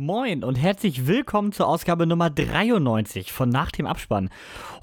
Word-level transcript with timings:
Moin 0.00 0.44
und 0.44 0.54
herzlich 0.54 1.08
willkommen 1.08 1.50
zur 1.50 1.66
Ausgabe 1.66 2.06
Nummer 2.06 2.30
93 2.30 3.32
von 3.32 3.48
Nach 3.48 3.72
dem 3.72 3.84
Abspann. 3.84 4.30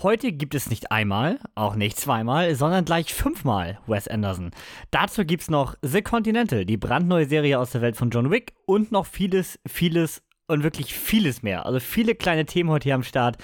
Heute 0.03 0.33
gibt 0.33 0.53
es 0.55 0.69
nicht 0.69 0.91
einmal, 0.91 1.39
auch 1.55 1.77
nicht 1.77 1.97
zweimal, 1.97 2.53
sondern 2.53 2.83
gleich 2.83 3.13
fünfmal 3.13 3.79
Wes 3.87 4.09
Anderson. 4.09 4.51
Dazu 4.91 5.23
gibt 5.23 5.43
es 5.43 5.49
noch 5.49 5.75
The 5.81 6.01
Continental, 6.01 6.65
die 6.65 6.75
brandneue 6.75 7.27
Serie 7.27 7.59
aus 7.59 7.71
der 7.71 7.79
Welt 7.79 7.95
von 7.95 8.09
John 8.09 8.29
Wick 8.29 8.55
und 8.65 8.91
noch 8.91 9.05
vieles, 9.05 9.57
vieles 9.65 10.21
und 10.47 10.63
wirklich 10.63 10.93
vieles 10.93 11.43
mehr. 11.43 11.65
Also 11.65 11.79
viele 11.79 12.15
kleine 12.15 12.45
Themen 12.45 12.69
heute 12.69 12.83
hier 12.83 12.95
am 12.95 13.03
Start 13.03 13.37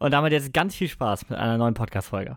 und 0.00 0.10
damit 0.10 0.34
jetzt 0.34 0.52
ganz 0.52 0.74
viel 0.74 0.88
Spaß 0.88 1.30
mit 1.30 1.38
einer 1.38 1.56
neuen 1.56 1.72
Podcast-Folge. 1.72 2.36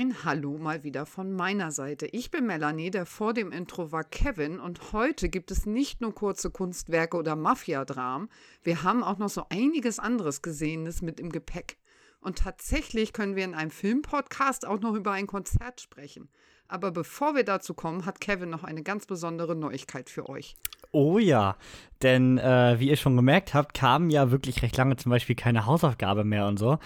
Ein 0.00 0.24
Hallo 0.24 0.56
mal 0.56 0.82
wieder 0.82 1.04
von 1.04 1.30
meiner 1.30 1.72
Seite. 1.72 2.06
Ich 2.06 2.30
bin 2.30 2.46
Melanie, 2.46 2.90
der 2.90 3.04
vor 3.04 3.34
dem 3.34 3.52
Intro 3.52 3.92
war 3.92 4.02
Kevin 4.02 4.58
und 4.58 4.94
heute 4.94 5.28
gibt 5.28 5.50
es 5.50 5.66
nicht 5.66 6.00
nur 6.00 6.14
kurze 6.14 6.50
Kunstwerke 6.50 7.18
oder 7.18 7.36
Mafia-Dramen, 7.36 8.30
wir 8.62 8.82
haben 8.82 9.04
auch 9.04 9.18
noch 9.18 9.28
so 9.28 9.44
einiges 9.50 9.98
anderes 9.98 10.40
Gesehenes 10.40 11.02
mit 11.02 11.20
im 11.20 11.28
Gepäck. 11.28 11.76
Und 12.18 12.38
tatsächlich 12.38 13.12
können 13.12 13.36
wir 13.36 13.44
in 13.44 13.54
einem 13.54 13.70
Filmpodcast 13.70 14.66
auch 14.66 14.80
noch 14.80 14.94
über 14.94 15.12
ein 15.12 15.26
Konzert 15.26 15.82
sprechen. 15.82 16.30
Aber 16.70 16.92
bevor 16.92 17.34
wir 17.34 17.42
dazu 17.42 17.74
kommen, 17.74 18.06
hat 18.06 18.20
Kevin 18.20 18.48
noch 18.48 18.62
eine 18.62 18.84
ganz 18.84 19.04
besondere 19.04 19.56
Neuigkeit 19.56 20.08
für 20.08 20.28
euch. 20.28 20.54
Oh 20.92 21.18
ja, 21.18 21.56
denn 22.02 22.38
äh, 22.38 22.78
wie 22.78 22.88
ihr 22.88 22.96
schon 22.96 23.16
gemerkt 23.16 23.54
habt, 23.54 23.74
kam 23.74 24.08
ja 24.08 24.30
wirklich 24.30 24.62
recht 24.62 24.76
lange 24.76 24.96
zum 24.96 25.10
Beispiel 25.10 25.34
keine 25.34 25.66
Hausaufgabe 25.66 26.22
mehr 26.22 26.46
und 26.46 26.58
so. 26.58 26.78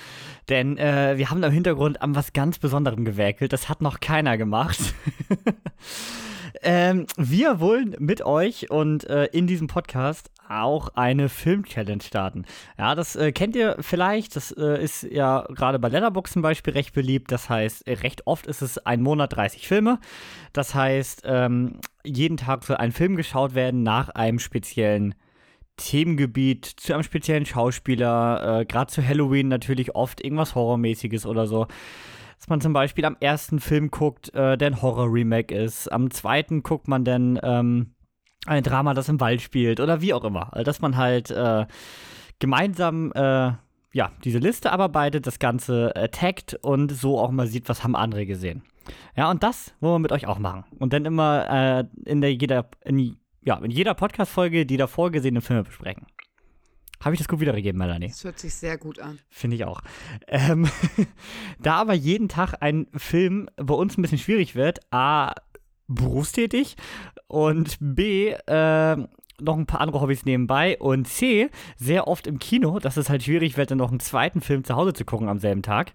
Denn 0.48 0.78
äh, 0.78 1.18
wir 1.18 1.30
haben 1.30 1.42
im 1.42 1.52
Hintergrund 1.52 2.00
an 2.00 2.14
was 2.14 2.32
ganz 2.32 2.58
Besonderem 2.58 3.04
gewerkelt. 3.04 3.52
Das 3.52 3.68
hat 3.68 3.82
noch 3.82 4.00
keiner 4.00 4.38
gemacht. 4.38 4.94
ähm, 6.62 7.06
wir 7.16 7.60
wollen 7.60 7.96
mit 7.98 8.24
euch 8.24 8.70
und 8.70 9.04
äh, 9.04 9.26
in 9.26 9.46
diesem 9.46 9.66
Podcast 9.66 10.30
auch 10.48 10.88
eine 10.94 11.28
Film-Challenge 11.28 12.02
starten. 12.02 12.44
Ja, 12.78 12.94
das 12.94 13.16
äh, 13.16 13.32
kennt 13.32 13.56
ihr 13.56 13.76
vielleicht. 13.80 14.36
Das 14.36 14.52
äh, 14.52 14.82
ist 14.82 15.02
ja 15.02 15.46
gerade 15.48 15.78
bei 15.78 15.88
Letterboxd 15.88 16.34
zum 16.34 16.42
Beispiel 16.42 16.74
recht 16.74 16.92
beliebt. 16.92 17.32
Das 17.32 17.48
heißt, 17.48 17.86
äh, 17.86 17.94
recht 17.94 18.26
oft 18.26 18.46
ist 18.46 18.62
es 18.62 18.78
ein 18.78 19.02
Monat 19.02 19.34
30 19.34 19.66
Filme. 19.66 19.98
Das 20.52 20.74
heißt, 20.74 21.22
ähm, 21.24 21.80
jeden 22.04 22.36
Tag 22.36 22.64
soll 22.64 22.76
ein 22.76 22.92
Film 22.92 23.16
geschaut 23.16 23.54
werden 23.54 23.82
nach 23.82 24.10
einem 24.10 24.38
speziellen 24.38 25.14
Themengebiet, 25.76 26.66
zu 26.66 26.94
einem 26.94 27.02
speziellen 27.02 27.46
Schauspieler. 27.46 28.60
Äh, 28.60 28.64
gerade 28.66 28.92
zu 28.92 29.06
Halloween 29.06 29.48
natürlich 29.48 29.94
oft 29.94 30.22
irgendwas 30.22 30.54
Horrormäßiges 30.54 31.26
oder 31.26 31.46
so 31.46 31.66
dass 32.44 32.50
man 32.50 32.60
zum 32.60 32.74
Beispiel 32.74 33.06
am 33.06 33.16
ersten 33.20 33.58
Film 33.58 33.90
guckt, 33.90 34.34
äh, 34.34 34.58
der 34.58 34.68
ein 34.68 34.82
Horror-Remake 34.82 35.54
ist. 35.54 35.90
Am 35.90 36.10
zweiten 36.10 36.62
guckt 36.62 36.88
man 36.88 37.02
dann 37.02 37.40
ähm, 37.42 37.94
ein 38.44 38.62
Drama, 38.62 38.92
das 38.92 39.08
im 39.08 39.18
Wald 39.18 39.40
spielt 39.40 39.80
oder 39.80 40.02
wie 40.02 40.12
auch 40.12 40.24
immer. 40.24 40.52
Also, 40.52 40.64
dass 40.64 40.82
man 40.82 40.98
halt 40.98 41.30
äh, 41.30 41.64
gemeinsam 42.40 43.12
äh, 43.12 43.52
ja, 43.94 44.12
diese 44.24 44.40
Liste 44.40 44.72
abarbeitet, 44.72 45.26
das 45.26 45.38
Ganze 45.38 45.94
taggt 46.12 46.58
und 46.60 46.92
so 46.92 47.18
auch 47.18 47.30
mal 47.30 47.46
sieht, 47.46 47.66
was 47.70 47.82
haben 47.82 47.96
andere 47.96 48.26
gesehen. 48.26 48.62
Ja, 49.16 49.30
und 49.30 49.42
das 49.42 49.72
wollen 49.80 49.94
wir 49.94 49.98
mit 50.00 50.12
euch 50.12 50.26
auch 50.26 50.38
machen. 50.38 50.64
Und 50.78 50.92
dann 50.92 51.06
immer 51.06 51.46
äh, 51.48 51.84
in 52.04 52.20
der 52.20 52.34
jeder, 52.34 52.66
in, 52.84 53.16
ja, 53.40 53.56
in 53.56 53.70
jeder 53.70 53.94
Podcast-Folge 53.94 54.66
die 54.66 54.76
davor 54.76 55.10
gesehenen 55.10 55.40
Filme 55.40 55.62
besprechen. 55.62 56.04
Habe 57.04 57.14
ich 57.14 57.18
das 57.18 57.28
gut 57.28 57.40
wiedergegeben, 57.40 57.78
Melanie? 57.78 58.08
Das 58.08 58.24
hört 58.24 58.38
sich 58.38 58.54
sehr 58.54 58.78
gut 58.78 58.98
an. 58.98 59.18
Finde 59.28 59.56
ich 59.56 59.64
auch. 59.66 59.82
Ähm, 60.26 60.66
da 61.60 61.74
aber 61.74 61.92
jeden 61.92 62.28
Tag 62.28 62.54
ein 62.60 62.86
Film 62.96 63.50
bei 63.56 63.74
uns 63.74 63.98
ein 63.98 64.02
bisschen 64.02 64.18
schwierig 64.18 64.54
wird, 64.54 64.80
A, 64.90 65.34
berufstätig 65.86 66.76
und 67.26 67.76
B, 67.78 68.30
äh, 68.30 68.96
noch 69.40 69.58
ein 69.58 69.66
paar 69.66 69.80
andere 69.80 70.00
Hobbys 70.00 70.24
nebenbei 70.24 70.78
und 70.78 71.06
C, 71.06 71.50
sehr 71.76 72.08
oft 72.08 72.26
im 72.26 72.38
Kino, 72.38 72.78
dass 72.78 72.96
es 72.96 73.10
halt 73.10 73.24
schwierig 73.24 73.58
wird, 73.58 73.70
dann 73.70 73.78
noch 73.78 73.90
einen 73.90 74.00
zweiten 74.00 74.40
Film 74.40 74.64
zu 74.64 74.74
Hause 74.74 74.94
zu 74.94 75.04
gucken 75.04 75.28
am 75.28 75.38
selben 75.38 75.60
Tag, 75.60 75.92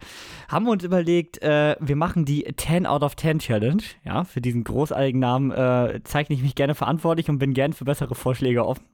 haben 0.47 0.65
wir 0.65 0.71
uns 0.71 0.83
überlegt, 0.83 1.41
äh, 1.41 1.75
wir 1.79 1.95
machen 1.95 2.25
die 2.25 2.45
10 2.55 2.85
out 2.85 3.01
of 3.01 3.15
10 3.15 3.39
Challenge. 3.39 3.81
Ja, 4.03 4.25
für 4.25 4.41
diesen 4.41 4.63
großartigen 4.63 5.19
Namen 5.19 5.51
äh, 5.51 6.01
zeichne 6.03 6.35
ich 6.35 6.43
mich 6.43 6.53
gerne 6.53 6.75
verantwortlich 6.75 7.29
und 7.29 7.39
bin 7.39 7.55
gern 7.55 7.73
für 7.73 7.85
bessere 7.85 8.13
Vorschläge 8.13 8.63
offen. 8.65 8.85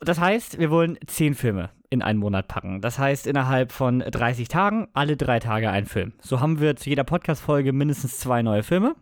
Das 0.00 0.20
heißt, 0.20 0.58
wir 0.58 0.70
wollen 0.70 0.98
10 1.06 1.34
Filme 1.34 1.70
in 1.90 2.02
einen 2.02 2.18
Monat 2.18 2.48
packen. 2.48 2.80
Das 2.80 2.98
heißt, 2.98 3.26
innerhalb 3.26 3.72
von 3.72 4.00
30 4.00 4.48
Tagen, 4.48 4.88
alle 4.92 5.16
drei 5.16 5.40
Tage 5.40 5.70
ein 5.70 5.86
Film. 5.86 6.12
So 6.20 6.40
haben 6.40 6.60
wir 6.60 6.76
zu 6.76 6.88
jeder 6.90 7.04
Podcast-Folge 7.04 7.72
mindestens 7.72 8.18
zwei 8.18 8.42
neue 8.42 8.62
Filme. 8.62 8.94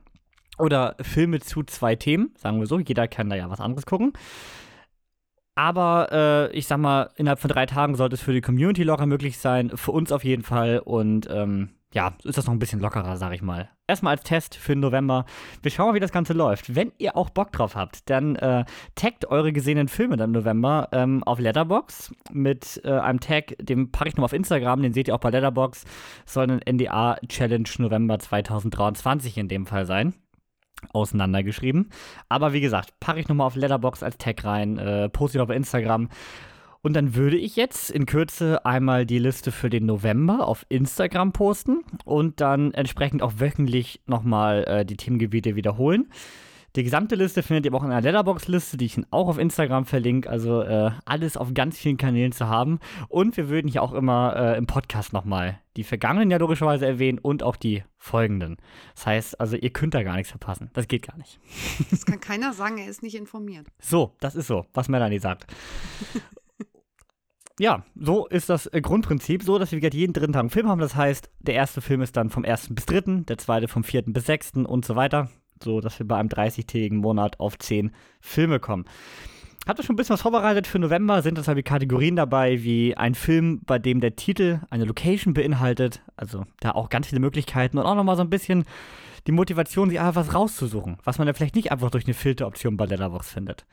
Oder 0.59 0.97
Filme 1.03 1.41
zu 1.41 1.63
zwei 1.65 1.97
Themen, 1.97 2.35
sagen 2.39 2.59
wir 2.61 2.67
so. 2.67 2.79
Jeder 2.79 3.09
kann 3.09 3.29
da 3.29 3.37
ja 3.37 3.51
was 3.51 3.61
anderes 3.61 3.85
gucken. 3.85 4.15
Aber 5.55 6.09
äh, 6.13 6.57
ich 6.57 6.67
sag 6.67 6.79
mal, 6.79 7.11
innerhalb 7.17 7.41
von 7.41 7.49
drei 7.49 7.67
Tagen 7.67 7.95
sollte 7.95 8.15
es 8.15 8.23
für 8.23 8.33
die 8.33 8.41
Community 8.41 8.83
locker 8.83 9.07
möglich 9.07 9.39
sein. 9.39 9.71
Für 9.75 9.93
uns 9.93 10.13
auf 10.13 10.25
jeden 10.25 10.43
Fall. 10.43 10.79
Und 10.79 11.29
ähm, 11.31 11.71
ja, 11.97 12.13
ist 12.25 12.37
das 12.37 12.45
noch 12.45 12.53
ein 12.53 12.59
bisschen 12.59 12.81
lockerer, 12.81 13.17
sag 13.17 13.33
ich 13.33 13.41
mal. 13.41 13.71
Erstmal 13.87 14.17
als 14.17 14.23
Test 14.23 14.55
für 14.55 14.75
den 14.75 14.81
November. 14.81 15.25
Wir 15.63 15.71
schauen 15.71 15.87
mal, 15.87 15.95
wie 15.95 16.01
das 16.01 16.13
Ganze 16.13 16.35
läuft. 16.35 16.75
Wenn 16.75 16.93
ihr 16.99 17.17
auch 17.17 17.31
Bock 17.31 17.53
drauf 17.53 17.75
habt, 17.75 18.11
dann 18.11 18.37
äh, 18.37 18.67
taggt 18.97 19.25
eure 19.25 19.51
gesehenen 19.51 19.89
Filme 19.89 20.19
dann 20.19 20.29
im 20.29 20.41
November 20.43 20.91
ähm, 20.93 21.25
auf 21.25 21.39
Letterbox 21.39 22.13
mit 22.31 22.83
äh, 22.85 22.91
einem 22.91 23.21
Tag, 23.21 23.55
den 23.59 23.93
packe 23.93 24.11
ich 24.11 24.15
nochmal 24.15 24.27
auf 24.27 24.35
Instagram, 24.35 24.83
den 24.83 24.93
seht 24.93 25.09
ihr 25.09 25.15
auch 25.15 25.21
bei 25.21 25.31
Letterbox. 25.31 25.85
Soll 26.27 26.51
ein 26.51 26.77
NDA 26.77 27.17
Challenge 27.29 27.69
November 27.79 28.19
2023 28.19 29.39
in 29.39 29.49
dem 29.49 29.65
Fall 29.65 29.87
sein 29.87 30.13
auseinandergeschrieben. 30.93 31.89
Aber 32.29 32.53
wie 32.53 32.61
gesagt, 32.61 32.93
packe 33.01 33.21
ich 33.21 33.29
nochmal 33.29 33.47
auf 33.47 33.57
Letterbox 33.57 34.03
als 34.03 34.19
Tag 34.19 34.45
rein, 34.45 34.77
äh, 34.77 35.09
poste 35.09 35.39
ich 35.39 35.43
auf 35.43 35.49
Instagram. 35.49 36.11
Und 36.87 36.93
dann 36.93 37.17
würde 37.17 37.37
ich 37.37 37.57
jetzt 37.57 37.91
in 37.91 38.07
Kürze 38.07 38.65
einmal 38.65 39.07
die 39.07 39.19
Liste 39.19 39.51
für 39.51 39.69
den 39.69 39.87
November 39.87 40.47
auf 40.47 40.65
Instagram 40.69 41.33
posten 41.33 41.83
und 42.05 42.41
dann 42.41 42.73
entsprechend 42.75 43.23
auch 43.23 43.33
wöchentlich 43.39 44.03
nochmal 44.07 44.63
äh, 44.69 44.87
die 44.87 44.97
Themengebiete 44.97 45.57
wiederholen. 45.57 46.07
Die 46.77 46.85
gesamte 46.85 47.17
Liste 47.17 47.43
findet 47.43 47.67
ihr 47.67 47.75
auch 47.75 47.83
in 47.83 47.91
einer 47.91 48.03
Letterbox-Liste, 48.03 48.77
die 48.77 48.85
ich 48.85 49.01
auch 49.11 49.27
auf 49.27 49.37
Instagram 49.37 49.85
verlinke. 49.85 50.31
Also 50.31 50.63
äh, 50.63 50.93
alles 51.05 51.37
auf 51.37 51.53
ganz 51.55 51.77
vielen 51.77 51.97
Kanälen 51.97 52.31
zu 52.31 52.47
haben. 52.47 52.79
Und 53.09 53.37
wir 53.37 53.49
würden 53.49 53.67
hier 53.67 53.83
auch 53.83 53.93
immer 53.93 54.37
äh, 54.37 54.57
im 54.57 54.69
Podcast 54.69 55.13
nochmal 55.13 55.59
die 55.77 55.83
vergangenen 55.83 56.31
ja 56.31 56.37
logischerweise 56.37 56.87
erwähnen 56.87 57.19
und 57.19 57.43
auch 57.43 57.57
die 57.57 57.83
folgenden. 57.99 58.59
Das 58.95 59.07
heißt, 59.07 59.41
also 59.41 59.57
ihr 59.57 59.71
könnt 59.71 59.95
da 59.95 60.05
gar 60.05 60.15
nichts 60.15 60.31
verpassen. 60.31 60.71
Das 60.75 60.87
geht 60.87 61.05
gar 61.09 61.19
nicht. 61.19 61.41
Das 61.91 62.07
kann 62.07 62.21
keiner 62.21 62.53
sagen, 62.53 62.79
er 62.79 62.87
ist 62.87 63.03
nicht 63.03 63.17
informiert. 63.17 63.67
So, 63.81 64.15
das 64.21 64.37
ist 64.37 64.47
so, 64.47 64.67
was 64.73 64.89
Melanie 64.89 65.19
sagt. 65.19 65.47
Ja, 67.59 67.85
so 67.95 68.27
ist 68.27 68.49
das 68.49 68.67
äh, 68.67 68.81
Grundprinzip, 68.81 69.43
so 69.43 69.59
dass 69.59 69.73
wir 69.73 69.79
jeden 69.79 70.13
dritten 70.13 70.33
Tag 70.33 70.41
einen 70.41 70.51
Film 70.51 70.69
haben. 70.69 70.81
Das 70.81 70.95
heißt, 70.95 71.31
der 71.41 71.55
erste 71.55 71.81
Film 71.81 72.03
ist 72.03 72.17
dann 72.17 72.31
vom 72.31 72.45
ersten 72.45 72.75
bis 72.75 72.87
dritten, 72.87 73.27
der 73.27 73.39
zweite 73.39 73.69
vom 73.69 73.85
vierten 73.85 74.13
bis 74.13 74.27
sechsten 74.27 74.67
und 74.67 74.85
so 74.85 74.97
weiter 74.97 75.31
so 75.63 75.81
dass 75.81 75.99
wir 75.99 76.07
bei 76.07 76.17
einem 76.17 76.29
30-tägigen 76.29 76.99
Monat 76.99 77.41
auf 77.41 77.59
10 77.59 77.93
Filme 78.21 78.61
kommen. 78.61 78.85
Habt 79.67 79.81
ihr 79.81 79.83
schon 79.83 79.95
ein 79.95 79.97
bisschen 79.97 80.15
was 80.15 80.23
vorbereitet 80.23 80.69
für 80.69 80.79
November? 80.79 81.23
Sind 81.23 81.39
das 81.39 81.49
halt 81.49 81.59
die 81.59 81.65
Kategorien 81.65 82.15
dabei, 82.15 82.63
wie 82.63 82.97
ein 82.97 83.17
Film, 83.17 83.63
bei 83.67 83.81
dem 83.81 84.01
der 84.01 84.15
Titel 84.15 84.61
eine 84.71 84.85
Location 84.85 85.35
beinhaltet? 85.35 86.03
Also 86.17 86.45
da 86.61 86.73
auch 86.73 86.89
ganz 86.89 87.09
viele 87.09 87.21
Möglichkeiten 87.21 87.79
und 87.79 87.85
auch 87.85 87.97
nochmal 87.97 88.17
so 88.17 88.23
ein 88.23 88.31
bisschen 88.31 88.65
die 89.27 89.33
Motivation, 89.33 89.89
sich 89.89 89.99
einfach 89.99 90.15
was 90.15 90.35
rauszusuchen, 90.35 90.99
was 91.03 91.19
man 91.19 91.27
ja 91.27 91.35
vielleicht 91.35 91.57
nicht 91.57 91.73
einfach 91.73 91.91
durch 91.91 92.05
eine 92.05 92.15
Filteroption 92.15 92.77
bei 92.77 92.87
Letterboxd 92.87 93.33
findet. 93.33 93.67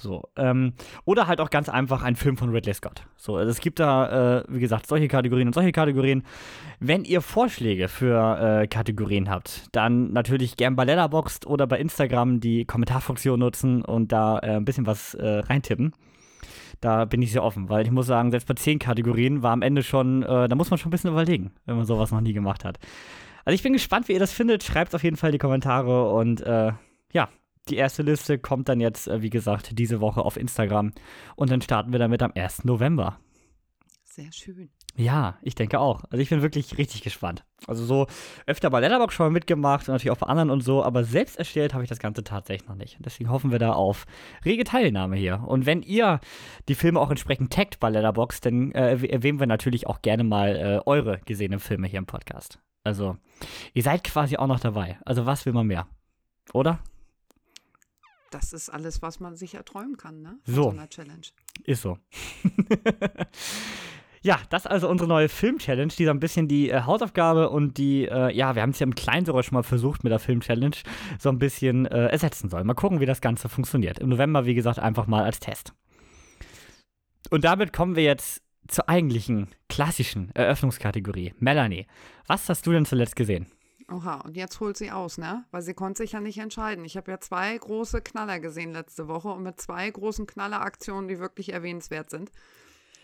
So, 0.00 0.28
ähm, 0.36 0.74
oder 1.04 1.26
halt 1.26 1.40
auch 1.40 1.50
ganz 1.50 1.68
einfach 1.68 2.02
ein 2.02 2.16
Film 2.16 2.36
von 2.36 2.50
Ridley 2.50 2.74
Scott. 2.74 3.02
So, 3.16 3.36
also 3.36 3.50
es 3.50 3.60
gibt 3.60 3.80
da, 3.80 4.38
äh, 4.38 4.44
wie 4.48 4.60
gesagt, 4.60 4.86
solche 4.86 5.08
Kategorien 5.08 5.48
und 5.48 5.54
solche 5.54 5.72
Kategorien. 5.72 6.22
Wenn 6.80 7.04
ihr 7.04 7.20
Vorschläge 7.20 7.88
für 7.88 8.62
äh, 8.62 8.66
Kategorien 8.68 9.28
habt, 9.28 9.66
dann 9.72 10.12
natürlich 10.12 10.56
gern 10.56 10.76
bei 10.76 10.84
Letterboxd 10.84 11.46
oder 11.46 11.66
bei 11.66 11.78
Instagram 11.78 12.40
die 12.40 12.64
Kommentarfunktion 12.64 13.40
nutzen 13.40 13.84
und 13.84 14.12
da 14.12 14.38
äh, 14.38 14.56
ein 14.56 14.64
bisschen 14.64 14.86
was 14.86 15.14
äh, 15.14 15.26
reintippen. 15.40 15.92
Da 16.80 17.04
bin 17.04 17.22
ich 17.22 17.32
sehr 17.32 17.42
offen, 17.42 17.68
weil 17.68 17.84
ich 17.84 17.90
muss 17.90 18.06
sagen, 18.06 18.30
selbst 18.30 18.46
bei 18.46 18.54
zehn 18.54 18.78
Kategorien 18.78 19.42
war 19.42 19.52
am 19.52 19.62
Ende 19.62 19.82
schon, 19.82 20.22
äh, 20.22 20.48
da 20.48 20.54
muss 20.54 20.70
man 20.70 20.78
schon 20.78 20.90
ein 20.90 20.92
bisschen 20.92 21.10
überlegen, 21.10 21.50
wenn 21.66 21.76
man 21.76 21.86
sowas 21.86 22.12
noch 22.12 22.20
nie 22.20 22.32
gemacht 22.32 22.64
hat. 22.64 22.78
Also 23.44 23.54
ich 23.54 23.62
bin 23.62 23.72
gespannt, 23.72 24.08
wie 24.08 24.12
ihr 24.12 24.20
das 24.20 24.32
findet. 24.32 24.62
Schreibt 24.62 24.94
auf 24.94 25.02
jeden 25.02 25.16
Fall 25.16 25.32
die 25.32 25.38
Kommentare 25.38 26.12
und 26.12 26.40
äh, 26.42 26.72
ja, 27.12 27.28
die 27.70 27.76
erste 27.76 28.02
Liste 28.02 28.38
kommt 28.38 28.68
dann 28.68 28.80
jetzt, 28.80 29.08
äh, 29.08 29.22
wie 29.22 29.30
gesagt, 29.30 29.78
diese 29.78 30.00
Woche 30.00 30.22
auf 30.22 30.36
Instagram. 30.36 30.92
Und 31.36 31.50
dann 31.50 31.62
starten 31.62 31.92
wir 31.92 31.98
damit 31.98 32.22
am 32.22 32.32
1. 32.34 32.64
November. 32.64 33.18
sehr 34.04 34.32
schön. 34.32 34.70
Ja, 34.98 35.38
ich 35.42 35.54
denke 35.54 35.78
auch. 35.78 36.02
Also 36.10 36.18
ich 36.18 36.28
bin 36.28 36.42
wirklich 36.42 36.76
richtig 36.76 37.02
gespannt. 37.02 37.44
Also 37.68 37.84
so 37.84 38.08
öfter 38.46 38.68
bei 38.68 38.80
Letterboxd 38.80 39.16
schon 39.16 39.26
mal 39.26 39.30
mitgemacht 39.30 39.88
und 39.88 39.94
natürlich 39.94 40.10
auch 40.10 40.18
bei 40.18 40.26
anderen 40.26 40.50
und 40.50 40.60
so, 40.60 40.82
aber 40.82 41.04
selbst 41.04 41.38
erstellt 41.38 41.72
habe 41.72 41.84
ich 41.84 41.88
das 41.88 42.00
Ganze 42.00 42.24
tatsächlich 42.24 42.68
noch 42.68 42.74
nicht. 42.74 42.96
Deswegen 42.98 43.30
hoffen 43.30 43.52
wir 43.52 43.60
da 43.60 43.74
auf 43.74 44.06
rege 44.44 44.64
Teilnahme 44.64 45.14
hier. 45.14 45.44
Und 45.46 45.66
wenn 45.66 45.82
ihr 45.82 46.18
die 46.66 46.74
Filme 46.74 46.98
auch 46.98 47.10
entsprechend 47.10 47.52
taggt 47.52 47.78
bei 47.78 47.90
Letterboxd, 47.90 48.44
dann 48.44 48.72
äh, 48.72 48.96
erwähnen 49.06 49.38
wir 49.38 49.46
natürlich 49.46 49.86
auch 49.86 50.02
gerne 50.02 50.24
mal 50.24 50.56
äh, 50.56 50.80
eure 50.84 51.20
gesehenen 51.26 51.60
Filme 51.60 51.86
hier 51.86 52.00
im 52.00 52.06
Podcast. 52.06 52.58
Also 52.82 53.16
ihr 53.74 53.84
seid 53.84 54.02
quasi 54.02 54.36
auch 54.36 54.48
noch 54.48 54.58
dabei. 54.60 54.98
Also 55.04 55.26
was 55.26 55.46
will 55.46 55.52
man 55.52 55.68
mehr? 55.68 55.86
Oder? 56.52 56.80
Das 58.30 58.52
ist 58.52 58.68
alles, 58.68 59.00
was 59.02 59.20
man 59.20 59.36
sich 59.36 59.54
erträumen 59.54 59.96
kann, 59.96 60.20
ne? 60.20 60.38
So. 60.44 60.64
So 60.64 60.70
einer 60.70 60.88
Challenge. 60.88 61.26
Ist 61.64 61.82
so. 61.82 61.98
ja, 64.22 64.38
das 64.50 64.64
ist 64.64 64.70
also 64.70 64.88
unsere 64.88 65.08
neue 65.08 65.28
Film-Challenge, 65.28 65.92
die 65.96 66.04
so 66.04 66.10
ein 66.10 66.20
bisschen 66.20 66.46
die 66.46 66.70
äh, 66.70 66.82
Hausaufgabe 66.82 67.48
und 67.48 67.78
die, 67.78 68.06
äh, 68.06 68.34
ja, 68.34 68.54
wir 68.54 68.62
haben 68.62 68.70
es 68.70 68.78
ja 68.78 68.84
im 68.84 68.94
Kleinen 68.94 69.24
sogar 69.24 69.42
schon 69.42 69.54
mal 69.54 69.62
versucht 69.62 70.04
mit 70.04 70.10
der 70.10 70.18
Film-Challenge, 70.18 70.76
so 71.18 71.30
ein 71.30 71.38
bisschen 71.38 71.86
äh, 71.86 72.08
ersetzen 72.08 72.50
soll. 72.50 72.64
Mal 72.64 72.74
gucken, 72.74 73.00
wie 73.00 73.06
das 73.06 73.20
Ganze 73.20 73.48
funktioniert. 73.48 73.98
Im 73.98 74.10
November, 74.10 74.44
wie 74.44 74.54
gesagt, 74.54 74.78
einfach 74.78 75.06
mal 75.06 75.24
als 75.24 75.40
Test. 75.40 75.72
Und 77.30 77.44
damit 77.44 77.72
kommen 77.72 77.96
wir 77.96 78.04
jetzt 78.04 78.42
zur 78.68 78.88
eigentlichen 78.88 79.48
klassischen 79.68 80.30
Eröffnungskategorie. 80.34 81.34
Melanie, 81.38 81.86
was 82.26 82.48
hast 82.48 82.66
du 82.66 82.72
denn 82.72 82.84
zuletzt 82.84 83.16
gesehen? 83.16 83.46
Oha, 83.90 84.16
und 84.20 84.36
jetzt 84.36 84.60
holt 84.60 84.76
sie 84.76 84.90
aus, 84.90 85.16
ne? 85.16 85.44
Weil 85.50 85.62
sie 85.62 85.72
konnte 85.72 86.02
sich 86.02 86.12
ja 86.12 86.20
nicht 86.20 86.38
entscheiden. 86.38 86.84
Ich 86.84 86.98
habe 86.98 87.10
ja 87.10 87.20
zwei 87.20 87.56
große 87.56 88.02
Knaller 88.02 88.38
gesehen 88.38 88.72
letzte 88.72 89.08
Woche 89.08 89.28
und 89.28 89.42
mit 89.42 89.58
zwei 89.60 89.90
großen 89.90 90.26
Knalleraktionen, 90.26 91.08
die 91.08 91.18
wirklich 91.18 91.52
erwähnenswert 91.54 92.10
sind. 92.10 92.30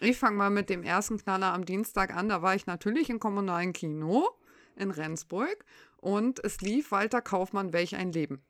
Ich 0.00 0.18
fange 0.18 0.36
mal 0.36 0.50
mit 0.50 0.68
dem 0.68 0.82
ersten 0.82 1.16
Knaller 1.16 1.54
am 1.54 1.64
Dienstag 1.64 2.14
an. 2.14 2.28
Da 2.28 2.42
war 2.42 2.54
ich 2.54 2.66
natürlich 2.66 3.08
im 3.08 3.18
kommunalen 3.18 3.72
Kino 3.72 4.28
in 4.76 4.90
Rendsburg 4.90 5.64
und 5.96 6.44
es 6.44 6.60
lief 6.60 6.90
Walter 6.90 7.22
Kaufmann, 7.22 7.72
Welch 7.72 7.96
ein 7.96 8.12
Leben. 8.12 8.42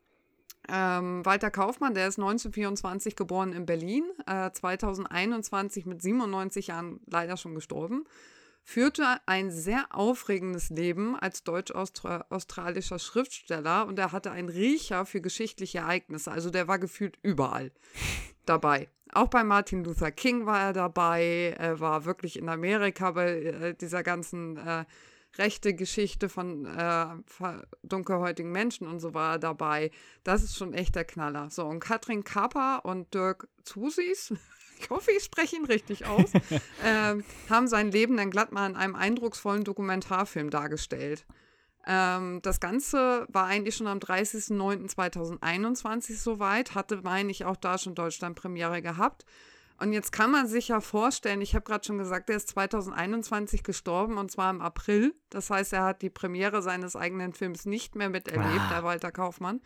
Ähm, 0.68 1.24
Walter 1.24 1.52
Kaufmann, 1.52 1.94
der 1.94 2.08
ist 2.08 2.18
1924 2.18 3.14
geboren 3.14 3.52
in 3.52 3.66
Berlin, 3.66 4.04
äh, 4.26 4.50
2021 4.50 5.86
mit 5.86 6.02
97 6.02 6.68
Jahren 6.68 7.00
leider 7.06 7.36
schon 7.36 7.54
gestorben 7.54 8.06
führte 8.64 9.20
ein 9.26 9.50
sehr 9.50 9.86
aufregendes 9.90 10.70
Leben 10.70 11.16
als 11.16 11.44
deutsch-australischer 11.44 12.98
Schriftsteller 12.98 13.86
und 13.86 13.98
er 13.98 14.10
hatte 14.10 14.30
einen 14.30 14.48
Riecher 14.48 15.04
für 15.04 15.20
geschichtliche 15.20 15.78
Ereignisse. 15.78 16.32
Also 16.32 16.50
der 16.50 16.66
war 16.66 16.78
gefühlt 16.78 17.18
überall 17.22 17.70
dabei. 18.46 18.88
Auch 19.12 19.28
bei 19.28 19.44
Martin 19.44 19.84
Luther 19.84 20.10
King 20.10 20.46
war 20.46 20.60
er 20.60 20.72
dabei. 20.72 21.54
Er 21.58 21.78
war 21.78 22.04
wirklich 22.06 22.38
in 22.38 22.48
Amerika 22.48 23.12
bei 23.12 23.42
äh, 23.42 23.74
dieser 23.74 24.02
ganzen 24.02 24.56
äh, 24.56 24.86
rechte 25.36 25.74
Geschichte 25.74 26.28
von 26.28 26.64
äh, 26.64 27.06
dunkelhäutigen 27.82 28.50
Menschen 28.50 28.86
und 28.86 29.00
so 29.00 29.14
war 29.14 29.34
er 29.34 29.38
dabei. 29.38 29.90
Das 30.24 30.42
ist 30.42 30.56
schon 30.56 30.72
echt 30.72 30.94
der 30.94 31.04
Knaller. 31.04 31.50
So, 31.50 31.66
und 31.66 31.80
Katrin 31.80 32.24
Kapper 32.24 32.84
und 32.84 33.12
Dirk 33.14 33.48
Zusis, 33.62 34.32
ich 34.78 34.90
hoffe, 34.90 35.12
ich 35.12 35.24
spreche 35.24 35.56
ihn 35.56 35.64
richtig 35.64 36.04
aus, 36.06 36.34
äh, 36.84 37.16
haben 37.50 37.68
sein 37.68 37.90
Leben 37.90 38.16
dann 38.16 38.30
glatt 38.30 38.52
mal 38.52 38.68
in 38.68 38.76
einem 38.76 38.94
eindrucksvollen 38.94 39.64
Dokumentarfilm 39.64 40.50
dargestellt. 40.50 41.26
Ähm, 41.86 42.40
das 42.42 42.60
Ganze 42.60 43.26
war 43.28 43.46
eigentlich 43.46 43.76
schon 43.76 43.86
am 43.86 43.98
30.09.2021 43.98 46.16
soweit, 46.16 46.74
hatte, 46.74 47.00
meine 47.02 47.30
ich, 47.30 47.44
auch 47.44 47.56
da 47.56 47.78
schon 47.78 47.94
Deutschland-Premiere 47.94 48.82
gehabt. 48.82 49.24
Und 49.78 49.92
jetzt 49.92 50.12
kann 50.12 50.30
man 50.30 50.46
sich 50.46 50.68
ja 50.68 50.80
vorstellen, 50.80 51.40
ich 51.40 51.54
habe 51.54 51.64
gerade 51.64 51.84
schon 51.84 51.98
gesagt, 51.98 52.30
er 52.30 52.36
ist 52.36 52.48
2021 52.50 53.64
gestorben 53.64 54.18
und 54.18 54.30
zwar 54.30 54.50
im 54.50 54.60
April. 54.60 55.14
Das 55.30 55.50
heißt, 55.50 55.72
er 55.72 55.82
hat 55.82 56.02
die 56.02 56.10
Premiere 56.10 56.62
seines 56.62 56.94
eigenen 56.94 57.32
Films 57.32 57.66
nicht 57.66 57.96
mehr 57.96 58.08
miterlebt, 58.08 58.60
ah. 58.60 58.70
der 58.70 58.84
Walter 58.84 59.10
Kaufmann. 59.10 59.60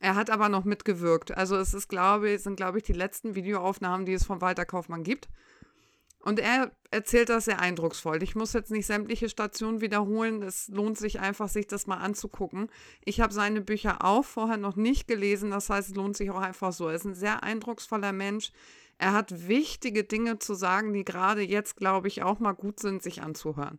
Er 0.00 0.14
hat 0.14 0.30
aber 0.30 0.48
noch 0.48 0.64
mitgewirkt. 0.64 1.36
Also 1.36 1.56
es 1.56 1.74
ist, 1.74 1.88
glaube 1.88 2.30
ich, 2.30 2.42
sind, 2.42 2.56
glaube 2.56 2.78
ich, 2.78 2.84
die 2.84 2.94
letzten 2.94 3.34
Videoaufnahmen, 3.34 4.06
die 4.06 4.14
es 4.14 4.24
von 4.24 4.40
Walter 4.40 4.64
Kaufmann 4.64 5.04
gibt. 5.04 5.28
Und 6.22 6.38
er 6.38 6.70
erzählt 6.90 7.30
das 7.30 7.46
sehr 7.46 7.60
eindrucksvoll. 7.60 8.22
Ich 8.22 8.34
muss 8.34 8.52
jetzt 8.52 8.70
nicht 8.70 8.86
sämtliche 8.86 9.28
Stationen 9.28 9.80
wiederholen. 9.80 10.42
Es 10.42 10.68
lohnt 10.68 10.98
sich 10.98 11.20
einfach, 11.20 11.48
sich 11.48 11.66
das 11.66 11.86
mal 11.86 11.96
anzugucken. 11.96 12.70
Ich 13.04 13.20
habe 13.20 13.32
seine 13.32 13.60
Bücher 13.60 14.04
auch 14.04 14.24
vorher 14.24 14.58
noch 14.58 14.76
nicht 14.76 15.06
gelesen. 15.06 15.50
Das 15.50 15.70
heißt, 15.70 15.90
es 15.90 15.94
lohnt 15.94 16.16
sich 16.16 16.30
auch 16.30 16.40
einfach 16.40 16.72
so. 16.72 16.88
Er 16.88 16.94
ist 16.94 17.06
ein 17.06 17.14
sehr 17.14 17.42
eindrucksvoller 17.42 18.12
Mensch. 18.12 18.52
Er 18.98 19.12
hat 19.12 19.48
wichtige 19.48 20.04
Dinge 20.04 20.38
zu 20.38 20.54
sagen, 20.54 20.92
die 20.92 21.04
gerade 21.04 21.40
jetzt, 21.40 21.76
glaube 21.76 22.08
ich, 22.08 22.22
auch 22.22 22.38
mal 22.38 22.52
gut 22.52 22.80
sind, 22.80 23.02
sich 23.02 23.22
anzuhören. 23.22 23.78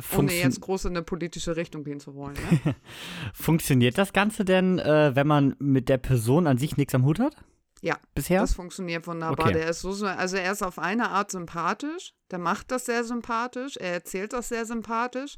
Funktio 0.00 0.36
Ohne 0.36 0.44
jetzt 0.44 0.60
groß 0.60 0.86
in 0.86 0.90
eine 0.92 1.02
politische 1.02 1.56
Richtung 1.56 1.84
gehen 1.84 2.00
zu 2.00 2.14
wollen. 2.14 2.34
Ne? 2.34 2.74
Funktioniert 3.34 3.98
das 3.98 4.12
Ganze 4.12 4.44
denn, 4.44 4.78
äh, 4.78 5.14
wenn 5.14 5.26
man 5.26 5.56
mit 5.58 5.88
der 5.88 5.98
Person 5.98 6.46
an 6.46 6.58
sich 6.58 6.76
nichts 6.76 6.94
am 6.94 7.04
Hut 7.04 7.20
hat? 7.20 7.36
Ja, 7.80 7.98
bisher. 8.14 8.40
Das 8.40 8.54
funktioniert 8.54 9.06
wunderbar. 9.06 9.46
Okay. 9.46 9.52
Der 9.52 9.68
ist 9.68 9.80
so, 9.80 10.06
also 10.06 10.36
er 10.36 10.52
ist 10.52 10.62
auf 10.62 10.78
eine 10.78 11.10
Art 11.10 11.30
sympathisch. 11.30 12.14
Der 12.30 12.38
macht 12.38 12.70
das 12.70 12.86
sehr 12.86 13.04
sympathisch. 13.04 13.76
Er 13.76 13.92
erzählt 13.92 14.32
das 14.32 14.48
sehr 14.48 14.64
sympathisch. 14.64 15.36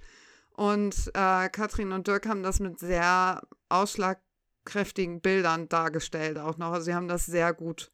Und 0.53 1.11
äh, 1.15 1.49
Katrin 1.49 1.93
und 1.93 2.07
Dirk 2.07 2.27
haben 2.27 2.43
das 2.43 2.61
mit 2.61 2.79
sehr 2.79 3.43
ausschlagkräftigen 3.69 5.21
Bildern 5.21 5.69
dargestellt 5.69 6.39
auch 6.39 6.57
noch. 6.57 6.73
Also 6.73 6.85
sie 6.85 6.95
haben 6.95 7.09
das 7.09 7.27
sehr 7.27 7.53
gut 7.53 7.91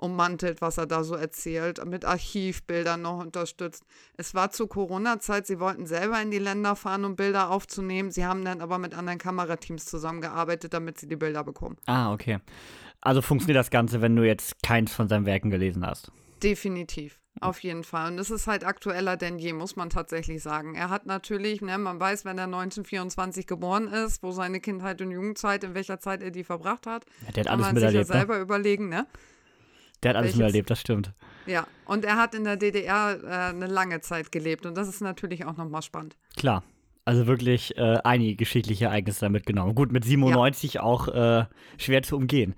ummantelt, 0.00 0.60
was 0.60 0.78
er 0.78 0.86
da 0.86 1.04
so 1.04 1.14
erzählt, 1.14 1.84
mit 1.84 2.04
Archivbildern 2.04 3.02
noch 3.02 3.18
unterstützt. 3.18 3.84
Es 4.16 4.34
war 4.34 4.50
zu 4.50 4.66
Corona-Zeit, 4.66 5.46
sie 5.46 5.60
wollten 5.60 5.86
selber 5.86 6.20
in 6.20 6.30
die 6.30 6.38
Länder 6.38 6.76
fahren, 6.76 7.04
um 7.04 7.16
Bilder 7.16 7.50
aufzunehmen. 7.50 8.10
Sie 8.10 8.24
haben 8.24 8.44
dann 8.44 8.60
aber 8.60 8.78
mit 8.78 8.94
anderen 8.94 9.18
Kamerateams 9.18 9.84
zusammengearbeitet, 9.84 10.74
damit 10.74 10.98
sie 10.98 11.08
die 11.08 11.16
Bilder 11.16 11.44
bekommen. 11.44 11.76
Ah, 11.86 12.12
okay. 12.12 12.38
Also 13.00 13.22
funktioniert 13.22 13.58
das 13.58 13.70
Ganze, 13.70 14.00
wenn 14.02 14.16
du 14.16 14.26
jetzt 14.26 14.62
keins 14.62 14.92
von 14.92 15.08
seinen 15.08 15.26
Werken 15.26 15.50
gelesen 15.50 15.86
hast? 15.86 16.10
Definitiv. 16.42 17.20
Auf 17.40 17.60
jeden 17.60 17.84
Fall. 17.84 18.12
Und 18.12 18.18
es 18.18 18.30
ist 18.30 18.46
halt 18.46 18.64
aktueller 18.64 19.16
denn 19.16 19.38
je, 19.38 19.54
muss 19.54 19.76
man 19.76 19.88
tatsächlich 19.88 20.42
sagen. 20.42 20.74
Er 20.74 20.90
hat 20.90 21.06
natürlich, 21.06 21.62
ne, 21.62 21.78
man 21.78 21.98
weiß, 21.98 22.24
wenn 22.24 22.36
er 22.36 22.44
1924 22.44 23.46
geboren 23.46 23.88
ist, 23.88 24.22
wo 24.22 24.32
seine 24.32 24.60
Kindheit 24.60 25.00
und 25.00 25.10
Jugendzeit, 25.10 25.64
in 25.64 25.74
welcher 25.74 26.00
Zeit 26.00 26.22
er 26.22 26.32
die 26.32 26.44
verbracht 26.44 26.86
hat. 26.86 27.06
Ja, 27.26 27.32
der 27.32 27.44
hat 27.44 27.50
alles 27.50 27.66
kann 27.66 27.74
man 27.74 27.82
sich 27.82 27.94
ja 27.94 28.00
ne? 28.00 28.04
selber 28.04 28.36
ne? 28.36 28.42
überlegen, 28.42 28.88
ne? 28.88 29.06
Der 30.02 30.10
hat 30.10 30.16
alles 30.16 30.28
Welches, 30.28 30.38
miterlebt, 30.38 30.70
das 30.70 30.80
stimmt. 30.80 31.12
Ja, 31.46 31.66
und 31.84 32.04
er 32.04 32.16
hat 32.16 32.34
in 32.34 32.44
der 32.44 32.56
DDR 32.56 33.18
äh, 33.22 33.54
eine 33.54 33.66
lange 33.66 34.00
Zeit 34.00 34.32
gelebt 34.32 34.66
und 34.66 34.76
das 34.76 34.88
ist 34.88 35.00
natürlich 35.00 35.44
auch 35.44 35.56
nochmal 35.56 35.82
spannend. 35.82 36.16
Klar. 36.36 36.62
Also 37.06 37.26
wirklich 37.26 37.76
äh, 37.76 37.98
einige 38.04 38.36
geschichtliche 38.36 38.84
Ereignisse 38.84 39.20
da 39.20 39.28
mitgenommen. 39.30 39.74
Gut, 39.74 39.90
mit 39.90 40.04
97 40.04 40.74
ja. 40.74 40.82
auch 40.82 41.08
äh, 41.08 41.46
schwer 41.78 42.02
zu 42.02 42.16
umgehen. 42.16 42.54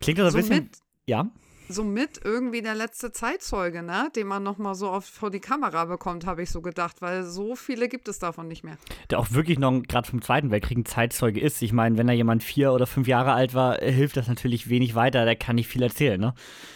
Klingt 0.00 0.18
das 0.18 0.26
ein 0.26 0.30
so 0.32 0.38
bisschen. 0.38 0.64
Mit, 0.64 0.78
ja 1.06 1.30
somit 1.68 2.20
irgendwie 2.24 2.62
der 2.62 2.74
letzte 2.74 3.12
Zeitzeuge, 3.12 3.82
ne? 3.82 4.10
den 4.16 4.26
man 4.26 4.42
nochmal 4.42 4.74
so 4.74 4.90
oft 4.90 5.08
vor 5.08 5.30
die 5.30 5.40
Kamera 5.40 5.84
bekommt, 5.84 6.26
habe 6.26 6.42
ich 6.42 6.50
so 6.50 6.60
gedacht, 6.60 7.00
weil 7.00 7.24
so 7.24 7.56
viele 7.56 7.88
gibt 7.88 8.08
es 8.08 8.18
davon 8.18 8.48
nicht 8.48 8.64
mehr. 8.64 8.78
Der 9.10 9.18
auch 9.18 9.32
wirklich 9.32 9.58
noch 9.58 9.82
gerade 9.82 10.08
vom 10.08 10.22
Zweiten 10.22 10.50
Weltkrieg 10.50 10.78
ein 10.78 10.86
Zeitzeuge 10.86 11.40
ist. 11.40 11.62
Ich 11.62 11.72
meine, 11.72 11.98
wenn 11.98 12.06
da 12.06 12.12
jemand 12.12 12.42
vier 12.42 12.72
oder 12.72 12.86
fünf 12.86 13.06
Jahre 13.06 13.32
alt 13.32 13.54
war, 13.54 13.76
hilft 13.78 14.16
das 14.16 14.28
natürlich 14.28 14.68
wenig 14.68 14.94
weiter, 14.94 15.24
der 15.24 15.36
kann 15.36 15.56
nicht 15.56 15.68
viel 15.68 15.82
erzählen. 15.82 16.20
Ne? 16.20 16.34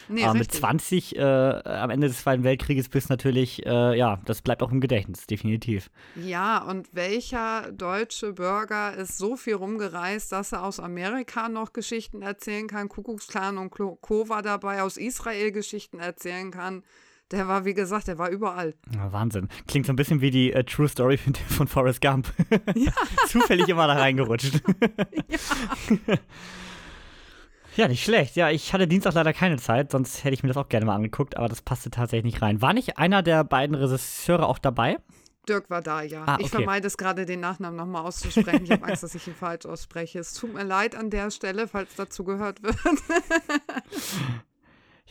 Nee, 0.08 0.24
Aber 0.24 0.34
richtig. 0.34 0.52
mit 0.52 0.60
20 0.60 1.16
äh, 1.16 1.22
am 1.22 1.90
Ende 1.90 2.08
des 2.08 2.20
Zweiten 2.20 2.44
Weltkrieges 2.44 2.88
bist 2.88 3.08
natürlich, 3.08 3.64
äh, 3.64 3.96
ja, 3.96 4.20
das 4.26 4.42
bleibt 4.42 4.62
auch 4.62 4.70
im 4.70 4.80
Gedächtnis, 4.80 5.26
definitiv. 5.26 5.90
Ja, 6.16 6.62
und 6.62 6.88
welcher 6.92 7.72
deutsche 7.72 8.34
Bürger 8.34 8.94
ist 8.94 9.16
so 9.16 9.36
viel 9.36 9.54
rumgereist, 9.54 10.32
dass 10.32 10.52
er 10.52 10.64
aus 10.64 10.80
Amerika 10.80 11.48
noch 11.48 11.72
Geschichten 11.72 12.22
erzählen 12.22 12.66
kann? 12.66 12.88
Kuckucksklan 12.88 13.58
und 13.58 13.70
Co. 13.70 14.28
war 14.28 14.42
dabei 14.42 14.81
aus 14.82 14.96
Israel 14.96 15.52
Geschichten 15.52 15.98
erzählen 15.98 16.50
kann. 16.50 16.82
Der 17.32 17.48
war, 17.48 17.64
wie 17.64 17.72
gesagt, 17.72 18.08
der 18.08 18.18
war 18.18 18.28
überall. 18.28 18.74
Ja, 18.94 19.10
Wahnsinn. 19.10 19.48
Klingt 19.66 19.86
so 19.86 19.92
ein 19.92 19.96
bisschen 19.96 20.20
wie 20.20 20.30
die 20.30 20.54
uh, 20.54 20.62
True 20.62 20.86
Story 20.86 21.16
von 21.16 21.66
Forrest 21.66 22.00
Gump. 22.00 22.32
Ja. 22.74 22.92
Zufällig 23.26 23.68
immer 23.68 23.86
da 23.86 23.94
reingerutscht. 23.94 24.54
ja. 26.06 26.16
ja, 27.76 27.88
nicht 27.88 28.04
schlecht. 28.04 28.36
Ja, 28.36 28.50
ich 28.50 28.72
hatte 28.74 28.86
Dienstag 28.86 29.14
leider 29.14 29.32
keine 29.32 29.56
Zeit, 29.56 29.92
sonst 29.92 30.24
hätte 30.24 30.34
ich 30.34 30.42
mir 30.42 30.48
das 30.48 30.56
auch 30.58 30.68
gerne 30.68 30.84
mal 30.84 30.94
angeguckt, 30.94 31.36
aber 31.36 31.48
das 31.48 31.62
passte 31.62 31.90
tatsächlich 31.90 32.34
nicht 32.34 32.42
rein. 32.42 32.60
War 32.60 32.74
nicht 32.74 32.98
einer 32.98 33.22
der 33.22 33.44
beiden 33.44 33.74
Regisseure 33.74 34.46
auch 34.46 34.58
dabei? 34.58 34.98
Dirk 35.48 35.70
war 35.70 35.80
da, 35.80 36.02
ja. 36.02 36.24
Ah, 36.24 36.34
okay. 36.34 36.44
Ich 36.44 36.50
vermeide 36.50 36.86
es 36.86 36.96
gerade, 36.96 37.24
den 37.24 37.40
Nachnamen 37.40 37.76
nochmal 37.76 38.04
auszusprechen. 38.04 38.64
Ich 38.64 38.70
habe 38.70 38.84
Angst, 38.84 39.02
dass 39.02 39.14
ich 39.14 39.26
ihn 39.26 39.34
falsch 39.34 39.66
ausspreche. 39.66 40.18
Es 40.18 40.34
tut 40.34 40.54
mir 40.54 40.64
leid 40.64 40.94
an 40.94 41.10
der 41.10 41.30
Stelle, 41.30 41.66
falls 41.66 41.94
dazu 41.96 42.24
gehört 42.24 42.62
wird. 42.62 42.76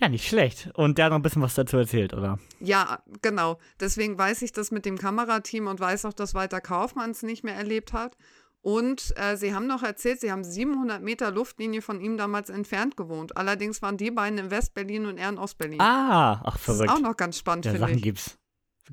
Ja, 0.02 0.10
nicht 0.10 0.28
schlecht. 0.28 0.72
Und 0.74 0.98
der 0.98 1.06
hat 1.06 1.12
noch 1.12 1.20
ein 1.20 1.22
bisschen 1.22 1.44
was 1.44 1.54
dazu 1.54 1.78
erzählt, 1.78 2.14
oder? 2.14 2.40
Ja, 2.60 3.04
genau. 3.22 3.60
Deswegen 3.80 4.18
weiß 4.18 4.42
ich 4.42 4.52
das 4.52 4.72
mit 4.72 4.86
dem 4.86 4.98
Kamerateam 4.98 5.68
und 5.68 5.80
weiß 5.80 6.06
auch, 6.06 6.14
dass 6.14 6.34
Walter 6.34 6.60
Kaufmann 6.60 7.12
es 7.12 7.22
nicht 7.22 7.44
mehr 7.44 7.56
erlebt 7.56 7.94
hat. 7.94 8.18
Und 8.64 9.14
äh, 9.16 9.38
sie 9.38 9.54
haben 9.54 9.68
noch 9.68 9.84
erzählt, 9.84 10.20
sie 10.20 10.32
haben 10.32 10.44
700 10.44 11.02
Meter 11.04 11.32
Luftlinie 11.32 11.82
von 11.82 12.02
ihm 12.02 12.18
damals 12.18 12.50
entfernt 12.50 12.98
gewohnt. 12.98 13.38
Allerdings 13.38 13.82
waren 13.84 13.98
die 13.98 14.12
beiden 14.12 14.40
in 14.40 14.52
West-Berlin 14.52 15.06
und 15.06 15.18
er 15.18 15.30
in 15.30 15.38
Ost-Berlin. 15.38 15.82
Ah, 15.82 16.42
ach 16.44 16.58
verrückt. 16.58 16.90
Das 16.90 16.98
ist 16.98 17.04
auch 17.04 17.08
noch 17.10 17.18
ganz 17.18 17.38
spannend, 17.38 17.66
ja, 17.66 17.72
finde 17.72 17.86
Sachen 17.88 17.98
ich. 17.98 18.04
gibt's. 18.04 18.40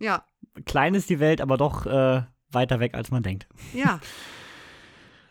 Ja. 0.00 0.25
Klein 0.67 0.95
ist 0.95 1.09
die 1.09 1.21
Welt, 1.21 1.41
aber 1.41 1.57
doch 1.57 1.87
äh, 1.87 2.23
weiter 2.50 2.81
weg, 2.81 2.95
als 2.95 3.11
man 3.11 3.23
denkt. 3.23 3.47
Ja. 3.73 4.00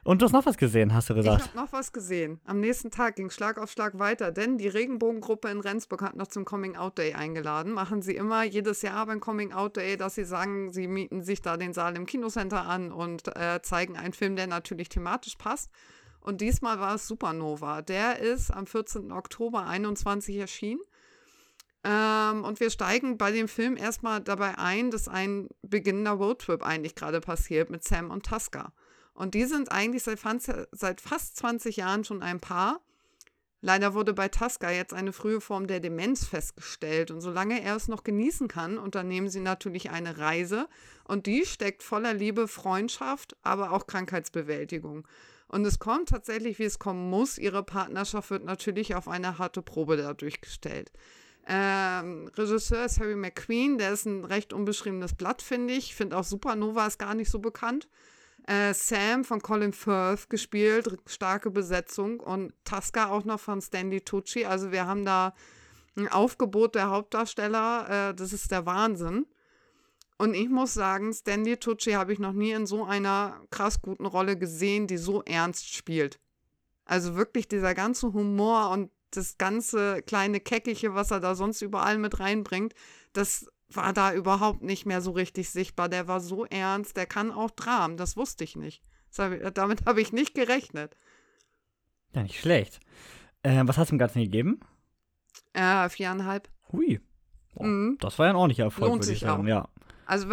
Und 0.08 0.22
du 0.22 0.26
hast 0.26 0.32
noch 0.32 0.46
was 0.46 0.56
gesehen, 0.56 0.94
hast 0.94 1.10
du 1.10 1.16
gesagt. 1.16 1.42
Ich 1.42 1.48
habe 1.50 1.58
noch 1.58 1.74
was 1.74 1.92
gesehen. 1.92 2.40
Am 2.46 2.62
nächsten 2.62 2.92
Tag 2.92 3.18
ging 3.18 3.30
Schlag 3.30 3.58
auf 3.58 3.70
Schlag 3.70 4.00
weiter, 4.00 4.32
denn 4.32 4.58
die 4.58 4.70
Regenbogengruppe 4.70 5.50
in 5.50 5.60
Rendsburg 5.60 6.02
hat 6.02 6.16
noch 6.16 6.28
zum 6.28 6.46
Coming 6.46 6.78
Out 6.78 6.98
Day 6.98 7.14
eingeladen. 7.14 7.74
Machen 7.74 8.02
sie 8.02 8.16
immer 8.16 8.44
jedes 8.44 8.84
Jahr 8.84 9.06
beim 9.06 9.20
Coming 9.20 9.52
Out 9.52 9.76
Day, 9.76 9.98
dass 9.98 10.16
sie 10.16 10.24
sagen, 10.24 10.72
sie 10.72 10.88
mieten 10.88 11.24
sich 11.24 11.42
da 11.42 11.58
den 11.58 11.74
Saal 11.74 11.98
im 11.98 12.06
Kinocenter 12.06 12.66
an 12.66 12.94
und 12.94 13.36
äh, 13.36 13.62
zeigen 13.62 13.98
einen 13.98 14.14
Film, 14.14 14.38
der 14.38 14.48
natürlich 14.48 14.88
thematisch 14.88 15.36
passt. 15.36 15.72
Und 16.22 16.40
diesmal 16.40 16.80
war 16.80 16.96
es 16.96 17.06
Supernova. 17.06 17.82
Der 17.82 18.20
ist 18.20 18.50
am 18.50 18.66
14. 18.66 19.12
Oktober 19.12 19.68
21 19.68 20.38
erschienen. 20.38 20.80
Ähm, 21.84 22.46
und 22.46 22.62
wir 22.62 22.70
steigen 22.70 23.18
bei 23.18 23.34
dem 23.34 23.50
Film 23.50 23.76
erstmal 23.76 24.22
dabei 24.22 24.58
ein, 24.58 24.90
dass 24.90 25.10
ein 25.10 25.50
beginnender 25.64 26.12
Roadtrip 26.12 26.64
eigentlich 26.64 26.96
gerade 26.96 27.20
passiert 27.20 27.70
mit 27.70 27.84
Sam 27.84 28.10
und 28.10 28.26
Tusker. 28.26 28.72
Und 29.18 29.34
die 29.34 29.46
sind 29.46 29.72
eigentlich 29.72 30.04
seit, 30.04 30.20
seit 30.72 31.02
fast 31.02 31.38
20 31.38 31.78
Jahren 31.78 32.04
schon 32.04 32.22
ein 32.22 32.40
Paar. 32.40 32.82
Leider 33.62 33.96
wurde 33.96 34.14
bei 34.14 34.28
Tasca 34.28 34.70
jetzt 34.70 34.94
eine 34.94 35.12
frühe 35.12 35.42
Form 35.42 35.66
der 35.66 35.80
Demenz 35.80 36.28
festgestellt. 36.28 37.10
Und 37.10 37.22
solange 37.22 37.60
er 37.64 37.76
es 37.76 37.88
noch 37.88 38.04
genießen 38.04 38.48
kann, 38.48 38.78
unternehmen 38.78 39.28
sie 39.28 39.40
natürlich 39.40 39.90
eine 39.90 40.20
Reise. 40.20 40.68
Und 41.04 41.26
die 41.26 41.48
steckt 41.48 41.82
voller 41.82 42.14
Liebe, 42.14 42.48
Freundschaft, 42.48 43.36
aber 43.42 43.72
auch 43.72 43.88
Krankheitsbewältigung. 43.88 45.08
Und 45.48 45.66
es 45.66 45.80
kommt 45.80 46.10
tatsächlich, 46.10 46.60
wie 46.60 46.66
es 46.66 46.78
kommen 46.78 47.10
muss. 47.10 47.40
Ihre 47.40 47.64
Partnerschaft 47.64 48.30
wird 48.30 48.46
natürlich 48.46 48.94
auf 48.94 49.08
eine 49.08 49.40
harte 49.40 49.64
Probe 49.64 49.98
dadurch 49.98 50.42
gestellt. 50.42 50.92
Ähm, 51.48 52.30
Regisseur 52.36 52.86
ist 52.86 53.00
Harry 53.00 53.16
McQueen, 53.16 53.80
der 53.80 53.94
ist 53.94 54.06
ein 54.06 54.26
recht 54.26 54.54
unbeschriebenes 54.54 55.16
Blatt, 55.16 55.42
finde 55.42 55.74
ich. 55.74 55.86
Ich 55.86 55.96
finde 55.96 56.18
auch 56.18 56.24
Supernova 56.24 56.86
ist 56.86 57.00
gar 57.00 57.16
nicht 57.16 57.32
so 57.32 57.40
bekannt. 57.40 57.88
Äh, 58.48 58.74
Sam 58.74 59.26
von 59.26 59.42
Colin 59.42 59.74
Firth 59.74 60.30
gespielt, 60.30 60.88
starke 61.06 61.52
Besetzung 61.52 62.22
und 62.22 62.54
Tasca 62.64 63.10
auch 63.10 63.26
noch 63.26 63.42
von 63.42 63.62
Stanley 63.62 64.02
Tucci. 64.02 64.46
Also 64.46 64.72
wir 64.72 64.88
haben 64.88 65.04
da 65.04 65.34
ein 65.98 66.08
Aufgebot 66.08 66.76
der 66.76 66.90
Hauptdarsteller, 66.90 68.10
äh, 68.10 68.16
das 68.16 68.32
ist 68.32 68.52
der 68.52 68.66
Wahnsinn. 68.66 69.26
Und 70.18 70.34
ich 70.34 70.50
muss 70.50 70.74
sagen, 70.74 71.14
Stanley 71.14 71.58
Tucci 71.58 71.92
habe 71.92 72.14
ich 72.14 72.20
noch 72.20 72.32
nie 72.32 72.52
in 72.52 72.66
so 72.66 72.86
einer 72.86 73.42
krass 73.52 73.82
guten 73.82 74.06
Rolle 74.06 74.38
gesehen, 74.38 74.88
die 74.88 74.98
so 74.98 75.24
ernst 75.24 75.74
spielt. 75.74 76.20
Also 76.86 77.16
wirklich 77.16 77.50
dieser 77.50 77.76
ganze 77.76 78.14
Humor 78.14 78.70
und 78.70 78.92
das 79.12 79.38
ganze 79.38 80.02
kleine 80.04 80.40
Keckige, 80.40 80.96
was 80.96 81.12
er 81.12 81.20
da 81.20 81.36
sonst 81.36 81.62
überall 81.62 81.98
mit 81.98 82.20
reinbringt, 82.22 82.74
das 83.12 83.48
war 83.70 83.94
da 83.94 84.14
überhaupt 84.14 84.62
nicht 84.62 84.86
mehr 84.86 85.02
so 85.02 85.12
richtig 85.12 85.50
sichtbar. 85.50 85.90
Der 85.90 86.08
war 86.08 86.20
so 86.20 86.46
ernst, 86.46 86.98
der 86.98 87.06
kann 87.06 87.32
auch 87.32 87.52
Dramen, 87.52 87.98
das 87.98 88.18
wusste 88.18 88.44
ich 88.44 88.56
nicht. 88.56 88.82
damit 89.54 89.86
habe 89.86 90.02
ich 90.02 90.14
nicht 90.14 90.34
gerechnet. 90.34 90.96
Ja, 92.14 92.24
nicht 92.24 92.40
schlecht. 92.40 92.80
Äh, 93.44 93.64
was 93.66 93.78
hast 93.78 93.90
du 93.90 93.96
dem 93.96 94.00
Ganzen 94.00 94.24
gegeben? 94.24 94.60
Äh, 95.54 95.90
viereinhalb. 95.90 96.50
Hui. 96.72 97.00
Oh, 97.56 97.64
mhm. 97.64 97.98
Das 98.00 98.18
war 98.20 98.28
ja 98.28 98.32
ein 98.32 98.36
ordentlicher 98.36 98.64
Erfolg, 98.64 98.94
würde 98.94 99.12
ich 99.12 99.20
sagen. 99.20 99.44
Auch. 99.44 99.48
Ja. 99.48 99.70
Also 100.08 100.28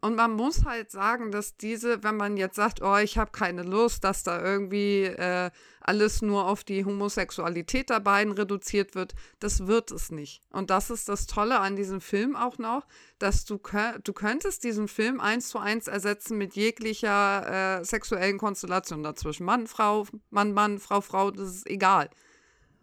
und 0.00 0.16
man 0.16 0.32
muss 0.32 0.64
halt 0.64 0.90
sagen, 0.90 1.30
dass 1.30 1.56
diese, 1.56 2.02
wenn 2.02 2.16
man 2.16 2.36
jetzt 2.36 2.56
sagt, 2.56 2.82
oh, 2.82 2.96
ich 2.96 3.16
habe 3.16 3.30
keine 3.30 3.62
Lust, 3.62 4.04
dass 4.04 4.22
da 4.22 4.42
irgendwie 4.42 5.04
äh, 5.04 5.50
alles 5.80 6.20
nur 6.20 6.46
auf 6.46 6.64
die 6.64 6.84
Homosexualität 6.84 7.90
der 7.90 8.00
beiden 8.00 8.32
reduziert 8.32 8.94
wird, 8.94 9.14
das 9.38 9.66
wird 9.66 9.90
es 9.90 10.10
nicht. 10.10 10.42
Und 10.50 10.70
das 10.70 10.90
ist 10.90 11.08
das 11.08 11.26
Tolle 11.26 11.60
an 11.60 11.76
diesem 11.76 12.00
Film 12.00 12.36
auch 12.36 12.58
noch, 12.58 12.86
dass 13.18 13.44
du, 13.44 13.60
du 14.02 14.12
könntest 14.12 14.64
diesen 14.64 14.88
Film 14.88 15.20
eins 15.20 15.48
zu 15.48 15.58
eins 15.58 15.88
ersetzen 15.88 16.36
mit 16.36 16.54
jeglicher 16.54 17.80
äh, 17.80 17.84
sexuellen 17.84 18.38
Konstellation 18.38 19.02
dazwischen. 19.02 19.46
Mann, 19.46 19.66
Frau, 19.66 20.06
Mann, 20.30 20.52
Mann, 20.52 20.78
Frau, 20.78 21.00
Frau, 21.00 21.30
das 21.30 21.48
ist 21.50 21.66
egal 21.66 22.10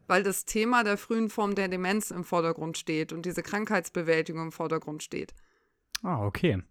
weil 0.08 0.24
das 0.24 0.46
Thema 0.46 0.84
der 0.84 0.98
frühen 0.98 1.30
Form 1.30 1.54
der 1.54 1.68
Demenz 1.68 2.12
im 2.12 2.24
Vordergrund 2.24 2.78
steht 2.78 3.14
und 3.14 3.26
diese 3.26 3.44
Krankheitsbewältigung 3.44 4.44
im 4.44 4.52
Vordergrund 4.52 5.04
steht. 5.04 5.34
Ah, 6.04 6.26
okay. 6.26 6.62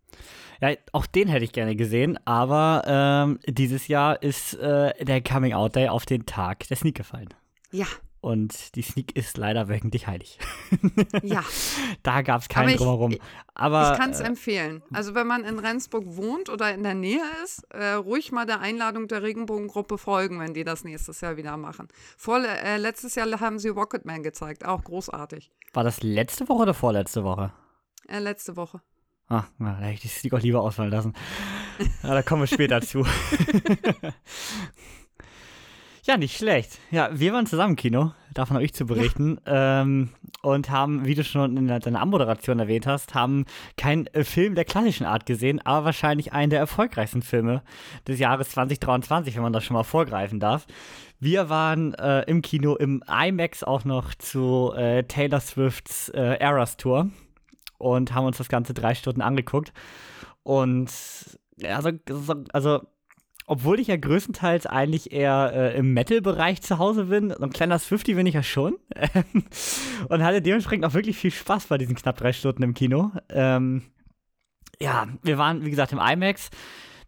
Ja, 0.60 0.70
auch 0.92 1.06
den 1.06 1.28
hätte 1.28 1.44
ich 1.44 1.52
gerne 1.52 1.76
gesehen, 1.76 2.18
aber 2.24 2.82
ähm, 2.86 3.38
dieses 3.46 3.88
Jahr 3.88 4.22
ist 4.22 4.54
äh, 4.54 5.04
der 5.04 5.22
Coming 5.22 5.52
Out 5.52 5.76
Day 5.76 5.88
auf 5.88 6.06
den 6.06 6.24
Tag 6.24 6.66
der 6.68 6.76
Sneak 6.76 6.94
gefallen. 6.94 7.28
Ja. 7.70 7.86
Und 8.22 8.74
die 8.74 8.82
Sneak 8.82 9.14
ist 9.14 9.36
leider 9.36 9.68
wöchentlich 9.68 10.08
heilig. 10.08 10.38
ja. 11.22 11.44
Da 12.02 12.22
gab 12.22 12.40
es 12.40 12.48
keinen 12.48 12.76
drumherum. 12.76 13.14
Aber, 13.54 13.92
ich 13.92 13.98
kann 13.98 14.10
es 14.10 14.20
äh, 14.20 14.24
empfehlen. 14.24 14.82
Also 14.92 15.14
wenn 15.14 15.28
man 15.28 15.44
in 15.44 15.60
Rendsburg 15.60 16.04
wohnt 16.06 16.48
oder 16.48 16.74
in 16.74 16.82
der 16.82 16.94
Nähe 16.94 17.22
ist, 17.44 17.62
äh, 17.70 17.92
ruhig 17.92 18.32
mal 18.32 18.44
der 18.44 18.60
Einladung 18.60 19.06
der 19.06 19.22
Regenbogengruppe 19.22 19.96
folgen, 19.96 20.40
wenn 20.40 20.54
die 20.54 20.64
das 20.64 20.82
nächstes 20.82 21.20
Jahr 21.20 21.36
wieder 21.36 21.56
machen. 21.56 21.86
Vor, 22.16 22.42
äh, 22.42 22.78
letztes 22.78 23.14
Jahr 23.14 23.28
haben 23.38 23.60
sie 23.60 23.68
Rocketman 23.68 24.24
gezeigt, 24.24 24.64
auch 24.64 24.82
großartig. 24.82 25.52
War 25.72 25.84
das 25.84 26.02
letzte 26.02 26.48
Woche 26.48 26.62
oder 26.62 26.74
vorletzte 26.74 27.22
Woche? 27.22 27.52
Äh, 28.08 28.18
letzte 28.18 28.56
Woche. 28.56 28.80
Ah, 29.28 29.44
na, 29.58 29.72
da 29.72 29.86
hätte 29.86 29.94
ich 29.94 30.00
die 30.02 30.08
Sneak 30.08 30.34
auch 30.34 30.40
lieber 30.40 30.62
ausfallen 30.62 30.92
lassen. 30.92 31.14
Ja, 32.02 32.14
da 32.14 32.22
kommen 32.22 32.42
wir 32.42 32.46
später 32.46 32.80
zu. 32.80 33.04
ja, 36.04 36.16
nicht 36.16 36.36
schlecht. 36.36 36.78
Ja, 36.92 37.10
wir 37.12 37.32
waren 37.32 37.46
zusammen 37.46 37.70
im 37.70 37.76
Kino, 37.76 38.12
davon 38.32 38.54
habe 38.54 38.64
ich 38.64 38.72
zu 38.72 38.86
berichten. 38.86 39.38
Ja. 39.44 39.82
Ähm, 39.82 40.10
und 40.42 40.70
haben, 40.70 41.04
wie 41.06 41.16
du 41.16 41.24
schon 41.24 41.56
in 41.56 41.66
deiner 41.66 42.00
Anmoderation 42.00 42.60
erwähnt 42.60 42.86
hast, 42.86 43.16
haben 43.16 43.46
keinen 43.76 44.06
äh, 44.08 44.22
Film 44.22 44.54
der 44.54 44.64
klassischen 44.64 45.04
Art 45.04 45.26
gesehen, 45.26 45.60
aber 45.66 45.86
wahrscheinlich 45.86 46.32
einen 46.32 46.50
der 46.50 46.60
erfolgreichsten 46.60 47.22
Filme 47.22 47.62
des 48.06 48.20
Jahres 48.20 48.50
2023, 48.50 49.34
wenn 49.34 49.42
man 49.42 49.52
das 49.52 49.64
schon 49.64 49.74
mal 49.74 49.82
vorgreifen 49.82 50.38
darf. 50.38 50.68
Wir 51.18 51.48
waren 51.48 51.94
äh, 51.94 52.22
im 52.22 52.42
Kino 52.42 52.76
im 52.76 53.02
IMAX 53.08 53.64
auch 53.64 53.84
noch 53.84 54.14
zu 54.14 54.72
äh, 54.76 55.02
Taylor 55.02 55.40
Swifts 55.40 56.10
äh, 56.10 56.36
Eras 56.38 56.76
Tour 56.76 57.10
und 57.78 58.14
haben 58.14 58.26
uns 58.26 58.38
das 58.38 58.48
Ganze 58.48 58.74
drei 58.74 58.94
Stunden 58.94 59.22
angeguckt. 59.22 59.72
Und 60.42 60.90
also, 61.62 61.90
also 62.52 62.80
obwohl 63.46 63.78
ich 63.78 63.86
ja 63.88 63.96
größtenteils 63.96 64.66
eigentlich 64.66 65.12
eher 65.12 65.52
äh, 65.54 65.78
im 65.78 65.94
Metal-Bereich 65.94 66.62
zu 66.62 66.78
Hause 66.78 67.04
bin, 67.04 67.30
so 67.30 67.42
ein 67.42 67.52
kleiner 67.52 67.78
Swifty 67.78 68.14
bin 68.14 68.26
ich 68.26 68.34
ja 68.34 68.42
schon. 68.42 68.76
und 70.08 70.24
hatte 70.24 70.42
dementsprechend 70.42 70.84
auch 70.84 70.94
wirklich 70.94 71.16
viel 71.16 71.30
Spaß 71.30 71.66
bei 71.68 71.78
diesen 71.78 71.94
knapp 71.94 72.16
drei 72.16 72.32
Stunden 72.32 72.64
im 72.64 72.74
Kino. 72.74 73.12
Ähm, 73.28 73.82
ja, 74.80 75.06
wir 75.22 75.38
waren, 75.38 75.64
wie 75.64 75.70
gesagt, 75.70 75.92
im 75.92 76.00
IMAX. 76.00 76.50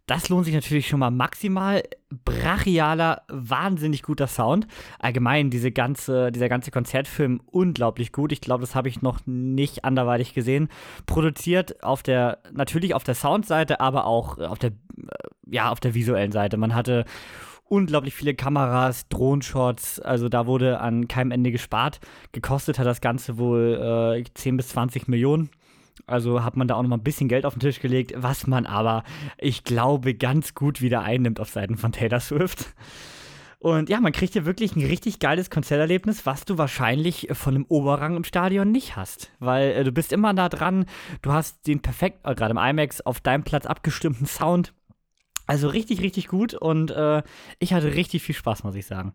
Das 0.09 0.27
lohnt 0.27 0.45
sich 0.45 0.55
natürlich 0.55 0.87
schon 0.87 1.01
mal 1.01 1.11
maximal. 1.11 1.83
Brachialer, 2.25 3.21
wahnsinnig 3.27 4.01
guter 4.01 4.25
Sound. 4.25 4.65
Allgemein, 4.97 5.51
diese 5.51 5.71
ganze, 5.71 6.31
dieser 6.31 6.49
ganze 6.49 6.71
Konzertfilm 6.71 7.39
unglaublich 7.45 8.11
gut. 8.11 8.31
Ich 8.31 8.41
glaube, 8.41 8.61
das 8.61 8.73
habe 8.73 8.89
ich 8.89 9.03
noch 9.03 9.19
nicht 9.27 9.85
anderweitig 9.85 10.33
gesehen. 10.33 10.69
Produziert 11.05 11.83
auf 11.83 12.01
der, 12.01 12.39
natürlich 12.51 12.95
auf 12.95 13.03
der 13.03 13.13
Soundseite, 13.13 13.81
aber 13.81 14.07
auch 14.07 14.39
auf 14.39 14.57
der, 14.57 14.71
ja, 15.45 15.69
auf 15.69 15.79
der 15.79 15.93
visuellen 15.93 16.31
Seite. 16.31 16.57
Man 16.57 16.73
hatte 16.73 17.05
unglaublich 17.65 18.15
viele 18.15 18.33
Kameras, 18.33 19.09
Drohenshots, 19.09 19.99
also 19.99 20.27
da 20.27 20.47
wurde 20.47 20.79
an 20.79 21.07
keinem 21.07 21.29
Ende 21.29 21.51
gespart. 21.51 21.99
Gekostet 22.31 22.79
hat 22.79 22.87
das 22.87 23.01
Ganze 23.01 23.37
wohl 23.37 24.17
äh, 24.17 24.23
10 24.33 24.57
bis 24.57 24.69
20 24.69 25.07
Millionen. 25.07 25.51
Also 26.05 26.43
hat 26.43 26.57
man 26.57 26.67
da 26.67 26.75
auch 26.75 26.81
noch 26.81 26.89
mal 26.89 26.97
ein 26.97 27.03
bisschen 27.03 27.29
Geld 27.29 27.45
auf 27.45 27.53
den 27.53 27.59
Tisch 27.59 27.79
gelegt, 27.79 28.13
was 28.15 28.47
man 28.47 28.65
aber, 28.65 29.03
ich 29.37 29.63
glaube, 29.63 30.15
ganz 30.15 30.53
gut 30.53 30.81
wieder 30.81 31.01
einnimmt 31.01 31.39
auf 31.39 31.49
Seiten 31.49 31.77
von 31.77 31.91
Taylor 31.91 32.19
Swift. 32.19 32.73
Und 33.59 33.89
ja, 33.89 33.99
man 33.99 34.13
kriegt 34.13 34.33
hier 34.33 34.45
wirklich 34.45 34.75
ein 34.77 34.85
richtig 34.85 35.19
geiles 35.19 35.49
Konzerterlebnis, 35.49 36.25
was 36.25 36.45
du 36.45 36.57
wahrscheinlich 36.57 37.27
von 37.33 37.55
einem 37.55 37.65
Oberrang 37.67 38.15
im 38.15 38.23
Stadion 38.23 38.71
nicht 38.71 38.95
hast. 38.95 39.31
Weil 39.39 39.71
äh, 39.71 39.83
du 39.83 39.91
bist 39.91 40.13
immer 40.13 40.33
da 40.33 40.47
dran, 40.47 40.85
du 41.21 41.33
hast 41.33 41.67
den 41.67 41.81
perfekt, 41.81 42.19
äh, 42.23 42.35
gerade 42.35 42.51
im 42.51 42.57
IMAX, 42.57 43.01
auf 43.01 43.19
deinem 43.19 43.43
Platz 43.43 43.65
abgestimmten 43.65 44.25
Sound. 44.25 44.73
Also 45.45 45.67
richtig, 45.67 46.01
richtig 46.01 46.27
gut 46.27 46.53
und 46.53 46.91
äh, 46.91 47.21
ich 47.57 47.73
hatte 47.73 47.95
richtig 47.95 48.23
viel 48.23 48.35
Spaß, 48.35 48.63
muss 48.63 48.75
ich 48.75 48.85
sagen. 48.85 49.13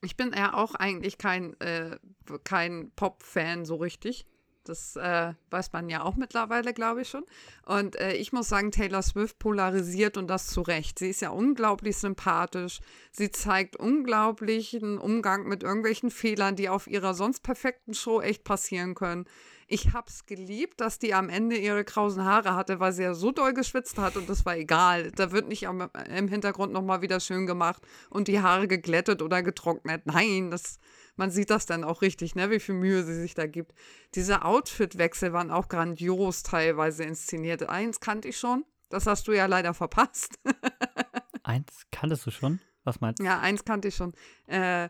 Ich 0.00 0.16
bin 0.16 0.32
ja 0.34 0.54
auch 0.54 0.74
eigentlich 0.74 1.16
kein, 1.16 1.54
äh, 1.60 1.96
kein 2.42 2.90
Pop-Fan 2.96 3.64
so 3.64 3.76
richtig. 3.76 4.26
Das 4.64 4.96
äh, 4.96 5.34
weiß 5.50 5.72
man 5.72 5.88
ja 5.88 6.02
auch 6.02 6.16
mittlerweile, 6.16 6.72
glaube 6.72 7.02
ich 7.02 7.08
schon. 7.08 7.24
Und 7.64 7.96
äh, 7.96 8.14
ich 8.14 8.32
muss 8.32 8.48
sagen, 8.48 8.70
Taylor 8.70 9.02
Swift 9.02 9.38
polarisiert 9.38 10.16
und 10.16 10.28
das 10.28 10.46
zu 10.48 10.62
Recht. 10.62 10.98
Sie 10.98 11.10
ist 11.10 11.20
ja 11.20 11.30
unglaublich 11.30 11.96
sympathisch. 11.96 12.80
Sie 13.10 13.30
zeigt 13.30 13.76
unglaublichen 13.76 14.98
Umgang 14.98 15.48
mit 15.48 15.62
irgendwelchen 15.62 16.10
Fehlern, 16.10 16.56
die 16.56 16.68
auf 16.68 16.86
ihrer 16.86 17.14
sonst 17.14 17.42
perfekten 17.42 17.94
Show 17.94 18.20
echt 18.20 18.44
passieren 18.44 18.94
können. 18.94 19.26
Ich 19.68 19.94
habe 19.94 20.06
es 20.08 20.26
geliebt, 20.26 20.82
dass 20.82 20.98
die 20.98 21.14
am 21.14 21.30
Ende 21.30 21.56
ihre 21.56 21.82
krausen 21.82 22.24
Haare 22.24 22.54
hatte, 22.54 22.78
weil 22.78 22.92
sie 22.92 23.04
ja 23.04 23.14
so 23.14 23.32
doll 23.32 23.54
geschwitzt 23.54 23.96
hat 23.96 24.16
und 24.16 24.28
das 24.28 24.44
war 24.44 24.54
egal. 24.54 25.10
Da 25.12 25.32
wird 25.32 25.48
nicht 25.48 25.66
am, 25.66 25.88
im 26.14 26.28
Hintergrund 26.28 26.74
nochmal 26.74 27.00
wieder 27.00 27.20
schön 27.20 27.46
gemacht 27.46 27.82
und 28.10 28.28
die 28.28 28.40
Haare 28.40 28.68
geglättet 28.68 29.22
oder 29.22 29.42
getrocknet. 29.42 30.04
Nein, 30.04 30.50
das 30.50 30.78
man 31.16 31.30
sieht 31.30 31.50
das 31.50 31.66
dann 31.66 31.84
auch 31.84 32.02
richtig, 32.02 32.34
ne, 32.34 32.50
wie 32.50 32.60
viel 32.60 32.74
Mühe 32.74 33.02
sie 33.04 33.14
sich 33.14 33.34
da 33.34 33.46
gibt. 33.46 33.72
Diese 34.14 34.44
Outfitwechsel 34.44 35.32
waren 35.32 35.50
auch 35.50 35.68
grandios 35.68 36.42
teilweise 36.42 37.04
inszeniert. 37.04 37.68
Eins 37.68 38.00
kannte 38.00 38.28
ich 38.28 38.38
schon, 38.38 38.64
das 38.88 39.06
hast 39.06 39.28
du 39.28 39.32
ja 39.32 39.46
leider 39.46 39.74
verpasst. 39.74 40.38
eins 41.42 41.86
kanntest 41.90 42.26
du 42.26 42.30
schon? 42.30 42.60
Was 42.84 43.00
meinst 43.00 43.20
du? 43.20 43.24
Ja, 43.24 43.40
eins 43.40 43.64
kannte 43.64 43.88
ich 43.88 43.94
schon. 43.94 44.14
Äh, 44.46 44.88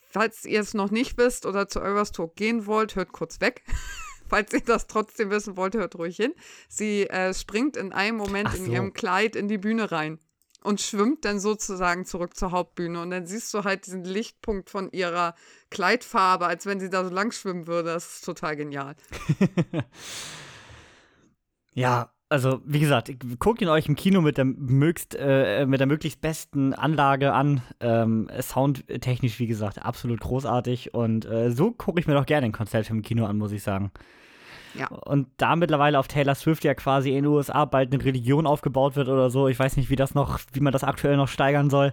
falls 0.00 0.44
ihr 0.44 0.60
es 0.60 0.74
noch 0.74 0.90
nicht 0.90 1.18
wisst 1.18 1.46
oder 1.46 1.68
zu 1.68 1.80
Eurostalk 1.80 2.36
gehen 2.36 2.66
wollt, 2.66 2.94
hört 2.96 3.12
kurz 3.12 3.40
weg. 3.40 3.64
falls 4.28 4.52
ihr 4.52 4.60
das 4.60 4.86
trotzdem 4.86 5.30
wissen 5.30 5.56
wollt, 5.56 5.74
hört 5.74 5.96
ruhig 5.96 6.16
hin. 6.16 6.34
Sie 6.68 7.08
äh, 7.08 7.32
springt 7.34 7.76
in 7.76 7.92
einem 7.92 8.18
Moment 8.18 8.50
so. 8.52 8.62
in 8.62 8.70
ihrem 8.70 8.92
Kleid 8.92 9.34
in 9.34 9.48
die 9.48 9.58
Bühne 9.58 9.90
rein 9.90 10.18
und 10.62 10.80
schwimmt 10.80 11.24
dann 11.24 11.40
sozusagen 11.40 12.04
zurück 12.04 12.36
zur 12.36 12.50
Hauptbühne. 12.50 13.00
Und 13.00 13.10
dann 13.10 13.26
siehst 13.26 13.52
du 13.54 13.64
halt 13.64 13.86
diesen 13.86 14.04
Lichtpunkt 14.04 14.70
von 14.70 14.90
ihrer 14.90 15.34
Kleidfarbe, 15.70 16.46
als 16.46 16.66
wenn 16.66 16.80
sie 16.80 16.90
da 16.90 17.04
so 17.04 17.10
lang 17.10 17.32
schwimmen 17.32 17.66
würde. 17.66 17.90
Das 17.90 18.16
ist 18.16 18.24
total 18.24 18.56
genial. 18.56 18.96
ja, 21.74 22.12
also 22.28 22.60
wie 22.66 22.80
gesagt, 22.80 23.10
guckt 23.38 23.62
ihn 23.62 23.68
euch 23.68 23.88
im 23.88 23.96
Kino 23.96 24.20
mit 24.20 24.36
der, 24.36 24.44
mögst, 24.44 25.16
äh, 25.18 25.64
mit 25.66 25.80
der 25.80 25.86
möglichst 25.86 26.20
besten 26.20 26.74
Anlage 26.74 27.32
an. 27.32 27.62
Ähm, 27.80 28.28
soundtechnisch, 28.40 29.38
wie 29.38 29.46
gesagt, 29.46 29.82
absolut 29.82 30.20
großartig. 30.20 30.92
Und 30.92 31.24
äh, 31.24 31.50
so 31.50 31.70
gucke 31.70 32.00
ich 32.00 32.06
mir 32.06 32.14
doch 32.14 32.26
gerne 32.26 32.46
ein 32.46 32.52
Konzert 32.52 32.90
im 32.90 33.02
Kino 33.02 33.24
an, 33.24 33.38
muss 33.38 33.52
ich 33.52 33.62
sagen. 33.62 33.92
Ja. 34.78 34.88
Und 34.88 35.28
da 35.36 35.56
mittlerweile 35.56 35.98
auf 35.98 36.08
Taylor 36.08 36.34
Swift 36.34 36.64
ja 36.64 36.74
quasi 36.74 37.10
in 37.10 37.16
den 37.16 37.26
USA 37.26 37.64
bald 37.64 37.92
eine 37.92 38.04
Religion 38.04 38.46
aufgebaut 38.46 38.96
wird 38.96 39.08
oder 39.08 39.30
so, 39.30 39.48
ich 39.48 39.58
weiß 39.58 39.76
nicht, 39.76 39.90
wie 39.90 39.96
das 39.96 40.14
noch, 40.14 40.38
wie 40.52 40.60
man 40.60 40.72
das 40.72 40.84
aktuell 40.84 41.16
noch 41.16 41.28
steigern 41.28 41.68
soll. 41.68 41.92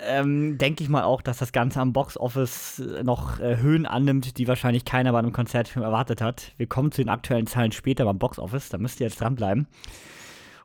Ähm, 0.00 0.58
denke 0.58 0.82
ich 0.82 0.90
mal 0.90 1.04
auch, 1.04 1.22
dass 1.22 1.38
das 1.38 1.52
Ganze 1.52 1.80
am 1.80 1.92
Boxoffice 1.92 2.82
noch 3.02 3.40
äh, 3.40 3.56
Höhen 3.56 3.86
annimmt, 3.86 4.36
die 4.36 4.46
wahrscheinlich 4.46 4.84
keiner 4.84 5.12
bei 5.12 5.18
einem 5.18 5.32
Konzertfilm 5.32 5.84
erwartet 5.84 6.20
hat. 6.20 6.52
Wir 6.56 6.66
kommen 6.66 6.92
zu 6.92 7.00
den 7.00 7.08
aktuellen 7.08 7.46
Zahlen 7.46 7.72
später 7.72 8.04
beim 8.04 8.18
Boxoffice, 8.18 8.68
da 8.68 8.78
müsst 8.78 9.00
ihr 9.00 9.06
jetzt 9.06 9.20
dranbleiben. 9.20 9.66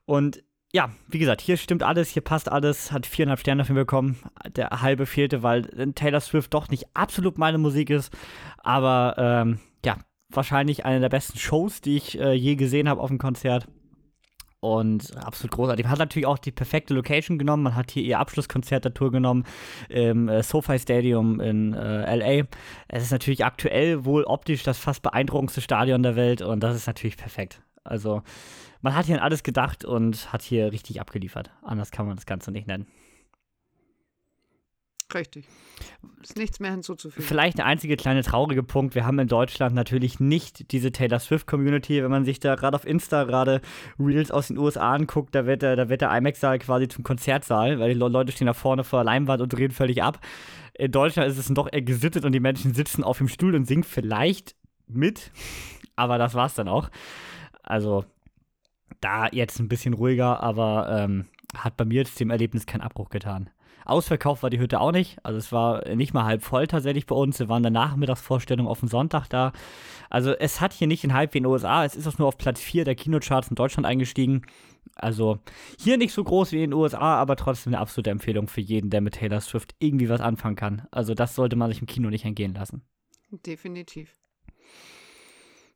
Und 0.06 0.44
ja, 0.74 0.90
wie 1.08 1.20
gesagt, 1.20 1.42
hier 1.42 1.58
stimmt 1.58 1.84
alles, 1.84 2.10
hier 2.10 2.22
passt 2.22 2.52
alles, 2.52 2.92
hat 2.92 3.06
viereinhalb 3.06 3.40
Sterne 3.40 3.64
dafür 3.64 3.76
bekommen. 3.76 4.18
Der 4.56 4.70
halbe 4.82 5.06
fehlte, 5.06 5.44
weil 5.44 5.64
Taylor 5.96 6.22
Swift 6.22 6.54
doch 6.54 6.70
nicht 6.70 6.86
absolut 6.94 7.38
meine 7.38 7.58
Musik 7.58 7.90
ist. 7.90 8.14
Aber 8.58 9.16
ähm, 9.18 9.60
ja, 9.84 9.98
wahrscheinlich 10.36 10.86
eine 10.86 11.00
der 11.00 11.10
besten 11.10 11.38
Shows, 11.38 11.82
die 11.82 11.98
ich 11.98 12.20
äh, 12.20 12.34
je 12.34 12.56
gesehen 12.56 12.90
habe 12.90 13.02
auf 13.02 13.10
dem 13.10 13.18
Konzert. 13.18 13.68
Und 14.62 15.18
absolut 15.18 15.52
großartig. 15.56 15.86
Man 15.86 15.92
hat 15.92 16.00
natürlich 16.00 16.28
auch 16.28 16.38
die 16.38 16.52
perfekte 16.52 16.94
Location 16.94 17.40
genommen. 17.40 17.64
Man 17.64 17.76
hat 17.76 17.90
hier 17.90 18.04
ihr 18.04 18.20
Abschlusskonzert 18.20 18.86
der 18.86 18.94
Tour 18.94 19.12
genommen 19.12 19.44
im 19.90 20.30
äh, 20.30 20.44
SoFi 20.44 20.78
Stadium 20.78 21.40
in 21.40 21.74
äh, 21.74 22.16
LA. 22.16 22.46
Es 22.88 23.02
ist 23.02 23.12
natürlich 23.12 23.44
aktuell 23.44 24.06
wohl 24.06 24.24
optisch 24.24 24.62
das 24.62 24.78
fast 24.78 25.02
beeindruckendste 25.02 25.62
Stadion 25.62 26.04
der 26.04 26.16
Welt 26.16 26.44
und 26.44 26.62
das 26.62 26.76
ist 26.76 26.86
natürlich 26.86 27.18
perfekt. 27.18 27.64
Also 27.84 28.22
man 28.82 28.94
hat 28.94 29.08
hier 29.08 29.16
an 29.16 29.22
alles 29.22 29.42
gedacht 29.42 29.84
und 29.84 30.32
hat 30.32 30.44
hier 30.44 30.72
richtig 30.72 31.02
abgeliefert. 31.02 31.50
Anders 31.64 31.90
kann 31.90 32.06
man 32.06 32.16
das 32.16 32.28
Ganze 32.28 32.52
nicht 32.52 32.68
nennen. 32.68 32.86
Richtig. 35.14 35.48
Ist 36.22 36.38
nichts 36.38 36.60
mehr 36.60 36.72
hinzuzufügen. 36.72 37.26
Vielleicht 37.26 37.58
der 37.58 37.66
einzige 37.66 37.98
kleine 37.98 38.24
traurige 38.24 38.64
Punkt. 38.64 38.96
Wir 38.96 39.06
haben 39.06 39.20
in 39.20 39.28
Deutschland 39.28 39.76
natürlich 39.76 40.20
nicht 40.20 40.72
diese 40.72 40.92
Taylor 40.92 41.20
Swift-Community. 41.20 42.04
Wenn 42.04 42.12
man 42.12 42.26
sich 42.26 42.40
da 42.40 42.56
gerade 42.56 42.76
auf 42.76 42.86
Insta 42.86 43.24
gerade 43.24 43.62
Reels 44.00 44.32
aus 44.32 44.48
den 44.48 44.58
USA 44.58 44.94
anguckt, 44.94 45.34
da 45.34 45.46
wird 45.46 45.62
der, 45.62 45.76
da 45.76 45.90
wird 45.90 46.02
der 46.02 46.16
IMAX-Saal 46.16 46.60
quasi 46.60 46.88
zum 46.88 47.04
Konzertsaal, 47.04 47.80
weil 47.80 47.94
die 47.94 48.00
Leute 48.00 48.32
stehen 48.32 48.48
da 48.48 48.54
vorne 48.54 48.84
vor 48.84 49.00
der 49.00 49.06
Leinwand 49.06 49.42
und 49.42 49.52
drehen 49.52 49.72
völlig 49.72 50.04
ab. 50.04 50.20
In 50.74 50.92
Deutschland 50.92 51.30
ist 51.30 51.38
es 51.38 51.48
doch 51.48 51.68
eher 51.72 51.82
gesittet 51.82 52.26
und 52.26 52.32
die 52.32 52.40
Menschen 52.40 52.74
sitzen 52.74 53.04
auf 53.04 53.18
dem 53.18 53.28
Stuhl 53.28 53.56
und 53.56 53.66
singen 53.66 53.84
vielleicht 53.84 54.56
mit. 54.88 55.32
Aber 55.96 56.18
das 56.18 56.34
war's 56.34 56.56
dann 56.56 56.68
auch. 56.68 56.90
Also 57.64 58.06
da 59.00 59.28
jetzt 59.32 59.60
ein 59.60 59.68
bisschen 59.68 59.94
ruhiger, 59.94 60.42
aber 60.42 60.88
ähm, 60.90 61.26
hat 61.56 61.78
bei 61.78 61.86
mir 61.86 62.00
jetzt 62.00 62.20
dem 62.20 62.30
Erlebnis 62.30 62.66
keinen 62.66 62.82
Abbruch 62.82 63.10
getan. 63.10 63.50
Ausverkauft 63.92 64.44
war 64.44 64.50
die 64.50 64.60
Hütte 64.60 64.80
auch 64.80 64.92
nicht. 64.92 65.18
Also 65.24 65.38
es 65.38 65.52
war 65.52 65.88
nicht 65.94 66.14
mal 66.14 66.26
halb 66.26 66.44
voll 66.44 66.68
tatsächlich 66.68 67.06
bei 67.06 67.16
uns. 67.16 67.40
Wir 67.40 67.50
waren 67.50 67.64
der 67.64 67.72
Nachmittagsvorstellung 67.72 68.68
auf 68.68 68.80
dem 68.80 68.88
Sonntag 68.88 69.28
da. 69.28 69.52
Also 70.10 70.32
es 70.32 70.62
hat 70.62 70.74
hier 70.74 70.88
nicht 70.88 71.04
den 71.04 71.14
Hype 71.14 71.34
wie 71.34 71.40
in 71.40 71.44
den 71.44 71.52
USA. 71.52 71.86
Es 71.86 71.96
ist 71.96 72.08
auch 72.08 72.18
nur 72.18 72.28
auf 72.28 72.38
Platz 72.38 72.60
4 72.60 72.86
der 72.86 72.96
Kinocharts 72.96 73.50
in 73.50 73.56
Deutschland 73.56 73.86
eingestiegen. 73.86 74.44
Also 74.96 75.40
hier 75.80 75.98
nicht 75.98 76.14
so 76.14 76.24
groß 76.24 76.52
wie 76.52 76.64
in 76.64 76.72
den 76.72 76.74
USA, 76.74 77.16
aber 77.16 77.36
trotzdem 77.36 77.74
eine 77.74 77.82
absolute 77.82 78.10
Empfehlung 78.10 78.48
für 78.48 78.62
jeden, 78.62 78.90
der 78.90 79.02
mit 79.02 79.16
Taylor 79.16 79.42
Swift 79.42 79.76
irgendwie 79.80 80.10
was 80.10 80.22
anfangen 80.22 80.56
kann. 80.56 80.88
Also 80.92 81.14
das 81.14 81.36
sollte 81.36 81.56
man 81.56 81.70
sich 81.70 81.80
im 81.80 81.88
Kino 81.88 82.10
nicht 82.10 82.26
entgehen 82.26 82.54
lassen. 82.54 82.82
Definitiv. 83.32 84.18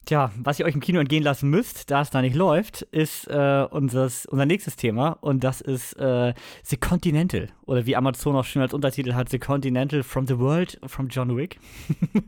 Tja, 0.05 0.31
was 0.37 0.59
ihr 0.59 0.67
euch 0.67 0.75
im 0.75 0.81
Kino 0.81 0.99
entgehen 0.99 1.23
lassen 1.23 1.49
müsst, 1.49 1.89
da 1.89 2.01
es 2.01 2.11
da 2.11 2.21
nicht 2.21 2.35
läuft, 2.35 2.83
ist 2.83 3.27
äh, 3.27 3.65
unseres, 3.71 4.27
unser 4.27 4.45
nächstes 4.45 4.75
Thema 4.75 5.17
und 5.21 5.43
das 5.43 5.61
ist 5.61 5.93
äh, 5.93 6.35
The 6.63 6.77
Continental 6.77 7.47
oder 7.65 7.87
wie 7.87 7.95
Amazon 7.95 8.35
auch 8.35 8.43
schon 8.43 8.61
als 8.61 8.75
Untertitel 8.75 9.13
hat, 9.15 9.29
The 9.29 9.39
Continental 9.39 10.03
from 10.03 10.27
the 10.27 10.37
World 10.37 10.79
from 10.85 11.07
John 11.07 11.35
Wick. 11.35 11.59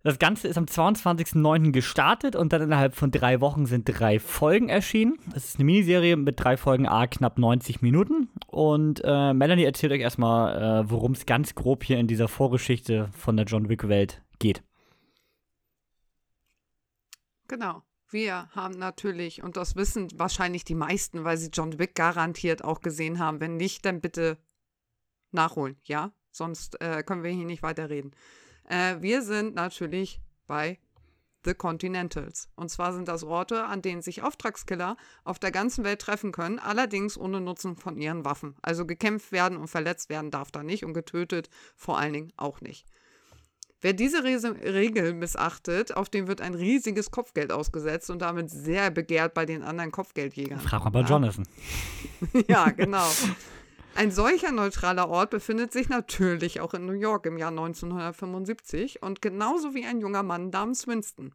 das 0.02 0.18
Ganze 0.18 0.46
ist 0.48 0.59
am 0.59 0.66
22.09. 0.66 1.72
gestartet 1.72 2.37
und 2.37 2.52
dann 2.52 2.61
innerhalb 2.61 2.94
von 2.94 3.11
drei 3.11 3.40
Wochen 3.40 3.64
sind 3.64 3.85
drei 3.87 4.18
Folgen 4.18 4.68
erschienen. 4.68 5.14
Es 5.35 5.46
ist 5.46 5.57
eine 5.57 5.64
Miniserie 5.64 6.16
mit 6.16 6.38
drei 6.38 6.59
Folgen 6.59 6.87
A 6.87 7.07
knapp 7.07 7.38
90 7.38 7.80
Minuten 7.80 8.28
und 8.48 9.00
äh, 9.02 9.33
Melanie 9.33 9.64
erzählt 9.64 9.92
euch 9.92 10.02
erstmal, 10.02 10.85
äh, 10.85 10.90
worum 10.90 11.12
es 11.12 11.24
ganz 11.24 11.54
grob 11.54 11.85
hier 11.85 11.98
in 11.98 12.07
dieser 12.07 12.28
Vorgeschichte 12.28 13.09
von 13.12 13.38
der 13.38 13.46
John 13.46 13.70
Wick-Welt 13.70 14.20
geht. 14.38 14.62
Genau. 17.48 17.83
Wir 18.11 18.48
haben 18.50 18.78
natürlich, 18.78 19.42
und 19.42 19.57
das 19.57 19.76
wissen 19.76 20.09
wahrscheinlich 20.16 20.64
die 20.64 20.74
meisten, 20.74 21.24
weil 21.24 21.37
sie 21.37 21.50
John 21.52 21.78
Wick 21.78 21.94
garantiert 21.94 22.62
auch 22.62 22.80
gesehen 22.80 23.18
haben. 23.18 23.40
Wenn 23.40 23.57
nicht, 23.57 23.85
dann 23.85 24.00
bitte 24.00 24.38
nachholen, 25.33 25.76
ja? 25.85 26.12
Sonst 26.30 26.80
äh, 26.80 27.02
können 27.02 27.22
wir 27.22 27.30
hier 27.30 27.44
nicht 27.44 27.62
weiterreden. 27.62 28.14
Äh, 28.68 28.96
wir 29.00 29.22
sind 29.22 29.54
natürlich 29.54 30.20
bei 30.46 30.78
The 31.44 31.54
Continentals. 31.54 32.48
Und 32.57 32.70
zwar 32.70 32.92
sind 32.92 33.09
das 33.09 33.22
Orte, 33.22 33.64
an 33.64 33.83
denen 33.83 34.02
sich 34.02 34.22
Auftragskiller 34.22 34.96
auf 35.24 35.38
der 35.38 35.50
ganzen 35.50 35.85
Welt 35.85 36.00
treffen 36.00 36.33
können, 36.33 36.59
allerdings 36.59 37.18
ohne 37.18 37.40
Nutzen 37.40 37.76
von 37.76 37.98
ihren 37.98 38.24
Waffen. 38.24 38.57
Also 38.62 38.87
gekämpft 38.87 39.33
werden 39.33 39.59
und 39.59 39.68
verletzt 39.68 40.09
werden 40.09 40.30
darf 40.30 40.50
da 40.50 40.62
nicht 40.62 40.85
und 40.85 40.94
getötet 40.94 41.50
vor 41.76 41.98
allen 41.98 42.14
Dingen 42.14 42.33
auch 42.37 42.61
nicht. 42.61 42.87
Wer 43.80 43.92
diese 43.92 44.24
Regel 44.24 45.12
missachtet, 45.12 45.94
auf 45.94 46.08
dem 46.08 46.26
wird 46.26 46.40
ein 46.40 46.54
riesiges 46.54 47.10
Kopfgeld 47.10 47.52
ausgesetzt 47.52 48.08
und 48.08 48.22
damit 48.22 48.50
sehr 48.50 48.90
begehrt 48.90 49.34
bei 49.34 49.44
den 49.44 49.62
anderen 49.62 49.92
Kopfgeldjägern. 49.92 50.60
Frag 50.60 50.84
mal 50.84 50.90
bei 50.90 51.00
ja. 51.00 51.06
Jonathan. 51.06 51.46
ja, 52.48 52.70
genau. 52.70 53.06
Ein 53.96 54.10
solcher 54.10 54.50
neutraler 54.50 55.08
Ort 55.08 55.30
befindet 55.30 55.72
sich 55.72 55.88
natürlich 55.88 56.60
auch 56.60 56.74
in 56.74 56.84
New 56.84 56.94
York 56.94 57.26
im 57.26 57.38
Jahr 57.38 57.50
1975 57.50 59.02
und 59.02 59.22
genauso 59.22 59.74
wie 59.74 59.84
ein 59.84 60.00
junger 60.00 60.24
Mann 60.24 60.50
namens 60.50 60.88
Winston. 60.88 61.32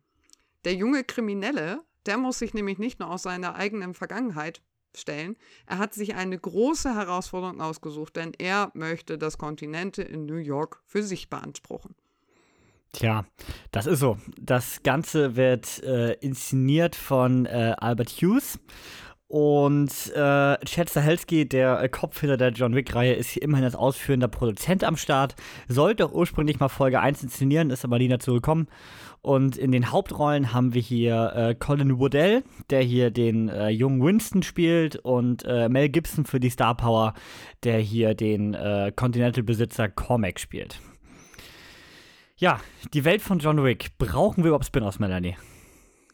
Der 0.65 0.73
junge 0.73 1.05
Kriminelle, 1.05 1.81
der 2.05 2.17
muss 2.17 2.39
sich 2.39 2.53
nämlich 2.53 2.77
nicht 2.77 2.99
nur 2.99 3.09
aus 3.11 3.23
seiner 3.23 3.55
eigenen 3.55 3.93
Vergangenheit 3.93 4.61
stellen, 4.93 5.37
er 5.67 5.77
hat 5.77 5.93
sich 5.93 6.15
eine 6.15 6.37
große 6.37 6.93
Herausforderung 6.93 7.61
ausgesucht, 7.61 8.17
denn 8.17 8.33
er 8.37 8.71
möchte 8.73 9.17
das 9.17 9.37
Kontinente 9.37 10.01
in 10.01 10.25
New 10.25 10.35
York 10.35 10.81
für 10.85 11.03
sich 11.03 11.29
beanspruchen. 11.29 11.95
Tja, 12.91 13.25
das 13.71 13.85
ist 13.85 13.99
so. 13.99 14.17
Das 14.39 14.81
Ganze 14.83 15.35
wird 15.35 15.83
äh, 15.83 16.13
inszeniert 16.13 16.95
von 16.95 17.45
äh, 17.45 17.75
Albert 17.77 18.09
Hughes. 18.09 18.59
Und 19.29 19.91
äh, 20.15 20.57
Chad 20.65 20.89
Stahelski, 20.89 21.47
der 21.47 21.83
äh, 21.83 21.87
Kopf 21.87 22.19
hinter 22.19 22.35
der 22.35 22.49
John 22.49 22.73
Wick-Reihe, 22.73 23.13
ist 23.13 23.29
hier 23.29 23.43
immerhin 23.43 23.63
als 23.63 23.75
ausführender 23.75 24.27
Produzent 24.27 24.83
am 24.83 24.97
Start. 24.97 25.35
Sollte 25.67 26.11
ursprünglich 26.11 26.59
mal 26.59 26.67
Folge 26.67 26.99
1 26.99 27.21
inszenieren, 27.21 27.69
ist 27.69 27.85
aber 27.85 27.99
nie 27.99 28.07
dazu 28.07 28.33
gekommen. 28.33 28.67
Und 29.21 29.55
in 29.55 29.71
den 29.71 29.91
Hauptrollen 29.91 30.51
haben 30.51 30.73
wir 30.73 30.81
hier 30.81 31.33
äh, 31.35 31.53
Colin 31.53 31.99
Woodell, 31.99 32.43
der 32.71 32.81
hier 32.81 33.11
den 33.11 33.49
äh, 33.49 33.69
jungen 33.69 34.01
Winston 34.03 34.41
spielt, 34.41 34.95
und 34.95 35.45
äh, 35.45 35.69
Mel 35.69 35.89
Gibson 35.89 36.25
für 36.25 36.39
die 36.39 36.49
Star 36.49 36.75
Power, 36.75 37.13
der 37.63 37.77
hier 37.77 38.15
den 38.15 38.55
äh, 38.55 38.91
Continental-Besitzer 38.95 39.89
Cormac 39.89 40.39
spielt. 40.39 40.79
Ja, 42.39 42.61
die 42.93 43.03
Welt 43.03 43.21
von 43.21 43.39
John 43.39 43.65
Wick. 43.65 43.97
Brauchen 43.97 44.45
wir 44.45 44.47
überhaupt 44.47 44.65
Spin-offs, 44.65 44.97
Melanie? 44.97 45.35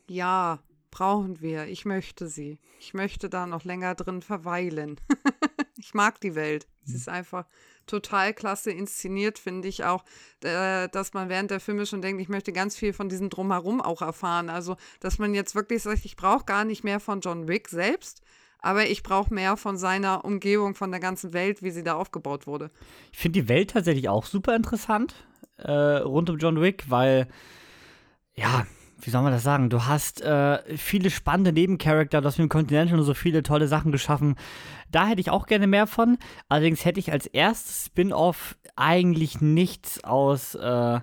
Ja, 0.08 0.58
brauchen 0.90 1.40
wir. 1.40 1.68
Ich 1.68 1.86
möchte 1.86 2.28
sie. 2.28 2.58
Ich 2.80 2.96
möchte 2.96 3.30
da 3.30 3.46
noch 3.46 3.64
länger 3.64 3.94
drin 3.94 4.24
verweilen. 4.24 5.00
ich 5.78 5.94
mag 5.94 6.20
die 6.22 6.34
Welt. 6.34 6.66
Sie 6.84 6.94
hm. 6.94 7.00
ist 7.00 7.10
einfach 7.10 7.46
total 7.86 8.34
klasse 8.34 8.72
inszeniert, 8.72 9.38
finde 9.38 9.68
ich 9.68 9.84
auch, 9.84 10.04
äh, 10.44 10.90
dass 10.90 11.14
man 11.14 11.30
während 11.30 11.52
der 11.52 11.60
Filme 11.60 11.86
schon 11.86 12.02
denkt, 12.02 12.20
ich 12.20 12.30
möchte 12.30 12.52
ganz 12.52 12.76
viel 12.76 12.94
von 12.94 13.08
diesem 13.08 13.30
Drumherum 13.30 13.80
auch 13.80 14.02
erfahren. 14.02 14.50
Also, 14.50 14.78
dass 15.00 15.20
man 15.20 15.36
jetzt 15.36 15.54
wirklich 15.54 15.84
sagt, 15.84 16.06
ich 16.06 16.16
brauche 16.16 16.46
gar 16.46 16.66
nicht 16.66 16.84
mehr 16.84 17.00
von 17.00 17.22
John 17.22 17.48
Wick 17.48 17.68
selbst, 17.70 18.24
aber 18.58 18.88
ich 18.88 19.04
brauche 19.04 19.32
mehr 19.32 19.58
von 19.58 19.78
seiner 19.78 20.26
Umgebung, 20.26 20.74
von 20.74 20.90
der 20.90 21.00
ganzen 21.00 21.34
Welt, 21.34 21.62
wie 21.62 21.70
sie 21.70 21.84
da 21.84 21.94
aufgebaut 21.94 22.48
wurde. 22.48 22.72
Ich 23.12 23.20
finde 23.20 23.42
die 23.42 23.48
Welt 23.48 23.70
tatsächlich 23.70 24.10
auch 24.10 24.26
super 24.26 24.56
interessant 24.56 25.14
äh, 25.58 25.72
rund 25.72 26.30
um 26.30 26.38
John 26.38 26.62
Wick, 26.62 26.90
weil, 26.90 27.28
ja, 28.36 28.66
wie 29.06 29.12
soll 29.12 29.22
man 29.22 29.32
das 29.32 29.44
sagen? 29.44 29.70
Du 29.70 29.86
hast 29.86 30.22
äh, 30.22 30.60
viele 30.78 31.10
spannende 31.10 31.54
Nebencharakter, 31.54 32.22
du 32.22 32.28
hast 32.28 32.38
mit 32.38 32.46
dem 32.46 32.50
Continental 32.50 33.02
so 33.04 33.14
viele 33.14 33.44
tolle 33.44 33.68
Sachen 33.68 33.92
geschaffen. 33.92 34.36
Da 34.92 35.08
hätte 35.08 35.22
ich 35.22 35.30
auch 35.30 35.46
gerne 35.46 35.68
mehr 35.68 35.88
von. 35.88 36.18
Allerdings 36.50 36.86
hätte 36.86 37.00
ich 37.00 37.12
als 37.12 37.28
erstes 37.28 37.86
Spin-off 37.88 38.56
eigentlich 38.76 39.42
nichts 39.42 40.04
aus 40.04 40.56
äh, 40.56 41.00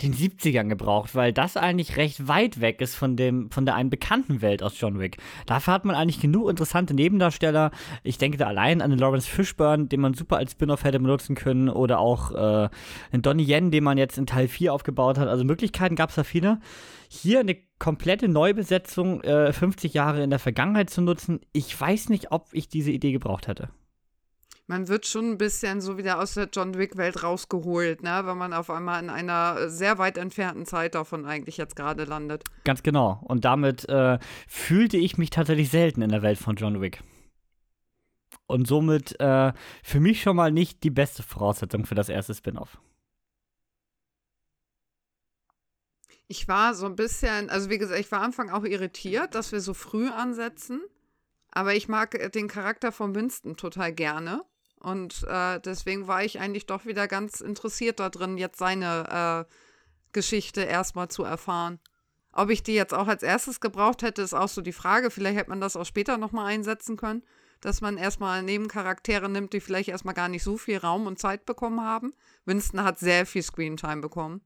den 0.00 0.14
70ern 0.14 0.68
gebraucht, 0.68 1.14
weil 1.14 1.32
das 1.32 1.56
eigentlich 1.56 1.96
recht 1.96 2.26
weit 2.26 2.60
weg 2.60 2.80
ist 2.80 2.94
von, 2.94 3.16
dem, 3.16 3.50
von 3.50 3.66
der 3.66 3.74
einen 3.74 3.90
bekannten 3.90 4.42
Welt 4.42 4.62
aus 4.62 4.80
John 4.80 4.98
Wick. 4.98 5.18
Dafür 5.46 5.74
hat 5.74 5.84
man 5.84 5.94
eigentlich 5.94 6.20
genug 6.20 6.50
interessante 6.50 6.94
Nebendarsteller. 6.94 7.70
Ich 8.02 8.18
denke 8.18 8.38
da 8.38 8.46
allein 8.46 8.80
an 8.82 8.90
den 8.90 8.98
Lawrence 8.98 9.28
Fishburne, 9.28 9.86
den 9.86 10.00
man 10.00 10.14
super 10.14 10.36
als 10.36 10.52
Spin-off 10.52 10.84
hätte 10.84 10.98
benutzen 10.98 11.36
können, 11.36 11.68
oder 11.68 11.98
auch 11.98 12.32
äh, 12.32 12.68
den 13.12 13.22
Donnie 13.22 13.44
Yen, 13.44 13.70
den 13.70 13.84
man 13.84 13.98
jetzt 13.98 14.18
in 14.18 14.26
Teil 14.26 14.48
4 14.48 14.72
aufgebaut 14.72 15.18
hat. 15.18 15.28
Also 15.28 15.44
Möglichkeiten 15.44 15.96
gab 15.96 16.10
es 16.10 16.16
da 16.16 16.24
viele. 16.24 16.58
Hier 17.14 17.40
eine 17.40 17.56
komplette 17.78 18.26
Neubesetzung, 18.26 19.20
äh, 19.22 19.52
50 19.52 19.92
Jahre 19.92 20.22
in 20.22 20.30
der 20.30 20.38
Vergangenheit 20.38 20.88
zu 20.88 21.02
nutzen, 21.02 21.40
ich 21.52 21.78
weiß 21.78 22.08
nicht, 22.08 22.32
ob 22.32 22.48
ich 22.52 22.68
diese 22.68 22.90
Idee 22.90 23.12
gebraucht 23.12 23.48
hätte 23.48 23.68
man 24.72 24.88
wird 24.88 25.06
schon 25.06 25.32
ein 25.32 25.38
bisschen 25.38 25.82
so 25.82 25.98
wieder 25.98 26.18
aus 26.18 26.32
der 26.34 26.48
John 26.50 26.78
Wick-Welt 26.78 27.22
rausgeholt, 27.22 28.02
ne? 28.02 28.22
wenn 28.24 28.38
man 28.38 28.54
auf 28.54 28.70
einmal 28.70 29.02
in 29.02 29.10
einer 29.10 29.68
sehr 29.68 29.98
weit 29.98 30.16
entfernten 30.16 30.64
Zeit 30.64 30.94
davon 30.94 31.26
eigentlich 31.26 31.58
jetzt 31.58 31.76
gerade 31.76 32.04
landet. 32.04 32.44
Ganz 32.64 32.82
genau. 32.82 33.20
Und 33.24 33.44
damit 33.44 33.86
äh, 33.90 34.18
fühlte 34.48 34.96
ich 34.96 35.18
mich 35.18 35.28
tatsächlich 35.28 35.68
selten 35.68 36.00
in 36.00 36.08
der 36.08 36.22
Welt 36.22 36.38
von 36.38 36.56
John 36.56 36.80
Wick. 36.80 37.02
Und 38.46 38.66
somit 38.66 39.20
äh, 39.20 39.52
für 39.82 40.00
mich 40.00 40.22
schon 40.22 40.36
mal 40.36 40.50
nicht 40.50 40.82
die 40.84 40.90
beste 40.90 41.22
Voraussetzung 41.22 41.84
für 41.84 41.94
das 41.94 42.08
erste 42.08 42.34
Spin-off. 42.34 42.78
Ich 46.32 46.48
war 46.48 46.74
so 46.74 46.86
ein 46.86 46.96
bisschen, 46.96 47.50
also 47.50 47.68
wie 47.68 47.76
gesagt, 47.76 48.00
ich 48.00 48.10
war 48.10 48.20
am 48.20 48.24
Anfang 48.24 48.48
auch 48.48 48.64
irritiert, 48.64 49.34
dass 49.34 49.52
wir 49.52 49.60
so 49.60 49.74
früh 49.74 50.08
ansetzen. 50.08 50.80
Aber 51.50 51.74
ich 51.74 51.88
mag 51.88 52.32
den 52.32 52.48
Charakter 52.48 52.90
von 52.90 53.14
Winston 53.14 53.58
total 53.58 53.92
gerne. 53.92 54.42
Und 54.80 55.24
äh, 55.28 55.60
deswegen 55.60 56.08
war 56.08 56.24
ich 56.24 56.40
eigentlich 56.40 56.64
doch 56.64 56.86
wieder 56.86 57.06
ganz 57.06 57.42
interessiert 57.42 58.00
darin, 58.00 58.38
jetzt 58.38 58.58
seine 58.58 59.46
äh, 59.46 59.54
Geschichte 60.12 60.62
erstmal 60.62 61.08
zu 61.08 61.22
erfahren. 61.22 61.80
Ob 62.32 62.48
ich 62.48 62.62
die 62.62 62.76
jetzt 62.76 62.94
auch 62.94 63.08
als 63.08 63.22
erstes 63.22 63.60
gebraucht 63.60 64.00
hätte, 64.00 64.22
ist 64.22 64.32
auch 64.32 64.48
so 64.48 64.62
die 64.62 64.72
Frage. 64.72 65.10
Vielleicht 65.10 65.36
hätte 65.36 65.50
man 65.50 65.60
das 65.60 65.76
auch 65.76 65.84
später 65.84 66.16
nochmal 66.16 66.46
einsetzen 66.46 66.96
können, 66.96 67.22
dass 67.60 67.82
man 67.82 67.98
erstmal 67.98 68.42
Nebencharaktere 68.42 69.28
nimmt, 69.28 69.52
die 69.52 69.60
vielleicht 69.60 69.90
erstmal 69.90 70.14
gar 70.14 70.30
nicht 70.30 70.44
so 70.44 70.56
viel 70.56 70.78
Raum 70.78 71.06
und 71.06 71.18
Zeit 71.18 71.44
bekommen 71.44 71.82
haben. 71.82 72.14
Winston 72.46 72.84
hat 72.84 72.98
sehr 72.98 73.26
viel 73.26 73.42
Screentime 73.42 74.00
bekommen. 74.00 74.40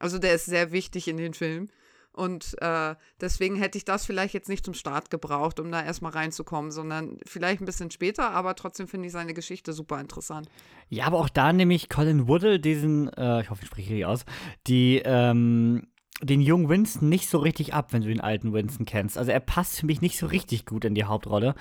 Also 0.00 0.18
der 0.18 0.34
ist 0.34 0.46
sehr 0.46 0.72
wichtig 0.72 1.06
in 1.06 1.16
den 1.16 1.34
Film. 1.34 1.68
Und 2.12 2.60
äh, 2.60 2.96
deswegen 3.20 3.56
hätte 3.56 3.78
ich 3.78 3.84
das 3.84 4.04
vielleicht 4.04 4.34
jetzt 4.34 4.48
nicht 4.48 4.64
zum 4.64 4.74
Start 4.74 5.10
gebraucht, 5.10 5.60
um 5.60 5.70
da 5.70 5.82
erstmal 5.82 6.12
reinzukommen, 6.12 6.72
sondern 6.72 7.18
vielleicht 7.24 7.62
ein 7.62 7.66
bisschen 7.66 7.92
später, 7.92 8.32
aber 8.32 8.56
trotzdem 8.56 8.88
finde 8.88 9.06
ich 9.06 9.12
seine 9.12 9.32
Geschichte 9.32 9.72
super 9.72 10.00
interessant. 10.00 10.48
Ja, 10.88 11.06
aber 11.06 11.18
auch 11.18 11.28
da 11.28 11.52
nehme 11.52 11.72
ich 11.72 11.88
Colin 11.88 12.26
Woodle, 12.26 12.58
diesen, 12.58 13.12
äh, 13.12 13.42
ich 13.42 13.50
hoffe, 13.50 13.62
ich 13.62 13.68
spreche 13.68 13.90
richtig 13.90 14.06
aus, 14.06 14.24
die, 14.66 15.00
ähm, 15.04 15.86
den 16.22 16.40
jungen 16.40 16.68
Winston 16.68 17.08
nicht 17.08 17.30
so 17.30 17.38
richtig 17.38 17.72
ab, 17.72 17.92
wenn 17.92 18.02
du 18.02 18.08
den 18.08 18.20
alten 18.20 18.52
Winston 18.52 18.84
kennst. 18.84 19.16
Also 19.16 19.30
er 19.30 19.40
passt 19.40 19.80
für 19.80 19.86
mich 19.86 20.02
nicht 20.02 20.18
so 20.18 20.26
richtig 20.26 20.66
gut 20.66 20.84
in 20.84 20.94
die 20.94 21.04
Hauptrolle. 21.04 21.54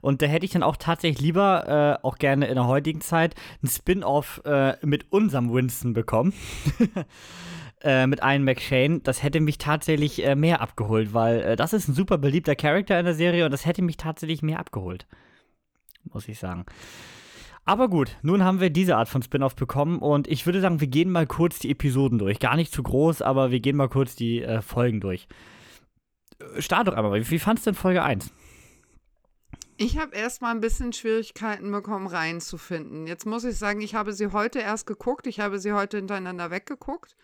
Und 0.00 0.22
da 0.22 0.26
hätte 0.26 0.46
ich 0.46 0.52
dann 0.52 0.62
auch 0.62 0.76
tatsächlich 0.76 1.20
lieber, 1.20 1.98
äh, 2.00 2.06
auch 2.06 2.16
gerne 2.16 2.46
in 2.46 2.54
der 2.54 2.66
heutigen 2.66 3.00
Zeit, 3.00 3.34
ein 3.62 3.68
Spin-off 3.68 4.40
äh, 4.44 4.74
mit 4.86 5.12
unserem 5.12 5.52
Winston 5.52 5.92
bekommen. 5.92 6.32
Äh, 7.86 8.08
mit 8.08 8.18
Ian 8.20 8.42
McShane, 8.42 8.98
das 8.98 9.22
hätte 9.22 9.38
mich 9.38 9.58
tatsächlich 9.58 10.24
äh, 10.24 10.34
mehr 10.34 10.60
abgeholt, 10.60 11.14
weil 11.14 11.40
äh, 11.40 11.56
das 11.56 11.72
ist 11.72 11.86
ein 11.86 11.94
super 11.94 12.18
beliebter 12.18 12.56
Charakter 12.56 12.98
in 12.98 13.04
der 13.04 13.14
Serie 13.14 13.44
und 13.44 13.52
das 13.52 13.64
hätte 13.64 13.80
mich 13.80 13.96
tatsächlich 13.96 14.42
mehr 14.42 14.58
abgeholt. 14.58 15.06
Muss 16.12 16.26
ich 16.26 16.40
sagen. 16.40 16.66
Aber 17.64 17.88
gut, 17.88 18.16
nun 18.22 18.42
haben 18.42 18.58
wir 18.58 18.70
diese 18.70 18.96
Art 18.96 19.08
von 19.08 19.22
Spin-off 19.22 19.54
bekommen 19.54 20.00
und 20.00 20.26
ich 20.26 20.46
würde 20.46 20.60
sagen, 20.60 20.80
wir 20.80 20.88
gehen 20.88 21.12
mal 21.12 21.28
kurz 21.28 21.60
die 21.60 21.70
Episoden 21.70 22.18
durch. 22.18 22.40
Gar 22.40 22.56
nicht 22.56 22.72
zu 22.72 22.82
groß, 22.82 23.22
aber 23.22 23.52
wir 23.52 23.60
gehen 23.60 23.76
mal 23.76 23.88
kurz 23.88 24.16
die 24.16 24.42
äh, 24.42 24.62
Folgen 24.62 24.98
durch. 24.98 25.28
Äh, 26.40 26.60
start 26.60 26.88
doch 26.88 26.94
einmal, 26.94 27.20
wie, 27.20 27.30
wie 27.30 27.38
fandest 27.38 27.68
du 27.68 27.70
denn 27.70 27.78
Folge 27.78 28.02
1? 28.02 28.32
Ich 29.76 29.96
habe 29.96 30.16
erstmal 30.16 30.50
ein 30.50 30.60
bisschen 30.60 30.92
Schwierigkeiten 30.92 31.70
bekommen, 31.70 32.08
reinzufinden. 32.08 33.06
Jetzt 33.06 33.26
muss 33.26 33.44
ich 33.44 33.56
sagen, 33.56 33.80
ich 33.80 33.94
habe 33.94 34.12
sie 34.12 34.32
heute 34.32 34.58
erst 34.58 34.88
geguckt. 34.88 35.28
Ich 35.28 35.38
habe 35.38 35.60
sie 35.60 35.72
heute 35.72 35.98
hintereinander 35.98 36.50
weggeguckt. 36.50 37.14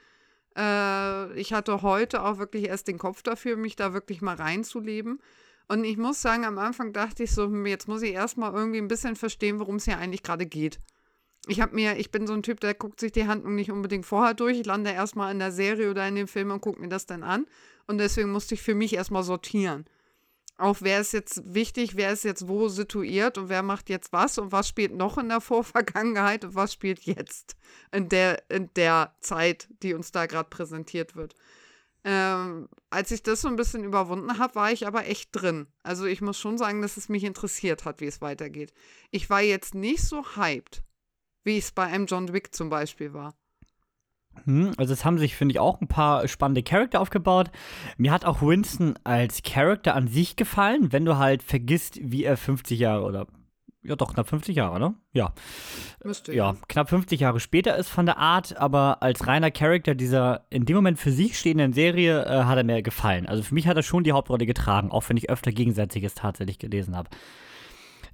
Äh, 0.56 1.38
ich 1.38 1.52
hatte 1.52 1.82
heute 1.82 2.24
auch 2.24 2.38
wirklich 2.38 2.68
erst 2.68 2.88
den 2.88 2.98
Kopf 2.98 3.22
dafür, 3.22 3.56
mich 3.56 3.76
da 3.76 3.92
wirklich 3.92 4.22
mal 4.22 4.36
reinzuleben. 4.36 5.20
Und 5.68 5.84
ich 5.84 5.96
muss 5.96 6.20
sagen, 6.20 6.44
am 6.44 6.58
Anfang 6.58 6.92
dachte 6.92 7.22
ich 7.22 7.32
so, 7.32 7.44
hm, 7.44 7.66
jetzt 7.66 7.88
muss 7.88 8.02
ich 8.02 8.12
erstmal 8.12 8.52
irgendwie 8.52 8.78
ein 8.78 8.88
bisschen 8.88 9.16
verstehen, 9.16 9.58
worum 9.58 9.76
es 9.76 9.84
hier 9.84 9.98
eigentlich 9.98 10.22
gerade 10.22 10.46
geht. 10.46 10.78
Ich 11.48 11.60
habe 11.60 11.74
mir, 11.74 11.96
ich 11.96 12.10
bin 12.10 12.26
so 12.26 12.34
ein 12.34 12.42
Typ, 12.42 12.60
der 12.60 12.74
guckt 12.74 13.00
sich 13.00 13.12
die 13.12 13.26
Handlung 13.26 13.54
nicht 13.54 13.70
unbedingt 13.70 14.06
vorher 14.06 14.34
durch. 14.34 14.58
Ich 14.58 14.66
lande 14.66 14.90
erstmal 14.90 15.32
in 15.32 15.38
der 15.38 15.50
Serie 15.50 15.90
oder 15.90 16.06
in 16.06 16.14
dem 16.14 16.28
Film 16.28 16.50
und 16.50 16.60
gucke 16.60 16.80
mir 16.80 16.88
das 16.88 17.06
dann 17.06 17.22
an. 17.22 17.46
Und 17.86 17.98
deswegen 17.98 18.30
musste 18.30 18.54
ich 18.54 18.62
für 18.62 18.74
mich 18.74 18.94
erstmal 18.94 19.24
sortieren 19.24 19.86
auch 20.58 20.78
wer 20.80 21.00
ist 21.00 21.12
jetzt 21.12 21.42
wichtig, 21.44 21.96
wer 21.96 22.12
ist 22.12 22.24
jetzt 22.24 22.46
wo 22.48 22.68
situiert 22.68 23.38
und 23.38 23.48
wer 23.48 23.62
macht 23.62 23.88
jetzt 23.88 24.12
was 24.12 24.38
und 24.38 24.52
was 24.52 24.68
spielt 24.68 24.94
noch 24.94 25.18
in 25.18 25.28
der 25.28 25.40
Vorvergangenheit 25.42 26.44
und 26.44 26.54
was 26.54 26.72
spielt 26.72 27.00
jetzt 27.00 27.56
in 27.90 28.08
der, 28.08 28.48
in 28.50 28.72
der 28.74 29.14
Zeit, 29.20 29.68
die 29.82 29.94
uns 29.94 30.12
da 30.12 30.26
gerade 30.26 30.48
präsentiert 30.48 31.16
wird. 31.16 31.34
Ähm, 32.04 32.68
als 32.90 33.12
ich 33.12 33.22
das 33.22 33.42
so 33.42 33.48
ein 33.48 33.56
bisschen 33.56 33.84
überwunden 33.84 34.38
habe, 34.38 34.56
war 34.56 34.72
ich 34.72 34.86
aber 34.86 35.06
echt 35.06 35.30
drin. 35.32 35.68
Also 35.84 36.04
ich 36.04 36.20
muss 36.20 36.38
schon 36.38 36.58
sagen, 36.58 36.82
dass 36.82 36.96
es 36.96 37.08
mich 37.08 37.22
interessiert 37.22 37.84
hat, 37.84 38.00
wie 38.00 38.06
es 38.06 38.20
weitergeht. 38.20 38.72
Ich 39.10 39.30
war 39.30 39.40
jetzt 39.40 39.74
nicht 39.74 40.02
so 40.02 40.24
hyped, 40.36 40.82
wie 41.44 41.58
es 41.58 41.70
bei 41.70 41.84
einem 41.84 42.06
John 42.06 42.32
Wick 42.32 42.54
zum 42.54 42.70
Beispiel 42.70 43.12
war. 43.12 43.34
Hm, 44.44 44.72
also 44.76 44.92
es 44.92 45.04
haben 45.04 45.18
sich, 45.18 45.36
finde 45.36 45.52
ich, 45.52 45.58
auch 45.58 45.80
ein 45.80 45.88
paar 45.88 46.26
spannende 46.28 46.62
Charakter 46.62 47.00
aufgebaut. 47.00 47.50
Mir 47.96 48.12
hat 48.12 48.24
auch 48.24 48.42
Winston 48.42 48.94
als 49.04 49.42
Charakter 49.42 49.94
an 49.94 50.08
sich 50.08 50.36
gefallen, 50.36 50.92
wenn 50.92 51.04
du 51.04 51.18
halt 51.18 51.42
vergisst, 51.42 51.98
wie 52.02 52.24
er 52.24 52.36
50 52.36 52.78
Jahre 52.78 53.04
oder 53.04 53.26
ja 53.84 53.96
doch 53.96 54.14
knapp 54.14 54.28
50 54.28 54.56
Jahre, 54.56 54.78
ne? 54.78 54.94
Ja. 55.12 55.32
Müsste 56.04 56.32
ja. 56.34 56.54
knapp 56.68 56.88
50 56.88 57.20
Jahre 57.20 57.40
später 57.40 57.76
ist 57.76 57.88
von 57.88 58.06
der 58.06 58.18
Art, 58.18 58.56
aber 58.56 59.02
als 59.02 59.26
reiner 59.26 59.50
Charakter 59.50 59.94
dieser 59.94 60.42
in 60.50 60.64
dem 60.64 60.76
Moment 60.76 60.98
für 60.98 61.10
sich 61.10 61.38
stehenden 61.38 61.72
Serie 61.72 62.24
äh, 62.24 62.44
hat 62.44 62.58
er 62.58 62.64
mir 62.64 62.82
gefallen. 62.82 63.26
Also 63.26 63.42
für 63.42 63.54
mich 63.54 63.66
hat 63.66 63.76
er 63.76 63.82
schon 63.82 64.04
die 64.04 64.12
Hauptrolle 64.12 64.46
getragen, 64.46 64.90
auch 64.90 65.08
wenn 65.08 65.16
ich 65.16 65.30
öfter 65.30 65.52
Gegensätzliches 65.52 66.14
tatsächlich 66.14 66.58
gelesen 66.58 66.96
habe. 66.96 67.10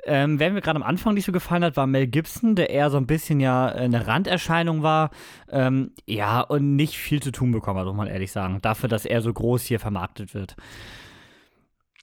Ähm, 0.08 0.38
wer 0.38 0.50
mir 0.50 0.60
gerade 0.60 0.76
am 0.76 0.82
Anfang 0.82 1.14
nicht 1.14 1.26
so 1.26 1.32
gefallen 1.32 1.62
hat, 1.62 1.76
war 1.76 1.86
Mel 1.86 2.06
Gibson, 2.06 2.54
der 2.54 2.70
eher 2.70 2.90
so 2.90 2.96
ein 2.96 3.06
bisschen 3.06 3.40
ja 3.40 3.66
eine 3.66 4.06
Randerscheinung 4.06 4.82
war. 4.82 5.10
Ähm, 5.50 5.92
ja, 6.06 6.40
und 6.40 6.76
nicht 6.76 6.96
viel 6.96 7.22
zu 7.22 7.30
tun 7.30 7.52
bekommen 7.52 7.78
hat, 7.78 7.86
muss 7.86 7.96
man 7.96 8.08
ehrlich 8.08 8.32
sagen. 8.32 8.58
Dafür, 8.62 8.88
dass 8.88 9.04
er 9.04 9.20
so 9.20 9.32
groß 9.32 9.62
hier 9.64 9.80
vermarktet 9.80 10.34
wird. 10.34 10.56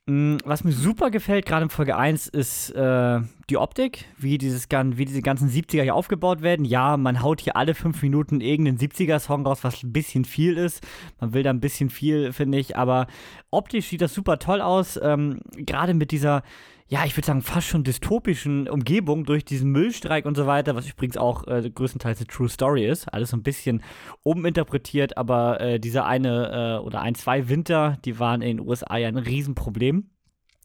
Mm, 0.07 0.37
was 0.45 0.63
mir 0.63 0.71
super 0.71 1.09
gefällt, 1.09 1.47
gerade 1.47 1.63
in 1.63 1.69
Folge 1.71 1.97
1, 1.97 2.27
ist 2.27 2.69
äh, 2.75 3.21
die 3.49 3.57
Optik, 3.57 4.05
wie, 4.19 4.37
dieses, 4.37 4.67
wie 4.69 5.05
diese 5.05 5.23
ganzen 5.23 5.49
70er 5.49 5.81
hier 5.81 5.95
aufgebaut 5.95 6.43
werden. 6.43 6.63
Ja, 6.63 6.95
man 6.95 7.23
haut 7.23 7.41
hier 7.41 7.55
alle 7.55 7.73
fünf 7.73 8.03
Minuten 8.03 8.39
irgendeinen 8.39 8.77
70er-Song 8.77 9.47
raus, 9.47 9.63
was 9.63 9.81
ein 9.81 9.93
bisschen 9.93 10.23
viel 10.23 10.57
ist. 10.57 10.85
Man 11.19 11.33
will 11.33 11.41
da 11.41 11.49
ein 11.49 11.59
bisschen 11.59 11.89
viel, 11.89 12.33
finde 12.33 12.59
ich, 12.59 12.77
aber 12.77 13.07
optisch 13.49 13.87
sieht 13.87 14.01
das 14.01 14.13
super 14.13 14.37
toll 14.37 14.61
aus. 14.61 14.99
Ähm, 15.01 15.39
gerade 15.55 15.95
mit 15.95 16.11
dieser 16.11 16.43
ja, 16.87 17.03
ich 17.03 17.17
würde 17.17 17.25
sagen, 17.25 17.41
fast 17.41 17.67
schon 17.67 17.83
dystopischen 17.83 18.69
Umgebung 18.69 19.25
durch 19.25 19.43
diesen 19.43 19.71
Müllstreik 19.71 20.25
und 20.25 20.35
so 20.35 20.45
weiter, 20.45 20.75
was 20.75 20.87
übrigens 20.87 21.17
auch 21.17 21.47
äh, 21.47 21.67
größtenteils 21.67 22.19
eine 22.19 22.27
True 22.27 22.47
Story 22.47 22.85
ist. 22.85 23.11
Alles 23.11 23.31
so 23.31 23.37
ein 23.37 23.43
bisschen 23.43 23.81
uminterpretiert, 24.21 25.17
aber 25.17 25.59
äh, 25.59 25.79
dieser 25.79 26.05
eine 26.05 26.77
äh, 26.79 26.85
oder 26.85 27.01
ein, 27.01 27.15
zwei 27.15 27.49
Winter, 27.49 27.97
die 28.05 28.19
waren 28.19 28.43
in 28.43 28.57
den 28.57 28.67
USA 28.67 28.97
ja 28.97 29.07
ein 29.07 29.17
Riesenproblem. 29.17 30.11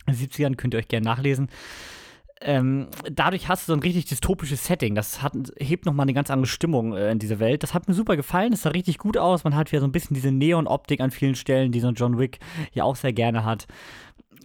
In 0.06 0.14
den 0.14 0.28
70ern 0.28 0.56
könnt 0.56 0.74
ihr 0.74 0.78
euch 0.78 0.88
gerne 0.88 1.06
nachlesen. 1.06 1.48
Ähm, 2.42 2.88
dadurch 3.10 3.48
hast 3.48 3.68
du 3.68 3.72
so 3.72 3.76
ein 3.76 3.82
richtig 3.82 4.06
dystopisches 4.06 4.66
Setting. 4.66 4.94
Das 4.94 5.22
hat, 5.22 5.32
hebt 5.58 5.84
nochmal 5.84 6.04
eine 6.04 6.14
ganz 6.14 6.30
andere 6.30 6.46
Stimmung 6.46 6.94
äh, 6.94 7.10
in 7.12 7.18
dieser 7.18 7.38
Welt. 7.38 7.62
Das 7.62 7.72
hat 7.72 7.88
mir 7.88 7.94
super 7.94 8.16
gefallen. 8.16 8.52
Es 8.52 8.62
sah 8.62 8.70
richtig 8.70 8.98
gut 8.98 9.16
aus. 9.16 9.44
Man 9.44 9.56
hat 9.56 9.72
wieder 9.72 9.80
so 9.80 9.86
ein 9.86 9.92
bisschen 9.92 10.14
diese 10.14 10.32
Neon-Optik 10.32 11.00
an 11.00 11.10
vielen 11.10 11.34
Stellen, 11.34 11.72
die 11.72 11.80
so 11.80 11.88
ein 11.88 11.94
John 11.94 12.18
Wick 12.18 12.40
ja 12.72 12.84
auch 12.84 12.96
sehr 12.96 13.12
gerne 13.14 13.44
hat 13.44 13.66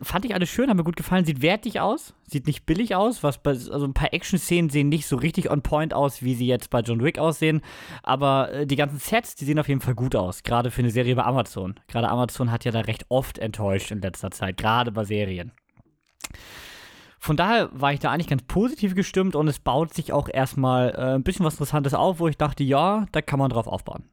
fand 0.02 0.26
ich 0.26 0.34
alles 0.34 0.50
schön, 0.50 0.70
hat 0.70 0.78
mir 0.78 0.84
gut 0.84 0.96
gefallen. 0.96 1.26
Sieht 1.26 1.42
wertig 1.42 1.80
aus, 1.80 2.14
sieht 2.28 2.48
nicht 2.48 2.66
billig 2.66 2.96
aus. 2.96 3.24
Was 3.24 3.38
bei, 3.38 3.52
also 3.52 3.86
ein 3.86 3.94
paar 3.94 4.14
Action-Szenen 4.14 4.70
sehen 4.70 4.90
nicht 4.90 5.08
so 5.08 5.16
richtig 5.16 5.50
on 5.50 5.62
point 5.62 5.94
aus, 5.94 6.22
wie 6.22 6.36
sie 6.36 6.48
jetzt 6.48 6.70
bei 6.70 6.82
John 6.82 7.04
Wick 7.04 7.18
aussehen. 7.20 7.62
Aber 8.04 8.52
äh, 8.52 8.68
die 8.68 8.76
ganzen 8.76 9.00
Sets, 9.00 9.36
die 9.36 9.46
sehen 9.46 9.60
auf 9.60 9.68
jeden 9.68 9.82
Fall 9.82 9.96
gut 9.96 10.16
aus. 10.16 10.44
Gerade 10.44 10.72
für 10.72 10.82
eine 10.82 10.92
Serie 10.92 11.16
bei 11.16 11.24
Amazon. 11.24 11.76
Gerade 11.88 12.10
Amazon 12.10 12.52
hat 12.52 12.66
ja 12.66 12.72
da 12.72 12.82
recht 12.82 13.06
oft 13.10 13.38
enttäuscht 13.38 13.92
in 13.92 14.02
letzter 14.02 14.32
Zeit, 14.32 14.58
gerade 14.58 14.92
bei 14.92 15.04
Serien. 15.06 15.52
von 17.20 17.38
daher 17.38 17.70
war 17.74 17.94
ich 17.94 18.00
da 18.00 18.12
eigentlich 18.12 18.28
ganz 18.28 18.44
positiv 18.44 18.96
gestimmt 18.96 19.36
und 19.36 19.48
es 19.48 19.60
baut 19.60 19.94
sich 19.94 20.14
auch 20.14 20.30
erstmal 20.30 20.90
äh, 20.90 21.16
ein 21.16 21.24
bisschen 21.24 21.46
was 21.46 21.56
Interessantes 21.56 21.94
auf, 21.94 22.20
wo 22.20 22.28
ich 22.28 22.38
dachte, 22.38 22.64
ja, 22.64 23.08
da 23.12 23.22
kann 23.22 23.40
man 23.40 23.50
drauf 23.50 23.68
aufbauen. 23.68 24.04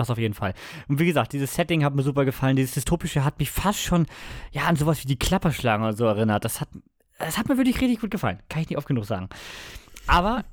Das 0.00 0.08
auf 0.08 0.16
jeden 0.16 0.32
Fall. 0.32 0.54
Und 0.88 0.98
wie 0.98 1.04
gesagt, 1.04 1.34
dieses 1.34 1.54
Setting 1.54 1.84
hat 1.84 1.94
mir 1.94 2.02
super 2.02 2.24
gefallen. 2.24 2.56
Dieses 2.56 2.72
Dystopische 2.72 3.22
hat 3.22 3.38
mich 3.38 3.50
fast 3.50 3.80
schon 3.80 4.06
ja, 4.50 4.62
an 4.62 4.76
sowas 4.76 5.02
wie 5.02 5.08
die 5.08 5.18
Klapperschlange 5.18 5.84
oder 5.84 5.96
so 5.96 6.06
erinnert. 6.06 6.42
Das 6.46 6.62
hat, 6.62 6.68
das 7.18 7.36
hat 7.36 7.50
mir 7.50 7.58
wirklich 7.58 7.78
richtig 7.82 8.00
gut 8.00 8.10
gefallen. 8.10 8.38
Kann 8.48 8.62
ich 8.62 8.70
nicht 8.70 8.78
oft 8.78 8.86
genug 8.86 9.04
sagen. 9.04 9.28
Aber 10.06 10.44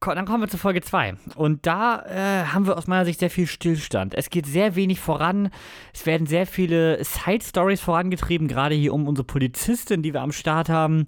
dann 0.00 0.26
kommen 0.26 0.42
wir 0.42 0.48
zu 0.48 0.58
Folge 0.58 0.82
2. 0.82 1.14
Und 1.34 1.66
da 1.66 2.02
äh, 2.02 2.44
haben 2.48 2.66
wir 2.66 2.76
aus 2.76 2.86
meiner 2.86 3.06
Sicht 3.06 3.20
sehr 3.20 3.30
viel 3.30 3.46
Stillstand. 3.46 4.14
Es 4.14 4.28
geht 4.28 4.44
sehr 4.44 4.76
wenig 4.76 5.00
voran. 5.00 5.48
Es 5.94 6.04
werden 6.04 6.26
sehr 6.26 6.46
viele 6.46 7.02
Side-Stories 7.02 7.80
vorangetrieben, 7.80 8.48
gerade 8.48 8.74
hier 8.74 8.92
um 8.92 9.08
unsere 9.08 9.24
Polizistin, 9.24 10.02
die 10.02 10.12
wir 10.12 10.20
am 10.20 10.32
Start 10.32 10.68
haben. 10.68 11.06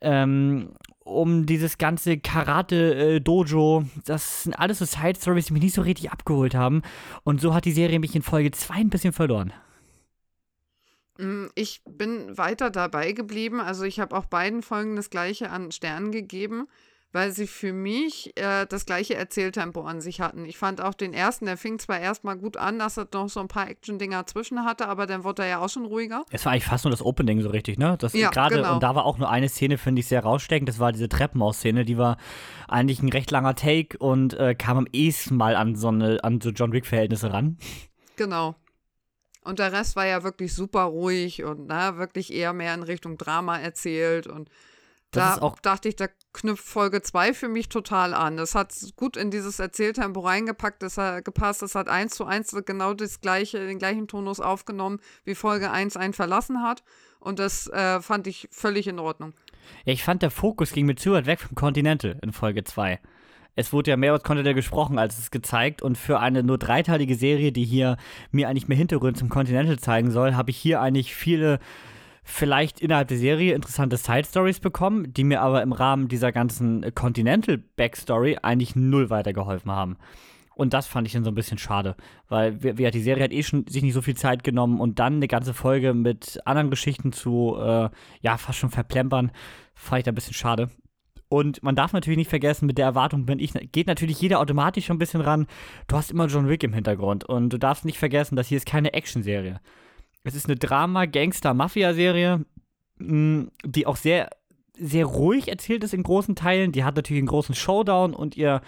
Ähm, 0.00 0.74
um 1.06 1.46
dieses 1.46 1.78
ganze 1.78 2.18
Karate-Dojo. 2.18 3.84
Das 4.04 4.42
sind 4.42 4.54
alles 4.54 4.78
so 4.78 4.84
Side-Stories, 4.84 5.46
die 5.46 5.52
mich 5.52 5.62
nicht 5.62 5.74
so 5.74 5.82
richtig 5.82 6.10
abgeholt 6.10 6.54
haben. 6.54 6.82
Und 7.22 7.40
so 7.40 7.54
hat 7.54 7.64
die 7.64 7.72
Serie 7.72 8.00
mich 8.00 8.14
in 8.14 8.22
Folge 8.22 8.50
2 8.50 8.74
ein 8.74 8.90
bisschen 8.90 9.12
verloren. 9.12 9.52
Mm, 11.18 11.46
ich 11.54 11.80
bin 11.88 12.36
weiter 12.36 12.70
dabei 12.70 13.12
geblieben. 13.12 13.60
Also 13.60 13.84
ich 13.84 14.00
habe 14.00 14.16
auch 14.16 14.26
beiden 14.26 14.62
Folgen 14.62 14.96
das 14.96 15.10
gleiche 15.10 15.50
an 15.50 15.70
Sternen 15.72 16.10
gegeben 16.12 16.66
weil 17.16 17.32
sie 17.32 17.46
für 17.46 17.72
mich 17.72 18.36
äh, 18.36 18.66
das 18.66 18.84
gleiche 18.84 19.14
Erzähltempo 19.14 19.80
an 19.80 20.02
sich 20.02 20.20
hatten. 20.20 20.44
Ich 20.44 20.58
fand 20.58 20.82
auch 20.82 20.92
den 20.92 21.14
ersten, 21.14 21.46
der 21.46 21.56
fing 21.56 21.78
zwar 21.78 21.98
erstmal 21.98 22.36
gut 22.36 22.58
an, 22.58 22.78
dass 22.78 22.98
er 22.98 23.08
noch 23.14 23.30
so 23.30 23.40
ein 23.40 23.48
paar 23.48 23.70
Action-Dinger 23.70 24.26
zwischen 24.26 24.66
hatte, 24.66 24.86
aber 24.86 25.06
dann 25.06 25.24
wurde 25.24 25.44
er 25.44 25.48
ja 25.48 25.58
auch 25.60 25.70
schon 25.70 25.86
ruhiger. 25.86 26.26
Es 26.30 26.44
war 26.44 26.52
eigentlich 26.52 26.66
fast 26.66 26.84
nur 26.84 26.90
das 26.90 27.00
Opening 27.00 27.40
so 27.40 27.48
richtig, 27.48 27.78
ne? 27.78 27.96
Das 27.98 28.12
ja, 28.12 28.28
gerade 28.28 28.56
genau. 28.56 28.74
und 28.74 28.82
da 28.82 28.94
war 28.94 29.06
auch 29.06 29.16
nur 29.16 29.30
eine 29.30 29.48
Szene, 29.48 29.78
finde 29.78 30.00
ich, 30.00 30.08
sehr 30.08 30.24
raussteckend. 30.24 30.68
Das 30.68 30.78
war 30.78 30.92
diese 30.92 31.08
Treppenhaus-Szene, 31.08 31.86
die 31.86 31.96
war 31.96 32.18
eigentlich 32.68 33.00
ein 33.02 33.08
recht 33.08 33.30
langer 33.30 33.54
Take 33.54 33.96
und 33.96 34.34
äh, 34.34 34.54
kam 34.54 34.76
am 34.76 34.86
ehesten 34.92 35.36
mal 35.36 35.56
an 35.56 35.74
so, 35.74 35.88
eine, 35.88 36.22
an 36.22 36.42
so 36.42 36.50
John 36.50 36.72
Wick-Verhältnisse 36.72 37.32
ran. 37.32 37.56
Genau. 38.16 38.56
Und 39.42 39.58
der 39.58 39.72
Rest 39.72 39.96
war 39.96 40.04
ja 40.04 40.22
wirklich 40.22 40.52
super 40.52 40.82
ruhig 40.82 41.44
und 41.44 41.68
na, 41.68 41.92
ne, 41.92 41.96
wirklich 41.96 42.30
eher 42.30 42.52
mehr 42.52 42.74
in 42.74 42.82
Richtung 42.82 43.16
Drama 43.16 43.58
erzählt 43.58 44.26
und 44.26 44.50
das 45.16 45.40
da 45.40 45.54
dachte 45.62 45.88
ich, 45.88 45.96
da 45.96 46.08
knüpft 46.36 46.64
Folge 46.64 47.02
2 47.02 47.34
für 47.34 47.48
mich 47.48 47.68
total 47.68 48.14
an. 48.14 48.36
Das 48.36 48.54
hat 48.54 48.72
gut 48.96 49.16
in 49.16 49.30
dieses 49.30 49.58
Erzähltempo 49.58 50.20
reingepackt, 50.20 50.82
das 50.82 50.98
hat 50.98 51.24
gepasst, 51.24 51.62
das 51.62 51.74
hat 51.74 51.88
eins 51.88 52.14
zu 52.14 52.24
eins 52.24 52.56
genau 52.64 52.94
das 52.94 53.20
gleiche, 53.20 53.66
den 53.66 53.78
gleichen 53.78 54.06
Tonus 54.06 54.40
aufgenommen, 54.40 55.00
wie 55.24 55.34
Folge 55.34 55.70
1 55.70 55.96
einen 55.96 56.12
verlassen 56.12 56.62
hat. 56.62 56.84
Und 57.18 57.38
das 57.38 57.66
äh, 57.68 58.00
fand 58.00 58.26
ich 58.26 58.48
völlig 58.52 58.86
in 58.86 58.98
Ordnung. 58.98 59.32
Ja, 59.84 59.92
ich 59.92 60.04
fand, 60.04 60.22
der 60.22 60.30
Fokus 60.30 60.72
ging 60.72 60.86
mir 60.86 60.94
zu 60.94 61.12
weit 61.12 61.26
weg 61.26 61.40
vom 61.40 61.56
Continental 61.56 62.18
in 62.22 62.32
Folge 62.32 62.62
2. 62.62 63.00
Es 63.56 63.72
wurde 63.72 63.90
ja 63.90 63.96
mehr 63.96 64.14
aus 64.14 64.22
Continental 64.22 64.54
gesprochen, 64.54 64.98
als 64.98 65.18
es 65.18 65.30
gezeigt. 65.30 65.80
Und 65.80 65.96
für 65.96 66.20
eine 66.20 66.42
nur 66.42 66.58
dreiteilige 66.58 67.16
Serie, 67.16 67.52
die 67.52 67.64
hier 67.64 67.96
mir 68.30 68.48
eigentlich 68.48 68.68
mehr 68.68 68.76
Hintergrund 68.76 69.16
zum 69.16 69.30
Continental 69.30 69.78
zeigen 69.78 70.10
soll, 70.10 70.34
habe 70.34 70.50
ich 70.50 70.58
hier 70.58 70.80
eigentlich 70.80 71.14
viele 71.14 71.58
vielleicht 72.28 72.80
innerhalb 72.80 73.06
der 73.06 73.18
Serie 73.18 73.54
interessante 73.54 73.96
Side-Stories 73.96 74.58
bekommen, 74.58 75.12
die 75.14 75.22
mir 75.22 75.40
aber 75.40 75.62
im 75.62 75.72
Rahmen 75.72 76.08
dieser 76.08 76.32
ganzen 76.32 76.92
Continental-Backstory 76.92 78.38
eigentlich 78.42 78.74
null 78.74 79.10
weitergeholfen 79.10 79.70
haben. 79.70 79.96
Und 80.56 80.74
das 80.74 80.88
fand 80.88 81.06
ich 81.06 81.12
dann 81.12 81.22
so 81.22 81.30
ein 81.30 81.36
bisschen 81.36 81.58
schade, 81.58 81.96
weil 82.28 82.62
wie, 82.62 82.90
die 82.90 83.00
Serie 83.00 83.24
hat 83.24 83.32
eh 83.32 83.42
schon 83.42 83.66
sich 83.68 83.82
nicht 83.82 83.94
so 83.94 84.02
viel 84.02 84.16
Zeit 84.16 84.42
genommen 84.42 84.80
und 84.80 84.98
dann 84.98 85.16
eine 85.16 85.28
ganze 85.28 85.54
Folge 85.54 85.94
mit 85.94 86.40
anderen 86.44 86.70
Geschichten 86.70 87.12
zu, 87.12 87.56
äh, 87.60 87.90
ja, 88.22 88.36
fast 88.38 88.58
schon 88.58 88.70
verplempern, 88.70 89.30
fand 89.74 90.00
ich 90.00 90.04
da 90.04 90.10
ein 90.10 90.16
bisschen 90.16 90.34
schade. 90.34 90.68
Und 91.28 91.62
man 91.62 91.76
darf 91.76 91.92
natürlich 91.92 92.18
nicht 92.18 92.30
vergessen, 92.30 92.66
mit 92.66 92.78
der 92.78 92.86
Erwartung 92.86 93.24
bin 93.26 93.38
ich, 93.38 93.52
geht 93.70 93.86
natürlich 93.86 94.20
jeder 94.20 94.40
automatisch 94.40 94.86
schon 94.86 94.96
ein 94.96 95.00
bisschen 95.00 95.20
ran. 95.20 95.46
Du 95.86 95.96
hast 95.96 96.10
immer 96.10 96.26
John 96.26 96.48
Wick 96.48 96.64
im 96.64 96.72
Hintergrund 96.72 97.24
und 97.24 97.52
du 97.52 97.58
darfst 97.58 97.84
nicht 97.84 97.98
vergessen, 97.98 98.34
dass 98.34 98.48
hier 98.48 98.56
ist 98.56 98.66
keine 98.66 98.94
Action-Serie. 98.94 99.60
Es 100.26 100.34
ist 100.34 100.46
eine 100.46 100.56
Drama-Gangster-Mafia-Serie, 100.56 102.44
mm, 102.98 103.42
die 103.64 103.86
auch 103.86 103.96
sehr, 103.96 104.30
sehr 104.76 105.06
ruhig 105.06 105.46
erzählt 105.48 105.84
ist 105.84 105.94
in 105.94 106.02
großen 106.02 106.34
Teilen. 106.34 106.72
Die 106.72 106.82
hat 106.82 106.96
natürlich 106.96 107.20
einen 107.20 107.28
großen 107.28 107.54
Showdown 107.54 108.12
und 108.12 108.36
ihr 108.36 108.60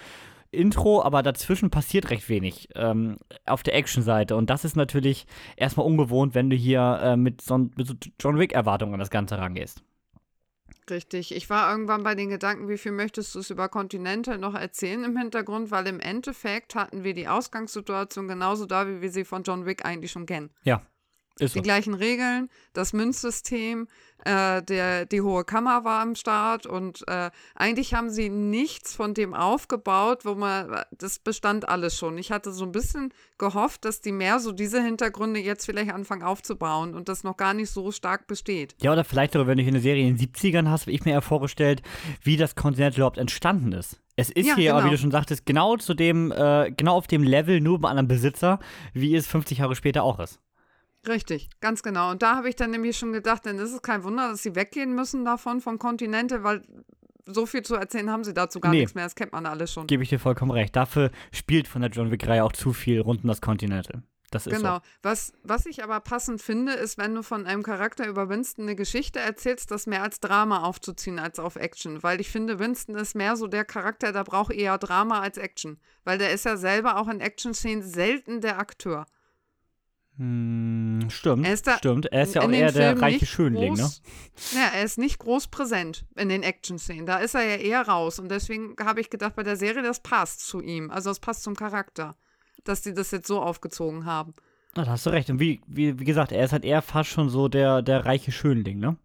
Intro, 0.53 1.03
aber 1.03 1.25
dazwischen 1.25 1.71
passiert 1.71 2.11
recht 2.11 2.29
wenig 2.29 2.69
ähm, 2.77 3.17
auf 3.45 3.65
der 3.65 3.75
Action-Seite. 3.75 4.37
Und 4.37 4.51
das 4.51 4.65
ist 4.65 4.77
natürlich 4.77 5.27
erstmal 5.57 5.85
ungewohnt, 5.85 6.37
wenn 6.37 6.49
du 6.49 6.55
hier 6.55 7.01
äh, 7.03 7.17
mit, 7.17 7.41
so, 7.41 7.59
mit 7.59 7.87
so 7.89 7.95
John 8.21 8.39
Wick-Erwartungen 8.39 8.95
an 8.95 9.01
das 9.01 9.11
Ganze 9.11 9.37
rangehst. 9.37 9.83
Richtig. 10.89 11.35
Ich 11.35 11.51
war 11.51 11.71
irgendwann 11.73 12.05
bei 12.05 12.15
den 12.15 12.31
Gedanken, 12.31 12.69
wie 12.69 12.79
viel 12.79 12.93
möchtest 12.93 13.35
du 13.35 13.41
es 13.41 13.51
über 13.51 13.69
Kontinente 13.69 14.39
noch 14.39 14.55
erzählen 14.55 15.03
im 15.03 15.17
Hintergrund, 15.17 15.73
weil 15.73 15.89
im 15.89 15.99
Endeffekt 15.99 16.77
hatten 16.77 17.03
wir 17.03 17.15
die 17.15 17.27
Ausgangssituation 17.27 18.29
genauso 18.29 18.65
da, 18.65 18.87
wie 18.87 19.03
wir 19.03 19.11
sie 19.11 19.25
von 19.25 19.43
John 19.43 19.67
Wick 19.67 19.85
eigentlich 19.85 20.13
schon 20.13 20.25
kennen. 20.25 20.51
Ja. 20.63 20.83
Ist 21.41 21.55
die 21.55 21.59
so. 21.59 21.63
gleichen 21.63 21.95
Regeln, 21.95 22.49
das 22.73 22.93
Münzsystem, 22.93 23.87
äh, 24.25 24.63
der, 24.63 25.07
die 25.07 25.21
Hohe 25.21 25.45
Kammer 25.45 25.85
war 25.85 26.01
am 26.03 26.15
Start 26.15 26.67
und 26.67 27.07
äh, 27.07 27.31
eigentlich 27.55 27.95
haben 27.95 28.11
sie 28.11 28.29
nichts 28.29 28.95
von 28.95 29.15
dem 29.15 29.33
aufgebaut, 29.33 30.25
wo 30.25 30.35
man, 30.35 30.83
das 30.91 31.19
bestand 31.19 31.69
alles 31.69 31.97
schon. 31.97 32.19
Ich 32.19 32.33
hatte 32.33 32.53
so 32.53 32.65
ein 32.65 32.73
bisschen 32.73 33.13
gehofft, 33.39 33.85
dass 33.85 34.01
die 34.01 34.13
mehr 34.13 34.41
so 34.41 34.53
diese 34.53 34.83
Hintergründe 34.83 35.41
jetzt 35.41 35.67
vielleicht 35.67 35.93
anfangen 35.93 36.23
aufzubauen 36.23 36.95
und 36.95 37.09
das 37.09 37.23
noch 37.23 37.37
gar 37.37 37.55
nicht 37.55 37.71
so 37.71 37.93
stark 37.93 38.27
besteht. 38.27 38.75
Ja, 38.83 38.93
oder 38.93 39.05
vielleicht 39.05 39.37
aber, 39.37 39.47
wenn 39.47 39.59
du 39.59 39.63
hier 39.63 39.73
eine 39.73 39.81
Serie 39.81 40.07
in 40.07 40.17
den 40.17 40.29
70ern 40.29 40.69
hast, 40.69 40.83
habe 40.83 40.93
ich 40.93 41.05
mir 41.05 41.13
ja 41.13 41.21
vorgestellt, 41.21 41.83
wie 42.23 42.37
das 42.37 42.57
Kontinent 42.57 42.97
überhaupt 42.97 43.19
entstanden 43.19 43.73
ist. 43.73 44.01
Es 44.17 44.31
ist 44.31 44.49
ja, 44.49 44.57
hier, 44.57 44.65
genau. 44.71 44.79
aber 44.79 44.87
wie 44.87 44.91
du 44.91 44.99
schon 44.99 45.13
sagtest, 45.13 45.47
genau 45.47 45.77
zu 45.77 45.95
dem, 45.95 46.33
äh, 46.33 46.73
genau 46.77 46.97
auf 46.97 47.07
dem 47.07 47.23
Level, 47.23 47.61
nur 47.61 47.79
bei 47.79 47.89
einem 47.89 48.09
Besitzer, 48.09 48.59
wie 48.93 49.15
es 49.15 49.29
50 49.29 49.59
Jahre 49.59 49.77
später 49.77 50.03
auch 50.03 50.19
ist. 50.19 50.41
Richtig, 51.07 51.49
ganz 51.61 51.83
genau. 51.83 52.11
Und 52.11 52.23
da 52.23 52.37
habe 52.37 52.49
ich 52.49 52.57
dann 52.57 52.71
nämlich 52.71 52.99
schon 52.99 53.13
gedacht, 53.13 53.47
dann 53.47 53.59
ist 53.59 53.73
es 53.73 53.83
kein 53.83 54.03
Wunder, 54.05 54.31
dass 54.31 54.43
sie 54.43 54.55
weggehen 54.55 54.95
müssen 54.95 55.25
davon, 55.25 55.61
vom 55.61 55.79
Kontinente, 55.79 56.43
weil 56.43 56.63
so 57.27 57.47
viel 57.47 57.63
zu 57.63 57.77
erzählen 57.77 58.11
haben 58.11 58.25
sie 58.25 58.35
dazu 58.35 58.61
gar 58.61 58.73
nee. 58.73 58.81
nichts 58.81 58.95
mehr. 58.95 59.05
Das 59.05 59.15
kennt 59.15 59.33
man 59.33 59.47
alles 59.47 59.73
schon. 59.73 59.87
Gebe 59.87 60.03
ich 60.03 60.09
dir 60.09 60.19
vollkommen 60.19 60.51
recht. 60.51 60.75
Dafür 60.75 61.11
spielt 61.33 61.69
von 61.69 61.83
der 61.83 61.91
John 61.91 62.11
Wick-Reihe 62.11 62.43
auch 62.43 62.53
zu 62.53 62.73
viel 62.73 63.01
rund 63.01 63.23
um 63.23 63.29
das 63.29 63.41
Kontinente. 63.41 64.03
Das 64.31 64.47
ist 64.47 64.57
genau. 64.57 64.77
So. 64.77 64.83
Was, 65.03 65.33
was 65.43 65.65
ich 65.67 65.83
aber 65.83 66.01
passend 66.01 66.43
finde, 66.43 66.73
ist, 66.73 66.99
wenn 66.99 67.15
du 67.15 67.23
von 67.23 67.47
einem 67.47 67.63
Charakter 67.63 68.07
über 68.07 68.29
Winston 68.29 68.65
eine 68.65 68.77
Geschichte 68.77 69.21
erzählst, 69.21 69.71
das 69.71 69.87
mehr 69.87 70.03
als 70.03 70.21
Drama 70.21 70.65
aufzuziehen 70.65 71.19
als 71.19 71.39
auf 71.39 71.57
Action. 71.57 72.03
Weil 72.03 72.21
ich 72.21 72.31
finde, 72.31 72.59
Winston 72.59 72.95
ist 72.95 73.15
mehr 73.15 73.37
so 73.37 73.47
der 73.47 73.65
Charakter, 73.65 74.13
der 74.13 74.25
braucht 74.25 74.53
eher 74.53 74.77
Drama 74.77 75.21
als 75.21 75.39
Action. 75.39 75.79
Weil 76.05 76.19
der 76.19 76.33
ist 76.33 76.45
ja 76.45 76.57
selber 76.57 76.99
auch 76.99 77.09
in 77.09 77.21
Action-Szenen 77.21 77.83
selten 77.83 78.41
der 78.43 78.59
Akteur. 78.59 79.07
Hm, 80.19 81.07
stimmt, 81.11 81.47
er 81.47 81.57
da, 81.57 81.79
stimmt. 81.79 82.07
Er 82.07 82.25
ist 82.25 82.35
ja 82.35 82.43
auch 82.43 82.51
eher 82.51 82.73
der 82.73 83.01
reiche 83.01 83.25
Schönling, 83.25 83.75
ne? 83.75 83.83
groß, 83.83 84.03
ne? 84.53 84.61
Ja, 84.61 84.67
er 84.75 84.83
ist 84.83 84.99
nicht 84.99 85.21
groß 85.21 85.47
präsent 85.47 86.07
in 86.17 86.29
den 86.29 86.43
Action-Szenen. 86.43 87.07
Da 87.07 87.19
ist 87.19 87.37
er 87.37 87.45
ja 87.45 87.57
eher 87.57 87.83
raus. 87.87 88.19
Und 88.19 88.29
deswegen 88.29 88.75
habe 88.81 89.01
ich 89.01 89.11
gedacht, 89.11 89.37
bei 89.37 89.45
der 89.45 89.57
Serie, 89.57 89.83
das 89.83 90.01
passt 90.01 90.41
zu 90.41 90.61
ihm. 90.61 90.91
Also 90.91 91.11
das 91.11 91.21
passt 91.21 91.45
zum 91.45 91.55
Charakter, 91.55 92.17
dass 92.65 92.83
die 92.83 92.95
das 92.95 93.13
jetzt 93.13 93.29
so 93.29 93.41
aufgezogen 93.41 94.07
haben. 94.07 94.35
Ah, 94.75 94.85
da 94.85 94.91
hast 94.91 95.07
du 95.07 95.11
recht. 95.11 95.31
Und 95.31 95.39
wie, 95.39 95.61
wie, 95.69 96.01
wie 96.01 96.05
gesagt, 96.05 96.33
er 96.33 96.45
ist 96.45 96.53
halt 96.53 96.65
eher 96.65 96.83
fast 96.83 97.11
schon 97.11 97.29
so 97.31 97.47
der, 97.47 97.83
der 97.83 98.05
reiche 98.05 98.33
Schönling, 98.33 98.81
ne? 98.81 98.97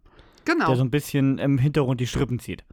Genau. 0.44 0.66
Der 0.66 0.76
so 0.76 0.82
ein 0.82 0.90
bisschen 0.90 1.38
im 1.38 1.58
Hintergrund 1.58 2.00
die 2.00 2.08
Strippen 2.08 2.40
zieht. 2.40 2.64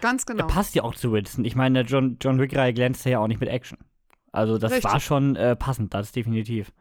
Ganz 0.00 0.26
genau. 0.26 0.42
Er 0.42 0.48
passt 0.48 0.74
ja 0.74 0.82
auch 0.82 0.96
zu 0.96 1.12
Winston. 1.12 1.44
Ich 1.44 1.54
meine, 1.54 1.84
der 1.84 1.90
John, 1.90 2.18
John 2.20 2.40
Wick-Reihe 2.40 2.74
glänzt 2.74 3.04
ja 3.04 3.20
auch 3.20 3.28
nicht 3.28 3.40
mit 3.40 3.48
Action. 3.48 3.78
Also 4.32 4.58
das 4.58 4.72
Richtig. 4.72 4.92
war 4.92 4.98
schon 4.98 5.36
äh, 5.36 5.54
passend, 5.54 5.94
das 5.94 6.10
definitiv. 6.10 6.72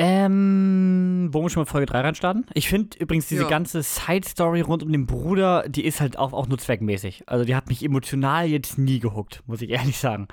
Ähm, 0.00 1.28
wollen 1.32 1.44
wir 1.44 1.50
schon 1.50 1.62
mal 1.62 1.66
Folge 1.66 1.86
3 1.86 2.00
reinstarten? 2.02 2.46
Ich 2.54 2.68
finde 2.68 2.96
übrigens 2.98 3.26
diese 3.26 3.42
ja. 3.42 3.48
ganze 3.48 3.82
Side-Story 3.82 4.60
rund 4.60 4.84
um 4.84 4.92
den 4.92 5.06
Bruder, 5.06 5.68
die 5.68 5.84
ist 5.84 6.00
halt 6.00 6.16
auch, 6.16 6.32
auch 6.32 6.46
nur 6.46 6.58
zweckmäßig. 6.58 7.24
Also 7.26 7.44
die 7.44 7.56
hat 7.56 7.68
mich 7.68 7.84
emotional 7.84 8.46
jetzt 8.46 8.78
nie 8.78 9.00
gehuckt, 9.00 9.42
muss 9.46 9.60
ich 9.60 9.70
ehrlich 9.70 9.98
sagen. 9.98 10.28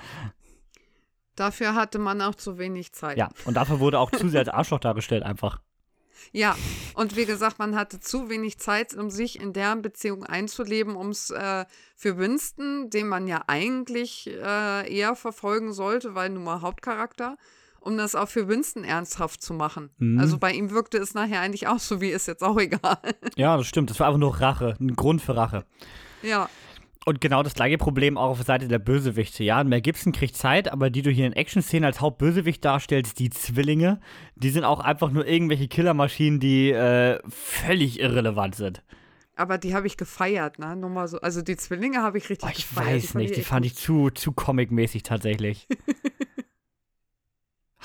Dafür 1.35 1.73
hatte 1.73 1.97
man 1.97 2.21
auch 2.21 2.35
zu 2.35 2.59
wenig 2.59 2.93
Zeit. 2.93 3.17
Ja, 3.17 3.29
und 3.45 3.55
dafür 3.55 3.79
wurde 3.79 3.99
auch 3.99 4.11
zu 4.11 4.29
sehr 4.29 4.41
als 4.41 4.49
Arschloch 4.49 4.79
dargestellt 4.79 5.23
einfach. 5.23 5.59
Ja, 6.31 6.55
und 6.93 7.15
wie 7.15 7.25
gesagt, 7.25 7.59
man 7.59 7.75
hatte 7.75 7.99
zu 7.99 8.29
wenig 8.29 8.57
Zeit, 8.59 8.93
um 8.93 9.09
sich 9.09 9.39
in 9.39 9.53
deren 9.53 9.81
Beziehung 9.81 10.23
einzuleben, 10.23 10.95
um 10.95 11.09
es 11.09 11.29
äh, 11.29 11.65
für 11.95 12.17
Winston, 12.17 12.89
den 12.89 13.07
man 13.07 13.27
ja 13.27 13.43
eigentlich 13.47 14.27
äh, 14.27 14.93
eher 14.93 15.15
verfolgen 15.15 15.73
sollte, 15.73 16.15
weil 16.15 16.29
nun 16.29 16.43
mal 16.43 16.61
Hauptcharakter, 16.61 17.37
um 17.85 17.97
das 17.97 18.15
auch 18.15 18.27
für 18.27 18.47
Winston 18.47 18.83
ernsthaft 18.83 19.41
zu 19.41 19.53
machen. 19.53 19.91
Mhm. 19.97 20.19
Also 20.19 20.37
bei 20.37 20.51
ihm 20.51 20.71
wirkte 20.71 20.97
es 20.97 21.13
nachher 21.13 21.39
eigentlich 21.41 21.67
auch 21.67 21.79
so, 21.79 22.01
wie 22.01 22.09
ist 22.09 22.27
jetzt 22.27 22.43
auch 22.43 22.57
egal. 22.59 22.97
Ja, 23.35 23.55
das 23.55 23.67
stimmt. 23.67 23.89
Das 23.89 23.99
war 23.99 24.07
einfach 24.07 24.19
nur 24.19 24.41
Rache, 24.41 24.75
ein 24.79 24.95
Grund 24.95 25.21
für 25.21 25.35
Rache. 25.35 25.65
Ja. 26.23 26.49
Und 27.05 27.21
genau 27.21 27.43
das 27.43 27.53
gleiche 27.53 27.77
Problem 27.77 28.17
auch 28.17 28.31
auf 28.31 28.37
der 28.37 28.45
Seite 28.45 28.67
der 28.67 28.79
Bösewichte. 28.79 29.43
Ja, 29.43 29.63
Mel 29.63 29.81
Gibson 29.81 30.11
kriegt 30.11 30.35
Zeit, 30.35 30.71
aber 30.71 30.89
die 30.89 31.03
du 31.03 31.11
hier 31.11 31.27
in 31.27 31.33
Action-Szenen 31.33 31.85
als 31.85 32.01
Hauptbösewicht 32.01 32.65
darstellst, 32.65 33.19
die 33.19 33.29
Zwillinge, 33.29 33.99
die 34.35 34.49
sind 34.49 34.63
auch 34.63 34.79
einfach 34.79 35.11
nur 35.11 35.27
irgendwelche 35.27 35.67
Killermaschinen, 35.67 36.39
die 36.39 36.71
äh, 36.71 37.19
völlig 37.29 37.99
irrelevant 37.99 38.55
sind. 38.55 38.81
Aber 39.35 39.59
die 39.59 39.75
habe 39.75 39.85
ich 39.85 39.97
gefeiert, 39.97 40.57
ne? 40.57 40.75
Nur 40.75 40.89
mal 40.89 41.07
so. 41.07 41.19
Also 41.19 41.43
die 41.43 41.57
Zwillinge 41.57 42.01
habe 42.01 42.17
ich 42.17 42.29
richtig 42.29 42.49
oh, 42.49 42.51
ich 42.51 42.67
gefeiert. 42.67 42.97
Ich 42.97 43.03
weiß 43.03 43.13
nicht, 43.15 43.35
die 43.35 43.41
fand 43.41 43.65
ich 43.65 43.75
zu, 43.75 44.09
zu 44.09 44.31
comic-mäßig 44.31 45.03
tatsächlich. 45.03 45.67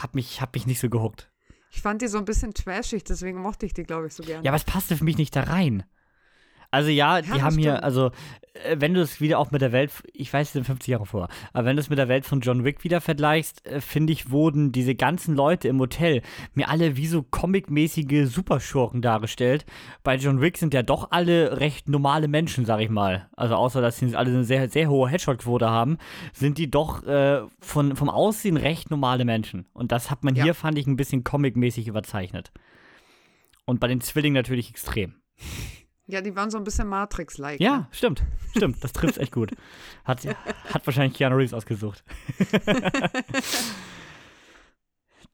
hab, 0.03 0.15
mich, 0.15 0.41
hab 0.41 0.55
mich 0.55 0.67
nicht 0.67 0.81
so 0.81 0.89
gehuckt. 0.89 1.31
Ich 1.71 1.83
fand 1.83 2.03
die 2.03 2.09
so 2.09 2.19
ein 2.19 2.25
bisschen 2.25 2.53
trashig, 2.53 3.05
deswegen 3.05 3.41
mochte 3.41 3.65
ich 3.67 3.75
die, 3.75 3.85
glaube 3.85 4.09
ich, 4.09 4.15
so 4.15 4.23
gerne. 4.23 4.45
Ja, 4.45 4.51
aber 4.51 4.57
es 4.57 4.65
passte 4.65 4.97
für 4.97 5.05
mich 5.05 5.19
nicht 5.19 5.35
da 5.37 5.45
rein. 5.45 5.85
Also 6.71 6.91
ja, 6.91 7.21
die 7.21 7.31
ja, 7.31 7.43
haben 7.43 7.59
hier, 7.59 7.83
also 7.83 8.11
äh, 8.55 8.77
wenn 8.79 8.95
du 8.95 9.01
es 9.01 9.21
wieder 9.21 9.39
auch 9.39 9.51
mit 9.51 9.61
der 9.61 9.73
Welt, 9.73 9.91
ich 10.13 10.33
weiß, 10.33 10.49
es 10.49 10.53
sind 10.53 10.65
50 10.65 10.89
Jahre 10.89 11.07
vor, 11.07 11.29
aber 11.53 11.67
wenn 11.67 11.77
du 11.77 11.81
es 11.81 11.91
mit 11.91 11.99
der 11.99 12.09
Welt 12.09 12.25
von 12.25 12.41
John 12.41 12.65
Wick 12.65 12.85
wieder 12.85 13.01
vergleichst, 13.01 13.67
äh, 13.67 13.81
finde 13.81 14.13
ich, 14.13 14.31
wurden 14.31 14.73
diese 14.73 14.95
ganzen 14.95 15.35
Leute 15.35 15.69
im 15.69 15.81
Hotel 15.81 16.23
mir 16.55 16.69
alle 16.69 16.97
wie 16.97 17.07
so 17.07 17.23
comicmäßige 17.23 18.29
Superschurken 18.29 19.03
dargestellt. 19.03 19.67
Bei 20.03 20.17
John 20.17 20.41
Wick 20.41 20.59
sind 20.59 20.75
ja 20.75 20.83
doch 20.83 21.11
alle 21.11 21.59
recht 21.59 21.89
normale 21.89 22.29
Menschen, 22.29 22.65
sag 22.65 22.81
ich 22.81 22.91
mal. 22.91 23.29
Also 23.37 23.55
außer, 23.55 23.81
dass 23.81 23.99
sie 23.99 24.15
alle 24.15 24.31
eine 24.31 24.45
sehr, 24.45 24.69
sehr 24.69 24.89
hohe 24.89 25.09
Headshot-Quote 25.09 25.69
haben, 25.69 25.99
sind 26.33 26.59
die 26.59 26.71
doch 26.71 27.05
äh, 27.05 27.43
von, 27.61 27.97
vom 27.97 28.09
Aussehen 28.09 28.57
recht 28.57 28.91
normale 28.91 29.25
Menschen. 29.25 29.67
Und 29.73 29.93
das 29.93 30.11
hat 30.11 30.25
man 30.25 30.35
ja. 30.35 30.45
hier, 30.45 30.55
fand 30.55 30.79
ich, 30.79 30.87
ein 30.87 30.97
bisschen 30.97 31.25
comicmäßig 31.25 31.89
überzeichnet. 31.89 32.53
Und 33.65 33.81
bei 33.81 33.89
den 33.89 34.01
Zwillingen 34.01 34.35
natürlich 34.35 34.71
extrem. 34.71 35.15
Ja, 36.11 36.21
die 36.21 36.35
waren 36.37 36.51
so 36.51 36.59
ein 36.59 36.65
bisschen 36.65 36.89
Matrix-like. 36.89 37.61
Ja, 37.61 37.79
ne? 37.79 37.87
stimmt. 37.91 38.23
Stimmt, 38.57 38.83
das 38.83 38.93
trifft 38.93 39.19
echt 39.19 39.33
gut. 39.33 39.53
Hat, 40.05 40.27
hat 40.27 40.87
wahrscheinlich 40.87 41.17
Keanu 41.17 41.37
Reeves 41.37 41.55
ausgesucht. 41.55 42.03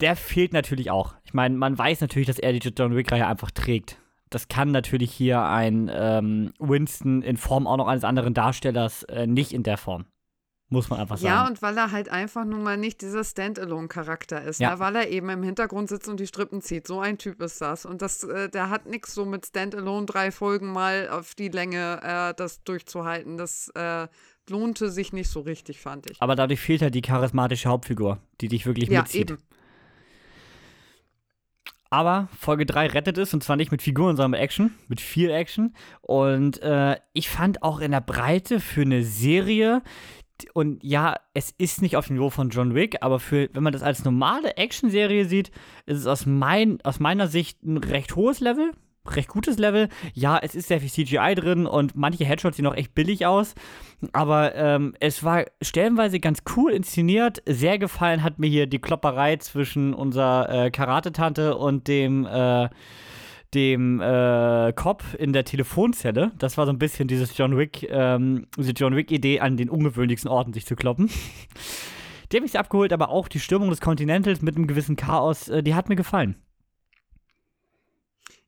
Der 0.01 0.15
fehlt 0.17 0.53
natürlich 0.53 0.91
auch. 0.91 1.15
Ich 1.25 1.33
meine, 1.33 1.57
man 1.57 1.79
weiß 1.79 2.03
natürlich, 2.03 2.27
dass 2.27 2.39
er 2.39 2.53
die 2.53 2.69
John 2.69 2.95
Wick-Reihe 2.95 3.27
einfach 3.27 3.51
trägt. 3.51 3.99
Das 4.29 4.49
kann 4.49 4.71
natürlich 4.71 5.13
hier 5.13 5.41
ein 5.43 5.91
ähm, 5.93 6.53
Winston 6.59 7.23
in 7.23 7.39
Form 7.39 7.67
auch 7.67 7.79
noch 7.79 7.87
eines 7.87 8.05
anderen 8.05 8.35
Darstellers 8.35 9.05
äh, 9.05 9.27
nicht 9.27 9.53
in 9.53 9.63
der 9.63 9.79
Form. 9.79 10.05
Muss 10.69 10.91
man 10.91 10.99
einfach 10.99 11.17
sagen. 11.17 11.33
Ja, 11.33 11.47
und 11.47 11.63
weil 11.63 11.77
er 11.79 11.93
halt 11.93 12.09
einfach 12.09 12.45
nun 12.45 12.65
mal 12.65 12.77
nicht 12.77 13.01
dieser 13.01 13.23
Standalone-Charakter 13.23 14.43
ist, 14.43 14.59
ja. 14.59 14.73
ne? 14.73 14.81
weil 14.81 14.97
er 14.97 15.09
eben 15.11 15.29
im 15.29 15.45
Hintergrund 15.45 15.89
sitzt 15.89 16.09
und 16.09 16.19
die 16.19 16.27
Strippen 16.27 16.61
zieht. 16.61 16.89
So 16.89 16.99
ein 16.99 17.19
Typ 17.19 17.41
ist 17.41 17.61
das. 17.61 17.87
Und 17.87 18.03
das, 18.03 18.25
äh, 18.25 18.49
der 18.49 18.69
hat 18.69 18.87
nichts 18.87 19.15
so 19.15 19.25
mit 19.25 19.47
Standalone 19.47 20.07
drei 20.07 20.33
Folgen 20.33 20.73
mal 20.73 21.09
auf 21.09 21.37
die 21.37 21.49
Länge 21.49 22.01
äh, 22.03 22.35
das 22.35 22.65
durchzuhalten. 22.65 23.37
Das 23.37 23.69
äh, 23.77 24.09
lohnte 24.51 24.91
sich 24.91 25.13
nicht 25.13 25.31
so 25.31 25.41
richtig, 25.41 25.81
fand 25.81 26.11
ich. 26.11 26.21
Aber 26.21 26.35
dadurch 26.35 26.61
fehlt 26.61 26.83
halt 26.83 26.97
die 26.97 27.03
charismatische 27.03 27.69
Hauptfigur, 27.69 28.19
die 28.41 28.49
dich 28.49 28.67
wirklich 28.67 28.89
ja, 28.89 29.03
mitzieht. 29.03 29.31
Eben. 29.31 29.43
Aber 31.91 32.29
Folge 32.37 32.67
3 32.67 32.89
rettet 32.89 33.19
es 33.19 33.33
und 33.33 33.45
zwar 33.45 33.55
nicht 33.55 33.71
mit 33.71 33.83
Figuren, 33.83 34.17
sondern 34.17 34.33
mit 34.33 34.41
Action, 34.41 34.75
mit 34.89 35.01
viel 35.01 35.31
Action. 35.31 35.75
Und 36.01 36.61
äh, 36.61 36.97
ich 37.13 37.29
fand 37.29 37.63
auch 37.63 37.79
in 37.79 37.93
der 37.93 38.01
Breite 38.01 38.59
für 38.59 38.83
eine 38.83 39.05
Serie, 39.05 39.83
und 40.55 40.83
ja, 40.83 41.17
es 41.35 41.55
ist 41.59 41.83
nicht 41.83 41.97
auf 41.97 42.07
dem 42.07 42.17
Niveau 42.17 42.31
von 42.31 42.51
John 42.51 42.75
Wick, 42.75 42.99
aber 43.01 43.21
für, 43.21 43.49
wenn 43.53 43.63
man 43.63 43.73
das 43.73 43.83
als 43.83 44.05
normale 44.05 44.57
Actionserie 44.57 45.25
sieht, 45.25 45.51
ist 45.87 45.99
es 45.99 46.07
aus, 46.07 46.27
mein, 46.27 46.79
aus 46.83 47.01
meiner 47.01 47.27
Sicht 47.27 47.63
ein 47.63 47.79
recht 47.79 48.17
hohes 48.17 48.41
Level, 48.41 48.73
recht 49.09 49.29
gutes 49.29 49.59
Level. 49.59 49.89
Ja, 50.15 50.39
es 50.39 50.55
ist 50.55 50.69
sehr 50.69 50.81
viel 50.81 50.91
CGI 50.91 51.35
drin 51.35 51.67
und 51.67 51.97
manche 51.97 52.25
Headshots 52.25 52.57
sehen 52.57 52.67
auch 52.67 52.75
echt 52.75 52.95
billig 52.95 53.27
aus, 53.27 53.55
aber 54.13 54.55
ähm, 54.55 54.95
es 55.01 55.25
war 55.25 55.45
stellenweise 55.63 56.21
ganz 56.21 56.43
cool 56.57 56.73
inszeniert. 56.73 57.43
Sehr 57.47 57.79
gefallen 57.79 58.23
hat 58.23 58.39
mir 58.39 58.49
hier 58.49 58.67
die 58.67 58.79
Klopperei 58.81 59.37
zwischen 59.37 59.95
unserer 59.95 60.67
äh, 60.67 60.71
Karate-Tante 60.71 61.57
und 61.57 61.89
dem 61.89 62.27
äh, 62.27 62.69
dem 63.57 64.01
äh, 64.01 64.73
Cop 64.75 65.03
in 65.19 65.33
der 65.33 65.45
Telefonzelle. 65.45 66.31
Das 66.39 66.57
war 66.59 66.67
so 66.67 66.73
ein 66.73 66.79
bisschen 66.79 67.09
dieses 67.09 67.37
John 67.37 67.57
Wick, 67.57 67.85
ähm, 67.91 68.47
diese 68.57 68.73
John 68.73 68.95
Wick-Idee, 68.95 69.41
an 69.41 69.57
den 69.57 69.71
ungewöhnlichsten 69.71 70.31
Orten 70.31 70.53
sich 70.53 70.67
zu 70.67 70.77
kloppen. 70.77 71.11
die 72.31 72.37
hat 72.37 72.43
mich 72.43 72.59
abgeholt, 72.59 72.93
aber 72.93 73.09
auch 73.09 73.27
die 73.27 73.41
Stürmung 73.41 73.71
des 73.71 73.81
Continentals 73.81 74.43
mit 74.43 74.55
einem 74.55 74.67
gewissen 74.67 74.95
Chaos, 74.95 75.49
äh, 75.49 75.63
die 75.63 75.75
hat 75.75 75.89
mir 75.89 75.97
gefallen. 75.97 76.37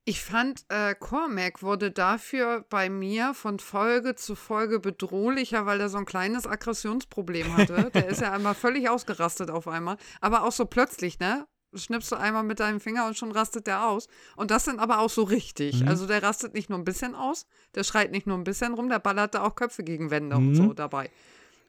Ich 0.04 0.22
fand, 0.22 0.64
äh, 0.68 0.94
Cormac 0.94 1.62
wurde 1.62 1.90
dafür 1.90 2.64
bei 2.70 2.88
mir 2.88 3.34
von 3.34 3.58
Folge 3.58 4.14
zu 4.14 4.34
Folge 4.36 4.80
bedrohlicher, 4.80 5.66
weil 5.66 5.80
er 5.80 5.90
so 5.90 5.98
ein 5.98 6.06
kleines 6.06 6.46
Aggressionsproblem 6.46 7.56
hatte. 7.56 7.90
Der 7.92 8.08
ist 8.08 8.22
ja 8.22 8.32
einmal 8.32 8.54
völlig 8.54 8.88
ausgerastet 8.88 9.50
auf 9.50 9.68
einmal. 9.68 9.96
Aber 10.20 10.44
auch 10.44 10.52
so 10.52 10.64
plötzlich, 10.64 11.18
ne? 11.18 11.46
Schnippst 11.74 12.10
du 12.12 12.16
einmal 12.16 12.42
mit 12.42 12.60
deinem 12.60 12.80
Finger 12.80 13.06
und 13.06 13.16
schon 13.16 13.32
rastet 13.32 13.66
der 13.66 13.86
aus. 13.86 14.08
Und 14.36 14.50
das 14.50 14.64
sind 14.64 14.80
aber 14.80 15.00
auch 15.00 15.10
so 15.10 15.22
richtig. 15.22 15.82
Mhm. 15.82 15.88
Also 15.88 16.06
der 16.06 16.22
rastet 16.22 16.54
nicht 16.54 16.70
nur 16.70 16.78
ein 16.78 16.84
bisschen 16.84 17.14
aus, 17.14 17.46
der 17.74 17.84
schreit 17.84 18.10
nicht 18.10 18.26
nur 18.26 18.36
ein 18.36 18.44
bisschen 18.44 18.74
rum, 18.74 18.88
der 18.88 18.98
ballert 18.98 19.34
da 19.34 19.42
auch 19.42 19.54
Köpfe 19.54 19.84
gegen 19.84 20.10
Wände 20.10 20.38
mhm. 20.38 20.48
und 20.48 20.54
so 20.54 20.72
dabei. 20.72 21.10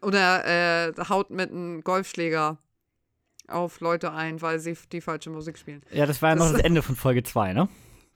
Oder 0.01 0.45
äh, 0.87 0.93
haut 1.09 1.29
mit 1.29 1.51
einem 1.51 1.81
Golfschläger 1.81 2.57
auf 3.47 3.79
Leute 3.79 4.13
ein, 4.13 4.41
weil 4.41 4.59
sie 4.59 4.77
die 4.91 5.01
falsche 5.01 5.29
Musik 5.29 5.57
spielen. 5.57 5.81
Ja, 5.91 6.05
das 6.05 6.21
war 6.21 6.29
ja 6.29 6.35
noch 6.35 6.51
das 6.51 6.61
Ende 6.63 6.81
von 6.81 6.95
Folge 6.95 7.23
2, 7.23 7.53
ne? 7.53 7.67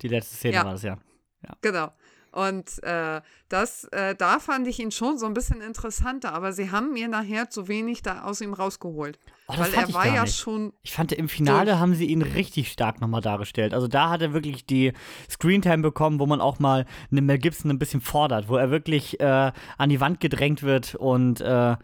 Die 0.01 0.07
letzte 0.07 0.35
Szene 0.35 0.55
ja. 0.55 0.65
war 0.65 0.73
das 0.73 0.83
ja. 0.83 0.97
ja. 1.41 1.55
Genau. 1.61 1.91
Und 2.33 2.81
äh, 2.81 3.21
das, 3.47 3.83
äh, 3.91 4.15
da 4.15 4.39
fand 4.39 4.67
ich 4.67 4.79
ihn 4.79 4.89
schon 4.89 5.19
so 5.19 5.27
ein 5.27 5.35
bisschen 5.35 5.61
interessanter, 5.61 6.33
aber 6.33 6.51
sie 6.51 6.71
haben 6.71 6.91
mir 6.91 7.07
nachher 7.07 7.51
zu 7.51 7.67
wenig 7.67 8.01
da 8.01 8.23
aus 8.23 8.41
ihm 8.41 8.53
rausgeholt. 8.53 9.19
Oh, 9.47 9.53
weil 9.55 9.71
er 9.71 9.93
war 9.93 10.07
ja 10.07 10.23
nicht. 10.23 10.35
schon. 10.35 10.73
Ich 10.81 10.93
fand, 10.93 11.11
im 11.11 11.29
Finale 11.29 11.79
haben 11.79 11.93
sie 11.93 12.07
ihn 12.07 12.23
richtig 12.23 12.71
stark 12.71 13.01
nochmal 13.01 13.21
dargestellt. 13.21 13.75
Also 13.75 13.87
da 13.87 14.09
hat 14.09 14.23
er 14.23 14.33
wirklich 14.33 14.65
die 14.65 14.93
Screentime 15.29 15.83
bekommen, 15.83 16.19
wo 16.19 16.25
man 16.25 16.41
auch 16.41 16.57
mal 16.57 16.87
eine 17.11 17.21
Mel 17.21 17.37
Gibson 17.37 17.69
ein 17.69 17.77
bisschen 17.77 18.01
fordert, 18.01 18.49
wo 18.49 18.55
er 18.55 18.71
wirklich 18.71 19.19
äh, 19.19 19.51
an 19.77 19.89
die 19.89 20.01
Wand 20.01 20.19
gedrängt 20.19 20.63
wird 20.63 20.95
und 20.95 21.39
äh, 21.39 21.77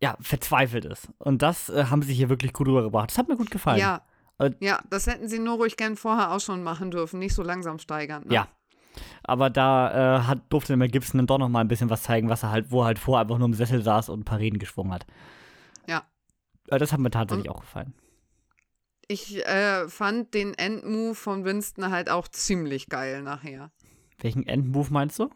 ja, 0.00 0.16
verzweifelt 0.20 0.86
ist. 0.86 1.08
Und 1.18 1.42
das 1.42 1.68
äh, 1.68 1.84
haben 1.84 2.02
sie 2.02 2.14
hier 2.14 2.28
wirklich 2.28 2.52
gut 2.52 2.66
rübergebracht. 2.66 3.10
Das 3.10 3.18
hat 3.18 3.28
mir 3.28 3.36
gut 3.36 3.52
gefallen. 3.52 3.78
Ja. 3.78 4.02
Ja, 4.60 4.80
das 4.88 5.08
hätten 5.08 5.26
sie 5.26 5.40
nur 5.40 5.56
ruhig 5.56 5.76
gern 5.76 5.96
vorher 5.96 6.30
auch 6.30 6.38
schon 6.38 6.62
machen 6.62 6.92
dürfen, 6.92 7.18
nicht 7.18 7.34
so 7.34 7.42
langsam 7.42 7.80
steigern. 7.80 8.22
Ne? 8.24 8.34
Ja, 8.34 8.48
aber 9.22 9.50
da 9.50 10.18
äh, 10.18 10.22
hat, 10.22 10.40
durfte 10.48 10.76
Mel 10.76 10.88
Gibson 10.88 11.18
dann 11.18 11.26
doch 11.26 11.38
noch 11.38 11.48
mal 11.48 11.60
ein 11.60 11.68
bisschen 11.68 11.90
was 11.90 12.02
zeigen, 12.02 12.28
was 12.28 12.42
er 12.42 12.50
halt, 12.50 12.70
wo 12.70 12.82
er 12.82 12.86
halt 12.86 12.98
vorher 12.98 13.22
einfach 13.22 13.38
nur 13.38 13.46
im 13.46 13.54
Sessel 13.54 13.82
saß 13.82 14.08
und 14.08 14.20
ein 14.20 14.24
paar 14.24 14.38
Reden 14.38 14.58
geschwungen 14.58 14.92
hat. 14.92 15.06
Ja. 15.86 16.04
Äh, 16.68 16.78
das 16.78 16.92
hat 16.92 17.00
mir 17.00 17.10
tatsächlich 17.10 17.48
und 17.48 17.56
auch 17.56 17.60
gefallen. 17.60 17.94
Ich 19.06 19.44
äh, 19.46 19.88
fand 19.88 20.34
den 20.34 20.52
Endmove 20.54 21.16
von 21.16 21.44
Winston 21.44 21.90
halt 21.90 22.10
auch 22.10 22.28
ziemlich 22.28 22.88
geil 22.88 23.22
nachher. 23.22 23.70
Welchen 24.18 24.46
Endmove 24.46 24.90
meinst 24.90 25.18
du? 25.18 25.30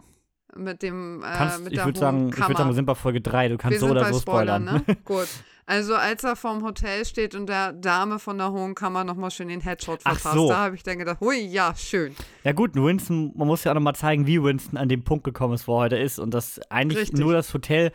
Mit 0.55 0.83
dem, 0.83 1.23
äh, 1.23 1.33
Kannst, 1.33 1.65
mit 1.65 1.73
ich 1.73 1.83
würde 1.83 1.99
sagen, 1.99 2.29
ich 2.29 2.37
sagen, 2.37 2.69
wir 2.69 2.75
sind 2.75 2.85
bei 2.85 2.95
Folge 2.95 3.23
3. 3.23 3.49
Du 3.49 3.57
kannst 3.57 3.81
so 3.81 3.89
oder 3.89 4.13
so 4.13 4.21
spoilern. 4.21 4.67
spoilern 4.69 4.85
ne? 4.87 4.97
Gut. 5.05 5.29
Also 5.65 5.95
als 5.95 6.25
er 6.25 6.35
vorm 6.35 6.65
Hotel 6.65 7.05
steht 7.05 7.35
und 7.35 7.47
der 7.47 7.73
Dame 7.73 8.19
von 8.19 8.37
der 8.37 8.51
Hohen 8.51 8.75
Kammer 8.75 9.05
nochmal 9.05 9.31
schön 9.31 9.49
den 9.49 9.61
Headshot 9.61 10.03
verpasst, 10.03 10.27
Ach 10.27 10.35
so. 10.35 10.49
da 10.49 10.57
habe 10.57 10.75
ich 10.75 10.83
dann 10.83 10.99
gedacht, 10.99 11.21
hui, 11.21 11.39
ja, 11.39 11.75
schön. 11.77 12.15
Ja 12.43 12.53
gut, 12.53 12.75
Winston, 12.75 13.33
man 13.37 13.47
muss 13.47 13.63
ja 13.63 13.71
auch 13.71 13.77
nochmal 13.77 13.95
zeigen, 13.95 14.27
wie 14.27 14.43
Winston 14.43 14.77
an 14.77 14.89
dem 14.89 15.05
Punkt 15.05 15.25
gekommen 15.25 15.55
ist, 15.55 15.69
wo 15.69 15.77
er 15.77 15.85
heute 15.85 15.99
ist. 15.99 16.19
Und 16.19 16.35
dass 16.35 16.61
eigentlich 16.71 16.99
Richtig. 16.99 17.21
nur 17.21 17.33
das 17.33 17.55
Hotel 17.55 17.93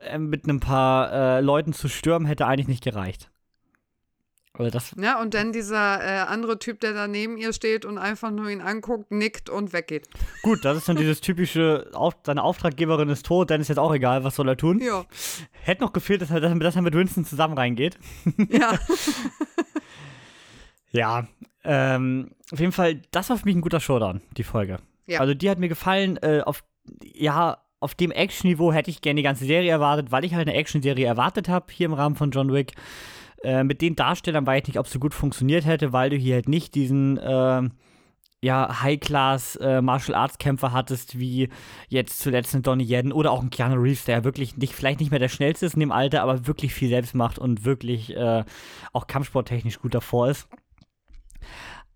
äh, 0.00 0.18
mit 0.18 0.46
ein 0.46 0.60
paar 0.60 1.12
äh, 1.12 1.40
Leuten 1.40 1.72
zu 1.74 1.88
stürmen, 1.88 2.26
hätte 2.26 2.46
eigentlich 2.46 2.68
nicht 2.68 2.82
gereicht. 2.82 3.30
Also 4.52 4.70
das 4.70 4.94
ja, 5.00 5.20
und 5.20 5.34
dann 5.34 5.52
dieser 5.52 6.02
äh, 6.02 6.18
andere 6.26 6.58
Typ, 6.58 6.80
der 6.80 6.92
da 6.92 7.06
neben 7.06 7.38
ihr 7.38 7.52
steht 7.52 7.84
und 7.84 7.98
einfach 7.98 8.30
nur 8.30 8.50
ihn 8.50 8.60
anguckt, 8.60 9.10
nickt 9.10 9.48
und 9.48 9.72
weggeht. 9.72 10.08
Gut, 10.42 10.64
das 10.64 10.76
ist 10.76 10.88
dann 10.88 10.96
dieses 10.96 11.20
typische, 11.20 11.88
auf, 11.94 12.14
seine 12.26 12.42
Auftraggeberin 12.42 13.08
ist 13.08 13.26
tot, 13.26 13.50
dann 13.50 13.60
ist 13.60 13.68
jetzt 13.68 13.78
auch 13.78 13.94
egal, 13.94 14.24
was 14.24 14.34
soll 14.34 14.48
er 14.48 14.56
tun. 14.56 14.80
Ja. 14.80 15.04
Hätte 15.62 15.82
noch 15.82 15.92
gefehlt, 15.92 16.20
dass 16.20 16.30
er, 16.30 16.40
dass 16.40 16.76
er 16.76 16.82
mit 16.82 16.94
Winston 16.94 17.24
zusammen 17.24 17.56
reingeht. 17.56 17.98
Ja. 18.48 18.78
ja, 20.90 21.28
ähm, 21.64 22.32
auf 22.50 22.58
jeden 22.58 22.72
Fall, 22.72 23.02
das 23.12 23.30
war 23.30 23.38
für 23.38 23.44
mich 23.46 23.54
ein 23.54 23.60
guter 23.60 23.80
Showdown, 23.80 24.20
die 24.36 24.44
Folge. 24.44 24.78
Ja. 25.06 25.20
Also 25.20 25.34
die 25.34 25.48
hat 25.48 25.58
mir 25.58 25.68
gefallen, 25.68 26.16
äh, 26.22 26.40
auf, 26.44 26.64
ja, 27.02 27.58
auf 27.78 27.94
dem 27.94 28.10
Action-Niveau 28.10 28.72
hätte 28.72 28.90
ich 28.90 29.00
gerne 29.00 29.18
die 29.18 29.22
ganze 29.22 29.44
Serie 29.44 29.70
erwartet, 29.70 30.12
weil 30.12 30.24
ich 30.24 30.34
halt 30.34 30.48
eine 30.48 30.56
Action-Serie 30.56 31.06
erwartet 31.06 31.48
habe, 31.48 31.66
hier 31.72 31.86
im 31.86 31.94
Rahmen 31.94 32.16
von 32.16 32.30
John 32.30 32.52
Wick. 32.52 32.74
Äh, 33.42 33.64
mit 33.64 33.80
den 33.80 33.96
Darstellern 33.96 34.46
weiß 34.46 34.62
ich 34.62 34.68
nicht, 34.68 34.78
ob 34.78 34.86
es 34.86 34.92
so 34.92 34.98
gut 34.98 35.14
funktioniert 35.14 35.64
hätte, 35.64 35.92
weil 35.92 36.10
du 36.10 36.16
hier 36.16 36.34
halt 36.34 36.48
nicht 36.48 36.74
diesen 36.74 37.18
äh, 37.18 37.68
ja, 38.42 38.82
High-Class 38.82 39.56
äh, 39.56 39.82
Martial 39.82 40.16
Arts 40.16 40.38
Kämpfer 40.38 40.72
hattest, 40.72 41.18
wie 41.18 41.50
jetzt 41.88 42.20
zuletzt 42.20 42.54
ein 42.54 42.62
Donnie 42.62 42.84
Yen 42.84 43.12
oder 43.12 43.32
auch 43.32 43.42
ein 43.42 43.50
Keanu 43.50 43.76
Reeves, 43.80 44.04
der 44.04 44.24
wirklich 44.24 44.56
nicht, 44.56 44.74
vielleicht 44.74 45.00
nicht 45.00 45.10
mehr 45.10 45.20
der 45.20 45.28
schnellste 45.28 45.66
ist 45.66 45.74
in 45.74 45.80
dem 45.80 45.92
Alter, 45.92 46.22
aber 46.22 46.46
wirklich 46.46 46.72
viel 46.72 46.88
selbst 46.88 47.14
macht 47.14 47.38
und 47.38 47.64
wirklich 47.64 48.16
äh, 48.16 48.44
auch 48.92 49.06
kampfsporttechnisch 49.06 49.80
gut 49.80 49.94
davor 49.94 50.30
ist. 50.30 50.48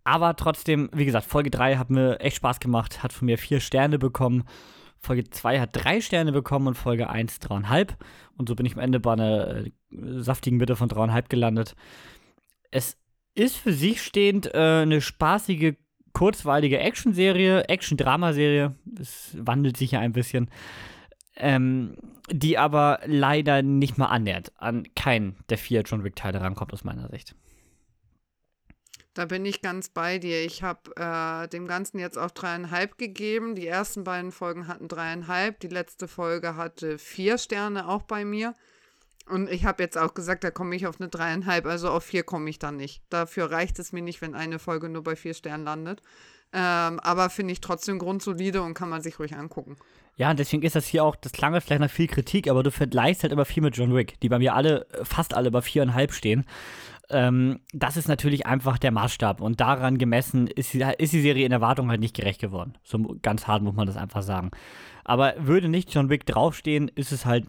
Aber 0.04 0.36
trotzdem, 0.36 0.90
wie 0.92 1.06
gesagt, 1.06 1.26
Folge 1.26 1.50
3 1.50 1.76
hat 1.76 1.88
mir 1.88 2.20
echt 2.20 2.36
Spaß 2.36 2.60
gemacht, 2.60 3.02
hat 3.02 3.14
von 3.14 3.24
mir 3.24 3.38
vier 3.38 3.60
Sterne 3.60 3.98
bekommen. 3.98 4.44
Folge 5.04 5.28
2 5.28 5.60
hat 5.60 5.70
drei 5.72 6.00
Sterne 6.00 6.32
bekommen 6.32 6.68
und 6.68 6.74
Folge 6.74 7.08
1 7.08 7.38
dreieinhalb. 7.38 7.96
Und 8.36 8.48
so 8.48 8.54
bin 8.54 8.66
ich 8.66 8.74
am 8.74 8.80
Ende 8.80 9.00
bei 9.00 9.12
einer 9.12 9.56
äh, 9.56 9.70
saftigen 9.90 10.56
Mitte 10.56 10.76
von 10.76 10.88
dreieinhalb 10.88 11.28
gelandet. 11.28 11.76
Es 12.70 12.96
ist 13.34 13.56
für 13.56 13.72
sich 13.72 14.02
stehend 14.02 14.52
äh, 14.54 14.82
eine 14.82 15.00
spaßige, 15.00 15.74
kurzweilige 16.12 16.78
Action-Serie, 16.78 17.68
Action-Drama-Serie. 17.68 18.74
Es 18.98 19.36
wandelt 19.38 19.76
sich 19.76 19.92
ja 19.92 20.00
ein 20.00 20.12
bisschen. 20.12 20.50
Ähm, 21.36 21.96
die 22.30 22.58
aber 22.58 23.00
leider 23.06 23.62
nicht 23.62 23.98
mal 23.98 24.06
annähert 24.06 24.52
an 24.56 24.86
keinen 24.94 25.36
der 25.48 25.58
vier 25.58 25.82
John 25.82 26.04
Wick-Teile 26.04 26.40
rankommt, 26.40 26.72
aus 26.72 26.84
meiner 26.84 27.08
Sicht. 27.08 27.34
Da 29.14 29.26
bin 29.26 29.44
ich 29.44 29.62
ganz 29.62 29.88
bei 29.88 30.18
dir. 30.18 30.44
Ich 30.44 30.64
habe 30.64 30.90
äh, 30.96 31.48
dem 31.48 31.68
Ganzen 31.68 32.00
jetzt 32.00 32.18
auch 32.18 32.32
dreieinhalb 32.32 32.98
gegeben. 32.98 33.54
Die 33.54 33.66
ersten 33.66 34.02
beiden 34.02 34.32
Folgen 34.32 34.66
hatten 34.66 34.88
dreieinhalb. 34.88 35.60
Die 35.60 35.68
letzte 35.68 36.08
Folge 36.08 36.56
hatte 36.56 36.98
vier 36.98 37.38
Sterne 37.38 37.88
auch 37.88 38.02
bei 38.02 38.24
mir. 38.24 38.54
Und 39.26 39.48
ich 39.48 39.64
habe 39.64 39.82
jetzt 39.82 39.96
auch 39.96 40.14
gesagt, 40.14 40.44
da 40.44 40.50
komme 40.50 40.74
ich 40.74 40.88
auf 40.88 41.00
eine 41.00 41.08
dreieinhalb. 41.08 41.64
Also 41.66 41.90
auf 41.90 42.04
vier 42.04 42.24
komme 42.24 42.50
ich 42.50 42.58
dann 42.58 42.76
nicht. 42.76 43.02
Dafür 43.08 43.50
reicht 43.50 43.78
es 43.78 43.92
mir 43.92 44.02
nicht, 44.02 44.20
wenn 44.20 44.34
eine 44.34 44.58
Folge 44.58 44.88
nur 44.88 45.04
bei 45.04 45.14
vier 45.14 45.34
Sternen 45.34 45.64
landet. 45.64 46.02
Ähm, 46.52 47.00
aber 47.00 47.30
finde 47.30 47.52
ich 47.52 47.60
trotzdem 47.60 47.98
grundsolide 47.98 48.62
und 48.62 48.74
kann 48.74 48.88
man 48.88 49.00
sich 49.00 49.18
ruhig 49.18 49.36
angucken. 49.36 49.76
Ja, 50.16 50.30
und 50.30 50.38
deswegen 50.38 50.62
ist 50.62 50.76
das 50.76 50.86
hier 50.86 51.02
auch, 51.02 51.16
das 51.16 51.32
klang 51.32 51.54
jetzt 51.54 51.64
vielleicht 51.64 51.80
nach 51.80 51.90
viel 51.90 52.06
Kritik, 52.06 52.48
aber 52.48 52.62
du 52.62 52.70
vergleichst 52.70 53.24
halt 53.24 53.32
immer 53.32 53.44
viel 53.44 53.62
mit 53.62 53.76
John 53.76 53.94
Wick, 53.94 54.20
die 54.20 54.28
bei 54.28 54.38
mir 54.38 54.54
alle, 54.54 54.86
fast 55.02 55.34
alle 55.34 55.50
bei 55.50 55.62
viereinhalb 55.62 56.12
stehen. 56.12 56.44
Ähm, 57.10 57.60
das 57.72 57.96
ist 57.96 58.08
natürlich 58.08 58.46
einfach 58.46 58.78
der 58.78 58.90
Maßstab 58.90 59.40
und 59.40 59.60
daran 59.60 59.98
gemessen 59.98 60.46
ist, 60.46 60.74
ist 60.74 61.12
die 61.12 61.20
Serie 61.20 61.44
in 61.44 61.52
Erwartung 61.52 61.90
halt 61.90 62.00
nicht 62.00 62.16
gerecht 62.16 62.40
geworden. 62.40 62.74
So 62.82 63.16
ganz 63.22 63.46
hart 63.46 63.62
muss 63.62 63.74
man 63.74 63.86
das 63.86 63.96
einfach 63.96 64.22
sagen. 64.22 64.50
Aber 65.04 65.34
würde 65.38 65.68
nicht 65.68 65.92
John 65.92 66.08
Wick 66.08 66.24
draufstehen, 66.26 66.90
ist 66.94 67.12
es 67.12 67.26
halt 67.26 67.46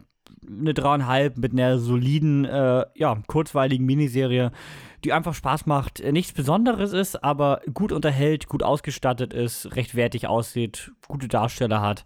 eine 0.47 0.73
dreieinhalb 0.73 1.37
mit 1.37 1.53
einer 1.53 1.79
soliden, 1.79 2.45
äh, 2.45 2.85
ja, 2.95 3.21
kurzweiligen 3.27 3.85
Miniserie, 3.85 4.51
die 5.03 5.13
einfach 5.13 5.33
Spaß 5.33 5.65
macht. 5.65 6.03
Nichts 6.03 6.33
Besonderes 6.33 6.93
ist, 6.93 7.23
aber 7.23 7.61
gut 7.73 7.91
unterhält, 7.91 8.47
gut 8.47 8.63
ausgestattet 8.63 9.33
ist, 9.33 9.75
recht 9.75 9.95
wertig 9.95 10.27
aussieht, 10.27 10.91
gute 11.07 11.27
Darsteller 11.27 11.81
hat. 11.81 12.05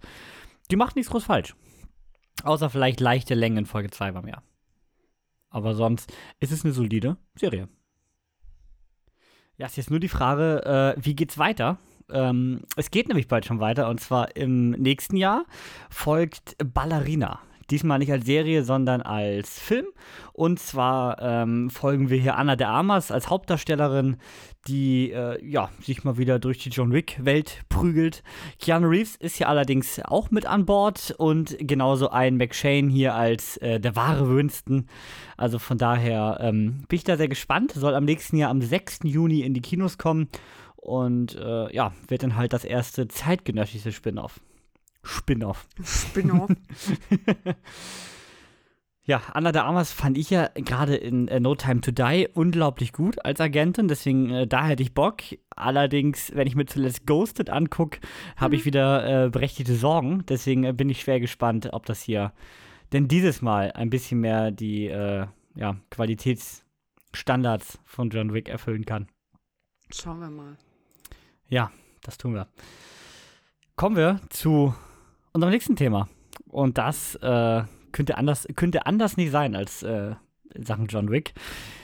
Die 0.72 0.76
macht 0.76 0.96
nichts 0.96 1.12
groß 1.12 1.24
falsch. 1.24 1.56
Außer 2.44 2.70
vielleicht 2.70 3.00
leichte 3.00 3.34
Längen 3.34 3.58
in 3.58 3.66
Folge 3.66 3.90
2 3.90 4.12
beim 4.12 4.28
Jahr. 4.28 4.44
Aber 5.50 5.76
sonst 5.76 6.14
ist 6.40 6.52
es 6.52 6.64
eine 6.64 6.74
solide 6.74 7.18
Serie. 7.36 7.68
Ja, 9.58 9.66
ist 9.66 9.78
jetzt 9.78 9.92
nur 9.92 10.00
die 10.00 10.10
Frage, 10.10 10.96
äh, 10.98 11.04
wie 11.04 11.16
geht's 11.16 11.38
weiter? 11.38 11.80
Ähm, 12.10 12.62
es 12.76 12.92
geht 12.92 13.08
nämlich 13.08 13.28
bald 13.28 13.46
schon 13.46 13.60
weiter 13.60 13.90
und 13.90 14.00
zwar 14.00 14.36
im 14.36 14.72
nächsten 14.72 15.18
Jahr 15.18 15.46
folgt 15.90 16.56
Ballerina. 16.74 17.40
Diesmal 17.70 18.00
nicht 18.00 18.12
als 18.12 18.26
Serie, 18.26 18.64
sondern 18.64 19.02
als 19.02 19.60
Film. 19.60 19.86
Und 20.34 20.60
zwar 20.60 21.22
ähm, 21.22 21.70
folgen 21.70 22.10
wir 22.10 22.18
hier 22.18 22.38
Anna 22.38 22.56
de 22.56 22.66
Armas 22.66 23.12
als 23.12 23.30
Hauptdarstellerin, 23.30 24.18
die 24.68 25.12
äh, 25.12 25.44
ja, 25.46 25.70
sich 25.82 26.04
mal 26.04 26.18
wieder 26.18 26.40
durch 26.40 26.60
die 26.60 26.70
John 26.70 26.92
Wick-Welt 26.92 27.62
prügelt. 27.70 28.24
Keanu 28.60 28.88
Reeves 28.88 29.16
ist 29.16 29.38
hier 29.38 29.50
allerdings 29.50 30.00
auch 30.04 30.32
mit 30.32 30.46
an 30.46 30.66
Bord 30.66 31.14
und 31.18 31.56
genauso 31.60 32.10
ein 32.10 32.38
McShane 32.38 32.90
hier 32.90 33.16
als 33.16 33.58
äh, 33.58 33.80
der 33.80 33.96
wahre 33.96 34.36
Winston. 34.36 34.88
Also 35.38 35.60
von 35.60 35.78
daher 35.78 36.38
ähm, 36.42 36.84
bin 36.88 36.98
ich 36.98 37.04
da 37.04 37.18
sehr 37.18 37.28
gespannt. 37.28 37.74
Soll 37.74 37.96
am 37.96 38.06
nächsten 38.06 38.38
Jahr 38.38 38.50
am 38.52 38.62
6. 38.62 39.00
Juni 39.04 39.42
in 39.42 39.54
die 39.54 39.62
Kinos 39.62 39.98
kommen. 39.98 40.30
Und 40.76 41.36
äh, 41.36 41.74
ja, 41.76 41.94
wird 42.08 42.24
dann 42.24 42.36
halt 42.36 42.54
das 42.54 42.64
erste 42.64 43.08
zeitgenössische 43.08 43.92
Spin-off. 43.92 44.40
Spin-off. 45.04 45.68
Spin-off. 45.84 46.50
ja, 49.04 49.22
Anna 49.34 49.52
de 49.52 49.62
Armas 49.62 49.92
fand 49.92 50.18
ich 50.18 50.30
ja 50.30 50.50
gerade 50.56 50.96
in 50.96 51.28
äh, 51.28 51.40
No 51.40 51.56
Time 51.56 51.82
to 51.82 51.92
Die 51.92 52.28
unglaublich 52.34 52.94
gut 52.94 53.24
als 53.24 53.42
Agentin, 53.42 53.88
deswegen 53.88 54.30
äh, 54.32 54.48
da 54.48 54.68
hätte 54.68 54.84
ich 54.84 54.94
Bock. 54.94 55.22
Allerdings, 55.56 56.32
wenn 56.36 56.48
ich 56.48 56.56
mir 56.56 56.66
zuletzt 56.66 57.06
Ghosted 57.06 57.50
angucke, 57.50 58.00
habe 58.36 58.56
mhm. 58.56 58.60
ich 58.60 58.66
wieder 58.66 59.26
äh, 59.26 59.30
berechtigte 59.30 59.76
Sorgen. 59.76 60.26
Deswegen 60.28 60.64
äh, 60.64 60.74
bin 60.74 60.90
ich 60.90 61.02
schwer 61.02 61.20
gespannt, 61.20 61.70
ob 61.72 61.86
das 61.86 62.02
hier 62.02 62.34
denn 62.92 63.08
dieses 63.08 63.42
Mal 63.42 63.72
ein 63.72 63.90
bisschen 63.90 64.20
mehr 64.20 64.52
die 64.52 64.88
äh, 64.88 65.28
ja, 65.56 65.78
Qualitätsstandards 65.92 67.80
von 67.86 68.10
John 68.10 68.34
Wick 68.34 68.50
erfüllen 68.50 68.86
kann. 68.86 69.08
Schauen 69.92 70.20
wir 70.20 70.30
mal. 70.30 70.58
Ja, 71.48 71.72
das 72.02 72.18
tun 72.18 72.34
wir. 72.34 72.48
Kommen 73.76 73.96
wir 73.96 74.20
zu 74.30 74.74
unserem 75.34 75.52
nächsten 75.52 75.76
Thema. 75.76 76.08
Und 76.48 76.78
das 76.78 77.16
äh, 77.16 77.64
könnte, 77.92 78.18
anders, 78.18 78.48
könnte 78.56 78.86
anders 78.86 79.18
nicht 79.18 79.32
sein 79.32 79.56
als 79.56 79.84
äh, 79.84 80.16
Sachen 80.56 80.88
John 80.88 81.10
Wick. 81.10 81.34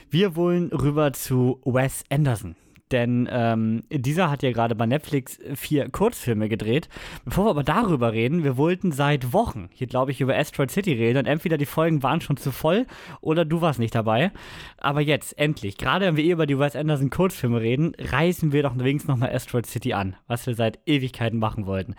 Wir 0.10 0.36
wollen 0.36 0.70
rüber 0.70 1.14
zu 1.14 1.60
Wes 1.66 2.04
Anderson. 2.10 2.56
Denn 2.92 3.28
ähm, 3.32 3.82
dieser 3.90 4.30
hat 4.30 4.44
ja 4.44 4.52
gerade 4.52 4.76
bei 4.76 4.86
Netflix 4.86 5.40
vier 5.56 5.90
Kurzfilme 5.90 6.48
gedreht. 6.48 6.88
Bevor 7.26 7.46
wir 7.46 7.50
aber 7.50 7.64
darüber 7.64 8.14
reden, 8.14 8.44
wir 8.44 8.58
wollten 8.58 8.92
seit 8.92 9.34
Wochen 9.34 9.70
hier, 9.74 9.88
glaube 9.88 10.12
ich, 10.12 10.22
über 10.22 10.38
Asteroid 10.38 10.70
City 10.70 10.94
reden. 10.94 11.18
Und 11.18 11.26
entweder 11.26 11.58
die 11.58 11.66
Folgen 11.66 12.04
waren 12.04 12.22
schon 12.22 12.38
zu 12.38 12.52
voll 12.52 12.86
oder 13.22 13.44
du 13.44 13.62
warst 13.62 13.80
nicht 13.80 13.96
dabei. 13.96 14.32
Aber 14.78 15.02
jetzt, 15.02 15.38
endlich, 15.40 15.78
gerade 15.78 16.06
wenn 16.06 16.16
wir 16.16 16.24
eh 16.24 16.32
über 16.32 16.46
die 16.46 16.60
Wes 16.60 16.76
Anderson 16.76 17.10
Kurzfilme 17.10 17.60
reden, 17.60 17.94
reißen 17.98 18.52
wir 18.52 18.62
doch 18.62 18.78
wenigstens 18.78 19.10
nochmal 19.10 19.34
Asteroid 19.34 19.66
City 19.66 19.94
an, 19.94 20.16
was 20.28 20.46
wir 20.46 20.54
seit 20.54 20.80
Ewigkeiten 20.86 21.40
machen 21.40 21.66
wollten. 21.66 21.96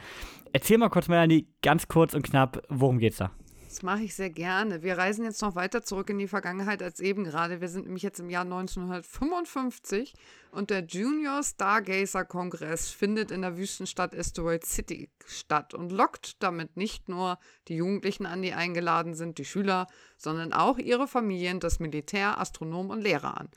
Erzähl 0.57 0.79
mal 0.79 0.89
kurz, 0.89 1.09
Melanie, 1.09 1.47
ganz 1.61 1.87
kurz 1.87 2.15
und 2.15 2.23
knapp, 2.23 2.63
worum 2.71 2.99
geht's 2.99 3.19
da? 3.19 3.31
Das 3.69 3.83
mache 3.83 4.05
ich 4.05 4.15
sehr 4.15 4.31
gerne. 4.31 4.83
Wir 4.83 4.97
reisen 4.97 5.23
jetzt 5.23 5.43
noch 5.43 5.55
weiter 5.55 5.83
zurück 5.83 6.09
in 6.09 6.17
die 6.17 6.29
Vergangenheit 6.29 6.83
als 6.83 6.99
eben 6.99 7.25
gerade. 7.25 7.61
Wir 7.61 7.69
sind 7.69 7.85
nämlich 7.85 8.03
jetzt 8.03 8.21
im 8.21 8.31
Jahr 8.31 8.45
1955 8.45 10.15
und 10.53 10.71
der 10.71 10.87
Junior 10.87 11.43
Stargazer 11.43 12.25
Kongress 12.25 12.89
findet 12.89 13.31
in 13.33 13.43
der 13.43 13.59
Wüstenstadt 13.59 14.17
Asteroid 14.17 14.65
City 14.65 15.11
statt 15.27 15.75
und 15.75 15.93
lockt 15.93 16.43
damit 16.43 16.79
nicht 16.79 17.11
nur 17.11 17.39
die 17.69 17.77
Jugendlichen 17.77 18.25
an, 18.25 18.41
die 18.41 18.55
eingeladen 18.55 19.13
sind, 19.13 19.37
die 19.37 19.45
Schüler, 19.45 19.87
sondern 20.17 20.55
auch 20.55 20.79
ihre 20.79 21.07
Familien, 21.07 21.61
das 21.61 21.81
Militär, 21.81 22.41
Astronomen 22.41 22.93
und 22.93 23.03
Lehrer 23.03 23.39
an. 23.39 23.51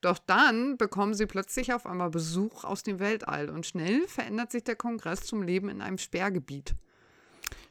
Doch 0.00 0.18
dann 0.18 0.76
bekommen 0.78 1.14
sie 1.14 1.26
plötzlich 1.26 1.74
auf 1.74 1.86
einmal 1.86 2.10
Besuch 2.10 2.64
aus 2.64 2.82
dem 2.82 3.00
Weltall 3.00 3.50
und 3.50 3.66
schnell 3.66 4.06
verändert 4.06 4.50
sich 4.50 4.64
der 4.64 4.76
Kongress 4.76 5.22
zum 5.22 5.42
Leben 5.42 5.68
in 5.68 5.82
einem 5.82 5.98
Sperrgebiet. 5.98 6.74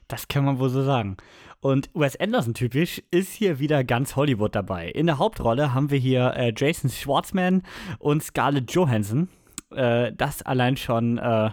Das 0.06 0.28
kann 0.28 0.44
man 0.44 0.58
wohl 0.58 0.70
so 0.70 0.82
sagen. 0.82 1.16
Und 1.60 1.90
Wes 1.94 2.18
Anderson 2.18 2.54
typisch 2.54 3.02
ist 3.10 3.32
hier 3.32 3.58
wieder 3.58 3.84
ganz 3.84 4.16
Hollywood 4.16 4.54
dabei. 4.54 4.88
In 4.90 5.06
der 5.06 5.18
Hauptrolle 5.18 5.74
haben 5.74 5.90
wir 5.90 5.98
hier 5.98 6.34
äh, 6.34 6.52
Jason 6.56 6.90
Schwartzman 6.90 7.62
und 7.98 8.22
Scarlett 8.22 8.72
Johansson. 8.72 9.28
Äh, 9.70 10.12
das 10.12 10.42
allein 10.42 10.76
schon, 10.76 11.18
äh, 11.18 11.50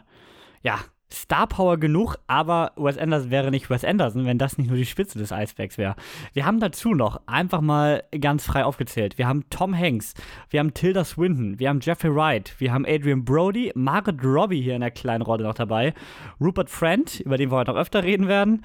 ja, 0.63 0.79
Star 1.11 1.47
Power 1.47 1.77
genug, 1.77 2.17
aber 2.27 2.73
Wes 2.75 2.97
Anderson 2.97 3.31
wäre 3.31 3.51
nicht 3.51 3.69
Wes 3.69 3.85
Anderson, 3.85 4.25
wenn 4.25 4.37
das 4.37 4.57
nicht 4.57 4.67
nur 4.67 4.77
die 4.77 4.85
Spitze 4.85 5.17
des 5.17 5.31
Eisbergs 5.31 5.77
wäre. 5.77 5.95
Wir 6.33 6.45
haben 6.45 6.59
dazu 6.59 6.93
noch 6.93 7.21
einfach 7.27 7.61
mal 7.61 8.03
ganz 8.19 8.45
frei 8.45 8.65
aufgezählt. 8.65 9.17
Wir 9.17 9.27
haben 9.27 9.45
Tom 9.49 9.77
Hanks, 9.77 10.13
wir 10.49 10.59
haben 10.59 10.73
Tilda 10.73 11.05
Swinton, 11.05 11.59
wir 11.59 11.69
haben 11.69 11.79
Jeffrey 11.81 12.13
Wright, 12.13 12.53
wir 12.57 12.73
haben 12.73 12.85
Adrian 12.85 13.23
Brody, 13.23 13.71
Margaret 13.75 14.23
Robbie 14.23 14.61
hier 14.61 14.75
in 14.75 14.81
der 14.81 14.91
kleinen 14.91 15.21
Rolle 15.21 15.43
noch 15.43 15.53
dabei, 15.53 15.93
Rupert 16.41 16.69
Friend, 16.69 17.19
über 17.21 17.37
den 17.37 17.51
wir 17.51 17.57
heute 17.57 17.71
noch 17.71 17.79
öfter 17.79 18.03
reden 18.03 18.27
werden. 18.27 18.63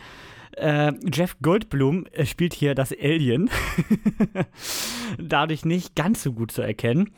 Äh, 0.56 0.92
Jeff 1.10 1.36
Goldblum 1.40 2.06
äh, 2.12 2.26
spielt 2.26 2.54
hier 2.54 2.74
das 2.74 2.92
Alien. 2.92 3.48
Dadurch 5.18 5.64
nicht 5.64 5.96
ganz 5.96 6.22
so 6.22 6.32
gut 6.32 6.52
zu 6.52 6.60
erkennen. 6.60 7.10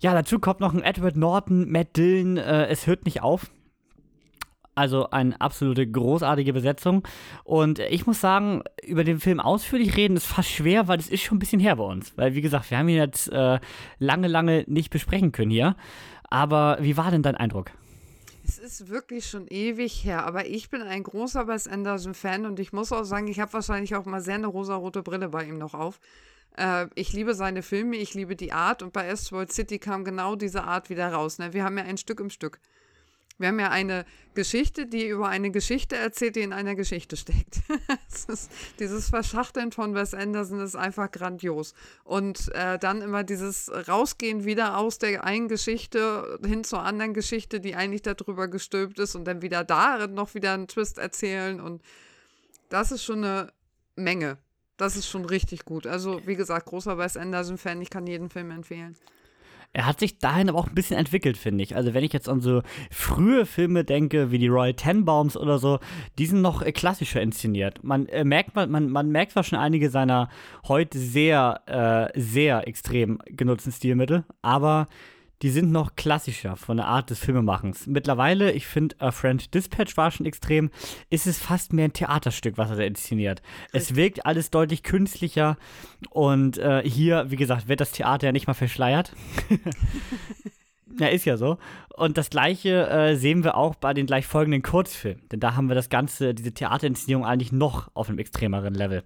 Ja, 0.00 0.14
dazu 0.14 0.38
kommt 0.38 0.60
noch 0.60 0.72
ein 0.72 0.82
Edward 0.82 1.16
Norton, 1.16 1.68
Matt 1.70 1.96
Dillon. 1.96 2.36
Äh, 2.36 2.66
es 2.66 2.86
hört 2.86 3.04
nicht 3.04 3.20
auf. 3.20 3.50
Also 4.78 5.10
eine 5.10 5.40
absolute 5.40 5.90
großartige 5.90 6.52
Besetzung. 6.52 7.02
Und 7.42 7.80
ich 7.80 8.06
muss 8.06 8.20
sagen, 8.20 8.62
über 8.86 9.02
den 9.02 9.18
Film 9.18 9.40
ausführlich 9.40 9.96
reden 9.96 10.16
ist 10.16 10.26
fast 10.26 10.50
schwer, 10.50 10.86
weil 10.86 11.00
es 11.00 11.08
ist 11.08 11.22
schon 11.22 11.38
ein 11.38 11.40
bisschen 11.40 11.58
her 11.58 11.74
bei 11.74 11.82
uns. 11.82 12.16
Weil, 12.16 12.36
wie 12.36 12.42
gesagt, 12.42 12.70
wir 12.70 12.78
haben 12.78 12.88
ihn 12.88 12.94
jetzt 12.94 13.26
äh, 13.32 13.58
lange, 13.98 14.28
lange 14.28 14.62
nicht 14.68 14.90
besprechen 14.90 15.32
können 15.32 15.50
hier. 15.50 15.74
Aber 16.30 16.78
wie 16.80 16.96
war 16.96 17.10
denn 17.10 17.24
dein 17.24 17.34
Eindruck? 17.34 17.72
Es 18.46 18.58
ist 18.58 18.88
wirklich 18.88 19.26
schon 19.26 19.48
ewig 19.48 20.04
her, 20.04 20.24
aber 20.24 20.46
ich 20.46 20.70
bin 20.70 20.82
ein 20.82 21.02
großer 21.02 21.48
Wes 21.48 21.66
Anderson-Fan 21.66 22.46
und 22.46 22.60
ich 22.60 22.72
muss 22.72 22.92
auch 22.92 23.02
sagen, 23.02 23.26
ich 23.26 23.40
habe 23.40 23.52
wahrscheinlich 23.54 23.96
auch 23.96 24.04
mal 24.04 24.20
sehr 24.20 24.36
eine 24.36 24.46
rosarote 24.46 25.02
Brille 25.02 25.28
bei 25.28 25.42
ihm 25.42 25.58
noch 25.58 25.74
auf. 25.74 25.98
Äh, 26.56 26.86
ich 26.94 27.12
liebe 27.12 27.34
seine 27.34 27.62
Filme, 27.62 27.96
ich 27.96 28.14
liebe 28.14 28.36
die 28.36 28.52
Art 28.52 28.84
und 28.84 28.92
bei 28.92 29.10
Asteroid 29.10 29.52
City 29.52 29.80
kam 29.80 30.04
genau 30.04 30.36
diese 30.36 30.62
Art 30.62 30.88
wieder 30.88 31.12
raus. 31.12 31.38
Ne? 31.38 31.52
Wir 31.52 31.64
haben 31.64 31.76
ja 31.76 31.82
ein 31.82 31.98
Stück 31.98 32.20
im 32.20 32.30
Stück. 32.30 32.60
Wir 33.38 33.48
haben 33.48 33.60
ja 33.60 33.70
eine 33.70 34.04
Geschichte, 34.34 34.86
die 34.86 35.06
über 35.06 35.28
eine 35.28 35.50
Geschichte 35.50 35.96
erzählt, 35.96 36.36
die 36.36 36.40
in 36.40 36.52
einer 36.52 36.74
Geschichte 36.74 37.16
steckt. 37.16 37.60
ist, 38.28 38.50
dieses 38.78 39.08
Verschachteln 39.08 39.72
von 39.72 39.94
Wes 39.94 40.12
Anderson 40.12 40.60
ist 40.60 40.76
einfach 40.76 41.10
grandios. 41.10 41.74
Und 42.04 42.52
äh, 42.54 42.78
dann 42.78 43.00
immer 43.00 43.24
dieses 43.24 43.70
Rausgehen 43.88 44.44
wieder 44.44 44.76
aus 44.76 44.98
der 44.98 45.24
einen 45.24 45.48
Geschichte 45.48 46.38
hin 46.44 46.64
zur 46.64 46.82
anderen 46.82 47.14
Geschichte, 47.14 47.60
die 47.60 47.74
eigentlich 47.74 48.02
darüber 48.02 48.48
gestülpt 48.48 48.98
ist 48.98 49.14
und 49.14 49.24
dann 49.24 49.40
wieder 49.40 49.64
darin 49.64 50.14
noch 50.14 50.34
wieder 50.34 50.52
einen 50.52 50.68
Twist 50.68 50.98
erzählen. 50.98 51.60
Und 51.60 51.82
das 52.68 52.92
ist 52.92 53.04
schon 53.04 53.24
eine 53.24 53.52
Menge. 53.96 54.38
Das 54.76 54.96
ist 54.96 55.08
schon 55.08 55.24
richtig 55.24 55.64
gut. 55.64 55.86
Also, 55.86 56.20
wie 56.26 56.36
gesagt, 56.36 56.66
großer 56.66 56.98
Wes 56.98 57.16
Anderson-Fan, 57.16 57.80
ich 57.82 57.90
kann 57.90 58.06
jeden 58.06 58.30
Film 58.30 58.50
empfehlen. 58.50 58.96
Er 59.72 59.86
hat 59.86 60.00
sich 60.00 60.18
dahin 60.18 60.48
aber 60.48 60.58
auch 60.58 60.68
ein 60.68 60.74
bisschen 60.74 60.96
entwickelt, 60.96 61.36
finde 61.36 61.62
ich. 61.62 61.76
Also 61.76 61.94
wenn 61.94 62.02
ich 62.02 62.12
jetzt 62.12 62.28
an 62.28 62.40
so 62.40 62.62
frühe 62.90 63.46
Filme 63.46 63.84
denke, 63.84 64.30
wie 64.30 64.38
die 64.38 64.48
Royal 64.48 64.74
Tenbaums 64.74 65.36
oder 65.36 65.58
so, 65.58 65.78
die 66.18 66.26
sind 66.26 66.40
noch 66.40 66.62
äh, 66.62 66.72
klassischer 66.72 67.20
inszeniert. 67.20 67.84
Man 67.84 68.06
äh, 68.06 68.24
merkt 68.24 68.56
man, 68.56 68.90
man, 68.90 69.10
merkt 69.10 69.32
zwar 69.32 69.44
schon 69.44 69.58
einige 69.58 69.90
seiner 69.90 70.30
heute 70.66 70.98
sehr, 70.98 71.60
äh, 71.66 72.18
sehr 72.20 72.66
extrem 72.66 73.18
genutzten 73.26 73.72
Stilmittel, 73.72 74.24
aber 74.42 74.88
die 75.42 75.50
sind 75.50 75.70
noch 75.70 75.94
klassischer 75.96 76.56
von 76.56 76.78
der 76.78 76.86
Art 76.86 77.10
des 77.10 77.20
Filmemachens. 77.20 77.86
Mittlerweile, 77.86 78.52
ich 78.52 78.66
finde, 78.66 78.96
A 78.98 79.12
French 79.12 79.50
Dispatch 79.50 79.96
war 79.96 80.10
schon 80.10 80.26
extrem, 80.26 80.70
ist 81.10 81.26
es 81.26 81.38
fast 81.38 81.72
mehr 81.72 81.86
ein 81.86 81.92
Theaterstück, 81.92 82.58
was 82.58 82.70
er 82.70 82.76
da 82.76 82.82
inszeniert. 82.82 83.42
Es 83.72 83.94
wirkt 83.94 84.26
alles 84.26 84.50
deutlich 84.50 84.82
künstlicher 84.82 85.56
und 86.10 86.58
äh, 86.58 86.82
hier, 86.84 87.26
wie 87.28 87.36
gesagt, 87.36 87.68
wird 87.68 87.80
das 87.80 87.92
Theater 87.92 88.26
ja 88.26 88.32
nicht 88.32 88.46
mal 88.46 88.54
verschleiert. 88.54 89.12
ja, 90.98 91.08
ist 91.08 91.24
ja 91.24 91.36
so. 91.36 91.58
Und 91.94 92.18
das 92.18 92.30
gleiche 92.30 92.88
äh, 92.88 93.16
sehen 93.16 93.44
wir 93.44 93.56
auch 93.56 93.74
bei 93.74 93.94
den 93.94 94.06
gleich 94.06 94.26
folgenden 94.26 94.62
Kurzfilmen. 94.62 95.22
Denn 95.30 95.40
da 95.40 95.54
haben 95.54 95.68
wir 95.68 95.74
das 95.74 95.88
Ganze, 95.88 96.34
diese 96.34 96.52
Theaterinszenierung 96.52 97.24
eigentlich 97.24 97.52
noch 97.52 97.90
auf 97.94 98.08
einem 98.08 98.18
extremeren 98.18 98.74
Level. 98.74 99.04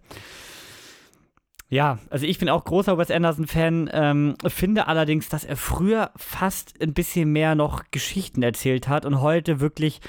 Ja, 1.72 1.98
also 2.10 2.26
ich 2.26 2.38
bin 2.38 2.50
auch 2.50 2.66
großer 2.66 2.98
Wes 2.98 3.10
Anderson-Fan, 3.10 3.88
ähm, 3.94 4.34
finde 4.46 4.88
allerdings, 4.88 5.30
dass 5.30 5.42
er 5.42 5.56
früher 5.56 6.10
fast 6.16 6.78
ein 6.82 6.92
bisschen 6.92 7.32
mehr 7.32 7.54
noch 7.54 7.84
Geschichten 7.90 8.42
erzählt 8.42 8.88
hat 8.88 9.06
und 9.06 9.22
heute 9.22 9.58
wirklich 9.58 10.02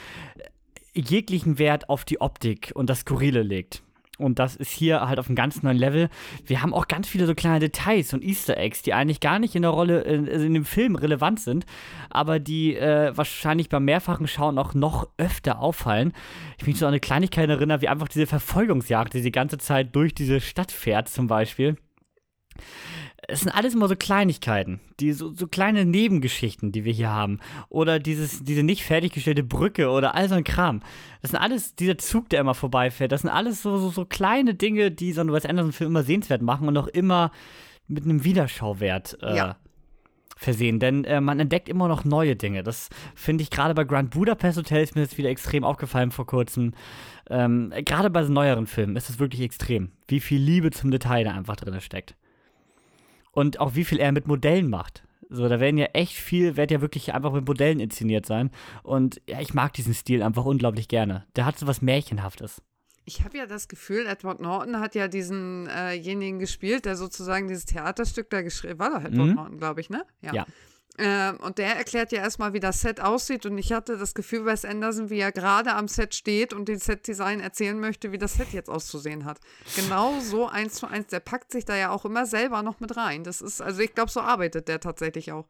jeglichen 0.93 1.59
Wert 1.59 1.87
auf 1.87 2.03
die 2.03 2.19
Optik 2.19 2.73
und 2.75 2.89
das 2.89 2.99
Skurrile 2.99 3.43
legt. 3.43 3.81
Und 4.19 4.37
das 4.37 4.55
ist 4.55 4.69
hier 4.69 5.01
halt 5.01 5.17
auf 5.17 5.27
einem 5.27 5.35
ganz 5.35 5.63
neuen 5.63 5.77
Level. 5.77 6.09
Wir 6.45 6.61
haben 6.61 6.73
auch 6.73 6.87
ganz 6.87 7.07
viele 7.07 7.25
so 7.25 7.33
kleine 7.33 7.59
Details 7.59 8.13
und 8.13 8.23
Easter 8.23 8.57
Eggs, 8.57 8.83
die 8.83 8.93
eigentlich 8.93 9.19
gar 9.19 9.39
nicht 9.39 9.55
in 9.55 9.63
der 9.63 9.71
Rolle, 9.71 10.01
in, 10.01 10.29
also 10.29 10.45
in 10.45 10.53
dem 10.53 10.65
Film 10.65 10.95
relevant 10.95 11.39
sind, 11.39 11.65
aber 12.11 12.39
die 12.39 12.75
äh, 12.75 13.11
wahrscheinlich 13.17 13.69
beim 13.69 13.85
mehrfachen 13.85 14.27
Schauen 14.27 14.59
auch 14.59 14.75
noch 14.75 15.09
öfter 15.17 15.59
auffallen. 15.59 16.13
Ich 16.59 16.67
mich 16.67 16.77
so 16.77 16.85
an 16.85 16.91
eine 16.91 16.99
Kleinigkeit 16.99 17.49
erinnere, 17.49 17.81
wie 17.81 17.87
einfach 17.87 18.07
diese 18.07 18.27
Verfolgungsjagd, 18.27 19.15
die 19.15 19.21
die 19.21 19.31
ganze 19.31 19.57
Zeit 19.57 19.95
durch 19.95 20.13
diese 20.13 20.41
Stadt 20.41 20.71
fährt, 20.71 21.09
zum 21.09 21.27
Beispiel 21.27 21.77
es 23.27 23.41
sind 23.41 23.51
alles 23.51 23.73
immer 23.73 23.87
so 23.87 23.95
Kleinigkeiten, 23.95 24.79
die 24.99 25.13
so, 25.13 25.33
so 25.33 25.47
kleine 25.47 25.85
Nebengeschichten, 25.85 26.71
die 26.71 26.83
wir 26.83 26.93
hier 26.93 27.09
haben. 27.09 27.39
Oder 27.69 27.99
dieses, 27.99 28.43
diese 28.43 28.63
nicht 28.63 28.83
fertiggestellte 28.83 29.43
Brücke 29.43 29.89
oder 29.89 30.15
all 30.15 30.27
so 30.27 30.35
ein 30.35 30.43
Kram. 30.43 30.81
Das 31.21 31.31
sind 31.31 31.39
alles, 31.39 31.75
dieser 31.75 31.97
Zug, 31.97 32.29
der 32.29 32.41
immer 32.41 32.53
vorbeifährt, 32.53 33.11
das 33.11 33.21
sind 33.21 33.29
alles 33.29 33.61
so, 33.61 33.77
so, 33.77 33.89
so 33.89 34.05
kleine 34.05 34.55
Dinge, 34.55 34.91
die 34.91 35.13
so 35.13 35.21
ein 35.21 35.31
Wes 35.31 35.45
Anderson-Film 35.45 35.91
immer 35.91 36.03
sehenswert 36.03 36.41
machen 36.41 36.67
und 36.67 36.77
auch 36.77 36.87
immer 36.87 37.31
mit 37.87 38.03
einem 38.03 38.23
Wiederschauwert 38.23 39.17
äh, 39.21 39.35
ja. 39.35 39.57
versehen. 40.35 40.79
Denn 40.79 41.05
äh, 41.05 41.21
man 41.21 41.39
entdeckt 41.39 41.69
immer 41.69 41.87
noch 41.87 42.03
neue 42.05 42.35
Dinge. 42.35 42.63
Das 42.63 42.89
finde 43.15 43.43
ich 43.43 43.51
gerade 43.51 43.73
bei 43.73 43.83
Grand 43.83 44.11
Budapest 44.11 44.57
Hotel 44.57 44.83
ist 44.83 44.95
mir 44.95 45.01
jetzt 45.01 45.17
wieder 45.17 45.29
extrem 45.29 45.63
aufgefallen 45.63 46.11
vor 46.11 46.25
kurzem. 46.25 46.73
Ähm, 47.29 47.71
gerade 47.85 48.09
bei 48.09 48.23
so 48.23 48.33
neueren 48.33 48.67
Filmen 48.67 48.95
ist 48.95 49.09
es 49.09 49.19
wirklich 49.19 49.41
extrem, 49.41 49.91
wie 50.07 50.19
viel 50.19 50.41
Liebe 50.41 50.71
zum 50.71 50.91
Detail 50.91 51.23
da 51.23 51.31
einfach 51.31 51.55
drin 51.55 51.79
steckt 51.79 52.15
und 53.33 53.59
auch 53.59 53.75
wie 53.75 53.83
viel 53.83 53.99
er 53.99 54.13
mit 54.13 54.27
Modellen 54.27 54.69
macht. 54.69 55.03
So, 55.29 55.49
da 55.49 55.59
werden 55.59 55.77
ja 55.77 55.87
echt 55.87 56.13
viel, 56.13 56.55
wird 56.57 56.71
ja 56.71 56.79
wirklich 56.79 57.13
einfach 57.13 57.33
mit 57.33 57.45
Modellen 57.45 57.79
inszeniert 57.79 58.25
sein. 58.25 58.51
Und 58.83 59.19
ja, 59.27 59.41
ich 59.41 59.53
mag 59.53 59.73
diesen 59.73 59.93
Stil 59.93 60.21
einfach 60.21 60.45
unglaublich 60.45 60.87
gerne. 60.87 61.25
Der 61.35 61.45
hat 61.45 61.57
so 61.57 61.65
was 61.65 61.81
Märchenhaftes. 61.81 62.61
Ich 63.05 63.23
habe 63.23 63.37
ja 63.37 63.45
das 63.45 63.67
Gefühl, 63.67 64.05
Edward 64.05 64.39
Norton 64.39 64.79
hat 64.79 64.95
ja 64.95 65.07
diesenjenigen 65.07 66.37
äh 66.37 66.39
gespielt, 66.39 66.85
der 66.85 66.95
sozusagen 66.95 67.47
dieses 67.47 67.65
Theaterstück 67.65 68.29
da 68.29 68.41
geschrieben 68.43 68.79
War 68.79 68.91
doch 68.91 69.03
Edward 69.03 69.27
mhm. 69.27 69.33
Norton, 69.33 69.57
glaube 69.57 69.81
ich, 69.81 69.89
ne? 69.89 70.05
Ja. 70.21 70.33
ja. 70.33 70.45
Ähm, 70.99 71.37
und 71.37 71.57
der 71.57 71.75
erklärt 71.75 72.11
ja 72.11 72.19
erstmal, 72.19 72.53
wie 72.53 72.59
das 72.59 72.81
Set 72.81 72.99
aussieht. 72.99 73.45
Und 73.45 73.57
ich 73.57 73.73
hatte 73.73 73.97
das 73.97 74.13
Gefühl, 74.13 74.45
Wes 74.45 74.63
Anderson, 74.63 75.09
wie 75.09 75.19
er 75.19 75.31
gerade 75.31 75.73
am 75.73 75.87
Set 75.87 76.13
steht 76.13 76.53
und 76.53 76.67
den 76.67 76.77
Set-Design 76.77 77.39
erzählen 77.39 77.79
möchte, 77.79 78.11
wie 78.11 78.19
das 78.19 78.35
Set 78.35 78.53
jetzt 78.53 78.69
auszusehen 78.69 79.25
hat. 79.25 79.39
Genau 79.75 80.19
so 80.19 80.47
eins 80.47 80.75
zu 80.75 80.87
eins. 80.87 81.07
Der 81.07 81.19
packt 81.19 81.51
sich 81.51 81.65
da 81.65 81.75
ja 81.75 81.89
auch 81.89 82.05
immer 82.05 82.25
selber 82.25 82.61
noch 82.61 82.79
mit 82.79 82.95
rein. 82.95 83.23
Das 83.23 83.41
ist, 83.41 83.61
also 83.61 83.81
ich 83.81 83.95
glaube, 83.95 84.11
so 84.11 84.19
arbeitet 84.19 84.67
der 84.67 84.79
tatsächlich 84.79 85.31
auch. 85.31 85.45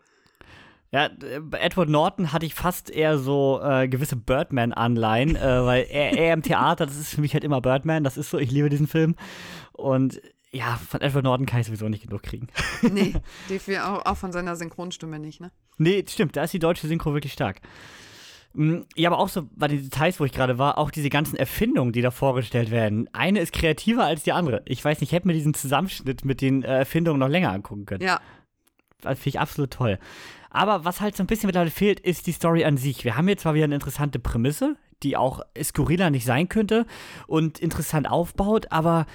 Ja, 0.91 1.09
bei 1.41 1.57
Edward 1.57 1.89
Norton 1.89 2.31
hatte 2.31 2.45
ich 2.45 2.53
fast 2.53 2.91
eher 2.91 3.17
so 3.17 3.59
äh, 3.63 3.87
gewisse 3.87 4.15
Birdman-Anleihen, 4.15 5.35
äh, 5.35 5.65
weil 5.65 5.87
er, 5.89 6.15
er 6.15 6.33
im 6.35 6.43
Theater, 6.43 6.85
das 6.85 6.97
ist 6.97 7.15
für 7.15 7.21
mich 7.21 7.33
halt 7.33 7.43
immer 7.43 7.61
Birdman, 7.61 8.03
das 8.03 8.15
ist 8.15 8.29
so, 8.29 8.37
ich 8.37 8.51
liebe 8.51 8.69
diesen 8.69 8.85
Film. 8.85 9.15
Und 9.71 10.21
ja, 10.53 10.79
von 10.87 11.01
Edward 11.01 11.23
Norton 11.23 11.45
kann 11.45 11.59
ich 11.61 11.67
sowieso 11.67 11.89
nicht 11.89 12.03
genug 12.03 12.23
kriegen. 12.23 12.47
Nee, 12.91 13.15
auch, 13.79 14.05
auch 14.05 14.17
von 14.17 14.31
seiner 14.31 14.55
Synchronstimme 14.55 15.19
nicht, 15.19 15.41
ne? 15.41 15.51
Nee, 15.77 16.05
stimmt, 16.07 16.35
da 16.35 16.43
ist 16.43 16.53
die 16.53 16.59
deutsche 16.59 16.87
Synchro 16.87 17.13
wirklich 17.13 17.33
stark. 17.33 17.59
Mm, 18.53 18.81
ja, 18.95 19.09
aber 19.09 19.17
auch 19.17 19.29
so 19.29 19.49
bei 19.55 19.67
den 19.67 19.81
Details, 19.81 20.19
wo 20.19 20.25
ich 20.25 20.31
gerade 20.31 20.59
war, 20.59 20.77
auch 20.77 20.91
diese 20.91 21.09
ganzen 21.09 21.35
Erfindungen, 21.35 21.91
die 21.91 22.01
da 22.01 22.11
vorgestellt 22.11 22.69
werden. 22.69 23.09
Eine 23.13 23.39
ist 23.39 23.51
kreativer 23.51 24.05
als 24.05 24.23
die 24.23 24.31
andere. 24.31 24.61
Ich 24.65 24.83
weiß 24.85 25.01
nicht, 25.01 25.09
ich 25.09 25.15
hätte 25.15 25.27
mir 25.27 25.33
diesen 25.33 25.55
Zusammenschnitt 25.55 26.23
mit 26.23 26.41
den 26.41 26.63
äh, 26.63 26.77
Erfindungen 26.77 27.19
noch 27.19 27.29
länger 27.29 27.51
angucken 27.51 27.85
können. 27.85 28.03
Ja. 28.03 28.21
Das 29.01 29.17
finde 29.17 29.29
ich 29.29 29.39
absolut 29.39 29.71
toll. 29.71 29.97
Aber 30.51 30.85
was 30.85 31.01
halt 31.01 31.17
so 31.17 31.23
ein 31.23 31.27
bisschen 31.27 31.47
mittlerweile 31.47 31.71
fehlt, 31.71 31.99
ist 31.99 32.27
die 32.27 32.31
Story 32.31 32.63
an 32.63 32.77
sich. 32.77 33.03
Wir 33.03 33.17
haben 33.17 33.27
jetzt 33.27 33.41
zwar 33.41 33.55
wieder 33.55 33.65
eine 33.65 33.75
interessante 33.75 34.19
Prämisse, 34.19 34.75
die 35.01 35.17
auch 35.17 35.41
skurriler 35.61 36.11
nicht 36.11 36.25
sein 36.25 36.47
könnte 36.47 36.85
und 37.25 37.57
interessant 37.57 38.09
aufbaut, 38.09 38.67
aber 38.69 39.07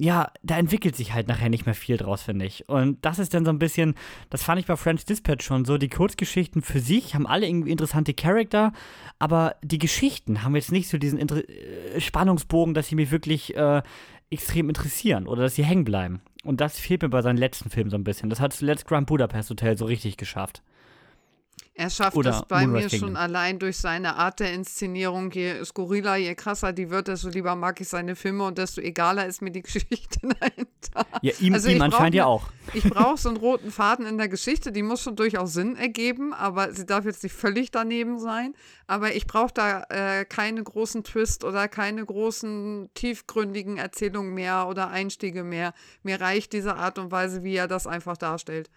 ja, 0.00 0.32
da 0.42 0.56
entwickelt 0.56 0.96
sich 0.96 1.12
halt 1.12 1.28
nachher 1.28 1.50
nicht 1.50 1.66
mehr 1.66 1.74
viel 1.74 1.98
draus, 1.98 2.22
finde 2.22 2.46
ich. 2.46 2.66
Und 2.70 3.04
das 3.04 3.18
ist 3.18 3.34
dann 3.34 3.44
so 3.44 3.50
ein 3.50 3.58
bisschen, 3.58 3.94
das 4.30 4.42
fand 4.42 4.58
ich 4.58 4.66
bei 4.66 4.76
French 4.76 5.04
Dispatch 5.04 5.44
schon 5.44 5.66
so, 5.66 5.76
die 5.76 5.90
Kurzgeschichten 5.90 6.62
für 6.62 6.80
sich 6.80 7.14
haben 7.14 7.26
alle 7.26 7.46
irgendwie 7.46 7.70
interessante 7.70 8.14
Charakter, 8.14 8.72
aber 9.18 9.56
die 9.62 9.78
Geschichten 9.78 10.42
haben 10.42 10.56
jetzt 10.56 10.72
nicht 10.72 10.88
so 10.88 10.96
diesen 10.96 11.18
Inter 11.18 11.46
äh, 11.46 12.00
Spannungsbogen, 12.00 12.72
dass 12.72 12.88
sie 12.88 12.94
mich 12.94 13.10
wirklich 13.10 13.54
äh, 13.54 13.82
extrem 14.30 14.70
interessieren 14.70 15.26
oder 15.26 15.42
dass 15.42 15.56
sie 15.56 15.66
hängen 15.66 15.84
bleiben. 15.84 16.22
Und 16.44 16.62
das 16.62 16.78
fehlt 16.78 17.02
mir 17.02 17.10
bei 17.10 17.20
seinen 17.20 17.36
letzten 17.36 17.68
Filmen 17.68 17.90
so 17.90 17.98
ein 17.98 18.04
bisschen. 18.04 18.30
Das 18.30 18.40
hat 18.40 18.54
zuletzt 18.54 18.86
Grand 18.86 19.06
Budapest 19.06 19.50
Hotel 19.50 19.76
so 19.76 19.84
richtig 19.84 20.16
geschafft. 20.16 20.62
Er 21.80 21.88
schafft 21.88 22.14
Oder 22.14 22.30
es 22.32 22.42
bei 22.42 22.66
Moonrise 22.66 22.84
mir 22.84 22.90
Kingdom. 22.90 23.08
schon 23.08 23.16
allein 23.16 23.58
durch 23.58 23.78
seine 23.78 24.16
Art 24.16 24.38
der 24.38 24.52
Inszenierung. 24.52 25.30
Je 25.30 25.64
skurriler, 25.64 26.16
je 26.16 26.34
krasser 26.34 26.74
die 26.74 26.90
wird, 26.90 27.08
desto 27.08 27.30
lieber 27.30 27.56
mag 27.56 27.80
ich 27.80 27.88
seine 27.88 28.16
Filme 28.16 28.44
und 28.44 28.58
desto 28.58 28.82
egaler 28.82 29.24
ist 29.24 29.40
mir 29.40 29.50
die 29.50 29.62
Geschichte 29.62 30.20
dahinter. 30.20 31.06
Ja, 31.22 31.32
ihm, 31.40 31.54
also 31.54 31.70
ihm 31.70 31.80
anscheinend 31.80 32.16
ja 32.16 32.26
auch. 32.26 32.50
Ich 32.74 32.84
brauche 32.84 33.16
so 33.16 33.30
einen 33.30 33.38
roten 33.38 33.70
Faden 33.72 34.06
in 34.06 34.18
der 34.18 34.28
Geschichte, 34.28 34.70
die 34.72 34.82
muss 34.82 35.02
schon 35.02 35.16
durchaus 35.16 35.54
Sinn 35.54 35.74
ergeben, 35.74 36.34
aber 36.34 36.72
sie 36.72 36.84
darf 36.86 37.04
jetzt 37.06 37.22
nicht 37.22 37.32
völlig 37.32 37.70
daneben 37.70 38.20
sein. 38.20 38.54
Aber 38.86 39.14
ich 39.14 39.26
brauche 39.26 39.52
da 39.52 39.82
äh, 39.88 40.26
keine 40.26 40.62
großen 40.62 41.02
Twist 41.02 41.44
oder 41.44 41.66
keine 41.66 42.04
großen 42.04 42.90
tiefgründigen 42.92 43.78
Erzählungen 43.78 44.34
mehr 44.34 44.68
oder 44.68 44.90
Einstiege 44.90 45.44
mehr. 45.44 45.72
Mir 46.02 46.20
reicht 46.20 46.52
diese 46.52 46.76
Art 46.76 46.98
und 46.98 47.10
Weise, 47.10 47.42
wie 47.42 47.56
er 47.56 47.66
das 47.68 47.86
einfach 47.86 48.18
darstellt. 48.18 48.70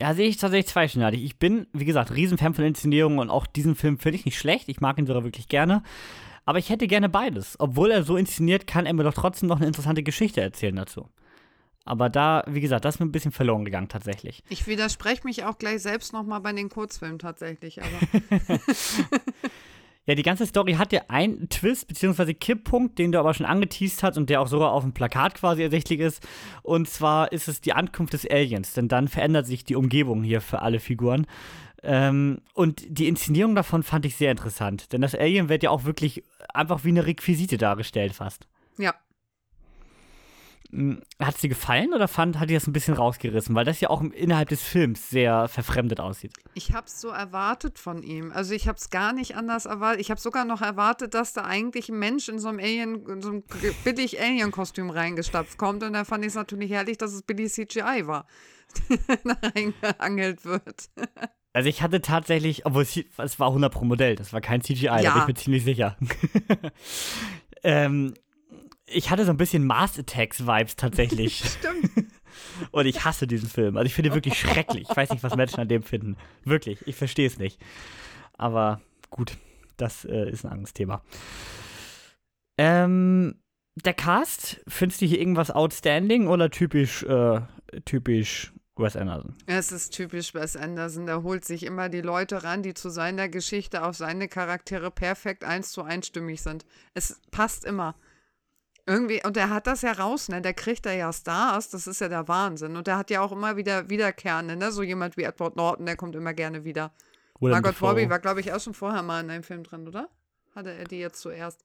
Ja, 0.00 0.14
sehe 0.14 0.28
ich 0.28 0.38
tatsächlich 0.38 0.68
zweischneidig. 0.68 1.22
Ich 1.22 1.38
bin, 1.38 1.66
wie 1.72 1.84
gesagt, 1.84 2.14
Riesenfan 2.14 2.54
von 2.54 2.64
Inszenierungen 2.64 3.18
und 3.18 3.28
auch 3.28 3.46
diesen 3.46 3.74
Film 3.74 3.98
finde 3.98 4.16
ich 4.16 4.24
nicht 4.24 4.38
schlecht. 4.38 4.68
Ich 4.68 4.80
mag 4.80 4.98
ihn 4.98 5.06
sogar 5.06 5.24
wirklich 5.24 5.48
gerne. 5.48 5.82
Aber 6.46 6.58
ich 6.58 6.70
hätte 6.70 6.86
gerne 6.86 7.10
beides. 7.10 7.56
Obwohl 7.58 7.90
er 7.90 8.02
so 8.02 8.16
inszeniert, 8.16 8.66
kann 8.66 8.86
er 8.86 8.94
mir 8.94 9.04
doch 9.04 9.14
trotzdem 9.14 9.48
noch 9.48 9.58
eine 9.58 9.66
interessante 9.66 10.02
Geschichte 10.02 10.40
erzählen 10.40 10.74
dazu. 10.74 11.08
Aber 11.84 12.08
da, 12.08 12.44
wie 12.46 12.60
gesagt, 12.60 12.84
das 12.84 12.94
ist 12.94 13.00
mir 13.00 13.06
ein 13.06 13.12
bisschen 13.12 13.32
verloren 13.32 13.64
gegangen 13.64 13.88
tatsächlich. 13.88 14.42
Ich 14.48 14.66
widerspreche 14.66 15.24
mich 15.24 15.44
auch 15.44 15.58
gleich 15.58 15.82
selbst 15.82 16.12
nochmal 16.12 16.40
bei 16.40 16.52
den 16.52 16.70
Kurzfilmen 16.70 17.18
tatsächlich. 17.18 17.80
Aber 17.82 17.90
Ja, 20.06 20.14
die 20.14 20.22
ganze 20.22 20.46
Story 20.46 20.74
hat 20.74 20.92
ja 20.92 21.02
einen 21.08 21.48
Twist 21.50 21.86
bzw. 21.86 22.34
Kipppunkt, 22.34 22.98
den 22.98 23.12
du 23.12 23.18
aber 23.18 23.34
schon 23.34 23.46
angeteased 23.46 24.02
hast 24.02 24.16
und 24.16 24.30
der 24.30 24.40
auch 24.40 24.48
sogar 24.48 24.72
auf 24.72 24.82
dem 24.82 24.92
Plakat 24.92 25.34
quasi 25.34 25.62
ersichtlich 25.62 26.00
ist. 26.00 26.26
Und 26.62 26.88
zwar 26.88 27.32
ist 27.32 27.48
es 27.48 27.60
die 27.60 27.74
Ankunft 27.74 28.14
des 28.14 28.28
Aliens, 28.28 28.72
denn 28.72 28.88
dann 28.88 29.08
verändert 29.08 29.46
sich 29.46 29.64
die 29.64 29.76
Umgebung 29.76 30.22
hier 30.22 30.40
für 30.40 30.62
alle 30.62 30.80
Figuren. 30.80 31.26
Ähm, 31.82 32.40
und 32.54 32.84
die 32.88 33.08
Inszenierung 33.08 33.54
davon 33.54 33.82
fand 33.82 34.04
ich 34.04 34.16
sehr 34.16 34.30
interessant, 34.30 34.92
denn 34.92 35.00
das 35.00 35.14
Alien 35.14 35.48
wird 35.48 35.62
ja 35.62 35.70
auch 35.70 35.84
wirklich 35.84 36.24
einfach 36.52 36.84
wie 36.84 36.90
eine 36.90 37.06
Requisite 37.06 37.56
dargestellt 37.56 38.14
fast. 38.14 38.46
Ja. 38.78 38.94
Hm, 40.72 41.02
hat 41.18 41.34
es 41.34 41.40
dir 41.40 41.48
gefallen 41.48 41.92
oder 41.94 42.06
fand, 42.06 42.38
hat 42.38 42.48
dir 42.48 42.54
das 42.54 42.66
ein 42.66 42.72
bisschen 42.72 42.94
rausgerissen? 42.94 43.54
Weil 43.54 43.64
das 43.64 43.80
ja 43.80 43.90
auch 43.90 44.02
innerhalb 44.02 44.48
des 44.48 44.62
Films 44.62 45.10
sehr 45.10 45.48
verfremdet 45.48 46.00
aussieht. 46.00 46.32
Ich 46.54 46.72
habe 46.72 46.86
es 46.86 47.00
so 47.00 47.08
erwartet 47.08 47.78
von 47.78 48.02
ihm. 48.02 48.30
Also 48.32 48.54
ich 48.54 48.68
habe 48.68 48.78
es 48.78 48.90
gar 48.90 49.12
nicht 49.12 49.36
anders 49.36 49.66
erwartet. 49.66 50.00
Ich 50.00 50.10
habe 50.10 50.20
sogar 50.20 50.44
noch 50.44 50.62
erwartet, 50.62 51.14
dass 51.14 51.32
da 51.32 51.44
eigentlich 51.44 51.88
ein 51.88 51.98
Mensch 51.98 52.28
in 52.28 52.38
so 52.38 52.48
einem 52.48 52.60
Alien, 52.60 53.06
in 53.06 53.20
so 53.20 53.30
einem 53.30 53.44
billig 53.84 54.20
Alien-Kostüm 54.20 54.90
reingestapft 54.90 55.58
kommt. 55.58 55.82
Und 55.82 55.94
da 55.94 56.04
fand 56.04 56.24
ich 56.24 56.28
es 56.28 56.34
natürlich 56.36 56.70
herrlich, 56.70 56.98
dass 56.98 57.12
es 57.12 57.22
billig 57.22 57.52
CGI 57.52 58.06
war, 58.06 58.26
da 59.24 59.36
reingeangelt 59.54 60.44
wird. 60.44 60.90
Also 61.52 61.68
ich 61.68 61.82
hatte 61.82 62.00
tatsächlich, 62.00 62.64
obwohl 62.64 62.82
es, 62.82 62.96
es 63.18 63.40
war 63.40 63.48
100 63.48 63.72
pro 63.72 63.84
Modell, 63.84 64.14
das 64.14 64.32
war 64.32 64.40
kein 64.40 64.62
CGI, 64.62 64.84
ja. 64.84 65.02
da 65.02 65.12
bin 65.14 65.22
ich 65.22 65.26
mir 65.26 65.34
ziemlich 65.34 65.64
sicher. 65.64 65.96
ähm, 67.64 68.14
ich 68.90 69.10
hatte 69.10 69.24
so 69.24 69.30
ein 69.30 69.36
bisschen 69.36 69.64
Mars 69.64 69.98
Attacks 69.98 70.46
Vibes 70.46 70.76
tatsächlich. 70.76 71.44
Stimmt. 71.58 72.10
Und 72.70 72.86
ich 72.86 73.04
hasse 73.04 73.26
diesen 73.26 73.48
Film. 73.48 73.76
Also 73.76 73.86
ich 73.86 73.94
finde 73.94 74.10
ihn 74.10 74.14
wirklich 74.14 74.38
schrecklich. 74.38 74.86
Ich 74.88 74.96
weiß 74.96 75.10
nicht, 75.10 75.22
was 75.22 75.36
Menschen 75.36 75.60
an 75.60 75.68
dem 75.68 75.82
finden. 75.82 76.16
Wirklich, 76.44 76.86
ich 76.86 76.96
verstehe 76.96 77.26
es 77.26 77.38
nicht. 77.38 77.60
Aber 78.36 78.80
gut, 79.10 79.36
das 79.76 80.04
äh, 80.04 80.30
ist 80.30 80.44
ein 80.44 80.52
anderes 80.52 80.72
Thema. 80.72 81.02
Ähm, 82.58 83.40
der 83.84 83.94
Cast, 83.94 84.60
findest 84.68 85.00
du 85.00 85.06
hier 85.06 85.18
irgendwas 85.18 85.50
outstanding 85.50 86.28
oder 86.28 86.50
typisch, 86.50 87.02
äh, 87.04 87.40
typisch 87.84 88.52
Wes 88.76 88.96
Anderson? 88.96 89.34
Es 89.46 89.72
ist 89.72 89.90
typisch 89.90 90.34
Wes 90.34 90.56
Anderson. 90.56 91.06
Der 91.06 91.22
holt 91.22 91.44
sich 91.44 91.64
immer 91.64 91.88
die 91.88 92.00
Leute 92.00 92.42
ran, 92.42 92.62
die 92.62 92.74
zu 92.74 92.90
seiner 92.90 93.28
Geschichte 93.28 93.84
auf 93.84 93.96
seine 93.96 94.28
Charaktere 94.28 94.90
perfekt 94.90 95.44
eins 95.44 95.72
zu 95.72 95.82
eins 95.82 96.06
stimmig 96.06 96.42
sind. 96.42 96.64
Es 96.94 97.20
passt 97.30 97.64
immer. 97.64 97.94
Irgendwie, 98.90 99.22
und 99.24 99.36
der 99.36 99.50
hat 99.50 99.68
das 99.68 99.82
ja 99.82 99.92
raus, 99.92 100.28
ne? 100.28 100.42
Der 100.42 100.52
kriegt 100.52 100.84
da 100.84 100.90
ja 100.90 101.12
Stars, 101.12 101.70
das 101.70 101.86
ist 101.86 102.00
ja 102.00 102.08
der 102.08 102.26
Wahnsinn. 102.26 102.74
Und 102.74 102.88
der 102.88 102.96
hat 102.96 103.08
ja 103.08 103.20
auch 103.20 103.30
immer 103.30 103.56
wieder 103.56 103.88
Wiederkehrende, 103.88 104.56
ne? 104.56 104.72
So 104.72 104.82
jemand 104.82 105.16
wie 105.16 105.22
Edward 105.22 105.54
Norton, 105.54 105.86
der 105.86 105.96
kommt 105.96 106.16
immer 106.16 106.34
gerne 106.34 106.64
wieder. 106.64 106.92
Willem 107.38 107.52
Margot 107.52 107.80
Robbie 107.80 108.10
war, 108.10 108.18
glaube 108.18 108.40
ich, 108.40 108.52
auch 108.52 108.58
schon 108.58 108.74
vorher 108.74 109.02
mal 109.02 109.22
in 109.22 109.30
einem 109.30 109.44
Film 109.44 109.62
drin, 109.62 109.86
oder? 109.86 110.08
Hatte 110.56 110.72
er 110.72 110.84
die 110.84 110.98
jetzt 110.98 111.20
zuerst? 111.20 111.64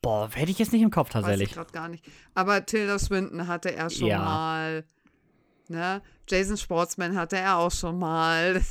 Boah, 0.00 0.28
hätte 0.32 0.50
ich 0.50 0.58
jetzt 0.58 0.72
nicht 0.72 0.82
im 0.82 0.90
Kopf 0.90 1.10
tatsächlich. 1.10 1.50
Weiß 1.50 1.50
ich 1.50 1.54
gerade 1.54 1.72
gar 1.72 1.88
nicht. 1.88 2.04
Aber 2.34 2.66
Tilda 2.66 2.98
Swinton 2.98 3.46
hatte 3.46 3.72
er 3.72 3.88
schon 3.88 4.08
ja. 4.08 4.18
mal. 4.18 4.84
Ne? 5.72 6.02
Jason 6.28 6.56
Sportsman 6.56 7.16
hatte 7.16 7.36
er 7.36 7.56
auch 7.56 7.70
schon 7.70 7.98
mal. 7.98 8.62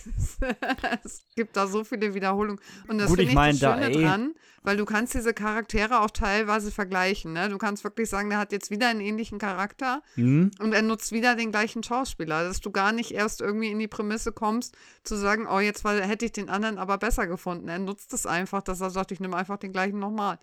es 1.03 1.23
gibt 1.35 1.57
da 1.57 1.67
so 1.67 1.83
viele 1.83 2.13
Wiederholungen. 2.13 2.61
Und 2.87 2.99
das 2.99 3.07
finde 3.07 3.23
ich, 3.23 3.29
ich 3.29 3.35
mein, 3.35 3.57
das 3.57 3.59
Schöne 3.59 3.91
da, 3.91 3.99
dran, 3.99 4.33
weil 4.63 4.77
du 4.77 4.85
kannst 4.85 5.13
diese 5.13 5.33
Charaktere 5.33 6.01
auch 6.01 6.11
teilweise 6.11 6.71
vergleichen. 6.71 7.33
Ne? 7.33 7.49
Du 7.49 7.57
kannst 7.57 7.83
wirklich 7.83 8.09
sagen, 8.09 8.29
der 8.29 8.39
hat 8.39 8.51
jetzt 8.51 8.71
wieder 8.71 8.87
einen 8.87 9.01
ähnlichen 9.01 9.39
Charakter 9.39 10.01
mhm. 10.15 10.51
und 10.59 10.73
er 10.73 10.81
nutzt 10.81 11.11
wieder 11.11 11.35
den 11.35 11.51
gleichen 11.51 11.83
Schauspieler, 11.83 12.47
dass 12.47 12.61
du 12.61 12.71
gar 12.71 12.91
nicht 12.91 13.11
erst 13.11 13.41
irgendwie 13.41 13.71
in 13.71 13.79
die 13.79 13.87
Prämisse 13.87 14.31
kommst, 14.31 14.75
zu 15.03 15.15
sagen, 15.15 15.47
oh, 15.51 15.59
jetzt 15.59 15.83
weil, 15.83 16.01
hätte 16.03 16.25
ich 16.25 16.31
den 16.31 16.49
anderen 16.49 16.77
aber 16.77 16.97
besser 16.97 17.27
gefunden. 17.27 17.67
Er 17.67 17.79
nutzt 17.79 18.13
es 18.13 18.25
einfach, 18.25 18.61
dass 18.61 18.81
er 18.81 18.91
sagt, 18.91 19.11
ich 19.11 19.19
nehme 19.19 19.35
einfach 19.35 19.57
den 19.57 19.71
gleichen 19.71 19.99
nochmal. 19.99 20.39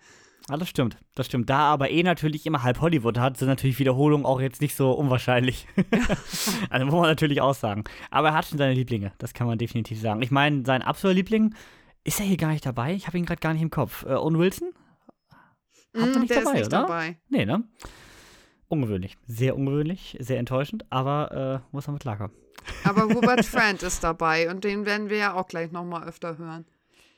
Ah, 0.49 0.57
das 0.57 0.69
stimmt, 0.69 0.97
das 1.13 1.27
stimmt. 1.27 1.49
Da 1.49 1.59
aber 1.59 1.91
eh 1.91 2.01
natürlich 2.01 2.45
immer 2.45 2.63
halb 2.63 2.81
Hollywood 2.81 3.19
hat, 3.19 3.37
sind 3.37 3.47
natürlich 3.47 3.77
Wiederholungen 3.77 4.25
auch 4.25 4.41
jetzt 4.41 4.61
nicht 4.61 4.75
so 4.75 4.91
unwahrscheinlich. 4.91 5.67
also 6.69 6.85
muss 6.85 6.95
man 6.95 7.03
natürlich 7.03 7.39
auch 7.41 7.53
sagen. 7.53 7.83
Aber 8.09 8.29
er 8.29 8.33
hat 8.33 8.45
schon 8.45 8.57
seine 8.57 8.73
Lieblinge, 8.73 9.11
das 9.19 9.33
kann 9.33 9.45
man 9.45 9.59
definitiv 9.59 10.01
sagen. 10.01 10.21
Ich 10.23 10.31
meine, 10.31 10.65
sein 10.65 10.81
absoluter 10.81 11.15
Liebling, 11.15 11.53
ist 12.03 12.19
er 12.19 12.25
hier 12.25 12.37
gar 12.37 12.51
nicht 12.51 12.65
dabei? 12.65 12.93
Ich 12.93 13.05
habe 13.05 13.17
ihn 13.17 13.25
gerade 13.25 13.41
gar 13.41 13.53
nicht 13.53 13.61
im 13.61 13.69
Kopf. 13.69 14.05
Äh, 14.05 14.15
Owen 14.15 14.39
Wilson? 14.39 14.69
Hat 15.95 16.15
mm, 16.15 16.19
nicht 16.19 16.31
der 16.31 16.41
dabei, 16.41 16.51
ist 16.51 16.57
nicht 16.57 16.67
oder? 16.67 16.81
dabei. 16.81 17.17
Nee, 17.29 17.45
ne? 17.45 17.63
Ungewöhnlich. 18.67 19.17
Sehr 19.27 19.55
ungewöhnlich, 19.55 20.17
sehr 20.19 20.39
enttäuschend, 20.39 20.85
aber 20.91 21.61
äh, 21.63 21.75
muss 21.75 21.87
man 21.87 21.95
mit 21.95 22.01
klarkommen. 22.01 22.35
Aber 22.83 23.03
Robert 23.03 23.45
Friend 23.45 23.81
ist 23.83 24.03
dabei 24.03 24.49
und 24.49 24.63
den 24.63 24.85
werden 24.85 25.09
wir 25.09 25.17
ja 25.17 25.33
auch 25.33 25.47
gleich 25.47 25.71
nochmal 25.71 26.07
öfter 26.07 26.37
hören. 26.37 26.65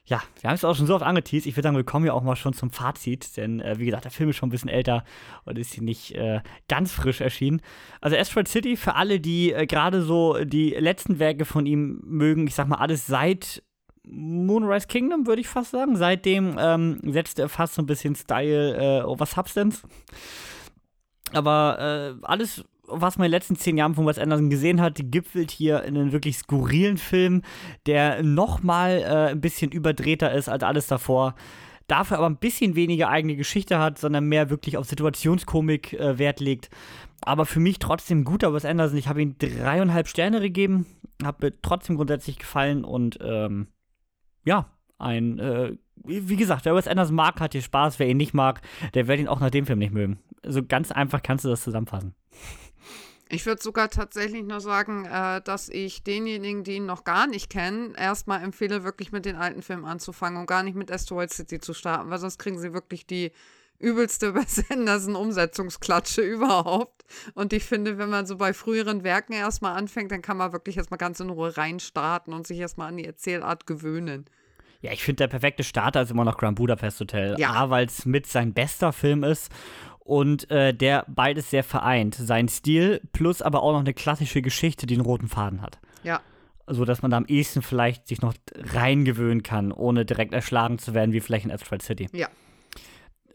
Ja, 0.05 0.21
wir 0.41 0.49
haben 0.49 0.55
es 0.55 0.65
auch 0.65 0.75
schon 0.75 0.87
so 0.87 0.95
oft 0.95 1.05
angeteased. 1.05 1.45
Ich 1.45 1.55
würde 1.55 1.67
sagen, 1.67 1.77
wir 1.77 1.83
kommen 1.83 2.05
ja 2.05 2.13
auch 2.13 2.23
mal 2.23 2.35
schon 2.35 2.53
zum 2.53 2.71
Fazit, 2.71 3.37
denn 3.37 3.59
äh, 3.59 3.77
wie 3.77 3.85
gesagt, 3.85 4.05
der 4.05 4.11
Film 4.11 4.29
ist 4.29 4.35
schon 4.35 4.49
ein 4.49 4.51
bisschen 4.51 4.69
älter 4.69 5.03
und 5.45 5.59
ist 5.59 5.73
hier 5.73 5.83
nicht 5.83 6.15
äh, 6.15 6.41
ganz 6.67 6.91
frisch 6.91 7.21
erschienen. 7.21 7.61
Also 8.01 8.17
Asteroid 8.17 8.47
City, 8.47 8.77
für 8.77 8.95
alle, 8.95 9.19
die 9.19 9.53
äh, 9.53 9.67
gerade 9.67 10.01
so 10.01 10.43
die 10.43 10.71
letzten 10.71 11.19
Werke 11.19 11.45
von 11.45 11.67
ihm 11.67 12.01
mögen, 12.03 12.47
ich 12.47 12.55
sag 12.55 12.67
mal, 12.67 12.77
alles 12.77 13.05
seit 13.05 13.61
Moonrise 14.03 14.87
Kingdom, 14.87 15.27
würde 15.27 15.41
ich 15.41 15.47
fast 15.47 15.71
sagen. 15.71 15.95
Seitdem 15.95 16.57
ähm, 16.59 16.99
setzt 17.03 17.37
er 17.37 17.47
fast 17.47 17.75
so 17.75 17.83
ein 17.83 17.85
bisschen 17.85 18.15
Style 18.15 19.01
äh, 19.01 19.03
over 19.03 19.27
Substance. 19.27 19.83
Aber 21.31 22.17
äh, 22.19 22.25
alles 22.25 22.65
was 22.91 23.17
man 23.17 23.25
in 23.25 23.31
den 23.31 23.37
letzten 23.37 23.55
zehn 23.55 23.77
Jahren 23.77 23.95
von 23.95 24.05
Wes 24.05 24.19
Anderson 24.19 24.49
gesehen 24.49 24.81
hat, 24.81 24.99
gipfelt 24.99 25.51
hier 25.51 25.83
in 25.83 25.97
einen 25.97 26.11
wirklich 26.11 26.37
skurrilen 26.37 26.97
Film, 26.97 27.41
der 27.85 28.23
nochmal 28.23 28.99
äh, 28.99 29.31
ein 29.31 29.41
bisschen 29.41 29.71
überdrehter 29.71 30.31
ist 30.33 30.49
als 30.49 30.63
alles 30.63 30.87
davor. 30.87 31.35
Dafür 31.87 32.17
aber 32.17 32.27
ein 32.27 32.37
bisschen 32.37 32.75
weniger 32.75 33.09
eigene 33.09 33.35
Geschichte 33.35 33.79
hat, 33.79 33.99
sondern 33.99 34.25
mehr 34.25 34.49
wirklich 34.49 34.77
auf 34.77 34.85
Situationskomik 34.85 35.93
äh, 35.93 36.17
Wert 36.17 36.39
legt. 36.39 36.69
Aber 37.21 37.45
für 37.45 37.59
mich 37.59 37.79
trotzdem 37.79 38.23
guter 38.23 38.53
Wes 38.53 38.65
Anderson. 38.65 38.97
Ich 38.97 39.07
habe 39.07 39.21
ihm 39.21 39.37
dreieinhalb 39.37 40.07
Sterne 40.07 40.39
gegeben, 40.39 40.85
habe 41.23 41.47
mir 41.47 41.61
trotzdem 41.61 41.97
grundsätzlich 41.97 42.37
gefallen 42.37 42.83
und 42.83 43.19
ähm, 43.21 43.67
ja, 44.45 44.67
ein, 44.97 45.39
äh, 45.39 45.75
wie 46.03 46.35
gesagt, 46.35 46.65
wer 46.65 46.75
Wes 46.75 46.87
Anderson 46.87 47.15
mag, 47.15 47.39
hat 47.39 47.51
hier 47.53 47.61
Spaß. 47.61 47.99
Wer 47.99 48.07
ihn 48.07 48.17
nicht 48.17 48.33
mag, 48.33 48.61
der 48.93 49.07
wird 49.07 49.19
ihn 49.19 49.27
auch 49.27 49.39
nach 49.39 49.51
dem 49.51 49.65
Film 49.65 49.79
nicht 49.79 49.93
mögen. 49.93 50.19
So 50.43 50.47
also 50.47 50.63
ganz 50.63 50.91
einfach 50.91 51.21
kannst 51.21 51.45
du 51.45 51.49
das 51.49 51.63
zusammenfassen. 51.63 52.15
Ich 53.33 53.45
würde 53.45 53.63
sogar 53.63 53.89
tatsächlich 53.89 54.43
nur 54.43 54.59
sagen, 54.59 55.05
äh, 55.05 55.41
dass 55.41 55.69
ich 55.69 56.03
denjenigen, 56.03 56.65
die 56.65 56.75
ihn 56.75 56.85
noch 56.85 57.05
gar 57.05 57.27
nicht 57.27 57.49
kennen, 57.49 57.95
erstmal 57.95 58.43
empfehle, 58.43 58.83
wirklich 58.83 59.13
mit 59.13 59.23
den 59.25 59.37
alten 59.37 59.61
Filmen 59.61 59.85
anzufangen 59.85 60.37
und 60.37 60.47
gar 60.47 60.63
nicht 60.63 60.75
mit 60.75 60.91
Asteroid 60.91 61.31
City 61.31 61.61
zu 61.61 61.73
starten, 61.73 62.09
weil 62.09 62.19
sonst 62.19 62.39
kriegen 62.39 62.59
sie 62.59 62.73
wirklich 62.73 63.07
die 63.07 63.31
übelste 63.79 64.35
Wes 64.35 64.69
Anderson-Umsetzungsklatsche 64.69 66.21
überhaupt. 66.21 67.05
Und 67.33 67.53
ich 67.53 67.63
finde, 67.63 67.97
wenn 67.97 68.09
man 68.09 68.25
so 68.25 68.35
bei 68.35 68.53
früheren 68.53 69.05
Werken 69.05 69.31
erstmal 69.31 69.77
anfängt, 69.77 70.11
dann 70.11 70.21
kann 70.21 70.35
man 70.35 70.51
wirklich 70.51 70.75
erstmal 70.75 70.97
ganz 70.97 71.21
in 71.21 71.29
Ruhe 71.29 71.55
reinstarten 71.55 72.33
und 72.33 72.45
sich 72.45 72.59
erstmal 72.59 72.89
an 72.89 72.97
die 72.97 73.05
Erzählart 73.05 73.65
gewöhnen. 73.65 74.25
Ja, 74.81 74.91
ich 74.91 75.03
finde, 75.03 75.17
der 75.17 75.27
perfekte 75.27 75.63
Starter 75.63 76.01
ist 76.01 76.11
immer 76.11 76.25
noch 76.25 76.37
Grand 76.37 76.55
Budapest 76.55 76.99
Hotel. 76.99 77.35
Ja. 77.37 77.51
A, 77.51 77.69
weil 77.69 77.85
es 77.85 78.05
mit 78.05 78.25
sein 78.25 78.53
bester 78.53 78.91
Film 78.91 79.23
ist 79.23 79.51
und 80.03 80.49
äh, 80.49 80.73
der 80.73 81.05
beides 81.07 81.49
sehr 81.49 81.63
vereint. 81.63 82.15
Sein 82.15 82.47
Stil 82.47 83.01
plus 83.13 83.41
aber 83.41 83.63
auch 83.63 83.73
noch 83.73 83.79
eine 83.79 83.93
klassische 83.93 84.41
Geschichte, 84.41 84.85
die 84.87 84.95
einen 84.95 85.05
roten 85.05 85.27
Faden 85.27 85.61
hat. 85.61 85.79
Ja. 86.03 86.21
So 86.67 86.85
dass 86.85 87.01
man 87.01 87.11
da 87.11 87.17
am 87.17 87.25
ehesten 87.25 87.61
vielleicht 87.61 88.07
sich 88.07 88.21
noch 88.21 88.33
reingewöhnen 88.55 89.43
kann, 89.43 89.71
ohne 89.71 90.05
direkt 90.05 90.33
erschlagen 90.33 90.79
zu 90.79 90.93
werden, 90.93 91.13
wie 91.13 91.19
vielleicht 91.19 91.45
in 91.45 91.51
Asteroid 91.51 91.81
City. 91.81 92.09
Ja. 92.13 92.27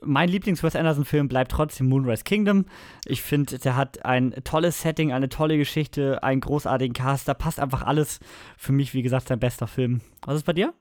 Mein 0.02 0.28
Lieblings-Wes 0.28 0.76
Anderson-Film 0.76 1.28
bleibt 1.28 1.50
trotzdem 1.52 1.88
Moonrise 1.88 2.22
Kingdom. 2.24 2.66
Ich 3.06 3.22
finde, 3.22 3.58
der 3.58 3.76
hat 3.76 4.04
ein 4.04 4.34
tolles 4.44 4.82
Setting, 4.82 5.12
eine 5.12 5.28
tolle 5.28 5.56
Geschichte, 5.56 6.22
einen 6.22 6.40
großartigen 6.40 6.92
Cast. 6.92 7.26
Da 7.28 7.34
passt 7.34 7.58
einfach 7.58 7.82
alles. 7.82 8.20
Für 8.58 8.72
mich, 8.72 8.92
wie 8.92 9.02
gesagt, 9.02 9.28
sein 9.28 9.40
bester 9.40 9.66
Film. 9.66 10.02
Was 10.24 10.36
ist 10.36 10.44
bei 10.44 10.52
dir? 10.52 10.74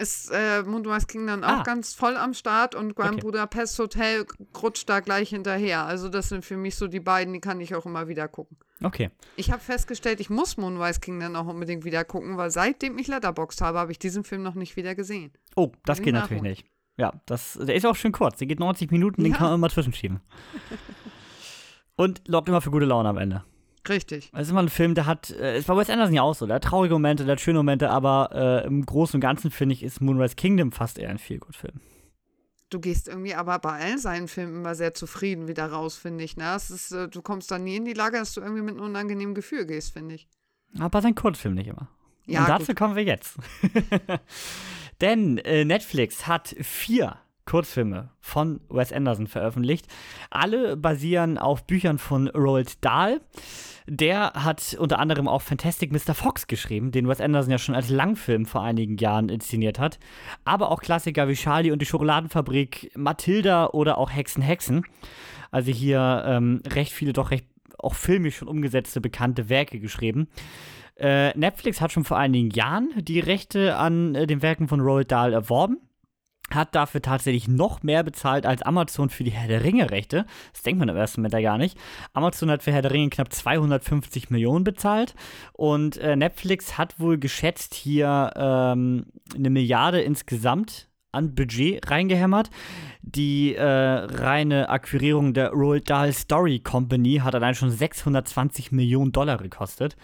Ist 0.00 0.30
äh, 0.32 0.62
Moonrise 0.62 1.06
Kingdom 1.06 1.42
auch 1.42 1.60
ah. 1.60 1.62
ganz 1.62 1.94
voll 1.94 2.16
am 2.16 2.34
Start 2.34 2.74
und 2.74 2.94
Grand 2.94 3.14
okay. 3.14 3.22
Budapest 3.22 3.78
Hotel 3.78 4.26
rutscht 4.62 4.88
da 4.88 5.00
gleich 5.00 5.30
hinterher. 5.30 5.84
Also 5.84 6.08
das 6.08 6.28
sind 6.28 6.44
für 6.44 6.56
mich 6.56 6.76
so 6.76 6.86
die 6.86 7.00
beiden, 7.00 7.32
die 7.32 7.40
kann 7.40 7.60
ich 7.60 7.74
auch 7.74 7.86
immer 7.86 8.08
wieder 8.08 8.28
gucken. 8.28 8.56
Okay. 8.82 9.10
Ich 9.36 9.50
habe 9.50 9.60
festgestellt, 9.60 10.20
ich 10.20 10.30
muss 10.30 10.56
Moonrise 10.56 11.00
Kingdom 11.00 11.34
auch 11.36 11.46
unbedingt 11.46 11.84
wieder 11.84 12.04
gucken, 12.04 12.36
weil 12.36 12.50
seitdem 12.50 12.98
ich 12.98 13.08
Letterboxd 13.08 13.60
habe, 13.60 13.78
habe 13.78 13.92
ich 13.92 13.98
diesen 13.98 14.24
Film 14.24 14.42
noch 14.42 14.54
nicht 14.54 14.76
wieder 14.76 14.94
gesehen. 14.94 15.32
Oh, 15.56 15.72
das 15.84 16.00
geht 16.00 16.14
natürlich 16.14 16.42
nicht. 16.42 16.66
Ja, 16.96 17.12
das, 17.26 17.58
der 17.60 17.74
ist 17.74 17.86
auch 17.86 17.96
schön 17.96 18.12
kurz. 18.12 18.38
Der 18.38 18.46
geht 18.46 18.58
90 18.58 18.90
Minuten, 18.90 19.22
den 19.22 19.32
kann 19.32 19.48
man 19.48 19.54
immer 19.54 19.70
zwischenschieben. 19.70 20.20
und 21.96 22.26
lockt 22.26 22.48
immer 22.48 22.60
für 22.60 22.70
gute 22.70 22.86
Laune 22.86 23.08
am 23.08 23.18
Ende. 23.18 23.44
Richtig. 23.88 24.30
Es 24.32 24.42
ist 24.42 24.50
immer 24.50 24.62
ein 24.62 24.68
Film, 24.68 24.94
der 24.94 25.06
hat, 25.06 25.30
äh, 25.30 25.56
es 25.56 25.68
war 25.68 25.76
Wes 25.76 25.90
Anderson 25.90 26.14
ja 26.14 26.22
auch 26.22 26.34
so, 26.34 26.46
der 26.46 26.56
hat 26.56 26.64
traurige 26.64 26.94
Momente, 26.94 27.24
der 27.24 27.32
hat 27.32 27.40
schöne 27.40 27.58
Momente, 27.58 27.90
aber 27.90 28.30
äh, 28.32 28.66
im 28.66 28.84
Großen 28.84 29.16
und 29.16 29.20
Ganzen 29.20 29.50
finde 29.50 29.74
ich, 29.74 29.82
ist 29.82 30.00
Moonrise 30.00 30.36
Kingdom 30.36 30.72
fast 30.72 30.98
eher 30.98 31.10
ein 31.10 31.18
Feelgood-Film. 31.18 31.80
Du 32.70 32.80
gehst 32.80 33.08
irgendwie 33.08 33.34
aber 33.34 33.58
bei 33.60 33.72
allen 33.72 33.98
seinen 33.98 34.28
Filmen 34.28 34.56
immer 34.56 34.74
sehr 34.74 34.92
zufrieden 34.92 35.48
wieder 35.48 35.66
raus, 35.66 35.96
finde 35.96 36.24
ich. 36.24 36.36
Ne? 36.36 36.54
Es 36.54 36.70
ist, 36.70 36.92
äh, 36.92 37.08
du 37.08 37.22
kommst 37.22 37.50
dann 37.50 37.64
nie 37.64 37.76
in 37.76 37.86
die 37.86 37.94
Lage, 37.94 38.18
dass 38.18 38.34
du 38.34 38.42
irgendwie 38.42 38.62
mit 38.62 38.74
einem 38.74 38.84
unangenehmen 38.84 39.34
Gefühl 39.34 39.64
gehst, 39.64 39.94
finde 39.94 40.16
ich. 40.16 40.28
Aber 40.78 41.00
sein 41.00 41.14
Kurzfilm 41.14 41.54
nicht 41.54 41.68
immer. 41.68 41.88
Ja, 42.26 42.40
und 42.40 42.48
dazu 42.50 42.66
gut. 42.66 42.76
kommen 42.76 42.94
wir 42.94 43.04
jetzt. 43.04 43.36
Denn 45.00 45.38
äh, 45.38 45.64
Netflix 45.64 46.26
hat 46.26 46.54
vier 46.60 47.16
Kurzfilme 47.48 48.10
von 48.20 48.60
Wes 48.68 48.92
Anderson 48.92 49.26
veröffentlicht. 49.26 49.86
Alle 50.28 50.76
basieren 50.76 51.38
auf 51.38 51.66
Büchern 51.66 51.96
von 51.96 52.28
Roald 52.28 52.84
Dahl. 52.84 53.22
Der 53.86 54.34
hat 54.34 54.76
unter 54.78 54.98
anderem 54.98 55.26
auch 55.28 55.40
Fantastic 55.40 55.90
Mr. 55.90 56.12
Fox 56.12 56.46
geschrieben, 56.46 56.92
den 56.92 57.08
Wes 57.08 57.22
Anderson 57.22 57.50
ja 57.50 57.56
schon 57.56 57.74
als 57.74 57.88
Langfilm 57.88 58.44
vor 58.44 58.62
einigen 58.62 58.98
Jahren 58.98 59.30
inszeniert 59.30 59.78
hat. 59.78 59.98
Aber 60.44 60.70
auch 60.70 60.80
Klassiker 60.80 61.26
wie 61.26 61.34
Charlie 61.34 61.70
und 61.70 61.80
die 61.80 61.86
Schokoladenfabrik, 61.86 62.92
Matilda 62.94 63.68
oder 63.68 63.96
auch 63.96 64.10
Hexen 64.10 64.42
Hexen. 64.42 64.84
Also 65.50 65.72
hier 65.72 66.24
ähm, 66.26 66.60
recht 66.66 66.92
viele, 66.92 67.14
doch 67.14 67.30
recht 67.30 67.46
auch 67.78 67.94
filmisch 67.94 68.36
schon 68.36 68.48
umgesetzte 68.48 69.00
bekannte 69.00 69.48
Werke 69.48 69.80
geschrieben. 69.80 70.28
Äh, 70.96 71.30
Netflix 71.38 71.80
hat 71.80 71.92
schon 71.92 72.04
vor 72.04 72.18
einigen 72.18 72.50
Jahren 72.50 72.90
die 72.98 73.20
Rechte 73.20 73.76
an 73.76 74.14
äh, 74.14 74.26
den 74.26 74.42
Werken 74.42 74.68
von 74.68 74.80
Roald 74.80 75.10
Dahl 75.10 75.32
erworben 75.32 75.78
hat 76.50 76.74
dafür 76.74 77.02
tatsächlich 77.02 77.48
noch 77.48 77.82
mehr 77.82 78.02
bezahlt 78.02 78.46
als 78.46 78.62
Amazon 78.62 79.10
für 79.10 79.24
die 79.24 79.30
Herr 79.30 79.48
der 79.48 79.64
Ringe-Rechte. 79.64 80.26
Das 80.52 80.62
denkt 80.62 80.78
man 80.78 80.88
im 80.88 80.96
ersten 80.96 81.20
Moment 81.20 81.34
ja 81.34 81.40
gar 81.40 81.58
nicht. 81.58 81.78
Amazon 82.12 82.50
hat 82.50 82.62
für 82.62 82.72
Herr 82.72 82.82
der 82.82 82.92
Ringe 82.92 83.10
knapp 83.10 83.32
250 83.32 84.30
Millionen 84.30 84.64
bezahlt 84.64 85.14
und 85.52 85.96
äh, 85.98 86.16
Netflix 86.16 86.78
hat 86.78 86.98
wohl 87.00 87.18
geschätzt 87.18 87.74
hier 87.74 88.32
ähm, 88.36 89.06
eine 89.34 89.50
Milliarde 89.50 90.00
insgesamt 90.00 90.88
an 91.12 91.34
Budget 91.34 91.90
reingehämmert. 91.90 92.50
Die 93.02 93.54
äh, 93.54 93.64
reine 93.64 94.68
Akquirierung 94.68 95.32
der 95.32 95.50
Roald 95.50 95.88
Dahl 95.88 96.12
Story 96.12 96.60
Company 96.60 97.20
hat 97.24 97.34
allein 97.34 97.54
schon 97.54 97.70
620 97.70 98.72
Millionen 98.72 99.12
Dollar 99.12 99.38
gekostet, 99.38 99.96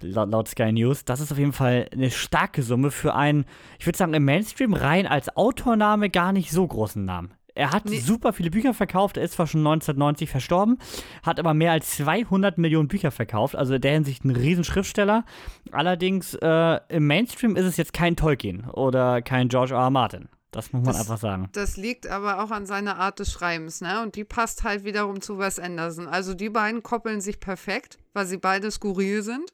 laut, 0.00 0.30
laut 0.30 0.48
Sky 0.48 0.72
News. 0.72 1.04
Das 1.04 1.20
ist 1.20 1.30
auf 1.30 1.38
jeden 1.38 1.52
Fall 1.52 1.88
eine 1.92 2.10
starke 2.10 2.62
Summe 2.62 2.90
für 2.90 3.14
einen, 3.14 3.44
ich 3.78 3.86
würde 3.86 3.98
sagen, 3.98 4.14
im 4.14 4.24
Mainstream 4.24 4.74
rein 4.74 5.06
als 5.06 5.36
Autorname 5.36 6.10
gar 6.10 6.32
nicht 6.32 6.50
so 6.50 6.66
großen 6.66 7.04
Namen. 7.04 7.32
Er 7.54 7.72
hat 7.72 7.86
nee. 7.86 7.98
super 7.98 8.32
viele 8.32 8.50
Bücher 8.50 8.72
verkauft. 8.72 9.16
Er 9.16 9.24
ist 9.24 9.32
zwar 9.32 9.48
schon 9.48 9.60
1990 9.60 10.30
verstorben, 10.30 10.78
hat 11.24 11.40
aber 11.40 11.54
mehr 11.54 11.72
als 11.72 11.90
200 11.96 12.56
Millionen 12.56 12.86
Bücher 12.86 13.10
verkauft. 13.10 13.56
Also 13.56 13.74
in 13.74 13.80
der 13.80 13.92
Hinsicht 13.92 14.24
ein 14.24 14.30
Riesenschriftsteller. 14.30 15.24
Allerdings 15.72 16.34
äh, 16.34 16.80
im 16.88 17.08
Mainstream 17.08 17.56
ist 17.56 17.64
es 17.64 17.76
jetzt 17.76 17.92
kein 17.92 18.14
Tolkien 18.14 18.64
oder 18.70 19.22
kein 19.22 19.48
George 19.48 19.74
R. 19.74 19.80
R. 19.80 19.90
Martin. 19.90 20.28
Das 20.50 20.72
muss 20.72 20.82
man 20.82 20.94
das, 20.94 21.00
einfach 21.00 21.18
sagen. 21.18 21.48
Das 21.52 21.76
liegt 21.76 22.06
aber 22.06 22.42
auch 22.42 22.50
an 22.50 22.64
seiner 22.64 22.96
Art 22.96 23.18
des 23.18 23.32
Schreibens, 23.32 23.80
ne? 23.80 24.02
Und 24.02 24.16
die 24.16 24.24
passt 24.24 24.64
halt 24.64 24.84
wiederum 24.84 25.20
zu 25.20 25.38
Wes 25.38 25.58
Anderson. 25.58 26.06
Also 26.06 26.34
die 26.34 26.48
beiden 26.48 26.82
koppeln 26.82 27.20
sich 27.20 27.38
perfekt, 27.38 27.98
weil 28.14 28.26
sie 28.26 28.38
beide 28.38 28.70
skurril 28.70 29.22
sind. 29.22 29.52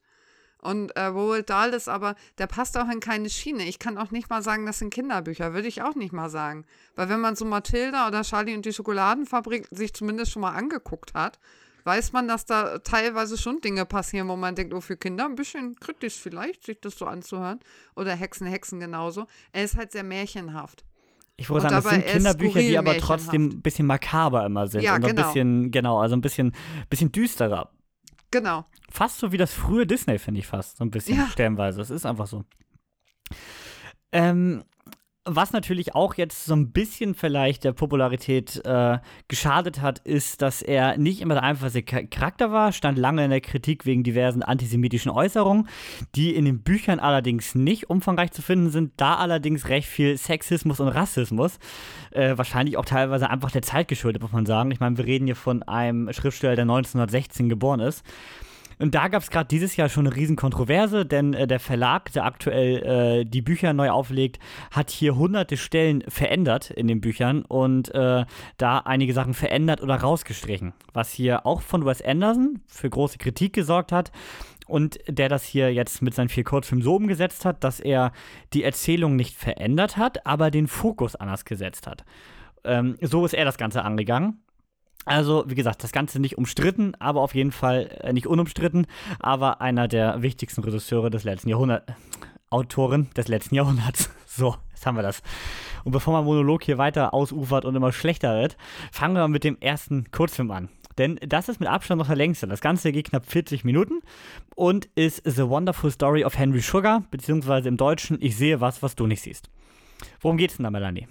Und 0.64 0.96
äh, 0.96 1.04
Roald 1.04 1.50
Dahl 1.50 1.74
ist 1.74 1.88
aber, 1.88 2.14
der 2.38 2.46
passt 2.46 2.78
auch 2.78 2.88
in 2.88 3.00
keine 3.00 3.28
Schiene. 3.28 3.64
Ich 3.64 3.78
kann 3.78 3.98
auch 3.98 4.10
nicht 4.10 4.30
mal 4.30 4.42
sagen, 4.42 4.64
das 4.64 4.78
sind 4.78 4.94
Kinderbücher, 4.94 5.52
würde 5.52 5.68
ich 5.68 5.82
auch 5.82 5.94
nicht 5.94 6.12
mal 6.12 6.30
sagen. 6.30 6.64
Weil 6.94 7.10
wenn 7.10 7.20
man 7.20 7.36
so 7.36 7.44
Mathilda 7.44 8.08
oder 8.08 8.22
Charlie 8.22 8.54
und 8.54 8.64
die 8.64 8.72
Schokoladenfabrik 8.72 9.68
sich 9.70 9.92
zumindest 9.92 10.32
schon 10.32 10.40
mal 10.40 10.54
angeguckt 10.54 11.12
hat, 11.12 11.38
weiß 11.84 12.12
man, 12.12 12.28
dass 12.28 12.46
da 12.46 12.78
teilweise 12.78 13.38
schon 13.38 13.60
Dinge 13.60 13.84
passieren, 13.84 14.28
wo 14.28 14.36
man 14.36 14.54
denkt, 14.54 14.74
oh, 14.74 14.80
für 14.80 14.96
Kinder 14.96 15.26
ein 15.26 15.34
bisschen 15.34 15.76
kritisch 15.76 16.14
vielleicht, 16.14 16.64
sich 16.64 16.80
das 16.80 16.98
so 16.98 17.06
anzuhören. 17.06 17.60
Oder 17.94 18.14
Hexen, 18.14 18.46
Hexen 18.46 18.80
genauso. 18.80 19.26
Er 19.52 19.64
ist 19.64 19.76
halt 19.76 19.92
sehr 19.92 20.02
märchenhaft. 20.02 20.84
Ich 21.36 21.50
wollte 21.50 21.68
sagen, 21.68 21.82
das 21.82 21.92
sind 21.92 22.06
Kinderbücher, 22.06 22.60
die 22.60 22.78
aber 22.78 22.96
trotzdem 22.98 23.46
ein 23.46 23.62
bisschen 23.62 23.86
makaber 23.86 24.46
immer 24.46 24.66
sind. 24.66 24.82
Ja, 24.82 24.94
und 24.94 25.04
genau. 25.04 25.22
ein 25.22 25.26
bisschen, 25.26 25.70
genau, 25.70 26.00
also 26.00 26.14
ein 26.14 26.20
bisschen, 26.20 26.54
bisschen 26.88 27.10
düsterer. 27.10 27.70
Genau. 28.30 28.64
Fast 28.90 29.18
so 29.18 29.32
wie 29.32 29.36
das 29.36 29.52
frühe 29.52 29.86
Disney, 29.86 30.18
finde 30.18 30.40
ich 30.40 30.46
fast. 30.46 30.76
So 30.78 30.84
ein 30.84 30.90
bisschen 30.90 31.18
ja. 31.18 31.26
stellenweise. 31.26 31.80
Es 31.80 31.90
ist 31.90 32.06
einfach 32.06 32.26
so. 32.26 32.44
Ähm, 34.12 34.64
was 35.26 35.52
natürlich 35.52 35.94
auch 35.94 36.14
jetzt 36.14 36.44
so 36.44 36.54
ein 36.54 36.70
bisschen 36.70 37.14
vielleicht 37.14 37.64
der 37.64 37.72
Popularität 37.72 38.60
äh, 38.64 38.98
geschadet 39.26 39.80
hat, 39.80 40.00
ist, 40.00 40.42
dass 40.42 40.60
er 40.60 40.98
nicht 40.98 41.22
immer 41.22 41.34
der 41.34 41.42
einfachste 41.42 41.82
Charakter 41.82 42.52
war, 42.52 42.72
stand 42.72 42.98
lange 42.98 43.24
in 43.24 43.30
der 43.30 43.40
Kritik 43.40 43.86
wegen 43.86 44.02
diversen 44.02 44.42
antisemitischen 44.42 45.10
Äußerungen, 45.10 45.68
die 46.14 46.34
in 46.34 46.44
den 46.44 46.62
Büchern 46.62 47.00
allerdings 47.00 47.54
nicht 47.54 47.88
umfangreich 47.88 48.32
zu 48.32 48.42
finden 48.42 48.70
sind, 48.70 48.92
da 48.98 49.14
allerdings 49.14 49.68
recht 49.68 49.88
viel 49.88 50.18
Sexismus 50.18 50.80
und 50.80 50.88
Rassismus, 50.88 51.58
äh, 52.10 52.36
wahrscheinlich 52.36 52.76
auch 52.76 52.84
teilweise 52.84 53.30
einfach 53.30 53.50
der 53.50 53.62
Zeit 53.62 53.88
geschuldet, 53.88 54.20
muss 54.20 54.32
man 54.32 54.44
sagen. 54.44 54.70
Ich 54.72 54.80
meine, 54.80 54.98
wir 54.98 55.06
reden 55.06 55.24
hier 55.24 55.36
von 55.36 55.62
einem 55.62 56.12
Schriftsteller, 56.12 56.56
der 56.56 56.64
1916 56.64 57.48
geboren 57.48 57.80
ist. 57.80 58.04
Und 58.78 58.94
da 58.94 59.08
gab 59.08 59.22
es 59.22 59.30
gerade 59.30 59.48
dieses 59.48 59.76
Jahr 59.76 59.88
schon 59.88 60.06
eine 60.06 60.16
riesen 60.16 60.36
Kontroverse, 60.36 61.06
denn 61.06 61.34
äh, 61.34 61.46
der 61.46 61.60
Verlag, 61.60 62.12
der 62.12 62.24
aktuell 62.24 63.22
äh, 63.22 63.24
die 63.24 63.42
Bücher 63.42 63.72
neu 63.72 63.90
auflegt, 63.90 64.38
hat 64.70 64.90
hier 64.90 65.16
hunderte 65.16 65.56
Stellen 65.56 66.02
verändert 66.08 66.70
in 66.70 66.88
den 66.88 67.00
Büchern 67.00 67.44
und 67.44 67.94
äh, 67.94 68.24
da 68.58 68.78
einige 68.78 69.12
Sachen 69.12 69.34
verändert 69.34 69.82
oder 69.82 69.96
rausgestrichen, 69.96 70.72
was 70.92 71.12
hier 71.12 71.46
auch 71.46 71.60
von 71.60 71.84
Wes 71.84 72.02
Anderson 72.02 72.60
für 72.66 72.90
große 72.90 73.18
Kritik 73.18 73.52
gesorgt 73.52 73.92
hat 73.92 74.10
und 74.66 74.98
der 75.08 75.28
das 75.28 75.44
hier 75.44 75.72
jetzt 75.72 76.02
mit 76.02 76.14
seinen 76.14 76.28
vier 76.28 76.44
Kurzfilmen 76.44 76.82
so 76.82 76.96
umgesetzt 76.96 77.44
hat, 77.44 77.64
dass 77.64 77.80
er 77.80 78.12
die 78.52 78.64
Erzählung 78.64 79.16
nicht 79.16 79.36
verändert 79.36 79.96
hat, 79.96 80.26
aber 80.26 80.50
den 80.50 80.68
Fokus 80.68 81.16
anders 81.16 81.44
gesetzt 81.44 81.86
hat. 81.86 82.04
Ähm, 82.64 82.96
so 83.00 83.24
ist 83.24 83.34
er 83.34 83.44
das 83.44 83.58
Ganze 83.58 83.82
angegangen. 83.82 84.43
Also, 85.04 85.44
wie 85.46 85.54
gesagt, 85.54 85.82
das 85.84 85.92
Ganze 85.92 86.20
nicht 86.20 86.38
umstritten, 86.38 86.94
aber 86.98 87.20
auf 87.20 87.34
jeden 87.34 87.52
Fall 87.52 87.98
äh, 88.00 88.12
nicht 88.12 88.26
unumstritten, 88.26 88.86
aber 89.18 89.60
einer 89.60 89.88
der 89.88 90.22
wichtigsten 90.22 90.62
Regisseure 90.62 91.10
des 91.10 91.24
letzten 91.24 91.48
Jahrhunderts, 91.48 91.92
Autoren 92.50 93.10
des 93.16 93.28
letzten 93.28 93.54
Jahrhunderts. 93.54 94.10
So, 94.26 94.56
jetzt 94.70 94.84
haben 94.84 94.96
wir 94.96 95.04
das. 95.04 95.22
Und 95.84 95.92
bevor 95.92 96.12
mein 96.12 96.24
Monolog 96.24 96.64
hier 96.64 96.76
weiter 96.76 97.14
ausufert 97.14 97.64
und 97.64 97.76
immer 97.76 97.92
schlechter 97.92 98.34
wird, 98.34 98.56
fangen 98.90 99.14
wir 99.14 99.28
mit 99.28 99.44
dem 99.44 99.56
ersten 99.60 100.10
Kurzfilm 100.10 100.50
an. 100.50 100.68
Denn 100.98 101.20
das 101.24 101.48
ist 101.48 101.60
mit 101.60 101.68
Abstand 101.68 102.00
noch 102.00 102.08
der 102.08 102.16
längste. 102.16 102.48
Das 102.48 102.60
Ganze 102.60 102.90
geht 102.90 103.10
knapp 103.10 103.30
40 103.30 103.62
Minuten 103.64 104.00
und 104.56 104.86
ist 104.96 105.22
The 105.24 105.48
Wonderful 105.48 105.92
Story 105.92 106.24
of 106.24 106.36
Henry 106.36 106.58
Sugar, 106.58 107.04
beziehungsweise 107.12 107.68
im 107.68 107.76
Deutschen 107.76 108.18
Ich 108.20 108.36
sehe 108.36 108.60
was, 108.60 108.82
was 108.82 108.96
du 108.96 109.06
nicht 109.06 109.22
siehst. 109.22 109.50
Worum 110.20 110.36
geht's 110.36 110.56
denn 110.56 110.64
da, 110.64 110.70
Melanie? 110.70 111.06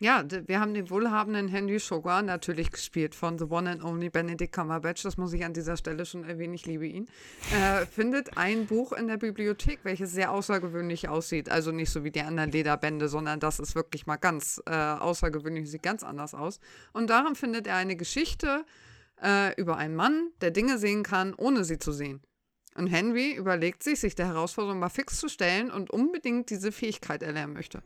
Ja, 0.00 0.24
wir 0.46 0.60
haben 0.60 0.74
den 0.74 0.90
wohlhabenden 0.90 1.48
Henry 1.48 1.80
Sugar 1.80 2.22
natürlich 2.22 2.70
gespielt 2.70 3.16
von 3.16 3.36
The 3.36 3.46
One 3.46 3.68
and 3.68 3.82
Only 3.82 4.10
Benedict 4.10 4.52
Cumberbatch. 4.52 5.02
Das 5.02 5.16
muss 5.16 5.32
ich 5.32 5.44
an 5.44 5.54
dieser 5.54 5.76
Stelle 5.76 6.06
schon 6.06 6.22
erwähnen. 6.22 6.54
Ich 6.54 6.66
liebe 6.66 6.86
ihn. 6.86 7.08
Äh, 7.52 7.84
findet 7.84 8.36
ein 8.36 8.66
Buch 8.66 8.92
in 8.92 9.08
der 9.08 9.16
Bibliothek, 9.16 9.80
welches 9.82 10.12
sehr 10.12 10.30
außergewöhnlich 10.30 11.08
aussieht. 11.08 11.50
Also 11.50 11.72
nicht 11.72 11.90
so 11.90 12.04
wie 12.04 12.12
die 12.12 12.20
anderen 12.20 12.52
Lederbände, 12.52 13.08
sondern 13.08 13.40
das 13.40 13.58
ist 13.58 13.74
wirklich 13.74 14.06
mal 14.06 14.18
ganz 14.18 14.62
äh, 14.66 14.72
außergewöhnlich, 14.72 15.68
sieht 15.68 15.82
ganz 15.82 16.04
anders 16.04 16.32
aus. 16.32 16.60
Und 16.92 17.10
darin 17.10 17.34
findet 17.34 17.66
er 17.66 17.74
eine 17.74 17.96
Geschichte 17.96 18.64
äh, 19.20 19.52
über 19.60 19.78
einen 19.78 19.96
Mann, 19.96 20.30
der 20.40 20.52
Dinge 20.52 20.78
sehen 20.78 21.02
kann, 21.02 21.34
ohne 21.34 21.64
sie 21.64 21.80
zu 21.80 21.90
sehen. 21.90 22.22
Und 22.76 22.86
Henry 22.86 23.32
überlegt 23.32 23.82
sich, 23.82 23.98
sich 23.98 24.14
der 24.14 24.28
Herausforderung 24.28 24.78
mal 24.78 24.90
fix 24.90 25.18
zu 25.18 25.28
stellen 25.28 25.72
und 25.72 25.90
unbedingt 25.90 26.50
diese 26.50 26.70
Fähigkeit 26.70 27.24
erlernen 27.24 27.54
möchte. 27.54 27.82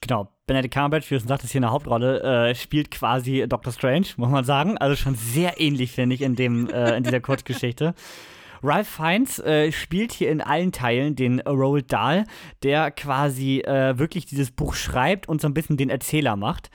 Genau, 0.00 0.28
Benedict 0.46 0.74
Cumberbatch, 0.74 1.10
wie 1.10 1.14
du 1.14 1.20
schon 1.20 1.28
sagtest, 1.28 1.52
hier 1.52 1.58
in 1.58 1.62
der 1.62 1.72
Hauptrolle, 1.72 2.50
äh, 2.50 2.54
spielt 2.54 2.90
quasi 2.90 3.46
Doctor 3.48 3.72
Strange, 3.72 4.06
muss 4.16 4.30
man 4.30 4.44
sagen. 4.44 4.78
Also 4.78 4.94
schon 4.96 5.14
sehr 5.14 5.60
ähnlich, 5.60 5.92
finde 5.92 6.14
ich, 6.14 6.22
in, 6.22 6.36
dem, 6.36 6.68
äh, 6.70 6.96
in 6.96 7.02
dieser 7.02 7.20
Kurzgeschichte. 7.20 7.94
Ralph 8.62 8.88
Fiennes 8.88 9.38
äh, 9.38 9.70
spielt 9.72 10.12
hier 10.12 10.30
in 10.30 10.40
allen 10.40 10.72
Teilen 10.72 11.14
den 11.14 11.40
Roald 11.40 11.92
Dahl, 11.92 12.24
der 12.62 12.90
quasi 12.90 13.60
äh, 13.60 13.98
wirklich 13.98 14.26
dieses 14.26 14.50
Buch 14.50 14.74
schreibt 14.74 15.28
und 15.28 15.40
so 15.40 15.48
ein 15.48 15.54
bisschen 15.54 15.76
den 15.76 15.90
Erzähler 15.90 16.36
macht. 16.36 16.70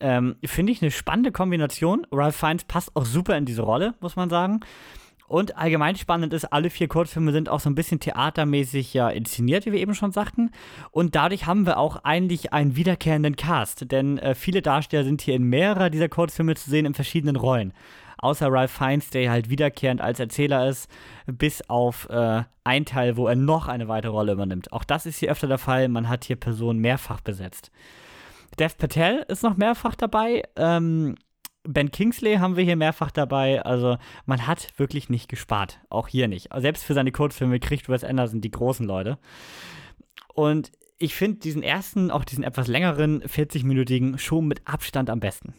Ähm, 0.00 0.36
Finde 0.44 0.72
ich 0.72 0.80
eine 0.80 0.90
spannende 0.90 1.30
Kombination. 1.30 2.06
Ralph 2.10 2.36
Fiennes 2.36 2.64
passt 2.64 2.96
auch 2.96 3.04
super 3.04 3.36
in 3.36 3.44
diese 3.44 3.62
Rolle, 3.62 3.94
muss 4.00 4.16
man 4.16 4.30
sagen. 4.30 4.60
Und 5.30 5.56
allgemein 5.56 5.94
spannend 5.94 6.32
ist, 6.32 6.46
alle 6.46 6.70
vier 6.70 6.88
Kurzfilme 6.88 7.30
sind 7.30 7.48
auch 7.48 7.60
so 7.60 7.70
ein 7.70 7.76
bisschen 7.76 8.00
theatermäßig 8.00 8.92
ja 8.94 9.08
inszeniert, 9.10 9.64
wie 9.64 9.70
wir 9.70 9.78
eben 9.78 9.94
schon 9.94 10.10
sagten. 10.10 10.50
Und 10.90 11.14
dadurch 11.14 11.46
haben 11.46 11.66
wir 11.66 11.78
auch 11.78 12.02
eigentlich 12.02 12.52
einen 12.52 12.74
wiederkehrenden 12.74 13.36
Cast, 13.36 13.92
denn 13.92 14.18
äh, 14.18 14.34
viele 14.34 14.60
Darsteller 14.60 15.04
sind 15.04 15.22
hier 15.22 15.36
in 15.36 15.44
mehrerer 15.44 15.88
dieser 15.88 16.08
Kurzfilme 16.08 16.56
zu 16.56 16.68
sehen 16.68 16.84
in 16.84 16.94
verschiedenen 16.94 17.36
Rollen. 17.36 17.72
Außer 18.18 18.48
Ralph 18.50 18.72
Fiennes, 18.72 19.10
der 19.10 19.30
halt 19.30 19.48
wiederkehrend 19.50 20.00
als 20.00 20.18
Erzähler 20.18 20.68
ist, 20.68 20.90
bis 21.26 21.62
auf 21.70 22.08
äh, 22.10 22.42
ein 22.64 22.84
Teil, 22.84 23.16
wo 23.16 23.28
er 23.28 23.36
noch 23.36 23.68
eine 23.68 23.86
weitere 23.86 24.10
Rolle 24.10 24.32
übernimmt. 24.32 24.72
Auch 24.72 24.82
das 24.82 25.06
ist 25.06 25.20
hier 25.20 25.30
öfter 25.30 25.46
der 25.46 25.58
Fall. 25.58 25.86
Man 25.86 26.08
hat 26.08 26.24
hier 26.24 26.34
Personen 26.34 26.80
mehrfach 26.80 27.20
besetzt. 27.20 27.70
Dev 28.58 28.74
Patel 28.76 29.24
ist 29.28 29.44
noch 29.44 29.56
mehrfach 29.56 29.94
dabei. 29.94 30.42
Ähm, 30.56 31.14
Ben 31.62 31.90
Kingsley 31.90 32.36
haben 32.36 32.56
wir 32.56 32.64
hier 32.64 32.76
mehrfach 32.76 33.10
dabei. 33.10 33.62
Also 33.62 33.98
man 34.26 34.46
hat 34.46 34.68
wirklich 34.78 35.10
nicht 35.10 35.28
gespart. 35.28 35.80
Auch 35.90 36.08
hier 36.08 36.28
nicht. 36.28 36.48
Selbst 36.56 36.84
für 36.84 36.94
seine 36.94 37.12
Kurzfilme 37.12 37.60
kriegt 37.60 37.88
Wes 37.88 38.04
Anderson 38.04 38.40
die 38.40 38.50
großen 38.50 38.86
Leute. 38.86 39.18
Und 40.34 40.72
ich 40.98 41.14
finde 41.14 41.40
diesen 41.40 41.62
ersten, 41.62 42.10
auch 42.10 42.24
diesen 42.24 42.44
etwas 42.44 42.66
längeren, 42.66 43.22
40-minütigen 43.22 44.18
schon 44.18 44.46
mit 44.46 44.66
Abstand 44.66 45.10
am 45.10 45.20
besten. 45.20 45.54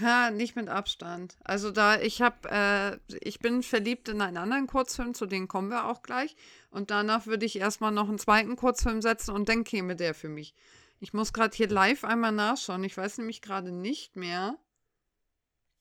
Ja, 0.00 0.30
nicht 0.30 0.56
mit 0.56 0.68
Abstand. 0.68 1.36
Also 1.44 1.70
da, 1.70 2.00
ich 2.00 2.22
habe, 2.22 2.48
äh, 2.50 3.16
ich 3.20 3.40
bin 3.40 3.62
verliebt 3.62 4.08
in 4.08 4.22
einen 4.22 4.38
anderen 4.38 4.66
Kurzfilm, 4.66 5.12
zu 5.12 5.26
dem 5.26 5.48
kommen 5.48 5.68
wir 5.68 5.88
auch 5.88 6.02
gleich. 6.02 6.34
Und 6.70 6.90
danach 6.90 7.26
würde 7.26 7.44
ich 7.44 7.58
erstmal 7.58 7.92
noch 7.92 8.08
einen 8.08 8.18
zweiten 8.18 8.56
Kurzfilm 8.56 9.02
setzen 9.02 9.34
und 9.34 9.48
dann 9.48 9.64
käme 9.64 9.94
der 9.96 10.14
für 10.14 10.28
mich. 10.28 10.54
Ich 11.02 11.12
muss 11.12 11.32
gerade 11.32 11.54
hier 11.56 11.68
live 11.68 12.04
einmal 12.04 12.30
nachschauen. 12.30 12.84
Ich 12.84 12.96
weiß 12.96 13.18
nämlich 13.18 13.42
gerade 13.42 13.72
nicht 13.72 14.14
mehr. 14.14 14.56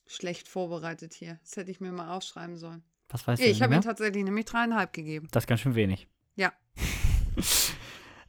Schlecht 0.07 0.47
vorbereitet 0.47 1.13
hier. 1.13 1.39
Das 1.43 1.55
hätte 1.57 1.69
ich 1.69 1.79
mir 1.79 1.91
mal 1.91 2.17
aufschreiben 2.17 2.57
sollen. 2.57 2.83
Was 3.07 3.27
weißt 3.27 3.39
du 3.39 3.45
ich 3.45 3.53
nicht 3.53 3.61
habe 3.61 3.75
ihm 3.75 3.81
tatsächlich 3.81 4.23
nämlich 4.23 4.45
dreieinhalb 4.45 4.93
gegeben. 4.93 5.27
Das 5.29 5.43
ist 5.43 5.47
ganz 5.47 5.61
schön 5.61 5.75
wenig. 5.75 6.07
Ja. 6.35 6.51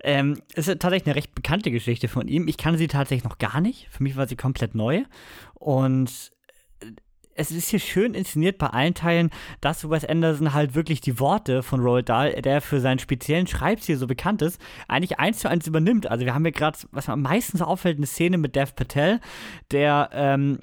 Ähm, 0.05 0.43
ist 0.57 0.67
tatsächlich 0.67 1.07
eine 1.07 1.15
recht 1.15 1.33
bekannte 1.33 1.71
Geschichte 1.71 2.09
von 2.09 2.27
ihm. 2.27 2.49
Ich 2.49 2.57
kannte 2.57 2.77
sie 2.77 2.89
tatsächlich 2.89 3.23
noch 3.23 3.39
gar 3.39 3.61
nicht. 3.61 3.87
Für 3.89 4.03
mich 4.03 4.17
war 4.17 4.27
sie 4.27 4.35
komplett 4.35 4.75
neu. 4.75 5.05
Und 5.55 6.33
es 7.35 7.51
ist 7.51 7.69
hier 7.69 7.79
schön 7.79 8.15
inszeniert 8.15 8.59
bei 8.59 8.69
allen 8.69 8.95
Teilen, 8.95 9.31
dass 9.61 9.89
Wes 9.89 10.05
Anderson 10.05 10.53
halt 10.53 10.75
wirklich 10.75 11.01
die 11.01 11.19
Worte 11.19 11.63
von 11.63 11.81
Roald 11.81 12.09
Dahl, 12.09 12.33
der 12.43 12.61
für 12.61 12.81
seinen 12.81 12.99
speziellen 12.99 13.47
Schreibstil 13.47 13.97
so 13.97 14.07
bekannt 14.07 14.43
ist, 14.43 14.61
eigentlich 14.89 15.19
eins 15.19 15.39
zu 15.39 15.49
eins 15.49 15.67
übernimmt. 15.67 16.07
Also 16.07 16.25
wir 16.25 16.35
haben 16.35 16.45
hier 16.45 16.53
gerade, 16.53 16.79
was 16.91 17.09
am 17.09 17.23
meisten 17.23 17.59
so 17.59 17.65
auffällt, 17.65 17.97
eine 17.97 18.07
Szene 18.07 18.39
mit 18.39 18.57
Dev 18.57 18.73
Patel, 18.75 19.21
der 19.71 20.11
ähm, 20.13 20.61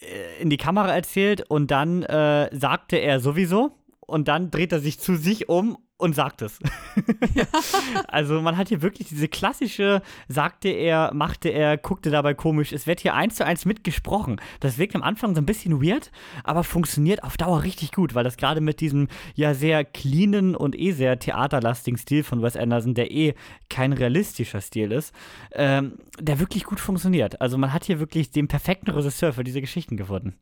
äh, 0.00 0.42
in 0.42 0.50
die 0.50 0.56
Kamera 0.56 0.94
erzählt 0.94 1.42
und 1.48 1.70
dann 1.70 2.02
äh, 2.02 2.48
sagte 2.56 2.96
er 2.96 3.20
sowieso 3.20 3.76
und 4.00 4.28
dann 4.28 4.50
dreht 4.50 4.72
er 4.72 4.80
sich 4.80 5.00
zu 5.00 5.16
sich 5.16 5.48
um 5.48 5.78
und 5.98 6.14
sagt 6.14 6.42
es. 6.42 6.58
also 8.08 8.40
man 8.40 8.56
hat 8.56 8.68
hier 8.68 8.82
wirklich 8.82 9.08
diese 9.08 9.28
klassische, 9.28 10.00
sagte 10.28 10.68
er, 10.68 11.12
machte 11.12 11.48
er, 11.48 11.76
guckte 11.76 12.10
dabei 12.10 12.34
komisch. 12.34 12.72
Es 12.72 12.86
wird 12.86 13.00
hier 13.00 13.14
eins 13.14 13.34
zu 13.34 13.44
eins 13.44 13.66
mitgesprochen. 13.66 14.40
Das 14.60 14.78
wirkt 14.78 14.94
am 14.94 15.02
Anfang 15.02 15.34
so 15.34 15.40
ein 15.40 15.46
bisschen 15.46 15.82
weird, 15.82 16.10
aber 16.44 16.64
funktioniert 16.64 17.24
auf 17.24 17.36
Dauer 17.36 17.64
richtig 17.64 17.92
gut, 17.92 18.14
weil 18.14 18.24
das 18.24 18.36
gerade 18.36 18.60
mit 18.60 18.80
diesem 18.80 19.08
ja 19.34 19.54
sehr 19.54 19.84
cleanen 19.84 20.54
und 20.54 20.78
eh 20.78 20.92
sehr 20.92 21.18
theaterlastigen 21.18 21.98
Stil 21.98 22.22
von 22.22 22.42
Wes 22.42 22.56
Anderson, 22.56 22.94
der 22.94 23.10
eh 23.10 23.34
kein 23.68 23.92
realistischer 23.92 24.60
Stil 24.60 24.92
ist, 24.92 25.12
ähm, 25.52 25.98
der 26.20 26.38
wirklich 26.38 26.64
gut 26.64 26.78
funktioniert. 26.78 27.40
Also 27.40 27.58
man 27.58 27.72
hat 27.72 27.84
hier 27.84 27.98
wirklich 27.98 28.30
den 28.30 28.46
perfekten 28.46 28.90
Regisseur 28.90 29.32
für 29.32 29.44
diese 29.44 29.60
Geschichten 29.60 29.96
gefunden. 29.96 30.34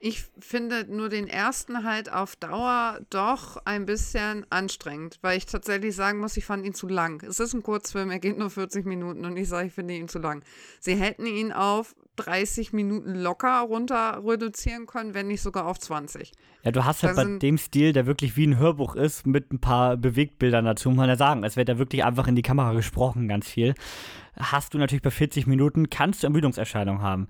Ich 0.00 0.24
finde 0.38 0.86
nur 0.88 1.08
den 1.08 1.26
ersten 1.26 1.84
halt 1.84 2.12
auf 2.12 2.36
Dauer 2.36 3.00
doch 3.10 3.56
ein 3.64 3.86
bisschen 3.86 4.46
anstrengend, 4.50 5.18
weil 5.22 5.38
ich 5.38 5.46
tatsächlich 5.46 5.94
sagen 5.94 6.20
muss, 6.20 6.36
ich 6.36 6.44
fand 6.44 6.64
ihn 6.64 6.74
zu 6.74 6.88
lang. 6.88 7.22
Es 7.22 7.40
ist 7.40 7.54
ein 7.54 7.62
Kurzfilm, 7.62 8.10
er 8.10 8.18
geht 8.18 8.38
nur 8.38 8.50
40 8.50 8.84
Minuten 8.86 9.24
und 9.24 9.36
ich 9.36 9.48
sage, 9.48 9.68
ich 9.68 9.72
finde 9.72 9.94
ihn 9.94 10.08
zu 10.08 10.18
lang. 10.18 10.44
Sie 10.80 10.96
hätten 10.96 11.26
ihn 11.26 11.52
auf 11.52 11.94
30 12.16 12.72
Minuten 12.72 13.14
locker 13.14 13.60
runter 13.60 14.22
reduzieren 14.24 14.86
können, 14.86 15.14
wenn 15.14 15.26
nicht 15.26 15.42
sogar 15.42 15.66
auf 15.66 15.78
20. 15.78 16.32
Ja, 16.62 16.70
du 16.70 16.84
hast 16.84 17.02
halt 17.02 17.18
Da 17.18 17.24
bei 17.24 17.38
dem 17.38 17.58
Stil, 17.58 17.92
der 17.92 18.06
wirklich 18.06 18.36
wie 18.36 18.46
ein 18.46 18.58
Hörbuch 18.58 18.94
ist, 18.96 19.26
mit 19.26 19.52
ein 19.52 19.60
paar 19.60 19.96
Bewegtbildern 19.96 20.64
dazu, 20.64 20.90
muss 20.90 20.98
man 20.98 21.08
ja 21.08 21.16
sagen. 21.16 21.44
Es 21.44 21.56
wird 21.56 21.68
ja 21.68 21.78
wirklich 21.78 22.04
einfach 22.04 22.26
in 22.26 22.36
die 22.36 22.42
Kamera 22.42 22.72
gesprochen, 22.72 23.28
ganz 23.28 23.48
viel. 23.48 23.74
Hast 24.36 24.74
du 24.74 24.78
natürlich 24.78 25.02
bei 25.02 25.10
40 25.10 25.46
Minuten, 25.46 25.90
kannst 25.90 26.22
du 26.22 26.26
Ermüdungserscheinungen 26.26 27.02
haben. 27.02 27.28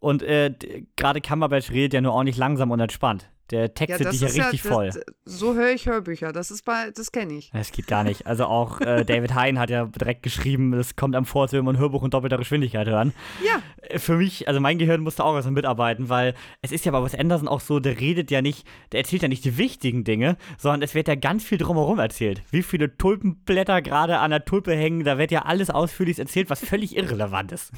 Und 0.00 0.22
äh, 0.22 0.54
gerade 0.96 1.20
Cumberbatch 1.20 1.70
redet 1.70 1.94
ja 1.94 2.00
nur 2.00 2.12
ordentlich 2.12 2.36
langsam 2.36 2.70
und 2.70 2.80
entspannt. 2.80 3.28
Der 3.50 3.72
textet 3.72 4.12
dich 4.12 4.20
ja 4.20 4.26
richtig 4.26 4.60
das- 4.60 4.70
voll. 4.70 4.90
So 5.24 5.54
höre 5.54 5.70
ich 5.72 5.86
Hörbücher, 5.86 6.32
das 6.34 6.50
ist 6.50 6.66
bei, 6.66 6.90
das 6.94 7.12
kenne 7.12 7.32
ich. 7.32 7.50
Das 7.50 7.72
geht 7.72 7.86
gar 7.86 8.04
nicht. 8.04 8.26
Also 8.26 8.44
auch 8.44 8.82
äh, 8.82 9.06
David 9.06 9.34
Hein 9.34 9.58
hat 9.58 9.70
ja 9.70 9.86
direkt 9.86 10.22
geschrieben, 10.22 10.74
es 10.74 10.96
kommt 10.96 11.16
am 11.16 11.24
vor, 11.24 11.42
als 11.44 11.52
würde 11.52 11.62
man 11.62 11.76
ein 11.76 11.78
Hörbuch 11.78 12.04
in 12.04 12.10
doppelter 12.10 12.36
Geschwindigkeit 12.36 12.86
hören. 12.86 13.14
Ja, 13.42 13.62
Äh, 13.80 13.98
Für 13.98 14.16
mich, 14.16 14.48
also 14.48 14.60
mein 14.60 14.76
Gehirn 14.76 15.00
musste 15.00 15.24
auch 15.24 15.34
erstmal 15.34 15.54
mitarbeiten, 15.54 16.10
weil 16.10 16.34
es 16.60 16.72
ist 16.72 16.84
ja 16.84 16.92
bei 16.92 17.02
Wes 17.02 17.14
Anderson 17.14 17.48
auch 17.48 17.60
so, 17.60 17.80
der 17.80 17.98
redet 17.98 18.30
ja 18.30 18.42
nicht, 18.42 18.66
der 18.92 19.00
erzählt 19.00 19.22
ja 19.22 19.28
nicht 19.28 19.46
die 19.46 19.56
wichtigen 19.56 20.04
Dinge, 20.04 20.36
sondern 20.58 20.82
es 20.82 20.94
wird 20.94 21.08
ja 21.08 21.14
ganz 21.14 21.42
viel 21.42 21.56
drumherum 21.56 21.98
erzählt. 21.98 22.42
Wie 22.50 22.62
viele 22.62 22.98
Tulpenblätter 22.98 23.80
gerade 23.80 24.18
an 24.18 24.30
der 24.30 24.44
Tulpe 24.44 24.76
hängen, 24.76 25.04
da 25.04 25.16
wird 25.16 25.30
ja 25.30 25.46
alles 25.46 25.70
ausführlich 25.70 26.18
erzählt, 26.18 26.50
was 26.50 26.60
völlig 26.60 26.94
irrelevant 26.98 27.52
ist. 27.52 27.72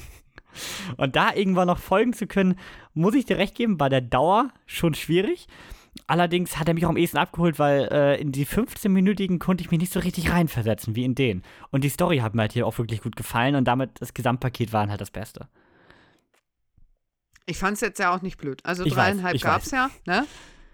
Und 0.97 1.15
da 1.15 1.33
irgendwann 1.33 1.67
noch 1.67 1.79
folgen 1.79 2.13
zu 2.13 2.27
können, 2.27 2.55
muss 2.93 3.15
ich 3.15 3.25
dir 3.25 3.37
recht 3.37 3.55
geben, 3.55 3.77
bei 3.77 3.89
der 3.89 4.01
Dauer 4.01 4.49
schon 4.65 4.93
schwierig. 4.93 5.47
Allerdings 6.07 6.57
hat 6.57 6.67
er 6.67 6.73
mich 6.73 6.85
auch 6.85 6.89
am 6.89 6.97
ehesten 6.97 7.17
abgeholt, 7.17 7.59
weil 7.59 7.89
äh, 7.91 8.21
in 8.21 8.31
die 8.31 8.45
15-minütigen 8.45 9.39
konnte 9.39 9.63
ich 9.63 9.71
mich 9.71 9.79
nicht 9.79 9.91
so 9.91 9.99
richtig 9.99 10.31
reinversetzen 10.31 10.95
wie 10.95 11.03
in 11.03 11.15
den. 11.15 11.43
Und 11.69 11.83
die 11.83 11.89
Story 11.89 12.19
hat 12.19 12.33
mir 12.33 12.43
halt 12.43 12.53
hier 12.53 12.65
auch 12.65 12.77
wirklich 12.77 13.01
gut 13.01 13.15
gefallen 13.15 13.55
und 13.55 13.65
damit 13.65 13.91
das 13.99 14.13
Gesamtpaket 14.13 14.71
waren 14.71 14.89
halt 14.89 15.01
das 15.01 15.11
Beste. 15.11 15.47
ich 17.45 17.57
fand 17.57 17.75
es 17.75 17.81
jetzt 17.81 17.99
ja 17.99 18.15
auch 18.15 18.21
nicht 18.21 18.37
blöd. 18.37 18.61
Also 18.63 18.85
Ich 18.85 18.93
dreieinhalb 18.93 19.39
gab 19.41 19.63
es 19.63 19.71
ja, 19.71 19.89
ne? 20.05 20.25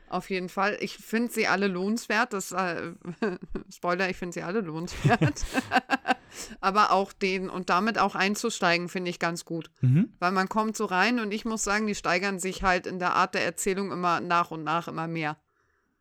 Auf 0.10 0.30
jeden 0.30 0.48
Fall. 0.50 0.78
Ich 0.80 0.98
finde 0.98 1.32
sie 1.32 1.48
alle 1.48 1.68
lohnenswert. 1.68 2.32
Das, 2.32 2.52
äh, 2.52 2.94
Spoiler, 3.74 4.10
ich 4.10 4.16
finde 4.18 4.34
sie 4.34 4.44
alle 4.44 4.62
lohnenswert. 4.62 5.46
Aber 6.62 6.92
auch 6.92 7.14
den 7.14 7.50
und 7.50 7.70
damit 7.70 8.00
auch 8.00 8.16
einzusteigen, 8.16 8.90
finde 8.90 9.10
ich 9.10 9.20
ganz 9.20 9.46
gut. 9.46 9.70
Mhm. 9.82 10.10
Weil 10.20 10.32
man 10.32 10.50
kommt 10.50 10.76
so 10.76 10.86
rein 10.86 11.20
und 11.20 11.34
ich 11.34 11.46
muss 11.46 11.64
sagen, 11.64 11.88
die 11.88 11.96
steigern 11.96 12.40
sich 12.40 12.64
halt 12.64 12.88
in 12.88 13.00
der 13.00 13.14
Art 13.14 13.36
der 13.36 13.46
Erzählung 13.46 13.92
immer 13.92 14.20
nach 14.20 14.52
und 14.52 14.64
nach 14.64 14.88
immer 14.88 15.08
mehr. 15.08 15.38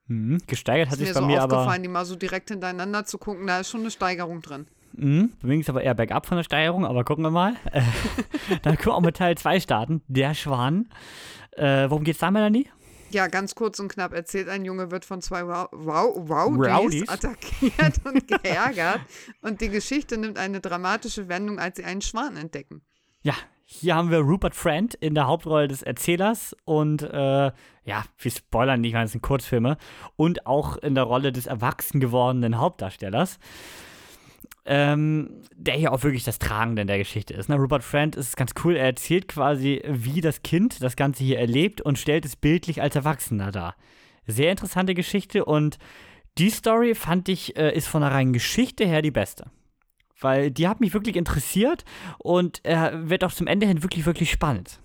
Mhm. 0.09 0.39
Gesteigert 0.47 0.91
hat 0.91 0.99
sich 0.99 1.09
mir 1.09 1.15
bei 1.15 1.21
so 1.21 1.27
mir 1.27 1.43
aber. 1.43 1.59
aufgefallen, 1.59 1.83
die 1.83 1.89
mal 1.89 2.05
so 2.05 2.17
direkt 2.17 2.51
hintereinander 2.51 3.05
zu 3.05 3.19
gucken, 3.19 3.47
da 3.47 3.61
ist 3.61 3.71
schon 3.71 3.81
eine 3.81 3.91
Steigerung 3.91 4.41
drin. 4.41 4.67
Mhm. 4.93 5.33
Bei 5.41 5.49
mir 5.49 5.55
ging 5.55 5.63
es 5.63 5.69
aber 5.69 5.83
eher 5.83 5.95
bergab 5.95 6.27
von 6.27 6.37
der 6.37 6.45
Steigerung, 6.45 6.87
aber 6.87 7.05
gucken 7.05 7.25
wir 7.25 7.31
mal. 7.31 7.55
Dann 8.63 8.77
können 8.77 8.87
wir 8.87 8.95
auch 8.95 9.01
mit 9.01 9.17
Teil 9.17 9.37
2 9.37 9.61
starten. 9.61 10.03
Der 10.09 10.35
Schwan. 10.35 10.89
Äh, 11.53 11.91
worum 11.91 12.05
geht's 12.05 12.19
da, 12.19 12.31
Melanie? 12.31 12.69
Ja, 13.11 13.29
ganz 13.29 13.55
kurz 13.55 13.79
und 13.79 13.89
knapp 13.89 14.13
erzählt, 14.13 14.49
ein 14.49 14.65
Junge 14.65 14.91
wird 14.91 15.05
von 15.05 15.23
zwei 15.23 15.47
Wow, 15.47 15.69
wow, 15.73 16.47
Rowdies? 16.47 16.69
Rowdies 16.69 17.09
attackiert 17.09 18.01
und 18.05 18.27
geärgert. 18.43 19.01
Und 19.43 19.61
die 19.61 19.69
Geschichte 19.69 20.19
nimmt 20.19 20.39
eine 20.39 20.61
dramatische 20.61 21.29
Wendung, 21.29 21.59
als 21.59 21.77
sie 21.77 21.85
einen 21.85 22.03
Schwan 22.03 22.37
entdecken. 22.37 22.83
Ja, 23.23 23.35
hier 23.65 23.97
haben 23.97 24.11
wir 24.11 24.21
Rupert 24.21 24.55
Friend 24.55 24.95
in 24.95 25.15
der 25.15 25.27
Hauptrolle 25.27 25.67
des 25.67 25.83
Erzählers 25.83 26.55
und 26.65 27.03
äh, 27.03 27.51
ja, 27.85 28.05
wir 28.19 28.31
spoilern 28.31 28.81
nicht, 28.81 28.95
weil 28.95 29.05
es 29.05 29.13
sind 29.13 29.23
Kurzfilme 29.23 29.77
und 30.15 30.47
auch 30.47 30.77
in 30.77 30.95
der 30.95 31.05
Rolle 31.05 31.33
des 31.33 31.47
erwachsen 31.47 31.99
gewordenen 31.99 32.59
Hauptdarstellers. 32.59 33.39
Ähm, 34.69 35.43
der 35.55 35.75
hier 35.75 35.93
auch 35.93 36.03
wirklich 36.03 36.25
das 36.25 36.41
Tragende 36.41 36.83
in 36.83 36.89
der 36.89 36.99
Geschichte 36.99 37.35
ist. 37.35 37.49
Ne? 37.49 37.55
Rupert 37.55 37.85
Friend 37.85 38.17
ist 38.17 38.37
ganz 38.37 38.51
cool. 38.65 38.75
Er 38.75 38.87
erzählt 38.87 39.29
quasi, 39.29 39.81
wie 39.87 40.21
das 40.21 40.43
Kind 40.43 40.83
das 40.83 40.97
Ganze 40.97 41.23
hier 41.23 41.39
erlebt 41.39 41.81
und 41.81 41.99
stellt 41.99 42.25
es 42.25 42.35
bildlich 42.35 42.83
als 42.83 42.97
Erwachsener 42.97 43.53
dar. 43.53 43.77
Sehr 44.27 44.51
interessante 44.51 44.95
Geschichte 44.95 45.45
und 45.45 45.79
die 46.39 46.51
Story 46.51 46.95
fand 46.95 47.29
ich, 47.29 47.57
äh, 47.57 47.75
ist 47.77 47.87
von 47.87 48.03
der 48.03 48.11
reinen 48.11 48.33
Geschichte 48.33 48.85
her 48.85 49.03
die 49.03 49.13
beste. 49.13 49.51
Weil 50.21 50.51
die 50.51 50.67
hat 50.67 50.81
mich 50.81 50.95
wirklich 50.95 51.17
interessiert 51.17 51.85
und 52.19 52.61
er 52.65 53.09
wird 53.09 53.23
auch 53.23 53.33
zum 53.33 53.47
Ende 53.47 53.67
hin 53.67 53.83
wirklich, 53.83 54.05
wirklich 54.05 54.31
spannend. 54.31 54.81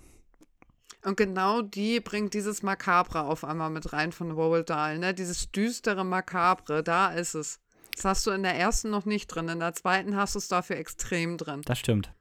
Und 1.04 1.16
genau 1.16 1.62
die 1.62 2.00
bringt 2.00 2.34
dieses 2.34 2.62
Makabre 2.62 3.22
auf 3.24 3.44
einmal 3.44 3.70
mit 3.70 3.92
rein 3.92 4.12
von 4.12 4.30
Roald 4.30 4.70
Dahl. 4.70 4.98
Ne? 4.98 5.12
Dieses 5.14 5.50
düstere 5.50 6.04
Makabre, 6.04 6.82
da 6.82 7.08
ist 7.08 7.34
es. 7.34 7.58
Das 7.94 8.04
hast 8.04 8.26
du 8.26 8.30
in 8.30 8.42
der 8.42 8.54
ersten 8.54 8.90
noch 8.90 9.04
nicht 9.04 9.28
drin. 9.28 9.48
In 9.48 9.60
der 9.60 9.74
zweiten 9.74 10.16
hast 10.16 10.34
du 10.34 10.38
es 10.38 10.48
dafür 10.48 10.76
extrem 10.76 11.36
drin. 11.36 11.62
Das 11.64 11.78
stimmt. 11.78 12.12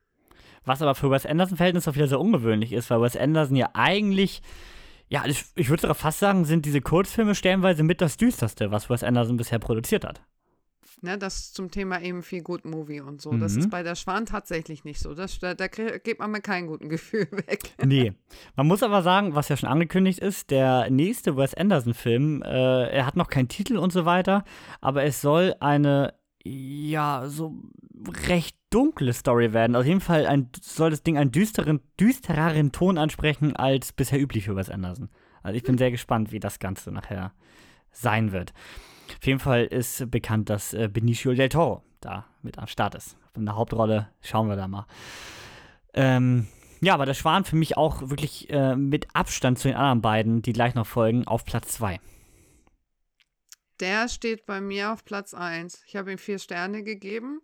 Was 0.63 0.81
aber 0.81 0.95
für 0.95 1.09
Wes 1.09 1.25
Anderson-Verhältnis 1.25 1.87
auch 1.87 1.95
wieder 1.95 2.07
sehr 2.07 2.19
ungewöhnlich 2.19 2.71
ist, 2.73 2.89
weil 2.89 3.01
Wes 3.01 3.17
Anderson 3.17 3.55
ja 3.55 3.69
eigentlich, 3.73 4.41
ja, 5.09 5.25
ich, 5.25 5.45
ich 5.55 5.69
würde 5.69 5.81
sogar 5.81 5.95
fast 5.95 6.19
sagen, 6.19 6.45
sind 6.45 6.65
diese 6.65 6.81
Kurzfilme 6.81 7.33
stellenweise 7.33 7.83
mit 7.83 8.01
das 8.01 8.17
Düsterste, 8.17 8.71
was 8.71 8.89
Wes 8.89 9.03
Anderson 9.03 9.37
bisher 9.37 9.59
produziert 9.59 10.05
hat. 10.05 10.21
Ne? 11.03 11.17
Das 11.17 11.51
zum 11.53 11.71
Thema 11.71 11.99
eben 12.01 12.21
viel 12.23 12.41
Good 12.43 12.65
Movie 12.65 13.01
und 13.01 13.21
so. 13.21 13.31
Das 13.31 13.53
Mhm. 13.53 13.59
ist 13.59 13.69
bei 13.71 13.81
der 13.83 13.95
Schwan 13.95 14.25
tatsächlich 14.25 14.83
nicht 14.83 14.99
so. 14.99 15.13
Das, 15.15 15.39
da 15.39 15.53
da 15.55 15.67
krieg- 15.67 16.03
gibt 16.03 16.19
man 16.19 16.31
mir 16.31 16.41
kein 16.41 16.67
guten 16.67 16.89
Gefühl 16.89 17.27
weg. 17.31 17.73
Nee. 17.83 18.13
Man 18.55 18.67
muss 18.67 18.83
aber 18.83 19.01
sagen, 19.01 19.33
was 19.35 19.49
ja 19.49 19.57
schon 19.57 19.69
angekündigt 19.69 20.19
ist, 20.19 20.51
der 20.51 20.89
nächste 20.89 21.35
Wes 21.37 21.53
Anderson-Film, 21.55 22.43
äh, 22.43 22.87
er 22.89 23.05
hat 23.05 23.15
noch 23.15 23.29
keinen 23.29 23.47
Titel 23.47 23.77
und 23.77 23.91
so 23.91 24.05
weiter, 24.05 24.43
aber 24.79 25.03
es 25.03 25.21
soll 25.21 25.55
eine, 25.59 26.13
ja, 26.43 27.23
so 27.27 27.55
recht 28.27 28.55
dunkle 28.69 29.13
Story 29.13 29.53
werden. 29.53 29.75
Auf 29.75 29.85
jeden 29.85 30.01
Fall 30.01 30.25
ein, 30.25 30.49
soll 30.61 30.89
das 30.91 31.03
Ding 31.03 31.17
einen 31.17 31.31
düsteren, 31.31 31.81
düstereren 31.99 32.71
Ton 32.71 32.97
ansprechen 32.97 33.55
als 33.55 33.91
bisher 33.91 34.19
üblich 34.19 34.45
für 34.45 34.55
Wes 34.55 34.69
Anderson. 34.69 35.09
Also 35.43 35.57
ich 35.57 35.63
bin 35.63 35.77
sehr 35.77 35.91
gespannt, 35.91 36.31
wie 36.31 36.39
das 36.39 36.59
Ganze 36.59 36.91
nachher 36.91 37.33
sein 37.91 38.31
wird. 38.31 38.53
Auf 39.19 39.25
jeden 39.25 39.39
Fall 39.39 39.65
ist 39.65 40.09
bekannt, 40.09 40.49
dass 40.49 40.73
äh, 40.73 40.89
Benicio 40.91 41.33
del 41.33 41.49
Toro 41.49 41.83
da 41.99 42.25
mit 42.41 42.57
am 42.57 42.67
Start 42.67 42.95
ist. 42.95 43.17
In 43.35 43.45
der 43.45 43.55
Hauptrolle 43.55 44.09
schauen 44.21 44.49
wir 44.49 44.55
da 44.55 44.67
mal. 44.67 44.85
Ähm, 45.93 46.47
ja, 46.81 46.95
aber 46.95 47.05
der 47.05 47.13
Schwan 47.13 47.45
für 47.45 47.55
mich 47.55 47.77
auch 47.77 48.09
wirklich 48.09 48.49
äh, 48.49 48.75
mit 48.75 49.15
Abstand 49.15 49.59
zu 49.59 49.67
den 49.67 49.77
anderen 49.77 50.01
beiden, 50.01 50.41
die 50.41 50.53
gleich 50.53 50.73
noch 50.73 50.87
folgen, 50.87 51.27
auf 51.27 51.45
Platz 51.45 51.73
2. 51.73 51.99
Der 53.79 54.09
steht 54.09 54.45
bei 54.45 54.61
mir 54.61 54.91
auf 54.91 55.05
Platz 55.05 55.33
1. 55.33 55.83
Ich 55.87 55.95
habe 55.95 56.11
ihm 56.11 56.17
vier 56.17 56.39
Sterne 56.39 56.83
gegeben, 56.83 57.41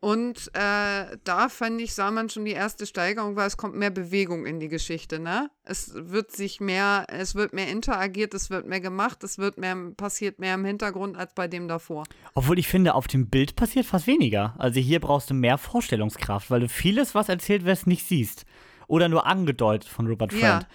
Und 0.00 0.50
äh, 0.54 1.18
da 1.24 1.48
fand 1.50 1.78
ich, 1.78 1.94
sah 1.94 2.10
man 2.10 2.30
schon 2.30 2.46
die 2.46 2.52
erste 2.52 2.86
Steigerung, 2.86 3.36
weil 3.36 3.46
es 3.46 3.58
kommt 3.58 3.76
mehr 3.76 3.90
Bewegung 3.90 4.46
in 4.46 4.58
die 4.58 4.68
Geschichte, 4.68 5.18
ne? 5.18 5.50
Es 5.62 5.92
wird 5.94 6.32
sich 6.32 6.58
mehr, 6.58 7.06
es 7.08 7.34
wird 7.34 7.52
mehr 7.52 7.68
interagiert, 7.68 8.32
es 8.32 8.48
wird 8.48 8.66
mehr 8.66 8.80
gemacht, 8.80 9.22
es 9.24 9.36
wird 9.36 9.58
mehr, 9.58 9.76
passiert 9.98 10.38
mehr 10.38 10.54
im 10.54 10.64
Hintergrund 10.64 11.18
als 11.18 11.34
bei 11.34 11.48
dem 11.48 11.68
davor. 11.68 12.04
Obwohl 12.32 12.58
ich 12.58 12.66
finde, 12.66 12.94
auf 12.94 13.08
dem 13.08 13.28
Bild 13.28 13.56
passiert 13.56 13.84
fast 13.84 14.06
weniger. 14.06 14.54
Also 14.56 14.80
hier 14.80 15.00
brauchst 15.00 15.28
du 15.28 15.34
mehr 15.34 15.58
Vorstellungskraft, 15.58 16.50
weil 16.50 16.60
du 16.60 16.68
vieles, 16.70 17.14
was 17.14 17.28
erzählt 17.28 17.66
wird, 17.66 17.86
nicht 17.86 18.06
siehst. 18.06 18.46
Oder 18.86 19.10
nur 19.10 19.26
angedeutet 19.26 19.88
von 19.88 20.06
Robert 20.06 20.32
Friend. 20.32 20.62
Ja. 20.62 20.68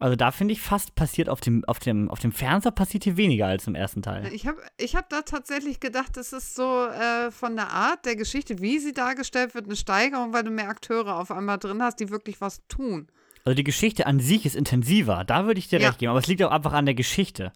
Also 0.00 0.16
da 0.16 0.30
finde 0.30 0.52
ich 0.52 0.62
fast 0.62 0.94
passiert 0.94 1.28
auf 1.28 1.42
dem, 1.42 1.62
auf, 1.66 1.78
dem, 1.78 2.10
auf 2.10 2.20
dem 2.20 2.32
Fernseher 2.32 2.72
passiert 2.72 3.04
hier 3.04 3.18
weniger 3.18 3.46
als 3.46 3.66
im 3.66 3.74
ersten 3.74 4.00
Teil. 4.00 4.32
Ich 4.32 4.46
habe 4.46 4.58
ich 4.78 4.96
hab 4.96 5.10
da 5.10 5.20
tatsächlich 5.20 5.78
gedacht, 5.78 6.16
es 6.16 6.32
ist 6.32 6.54
so 6.54 6.86
äh, 6.86 7.30
von 7.30 7.54
der 7.54 7.68
Art 7.68 8.06
der 8.06 8.16
Geschichte, 8.16 8.60
wie 8.60 8.78
sie 8.78 8.94
dargestellt 8.94 9.54
wird, 9.54 9.66
eine 9.66 9.76
Steigerung, 9.76 10.32
weil 10.32 10.42
du 10.42 10.50
mehr 10.50 10.70
Akteure 10.70 11.16
auf 11.16 11.30
einmal 11.30 11.58
drin 11.58 11.82
hast, 11.82 12.00
die 12.00 12.08
wirklich 12.08 12.40
was 12.40 12.66
tun. 12.66 13.08
Also 13.44 13.54
die 13.54 13.62
Geschichte 13.62 14.06
an 14.06 14.20
sich 14.20 14.46
ist 14.46 14.56
intensiver, 14.56 15.22
da 15.24 15.44
würde 15.44 15.58
ich 15.58 15.68
dir 15.68 15.78
ja. 15.78 15.88
recht 15.88 15.98
geben, 15.98 16.10
aber 16.10 16.20
es 16.20 16.26
liegt 16.26 16.42
auch 16.42 16.50
einfach 16.50 16.72
an 16.72 16.86
der 16.86 16.94
Geschichte. 16.94 17.52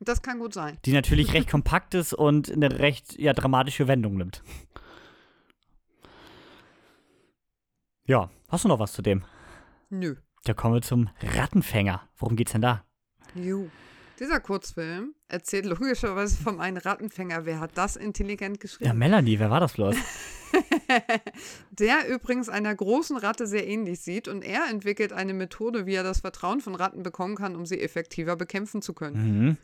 Das 0.00 0.22
kann 0.22 0.38
gut 0.38 0.54
sein. 0.54 0.78
Die 0.86 0.92
natürlich 0.92 1.34
recht 1.34 1.50
kompakt 1.50 1.92
ist 1.92 2.14
und 2.14 2.50
eine 2.50 2.78
recht 2.78 3.18
ja, 3.18 3.34
dramatische 3.34 3.88
Wendung 3.88 4.16
nimmt. 4.16 4.42
Ja, 8.06 8.30
hast 8.48 8.64
du 8.64 8.68
noch 8.68 8.78
was 8.78 8.94
zu 8.94 9.02
dem? 9.02 9.22
Nö. 9.90 10.16
Da 10.44 10.52
kommen 10.52 10.74
wir 10.74 10.82
zum 10.82 11.08
Rattenfänger. 11.22 12.02
Worum 12.18 12.36
geht's 12.36 12.52
denn 12.52 12.60
da? 12.60 12.84
Jo. 13.34 13.70
Dieser 14.20 14.40
Kurzfilm 14.40 15.14
erzählt 15.26 15.64
logischerweise 15.64 16.36
von 16.36 16.60
einem 16.60 16.76
Rattenfänger. 16.76 17.46
Wer 17.46 17.60
hat 17.60 17.72
das 17.74 17.96
intelligent 17.96 18.60
geschrieben? 18.60 18.86
Ja, 18.86 18.94
Melanie, 18.94 19.38
wer 19.38 19.50
war 19.50 19.60
das 19.60 19.72
bloß? 19.72 19.96
der 21.70 22.08
übrigens 22.08 22.48
einer 22.48 22.74
großen 22.74 23.16
Ratte 23.16 23.46
sehr 23.46 23.66
ähnlich 23.66 24.00
sieht 24.00 24.28
und 24.28 24.44
er 24.44 24.68
entwickelt 24.70 25.12
eine 25.12 25.32
Methode, 25.32 25.86
wie 25.86 25.94
er 25.94 26.04
das 26.04 26.20
Vertrauen 26.20 26.60
von 26.60 26.74
Ratten 26.74 27.02
bekommen 27.02 27.34
kann, 27.34 27.56
um 27.56 27.66
sie 27.66 27.80
effektiver 27.80 28.36
bekämpfen 28.36 28.82
zu 28.82 28.92
können. 28.92 29.46
Mhm. 29.46 29.56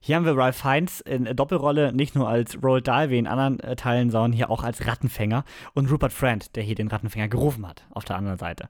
Hier 0.00 0.16
haben 0.16 0.26
wir 0.26 0.36
Ralph 0.36 0.56
Fiennes 0.56 1.00
in 1.00 1.24
Doppelrolle, 1.24 1.92
nicht 1.92 2.14
nur 2.14 2.28
als 2.28 2.62
Roald 2.62 2.86
Dahl 2.86 3.10
wie 3.10 3.18
in 3.18 3.26
anderen 3.26 3.60
äh, 3.60 3.76
Teilen, 3.76 4.10
sondern 4.10 4.32
hier 4.32 4.50
auch 4.50 4.62
als 4.62 4.86
Rattenfänger 4.86 5.44
und 5.72 5.90
Rupert 5.90 6.12
Friend, 6.12 6.54
der 6.54 6.64
hier 6.64 6.74
den 6.74 6.88
Rattenfänger 6.88 7.28
gerufen 7.28 7.66
hat, 7.66 7.86
auf 7.90 8.04
der 8.04 8.16
anderen 8.16 8.38
Seite. 8.38 8.68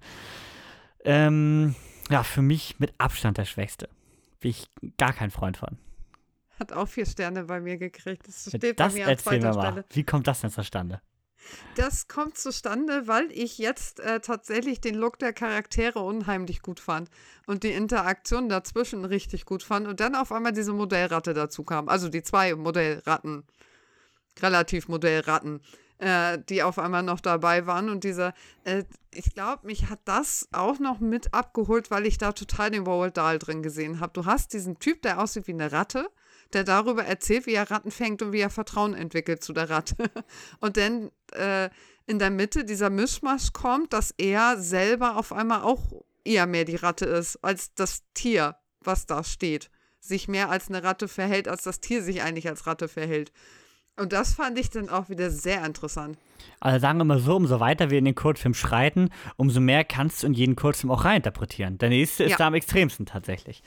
Ähm, 1.07 1.75
ja, 2.11 2.23
für 2.23 2.43
mich 2.43 2.79
mit 2.79 2.93
Abstand 2.99 3.39
der 3.39 3.45
Schwächste. 3.45 3.89
Bin 4.41 4.51
ich 4.51 4.69
gar 4.99 5.13
kein 5.13 5.31
Freund 5.31 5.57
von. 5.57 5.79
Hat 6.59 6.73
auch 6.73 6.89
vier 6.89 7.07
Sterne 7.07 7.45
bei 7.45 7.61
mir 7.61 7.77
gekriegt. 7.77 8.27
Das 8.27 8.49
steht 8.49 8.79
das 8.81 8.93
bei 8.93 9.01
mir 9.01 9.09
an 9.09 9.19
zweiter 9.19 9.53
Stelle. 9.53 9.85
Wie 9.91 10.05
kommt 10.05 10.27
das 10.27 10.41
denn 10.41 10.51
zustande? 10.51 11.01
Das 11.77 12.09
kommt 12.09 12.37
zustande, 12.37 13.07
weil 13.07 13.31
ich 13.31 13.59
jetzt 13.59 14.01
äh, 14.01 14.21
tatsächlich 14.21 14.81
den 14.81 14.97
Look 14.97 15.19
der 15.19 15.33
Charaktere 15.33 16.01
unheimlich 16.01 16.61
gut 16.61 16.81
fand 16.81 17.09
und 17.47 17.63
die 17.63 17.71
Interaktion 17.71 18.49
dazwischen 18.49 19.05
richtig 19.05 19.45
gut 19.45 19.63
fand 19.63 19.87
und 19.87 20.01
dann 20.01 20.17
auf 20.17 20.33
einmal 20.33 20.53
diese 20.53 20.73
Modellratte 20.73 21.35
dazu 21.35 21.63
kam. 21.63 21.89
Also 21.89 22.09
die 22.09 22.23
zwei 22.23 22.55
Modellratten, 22.55 23.45
relativ 24.41 24.89
Modellratten 24.89 25.61
äh, 25.99 26.39
die 26.49 26.63
auf 26.63 26.79
einmal 26.79 27.03
noch 27.03 27.21
dabei 27.21 27.67
waren. 27.67 27.89
Und 27.89 28.05
dieser, 28.05 28.35
äh, 28.65 28.85
ich 29.13 29.35
glaube, 29.35 29.67
mich 29.67 29.89
hat 29.89 30.01
das 30.05 30.49
auch 30.53 30.79
noch 30.79 31.01
mit 31.01 31.33
abgeholt, 31.33 31.91
weil 31.91 32.07
ich 32.07 32.19
da 32.19 32.33
total 32.33 32.71
den 32.71 32.85
Roald 32.85 33.17
Dahl 33.17 33.39
drin 33.39 33.63
gesehen 33.63 34.01
habe. 34.01 34.13
Du 34.13 34.27
hast 34.27 34.53
diesen 34.53 34.79
Typ, 34.79 35.03
der 35.03 35.21
aussieht 35.21 35.47
wie 35.47 35.53
eine 35.53 35.73
Ratte, 35.73 36.09
der 36.53 36.65
darüber 36.65 37.05
erzählt, 37.05 37.47
wie 37.47 37.55
er 37.55 37.71
Ratten 37.71 37.91
fängt 37.91 38.23
und 38.23 38.33
wie 38.33 38.41
er 38.41 38.51
Vertrauen 38.51 38.95
entwickelt 38.95 39.43
zu 39.43 39.53
der 39.53 39.71
Ratte. 39.71 39.97
Und 40.61 40.77
dann 40.77 41.11
äh, 41.33 41.71
in 42.07 42.19
der 42.19 42.31
Mitte 42.31 42.65
dieser 42.65 42.91
Mischmasch 42.91 43.53
kommt, 43.53 43.93
dass 43.93 44.15
er 44.17 44.59
selber 44.59 45.17
auf 45.17 45.33
einmal 45.33 45.63
auch 45.63 46.05
eher 46.25 46.47
mehr 46.47 46.65
die 46.65 46.77
Ratte 46.77 47.05
ist 47.07 47.37
als 47.43 47.75
das 47.75 48.03
Tier, 48.15 48.57
was 48.81 49.07
da 49.07 49.25
steht. 49.25 49.71
Sich 49.99 50.29
mehr 50.29 50.51
als 50.51 50.69
eine 50.69 50.85
Ratte 50.85 51.09
verhält, 51.09 51.49
als 51.49 51.65
das 51.65 51.81
Tier 51.81 52.03
sich 52.03 52.23
eigentlich 52.23 52.49
als 52.49 52.67
Ratte 52.67 52.87
verhält. 52.87 53.33
Und 53.97 54.13
das 54.13 54.35
fand 54.35 54.59
ich 54.59 54.71
dann 54.71 54.89
auch 54.89 55.09
wieder 55.09 55.31
sehr 55.31 55.65
interessant. 55.65 56.19
Also 56.61 56.81
sagen 56.81 56.99
wir 56.99 57.05
mal 57.05 57.19
so, 57.19 57.37
umso 57.37 57.61
weiter 57.61 57.91
wir 57.91 57.99
in 57.99 58.05
den 58.05 58.15
Kurzfilm 58.15 58.55
schreiten, 58.55 59.11
umso 59.37 59.61
mehr 59.61 59.85
kannst 59.85 60.23
du 60.23 60.27
in 60.27 60.35
jeden 60.35 60.57
Kurzfilm 60.57 60.91
auch 60.91 61.05
reininterpretieren. 61.05 61.79
Der 61.79 61.89
nächste 61.89 62.25
ist 62.25 62.33
ja. 62.33 62.37
da 62.37 62.47
am 62.49 62.55
extremsten 62.55 63.07
tatsächlich. 63.07 63.63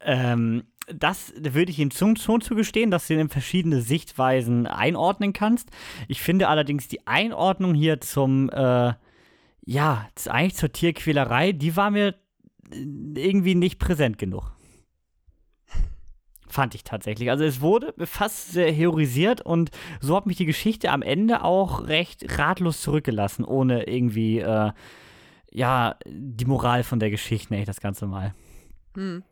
Ähm, 0.00 0.64
das 0.92 1.32
würde 1.36 1.70
ich 1.70 1.78
ihm 1.78 1.90
schon 1.90 2.16
zugestehen, 2.16 2.90
dass 2.90 3.06
du 3.06 3.14
ihn 3.14 3.20
in 3.20 3.28
verschiedene 3.28 3.82
Sichtweisen 3.82 4.66
einordnen 4.66 5.32
kannst. 5.32 5.70
Ich 6.06 6.22
finde 6.22 6.48
allerdings 6.48 6.88
die 6.88 7.06
Einordnung 7.06 7.74
hier 7.74 8.00
zum, 8.00 8.48
äh, 8.50 8.94
ja, 9.64 10.08
eigentlich 10.26 10.56
zur 10.56 10.72
Tierquälerei, 10.72 11.52
die 11.52 11.76
war 11.76 11.90
mir 11.90 12.14
irgendwie 12.70 13.54
nicht 13.54 13.78
präsent 13.78 14.18
genug. 14.18 14.52
Fand 16.48 16.74
ich 16.74 16.84
tatsächlich. 16.84 17.30
Also 17.30 17.44
es 17.44 17.60
wurde 17.60 17.94
fast 18.06 18.52
sehr 18.52 18.72
heorisiert 18.72 19.42
und 19.42 19.70
so 20.00 20.16
hat 20.16 20.26
mich 20.26 20.38
die 20.38 20.46
Geschichte 20.46 20.90
am 20.90 21.02
Ende 21.02 21.44
auch 21.44 21.86
recht 21.86 22.38
ratlos 22.38 22.80
zurückgelassen, 22.80 23.44
ohne 23.44 23.84
irgendwie, 23.84 24.38
äh, 24.38 24.72
ja, 25.52 25.96
die 26.06 26.46
Moral 26.46 26.84
von 26.84 27.00
der 27.00 27.10
Geschichte, 27.10 27.52
nenne 27.52 27.62
ich 27.62 27.66
das 27.66 27.80
Ganze 27.80 28.06
mal. 28.06 28.34
Hm. 28.94 29.22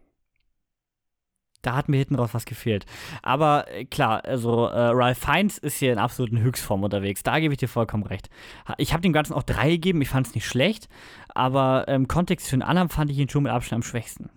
Da 1.67 1.75
hat 1.75 1.89
mir 1.89 1.97
hinten 1.97 2.15
raus 2.15 2.31
was 2.33 2.45
gefehlt. 2.45 2.87
Aber 3.23 3.67
äh, 3.73 3.85
klar, 3.87 4.25
also 4.25 4.67
äh, 4.67 4.79
Ralph 4.79 5.19
Fiennes 5.19 5.59
ist 5.59 5.79
hier 5.79 5.93
in 5.93 5.99
absoluten 5.99 6.39
Höchstform 6.39 6.85
unterwegs. 6.85 7.25
Da 7.25 7.41
gebe 7.41 7.55
ich 7.55 7.59
dir 7.59 7.69
vollkommen 7.69 8.05
recht. 8.05 8.31
Ich 8.79 8.93
habe 8.93 9.03
dem 9.03 9.13
Ganzen 9.13 9.33
auch 9.33 9.43
drei 9.43 9.71
gegeben. 9.71 10.01
Ich 10.01 10.09
fand 10.09 10.29
es 10.29 10.35
nicht 10.35 10.47
schlecht. 10.47 10.89
Aber 11.35 11.89
im 11.89 12.07
Kontext 12.07 12.47
zu 12.47 12.57
den 12.57 12.63
anderen 12.63 12.89
fand 12.89 13.11
ich 13.11 13.19
ihn 13.19 13.29
schon 13.29 13.43
mit 13.43 13.53
Abstand 13.53 13.85
am 13.85 13.89
schwächsten. 13.89 14.31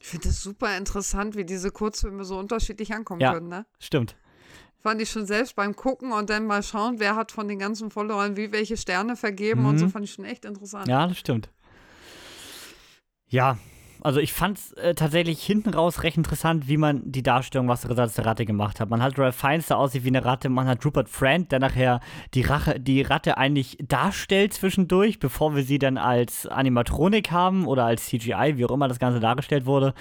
Ich 0.00 0.08
finde 0.08 0.28
es 0.28 0.42
super 0.42 0.76
interessant, 0.76 1.36
wie 1.36 1.44
diese 1.44 1.70
Kurzfilme 1.70 2.24
so 2.24 2.38
unterschiedlich 2.38 2.92
ankommen 2.92 3.20
ja, 3.20 3.32
können, 3.32 3.48
ne? 3.48 3.66
Stimmt. 3.78 4.16
Fand 4.82 5.00
ich 5.02 5.10
schon 5.10 5.26
selbst 5.26 5.56
beim 5.56 5.76
Gucken 5.76 6.12
und 6.12 6.30
dann 6.30 6.46
mal 6.46 6.62
schauen, 6.62 7.00
wer 7.00 7.14
hat 7.16 7.32
von 7.32 7.48
den 7.48 7.58
ganzen 7.58 7.90
Followern 7.90 8.36
wie 8.36 8.50
welche 8.50 8.78
Sterne 8.78 9.14
vergeben 9.14 9.60
mhm. 9.60 9.68
und 9.68 9.78
so 9.78 9.88
fand 9.88 10.06
ich 10.06 10.12
schon 10.12 10.24
echt 10.24 10.46
interessant. 10.46 10.88
Ja, 10.88 11.06
das 11.06 11.18
stimmt. 11.18 11.50
Ja, 13.28 13.58
also 14.02 14.20
ich 14.20 14.32
fand 14.32 14.58
es 14.58 14.72
äh, 14.72 14.94
tatsächlich 14.94 15.42
hinten 15.42 15.70
raus 15.70 16.02
recht 16.02 16.16
interessant, 16.16 16.68
wie 16.68 16.76
man 16.76 17.02
die 17.04 17.22
Darstellung 17.22 17.68
was 17.68 17.82
der 17.82 18.26
Ratte 18.26 18.44
gemacht 18.44 18.80
hat. 18.80 18.90
Man 18.90 19.02
hat 19.02 19.18
Ralph 19.18 19.36
Fiennes, 19.36 19.66
der 19.66 19.78
aussieht 19.78 20.04
wie 20.04 20.08
eine 20.08 20.24
Ratte, 20.24 20.48
man 20.48 20.66
hat 20.66 20.84
Rupert 20.84 21.08
Friend, 21.08 21.50
der 21.50 21.58
nachher 21.58 22.00
die, 22.34 22.42
Rache, 22.42 22.80
die 22.80 23.02
Ratte 23.02 23.38
eigentlich 23.38 23.76
darstellt 23.80 24.54
zwischendurch, 24.54 25.18
bevor 25.18 25.54
wir 25.54 25.62
sie 25.62 25.78
dann 25.78 25.98
als 25.98 26.46
Animatronik 26.46 27.30
haben 27.30 27.66
oder 27.66 27.84
als 27.84 28.06
CGI, 28.06 28.54
wie 28.56 28.64
auch 28.64 28.70
immer 28.70 28.88
das 28.88 28.98
Ganze 28.98 29.20
dargestellt 29.20 29.66
wurde. 29.66 29.94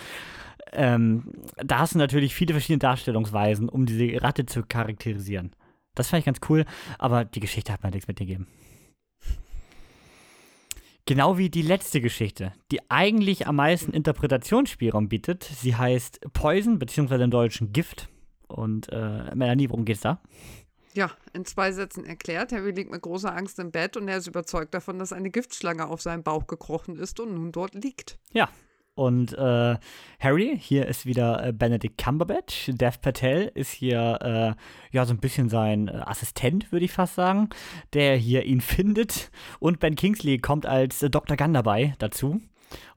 Ähm, 0.71 1.33
da 1.57 1.79
hast 1.79 1.95
du 1.95 1.97
natürlich 1.97 2.35
viele 2.35 2.53
verschiedene 2.53 2.79
Darstellungsweisen, 2.79 3.69
um 3.69 3.85
diese 3.85 4.21
Ratte 4.21 4.45
zu 4.45 4.63
charakterisieren. 4.63 5.51
Das 5.95 6.09
fand 6.09 6.19
ich 6.19 6.25
ganz 6.25 6.39
cool, 6.49 6.65
aber 6.97 7.25
die 7.25 7.39
Geschichte 7.39 7.73
hat 7.73 7.83
mir 7.83 7.91
nichts 7.91 8.07
mitgegeben. 8.07 8.47
Genau 11.09 11.39
wie 11.39 11.49
die 11.49 11.63
letzte 11.63 12.01
Geschichte, 12.01 12.53
die 12.71 12.87
eigentlich 12.91 13.47
am 13.47 13.55
meisten 13.55 13.93
Interpretationsspielraum 13.93 15.09
bietet. 15.09 15.43
Sie 15.43 15.75
heißt 15.75 16.19
Poison, 16.33 16.77
beziehungsweise 16.77 17.23
im 17.23 17.31
Deutschen 17.31 17.73
Gift. 17.73 18.09
Und 18.47 18.89
äh, 18.91 19.33
Melanie, 19.33 19.71
worum 19.71 19.85
geht's 19.85 20.01
da? 20.01 20.21
Ja, 20.93 21.09
in 21.33 21.45
zwei 21.45 21.71
Sätzen 21.71 22.05
erklärt. 22.05 22.51
Harry 22.51 22.69
liegt 22.69 22.91
mit 22.91 23.01
großer 23.01 23.35
Angst 23.35 23.57
im 23.57 23.71
Bett 23.71 23.97
und 23.97 24.07
er 24.07 24.17
ist 24.17 24.27
überzeugt 24.27 24.75
davon, 24.75 24.99
dass 24.99 25.11
eine 25.11 25.31
Giftschlange 25.31 25.87
auf 25.87 25.99
seinem 25.99 26.21
Bauch 26.21 26.45
gekrochen 26.45 26.95
ist 26.95 27.19
und 27.19 27.33
nun 27.33 27.51
dort 27.51 27.73
liegt. 27.73 28.19
Ja, 28.31 28.47
und 28.99 29.31
äh, 29.37 29.77
Harry, 30.19 30.59
hier 30.61 30.85
ist 30.87 31.05
wieder 31.05 31.47
äh, 31.47 31.53
Benedict 31.53 31.97
Cumberbatch. 31.97 32.69
Dev 32.73 32.97
Patel 33.01 33.49
ist 33.55 33.71
hier 33.71 34.19
äh, 34.21 34.93
ja 34.95 35.05
so 35.05 35.13
ein 35.13 35.21
bisschen 35.21 35.47
sein 35.47 35.87
äh, 35.87 36.01
Assistent, 36.05 36.73
würde 36.73 36.83
ich 36.83 36.91
fast 36.91 37.15
sagen, 37.15 37.47
der 37.93 38.17
hier 38.17 38.43
ihn 38.43 38.59
findet. 38.59 39.31
Und 39.59 39.79
Ben 39.79 39.95
Kingsley 39.95 40.39
kommt 40.39 40.65
als 40.65 41.01
äh, 41.01 41.09
Dr. 41.09 41.37
Gunn 41.37 41.53
dabei 41.53 41.95
dazu 41.99 42.41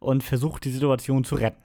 und 0.00 0.24
versucht 0.24 0.64
die 0.64 0.72
Situation 0.72 1.22
zu 1.22 1.36
retten. 1.36 1.62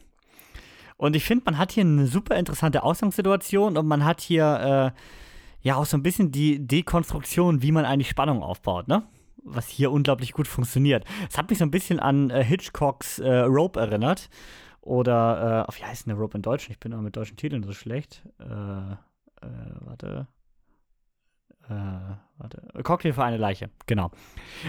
Und 0.97 1.15
ich 1.15 1.23
finde, 1.23 1.45
man 1.45 1.57
hat 1.57 1.71
hier 1.71 1.81
eine 1.81 2.05
super 2.05 2.35
interessante 2.35 2.83
Ausgangssituation 2.83 3.75
und 3.75 3.87
man 3.87 4.05
hat 4.05 4.21
hier 4.21 4.93
äh, 4.93 5.67
ja 5.67 5.77
auch 5.77 5.87
so 5.87 5.97
ein 5.97 6.03
bisschen 6.03 6.31
die 6.31 6.59
Dekonstruktion, 6.59 7.63
wie 7.63 7.71
man 7.71 7.85
eigentlich 7.85 8.09
Spannung 8.09 8.43
aufbaut, 8.43 8.87
ne? 8.87 9.01
Was 9.47 9.67
hier 9.67 9.91
unglaublich 9.91 10.33
gut 10.33 10.47
funktioniert. 10.47 11.05
Es 11.29 11.37
hat 11.37 11.49
mich 11.49 11.59
so 11.59 11.65
ein 11.65 11.71
bisschen 11.71 11.99
an 11.99 12.29
äh, 12.29 12.43
Hitchcocks 12.43 13.19
äh, 13.19 13.39
Rope 13.39 13.79
erinnert. 13.79 14.29
Oder, 14.81 15.67
äh, 15.69 15.75
wie 15.77 15.83
heißt 15.83 16.05
denn 16.05 16.11
der 16.13 16.21
Rope 16.21 16.37
in 16.37 16.41
Deutsch? 16.41 16.69
Ich 16.69 16.79
bin 16.79 16.93
auch 16.93 17.01
mit 17.01 17.15
deutschen 17.15 17.37
Titeln 17.37 17.63
so 17.63 17.73
schlecht. 17.73 18.23
Äh, 18.39 18.45
äh, 18.45 18.95
warte. 19.81 20.27
äh, 21.69 21.73
warte, 22.37 22.61
Cocktail 22.83 23.13
für 23.13 23.23
eine 23.23 23.37
Leiche, 23.37 23.69
genau. 23.85 24.11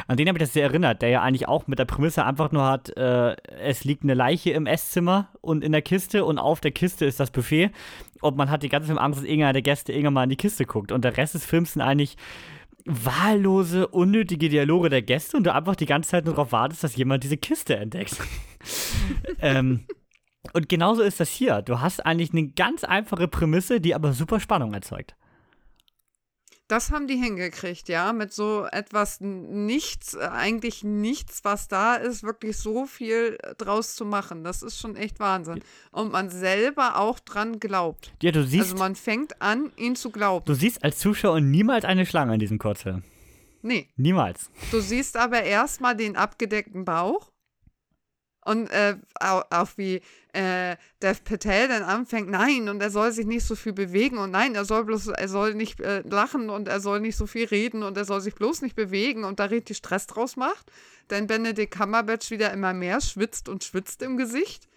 An 0.07 0.17
den 0.17 0.29
habe 0.29 0.39
ich 0.39 0.43
das 0.43 0.53
sehr 0.53 0.65
erinnert, 0.65 1.03
der 1.03 1.11
ja 1.11 1.23
eigentlich 1.23 1.47
auch 1.47 1.67
mit 1.67 1.79
der 1.79 1.85
Prämisse 1.85 2.25
einfach 2.25 2.51
nur 2.51 2.65
hat, 2.65 2.97
äh, 2.97 3.37
es 3.61 3.85
liegt 3.85 4.03
eine 4.03 4.15
Leiche 4.15 4.51
im 4.51 4.67
Esszimmer 4.67 5.29
und 5.41 5.63
in 5.63 5.73
der 5.73 5.83
Kiste 5.83 6.25
und 6.25 6.39
auf 6.39 6.61
der 6.61 6.73
Kiste 6.73 7.05
ist 7.05 7.21
das 7.21 7.31
Buffet 7.31 7.71
und 8.21 8.37
man 8.37 8.51
hat 8.51 8.63
die 8.63 8.69
ganze 8.69 8.89
Zeit 8.89 8.99
Angst, 8.99 9.21
dass 9.21 9.25
irgendeiner 9.25 9.53
der 9.53 9.63
Gäste 9.63 9.93
irgendwann 9.93 10.15
mal 10.15 10.25
in 10.25 10.31
die 10.31 10.37
Kiste 10.37 10.65
guckt 10.65 10.91
und 10.91 11.05
der 11.05 11.17
Rest 11.17 11.35
des 11.35 11.47
Films 11.47 11.75
sind 11.75 11.83
eigentlich 11.83 12.17
wahllose, 12.89 13.87
unnötige 13.87 14.49
Dialoge 14.49 14.89
der 14.89 15.03
Gäste 15.03 15.37
und 15.37 15.45
du 15.45 15.55
einfach 15.55 15.77
die 15.77 15.87
ganze 15.87 16.11
Zeit 16.11 16.25
nur 16.25 16.35
darauf 16.35 16.53
wartest, 16.53 16.83
dass 16.83 16.97
jemand 16.97 17.23
diese 17.23 17.37
Kiste 17.37 17.77
entdeckt. 17.77 18.17
ähm, 19.41 19.85
und 20.55 20.69
genauso 20.69 21.03
ist 21.03 21.21
das 21.21 21.29
hier. 21.29 21.63
Du 21.63 21.81
hast 21.81 22.05
eigentlich 22.05 22.33
eine 22.33 22.49
ganz 22.49 22.85
einfache 22.85 23.29
Prämisse, 23.29 23.81
die 23.81 23.95
aber 23.95 24.13
super 24.15 24.41
Spannung 24.41 24.73
erzeugt. 24.73 25.15
Das 26.69 26.91
haben 26.91 27.07
die 27.07 27.17
hingekriegt, 27.17 27.89
ja, 27.89 28.13
mit 28.13 28.33
so 28.33 28.67
etwas 28.71 29.21
nichts, 29.21 30.13
äh, 30.13 30.19
eigentlich 30.19 30.85
nichts, 30.85 31.41
was 31.43 31.67
da 31.67 31.95
ist, 31.95 32.23
wirklich 32.23 32.59
so 32.59 32.85
viel 32.85 33.39
äh, 33.43 33.55
draus 33.55 33.95
zu 33.95 34.05
machen. 34.05 34.45
Das 34.45 34.63
ist 34.63 34.79
schon 34.79 34.95
echt 34.95 35.19
Wahnsinn. 35.19 35.61
Und 35.93 36.13
man 36.13 36.29
selber 36.29 36.99
auch 36.99 37.21
dran 37.21 37.59
glaubt. 37.59 38.13
Ja, 38.23 38.33
du 38.33 38.45
siehst. 38.45 38.73
Also 38.73 38.77
man 38.77 38.97
fängt 38.97 39.41
an, 39.41 39.73
ihn 39.77 39.97
zu 39.97 40.11
glauben. 40.11 40.45
Du 40.45 40.53
siehst 40.53 40.85
als 40.85 40.99
Zuschauer 40.99 41.41
niemals 41.41 41.87
eine 41.87 42.05
Schlange 42.05 42.35
in 42.35 42.41
diesem 42.41 42.59
Kurzfilm. 42.59 43.03
Nee. 43.63 43.89
Niemals. 43.97 44.51
Du 44.71 44.81
siehst 44.81 45.17
aber 45.17 45.43
erstmal 45.43 45.97
den 45.97 46.17
abgedeckten 46.17 46.85
Bauch 46.85 47.31
und 48.45 48.69
äh, 48.71 48.97
auch, 49.21 49.45
auch, 49.51 49.69
wie 49.77 50.01
äh, 50.33 50.77
Dev 51.03 51.21
Patel 51.25 51.69
dann 51.69 51.83
anfängt, 51.83 52.29
nein, 52.29 52.69
und 52.69 52.81
er 52.81 52.91
soll 52.91 53.13
sich 53.13 53.27
nicht 53.27 53.45
so 53.45 53.55
viel 53.55 53.73
bewegen 53.73 54.19
und 54.19 54.31
nein, 54.31 54.55
er 54.55 54.65
soll 54.65 54.85
bloß, 54.85 55.09
er 55.09 55.29
soll 55.29 55.55
nicht 55.55 55.81
äh, 55.81 56.01
lachen 56.01 56.49
und 56.49 56.69
er 56.69 56.81
soll 56.81 57.01
nicht 57.01 57.17
so 57.17 57.27
viel 57.27 57.47
reden 57.47 57.83
und 57.83 57.97
er 57.97 58.05
soll 58.05 58.21
sich 58.21 58.35
bloß 58.35 58.63
nicht 58.63 58.77
bewegen 58.77 59.25
und 59.25 59.41
da 59.41 59.47
richtig 59.47 59.77
Stress 59.77 60.07
draus 60.07 60.37
macht. 60.37 60.71
Denn 61.11 61.27
Benedict 61.27 61.75
Cumberbatch 61.75 62.31
wieder 62.31 62.53
immer 62.53 62.73
mehr 62.73 63.01
schwitzt 63.01 63.49
und 63.49 63.65
schwitzt 63.65 64.03
im 64.03 64.17
Gesicht 64.17 64.69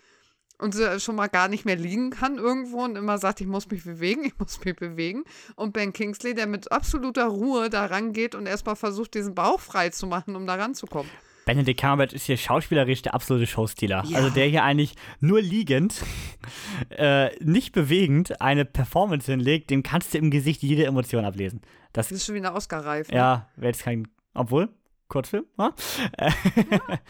und 0.61 0.75
schon 0.99 1.15
mal 1.15 1.27
gar 1.27 1.47
nicht 1.47 1.65
mehr 1.65 1.75
liegen 1.75 2.11
kann 2.11 2.37
irgendwo 2.37 2.83
und 2.83 2.95
immer 2.95 3.17
sagt, 3.17 3.41
ich 3.41 3.47
muss 3.47 3.69
mich 3.69 3.83
bewegen, 3.83 4.23
ich 4.25 4.37
muss 4.37 4.63
mich 4.63 4.75
bewegen. 4.75 5.23
Und 5.55 5.73
Ben 5.73 5.91
Kingsley, 5.91 6.33
der 6.33 6.47
mit 6.47 6.71
absoluter 6.71 7.25
Ruhe 7.25 7.69
da 7.69 7.85
rangeht 7.85 8.35
und 8.35 8.45
erstmal 8.45 8.75
versucht, 8.75 9.13
diesen 9.13 9.35
Bauch 9.35 9.59
frei 9.59 9.89
zu 9.89 10.07
machen, 10.07 10.35
um 10.35 10.45
da 10.45 10.55
ranzukommen. 10.55 11.11
Benedict 11.51 11.81
Cumberbatch 11.81 12.13
ist 12.13 12.27
hier 12.27 12.37
schauspielerisch 12.37 13.01
der 13.01 13.13
absolute 13.13 13.45
Showstealer. 13.45 14.03
Ja. 14.05 14.17
Also 14.17 14.29
der 14.29 14.45
hier 14.47 14.63
eigentlich 14.63 14.95
nur 15.19 15.41
liegend, 15.41 16.01
äh, 16.89 17.35
nicht 17.43 17.73
bewegend 17.73 18.39
eine 18.39 18.63
Performance 18.63 19.29
hinlegt, 19.29 19.69
dem 19.69 19.83
kannst 19.83 20.13
du 20.13 20.17
im 20.17 20.31
Gesicht 20.31 20.63
jede 20.63 20.85
Emotion 20.85 21.25
ablesen. 21.25 21.61
Das, 21.91 22.07
das 22.07 22.19
ist 22.19 22.25
schon 22.25 22.35
wieder 22.35 22.55
Oscar-reif. 22.55 23.09
Ne? 23.09 23.17
Ja, 23.17 23.49
wäre 23.57 23.67
jetzt 23.67 23.83
kein, 23.83 24.07
obwohl, 24.33 24.69
Kurzfilm, 25.09 25.43
ja. 25.59 25.73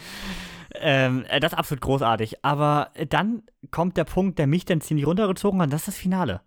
ähm, 0.74 1.24
äh, 1.30 1.40
das 1.40 1.52
ist 1.52 1.58
absolut 1.60 1.82
großartig. 1.82 2.44
Aber 2.44 2.90
dann 3.10 3.44
kommt 3.70 3.96
der 3.96 4.06
Punkt, 4.06 4.40
der 4.40 4.48
mich 4.48 4.66
dann 4.66 4.82
ziemlich 4.82 5.06
runtergezogen 5.06 5.62
hat, 5.62 5.72
das 5.72 5.82
ist 5.82 5.90
das 5.90 5.98
Finale. 5.98 6.42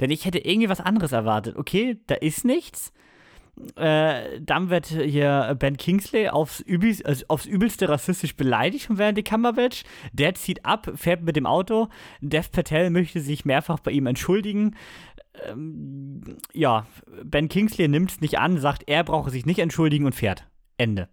Denn 0.00 0.10
ich 0.10 0.24
hätte 0.24 0.38
irgendwie 0.38 0.70
was 0.70 0.80
anderes 0.80 1.12
erwartet. 1.12 1.56
Okay, 1.56 2.00
da 2.06 2.14
ist 2.14 2.46
nichts 2.46 2.94
äh, 3.76 4.40
dann 4.40 4.70
wird 4.70 4.86
hier 4.86 5.56
Ben 5.58 5.76
Kingsley 5.76 6.28
aufs, 6.28 6.60
übelst, 6.60 7.06
also 7.06 7.24
aufs 7.28 7.46
übelste 7.46 7.88
rassistisch 7.88 8.36
beleidigt 8.36 8.86
von 8.86 8.98
Vanity 8.98 9.22
Cumberbatch. 9.22 9.84
Der 10.12 10.34
zieht 10.34 10.64
ab, 10.64 10.90
fährt 10.96 11.22
mit 11.22 11.36
dem 11.36 11.46
Auto. 11.46 11.88
Dev 12.20 12.50
Patel 12.50 12.90
möchte 12.90 13.20
sich 13.20 13.44
mehrfach 13.44 13.80
bei 13.80 13.92
ihm 13.92 14.06
entschuldigen. 14.06 14.76
Ähm, 15.46 16.38
ja, 16.52 16.86
Ben 17.22 17.48
Kingsley 17.48 17.88
nimmt 17.88 18.10
es 18.10 18.20
nicht 18.20 18.38
an, 18.38 18.58
sagt, 18.58 18.84
er 18.86 19.04
brauche 19.04 19.30
sich 19.30 19.46
nicht 19.46 19.58
entschuldigen 19.58 20.06
und 20.06 20.14
fährt. 20.14 20.46
Ende. 20.76 21.08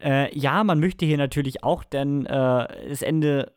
Äh, 0.00 0.36
ja, 0.36 0.62
man 0.62 0.80
möchte 0.80 1.06
hier 1.06 1.18
natürlich 1.18 1.64
auch, 1.64 1.84
denn 1.84 2.26
äh, 2.26 2.88
das 2.88 3.02
Ende 3.02 3.52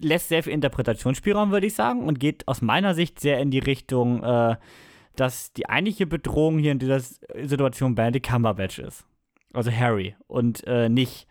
lässt 0.00 0.28
sehr 0.28 0.42
viel 0.42 0.52
Interpretationsspielraum, 0.52 1.50
würde 1.50 1.66
ich 1.66 1.74
sagen, 1.74 2.04
und 2.04 2.20
geht 2.20 2.46
aus 2.48 2.62
meiner 2.62 2.94
Sicht 2.94 3.20
sehr 3.20 3.38
in 3.40 3.50
die 3.50 3.58
Richtung, 3.58 4.22
äh, 4.22 4.56
dass 5.20 5.52
die 5.52 5.68
eigentliche 5.68 6.06
Bedrohung 6.06 6.58
hier 6.58 6.72
in 6.72 6.78
dieser 6.78 7.00
Situation 7.00 7.94
Benedict 7.94 8.26
Cumberbatch 8.26 8.78
ist. 8.78 9.04
Also 9.52 9.72
Harry 9.72 10.14
und 10.26 10.66
äh, 10.66 10.88
nicht 10.88 11.26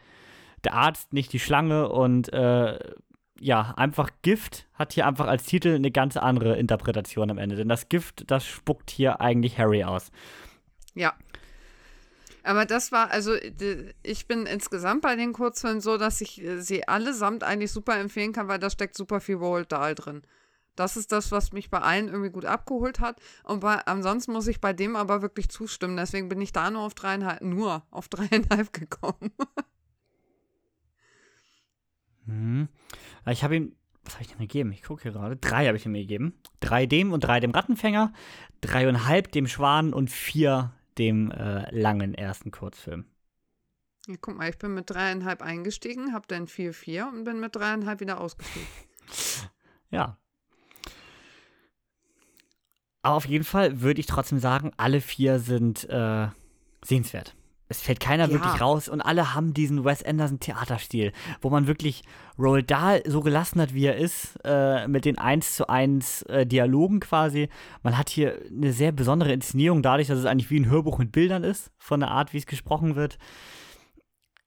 der 0.63 0.73
Arzt, 0.73 1.13
nicht 1.13 1.31
die 1.33 1.39
Schlange 1.39 1.89
und 1.89 2.31
äh, 2.33 2.79
ja, 3.39 3.73
einfach 3.77 4.09
Gift 4.21 4.67
hat 4.73 4.93
hier 4.93 5.05
einfach 5.05 5.27
als 5.27 5.43
Titel 5.45 5.75
eine 5.75 5.91
ganz 5.91 6.17
andere 6.17 6.57
Interpretation 6.57 7.29
am 7.29 7.37
Ende. 7.37 7.55
Denn 7.55 7.69
das 7.69 7.89
Gift, 7.89 8.29
das 8.31 8.45
spuckt 8.45 8.89
hier 8.89 9.21
eigentlich 9.21 9.57
Harry 9.59 9.83
aus. 9.83 10.11
Ja. 10.95 11.13
Aber 12.43 12.65
das 12.65 12.91
war, 12.91 13.11
also 13.11 13.35
ich 14.03 14.27
bin 14.27 14.45
insgesamt 14.45 15.01
bei 15.01 15.15
den 15.15 15.33
Kurzfilmen 15.33 15.81
so, 15.81 15.97
dass 15.97 16.21
ich 16.21 16.41
äh, 16.41 16.61
sie 16.61 16.87
allesamt 16.87 17.43
eigentlich 17.43 17.71
super 17.71 17.99
empfehlen 17.99 18.31
kann, 18.31 18.47
weil 18.47 18.59
da 18.59 18.69
steckt 18.69 18.95
super 18.95 19.19
viel 19.19 19.35
Roald 19.35 19.71
Dahl 19.71 19.95
drin. 19.95 20.21
Das 20.79 20.95
ist 20.95 21.11
das, 21.11 21.31
was 21.31 21.51
mich 21.51 21.69
bei 21.69 21.79
allen 21.79 22.07
irgendwie 22.07 22.29
gut 22.29 22.45
abgeholt 22.45 22.99
hat. 22.99 23.19
Und 23.43 23.61
bei, 23.61 23.75
ansonsten 23.85 24.31
muss 24.31 24.47
ich 24.47 24.61
bei 24.61 24.73
dem 24.73 24.95
aber 24.95 25.21
wirklich 25.21 25.49
zustimmen. 25.49 25.97
Deswegen 25.97 26.29
bin 26.29 26.39
ich 26.39 26.53
da 26.53 26.69
nur 26.71 26.83
auf 26.83 26.93
dreieinhalb, 26.93 27.41
nur 27.41 27.83
auf 27.89 28.07
dreieinhalb 28.09 28.71
gekommen. 28.71 29.31
hm. 32.25 32.69
Ich 33.29 33.43
habe 33.43 33.55
ihm, 33.55 33.75
was 34.03 34.13
habe 34.13 34.23
ich 34.23 34.29
dem 34.29 34.39
gegeben? 34.39 34.71
Ich 34.71 34.83
gucke 34.83 35.03
hier 35.03 35.11
gerade. 35.11 35.35
Drei 35.35 35.65
habe 35.65 35.77
ich 35.77 35.85
ihm 35.85 35.93
gegeben. 35.93 36.33
Drei 36.59 36.85
dem 36.85 37.11
und 37.11 37.21
drei 37.21 37.39
dem 37.39 37.51
Rattenfänger, 37.51 38.13
dreieinhalb 38.61 39.31
dem 39.31 39.47
Schwan 39.47 39.93
und 39.93 40.09
vier 40.09 40.73
dem 40.97 41.31
äh, 41.31 41.69
langen 41.75 42.13
ersten 42.13 42.51
Kurzfilm. 42.51 43.05
Ja, 44.07 44.15
guck 44.21 44.37
mal, 44.37 44.49
ich 44.49 44.57
bin 44.57 44.73
mit 44.73 44.89
dreieinhalb 44.89 45.41
eingestiegen, 45.41 46.13
habe 46.13 46.25
dann 46.27 46.47
vier, 46.47 46.73
vier 46.73 47.07
und 47.07 47.25
bin 47.25 47.39
mit 47.39 47.55
dreieinhalb 47.55 47.99
wieder 47.99 48.21
ausgestiegen. 48.21 48.67
ja, 49.89 50.17
aber 53.07 53.15
auf 53.15 53.25
jeden 53.25 53.45
Fall 53.45 53.79
würde 53.79 54.01
ich 54.01 54.05
trotzdem 54.05 54.37
sagen, 54.37 54.71
alle 54.75 54.99
vier 54.99 55.39
sind 55.39 55.89
äh, 55.89 56.27
sehenswert. 56.83 57.37
Es 57.69 57.79
fällt 57.79 58.01
keiner 58.01 58.25
ja. 58.25 58.31
wirklich 58.31 58.59
raus 58.59 58.89
und 58.89 58.99
alle 58.99 59.33
haben 59.33 59.53
diesen 59.53 59.85
Wes 59.85 60.03
Anderson 60.03 60.41
Theaterstil, 60.41 61.13
wo 61.39 61.49
man 61.49 61.67
wirklich 61.67 62.03
Roald 62.37 62.69
Dahl 62.69 63.01
so 63.05 63.21
gelassen 63.21 63.61
hat, 63.61 63.73
wie 63.73 63.85
er 63.85 63.95
ist, 63.95 64.37
äh, 64.43 64.89
mit 64.89 65.05
den 65.05 65.17
1 65.17 65.55
zu 65.55 65.69
1 65.69 66.23
äh, 66.23 66.45
Dialogen 66.45 66.99
quasi. 66.99 67.47
Man 67.81 67.97
hat 67.97 68.09
hier 68.09 68.41
eine 68.51 68.73
sehr 68.73 68.91
besondere 68.91 69.31
Inszenierung, 69.31 69.81
dadurch, 69.81 70.09
dass 70.09 70.19
es 70.19 70.25
eigentlich 70.25 70.49
wie 70.49 70.59
ein 70.59 70.69
Hörbuch 70.69 70.97
mit 70.97 71.13
Bildern 71.13 71.45
ist, 71.45 71.71
von 71.77 72.01
der 72.01 72.11
Art, 72.11 72.33
wie 72.33 72.39
es 72.39 72.45
gesprochen 72.45 72.97
wird. 72.97 73.17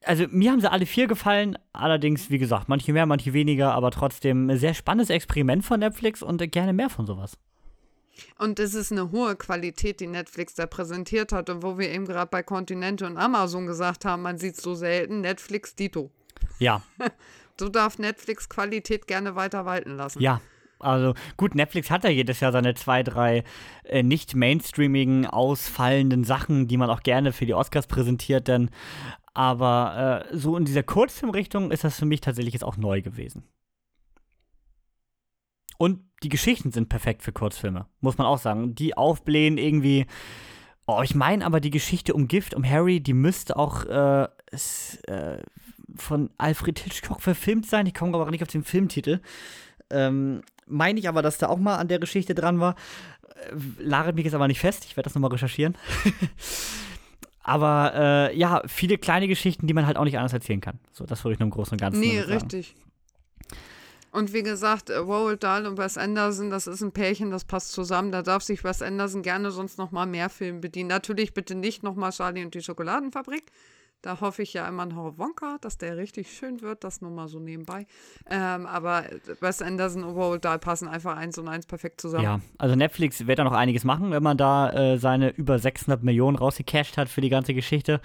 Also 0.05 0.27
mir 0.31 0.51
haben 0.53 0.61
sie 0.61 0.71
alle 0.71 0.85
vier 0.85 1.07
gefallen, 1.07 1.57
allerdings, 1.73 2.29
wie 2.29 2.39
gesagt, 2.39 2.69
manche 2.69 2.93
mehr, 2.93 3.07
manche 3.07 3.33
weniger, 3.33 3.73
aber 3.73 3.91
trotzdem 3.91 4.51
ein 4.51 4.59
sehr 4.59 4.75
spannendes 4.75 5.09
Experiment 5.09 5.65
von 5.65 5.81
Netflix 5.81 6.23
und 6.23 6.47
gerne 6.53 6.75
mehr 6.75 6.91
von 6.91 7.07
sowas. 7.07 7.39
Und 8.39 8.59
es 8.59 8.75
ist 8.75 8.93
eine 8.93 9.11
hohe 9.11 9.37
Qualität, 9.37 10.01
die 10.01 10.07
Netflix 10.07 10.55
da 10.55 10.67
präsentiert 10.67 11.33
hat. 11.33 11.49
Und 11.51 11.63
wo 11.63 11.79
wir 11.79 11.91
eben 11.91 12.07
gerade 12.07 12.31
bei 12.31 12.43
Continente 12.43 13.07
und 13.07 13.17
Amazon 13.17 13.67
gesagt 13.67 14.05
haben, 14.05 14.23
man 14.23 14.39
sieht 14.39 14.57
es 14.57 14.63
so 14.63 14.75
selten, 14.75 15.21
Netflix 15.21 15.75
Dito. 15.75 16.11
Ja. 16.59 16.83
so 17.59 17.69
darf 17.69 17.99
Netflix 17.99 18.49
Qualität 18.49 19.07
gerne 19.07 19.37
weiter 19.37 19.65
walten 19.65 19.97
lassen. 19.97 20.21
Ja. 20.21 20.41
Also 20.81 21.13
gut, 21.37 21.55
Netflix 21.55 21.91
hat 21.91 22.05
ja 22.05 22.11
jedes 22.11 22.41
Jahr 22.41 22.53
seine 22.53 22.75
zwei, 22.75 23.03
drei 23.03 23.45
äh, 23.85 24.03
nicht 24.03 24.35
mainstreamigen, 24.35 25.27
ausfallenden 25.27 26.25
Sachen, 26.25 26.69
die 26.69 26.79
man 26.79 26.89
auch 26.89 27.03
gerne 27.03 27.33
für 27.33 27.45
die 27.45 27.53
Oscars 27.53 27.87
präsentiert, 27.87 28.49
denn 28.49 28.71
aber 29.35 30.27
äh, 30.31 30.37
so 30.37 30.57
in 30.57 30.65
dieser 30.65 30.83
Kurzfilmrichtung 30.83 31.71
ist 31.71 31.85
das 31.85 31.99
für 31.99 32.07
mich 32.07 32.21
tatsächlich 32.21 32.55
jetzt 32.55 32.65
auch 32.65 32.77
neu 32.77 33.03
gewesen. 33.03 33.45
Und 35.79 36.10
die 36.23 36.29
Geschichten 36.29 36.71
sind 36.71 36.89
perfekt 36.89 37.23
für 37.23 37.33
Kurzfilme, 37.33 37.87
muss 38.01 38.19
man 38.19 38.27
auch 38.27 38.39
sagen. 38.39 38.75
Die 38.75 38.97
aufblähen 38.97 39.59
irgendwie. 39.59 40.07
Oh, 40.87 41.03
ich 41.03 41.15
meine 41.15 41.47
aber 41.47 41.61
die 41.61 41.71
Geschichte 41.71 42.15
um 42.15 42.27
Gift, 42.27 42.55
um 42.55 42.69
Harry, 42.69 43.01
die 43.01 43.15
müsste 43.15 43.57
auch 43.57 43.85
äh, 43.87 44.29
ist, 44.51 45.07
äh, 45.09 45.39
von 45.97 46.31
Alfred 46.37 46.79
Hitchcock 46.79 47.21
verfilmt 47.21 47.67
sein. 47.67 47.87
Ich 47.87 47.95
komme 47.95 48.17
aber 48.17 48.31
nicht 48.31 48.43
auf 48.43 48.49
den 48.49 48.65
Filmtitel. 48.65 49.21
Ähm, 49.91 50.43
meine 50.67 50.99
ich 50.99 51.09
aber, 51.09 51.23
dass 51.23 51.39
da 51.39 51.49
auch 51.49 51.59
mal 51.59 51.77
an 51.77 51.89
der 51.89 51.99
Geschichte 51.99 52.35
dran 52.35 52.61
war. 52.61 52.75
Äh, 53.35 53.83
lagert 53.83 54.17
mich 54.17 54.25
jetzt 54.25 54.35
aber 54.35 54.49
nicht 54.49 54.61
fest. 54.61 54.85
Ich 54.85 54.97
werde 54.97 55.05
das 55.05 55.15
nochmal 55.15 55.33
recherchieren. 55.33 55.77
aber 57.43 57.93
äh, 57.95 58.37
ja, 58.37 58.63
viele 58.67 58.99
kleine 58.99 59.29
Geschichten, 59.29 59.67
die 59.67 59.75
man 59.75 59.87
halt 59.87 59.97
auch 59.97 60.05
nicht 60.05 60.19
anders 60.19 60.33
erzählen 60.33 60.61
kann. 60.61 60.79
So, 60.93 61.07
das 61.07 61.25
würde 61.25 61.35
ich 61.35 61.39
nur 61.39 61.47
im 61.47 61.51
Großen 61.51 61.73
und 61.73 61.81
Ganzen 61.81 62.01
nee, 62.01 62.19
sagen. 62.19 62.29
Nee, 62.29 62.35
richtig. 62.35 62.75
Und 64.13 64.33
wie 64.33 64.43
gesagt, 64.43 64.91
äh, 64.91 64.97
Roald 64.97 65.43
Dahl 65.43 65.67
und 65.67 65.79
Wes 65.79 65.97
Anderson, 65.97 66.51
das 66.51 66.67
ist 66.67 66.83
ein 66.83 66.93
Pärchen, 66.93 67.31
das 67.31 67.45
passt 67.45 67.73
zusammen. 67.73 68.13
Da 68.13 68.23
darf 68.23 68.43
sich 68.43 68.65
Wes 68.65 68.83
Anderson 68.83 69.23
gerne 69.23 69.51
sonst 69.51 69.79
noch 69.79 69.93
mal 69.93 70.07
mehr 70.07 70.29
Filme 70.29 70.61
bedienen. 70.61 70.89
Natürlich 70.89 71.33
bitte 71.35 71.55
nicht 71.55 71.83
noch 71.83 71.95
mal 71.95 72.11
Charlie 72.11 72.45
und 72.45 72.55
die 72.55 72.63
Schokoladenfabrik. 72.63 73.45
Da 74.03 74.19
hoffe 74.23 74.43
ich 74.43 74.55
ja 74.55 74.67
immer 74.67 74.87
noch 74.87 75.19
Wonka, 75.19 75.59
dass 75.61 75.77
der 75.77 75.99
richtig 75.99 76.33
schön 76.33 76.63
wird. 76.63 76.85
Das 76.85 77.03
nur 77.03 77.11
mal 77.11 77.29
so 77.29 77.39
nebenbei. 77.39 77.87
Ähm, 78.31 78.67
aber 78.67 79.05
Wes 79.41 79.61
Anderson 79.61 80.05
und 80.05 80.15
Roald 80.15 80.45
Dahl 80.45 80.59
passen 80.59 80.89
einfach 80.89 81.17
eins 81.17 81.37
und 81.37 81.49
eins 81.49 81.67
perfekt 81.67 82.01
zusammen. 82.01 82.25
Ja, 82.25 82.41
also 82.57 82.77
Netflix 82.77 83.27
wird 83.27 83.39
da 83.39 83.45
noch 83.45 83.53
einiges 83.53 83.85
machen, 83.85 84.11
wenn 84.11 84.23
man 84.23 84.39
da 84.39 84.73
äh, 84.73 84.99
seine 84.99 85.31
über 85.31 85.59
600 85.59 86.03
Millionen 86.03 86.39
rausgecasht 86.39 86.97
hat 86.97 87.11
für 87.11 87.21
die 87.21 87.29
ganze 87.29 87.53
Geschichte. 87.53 88.01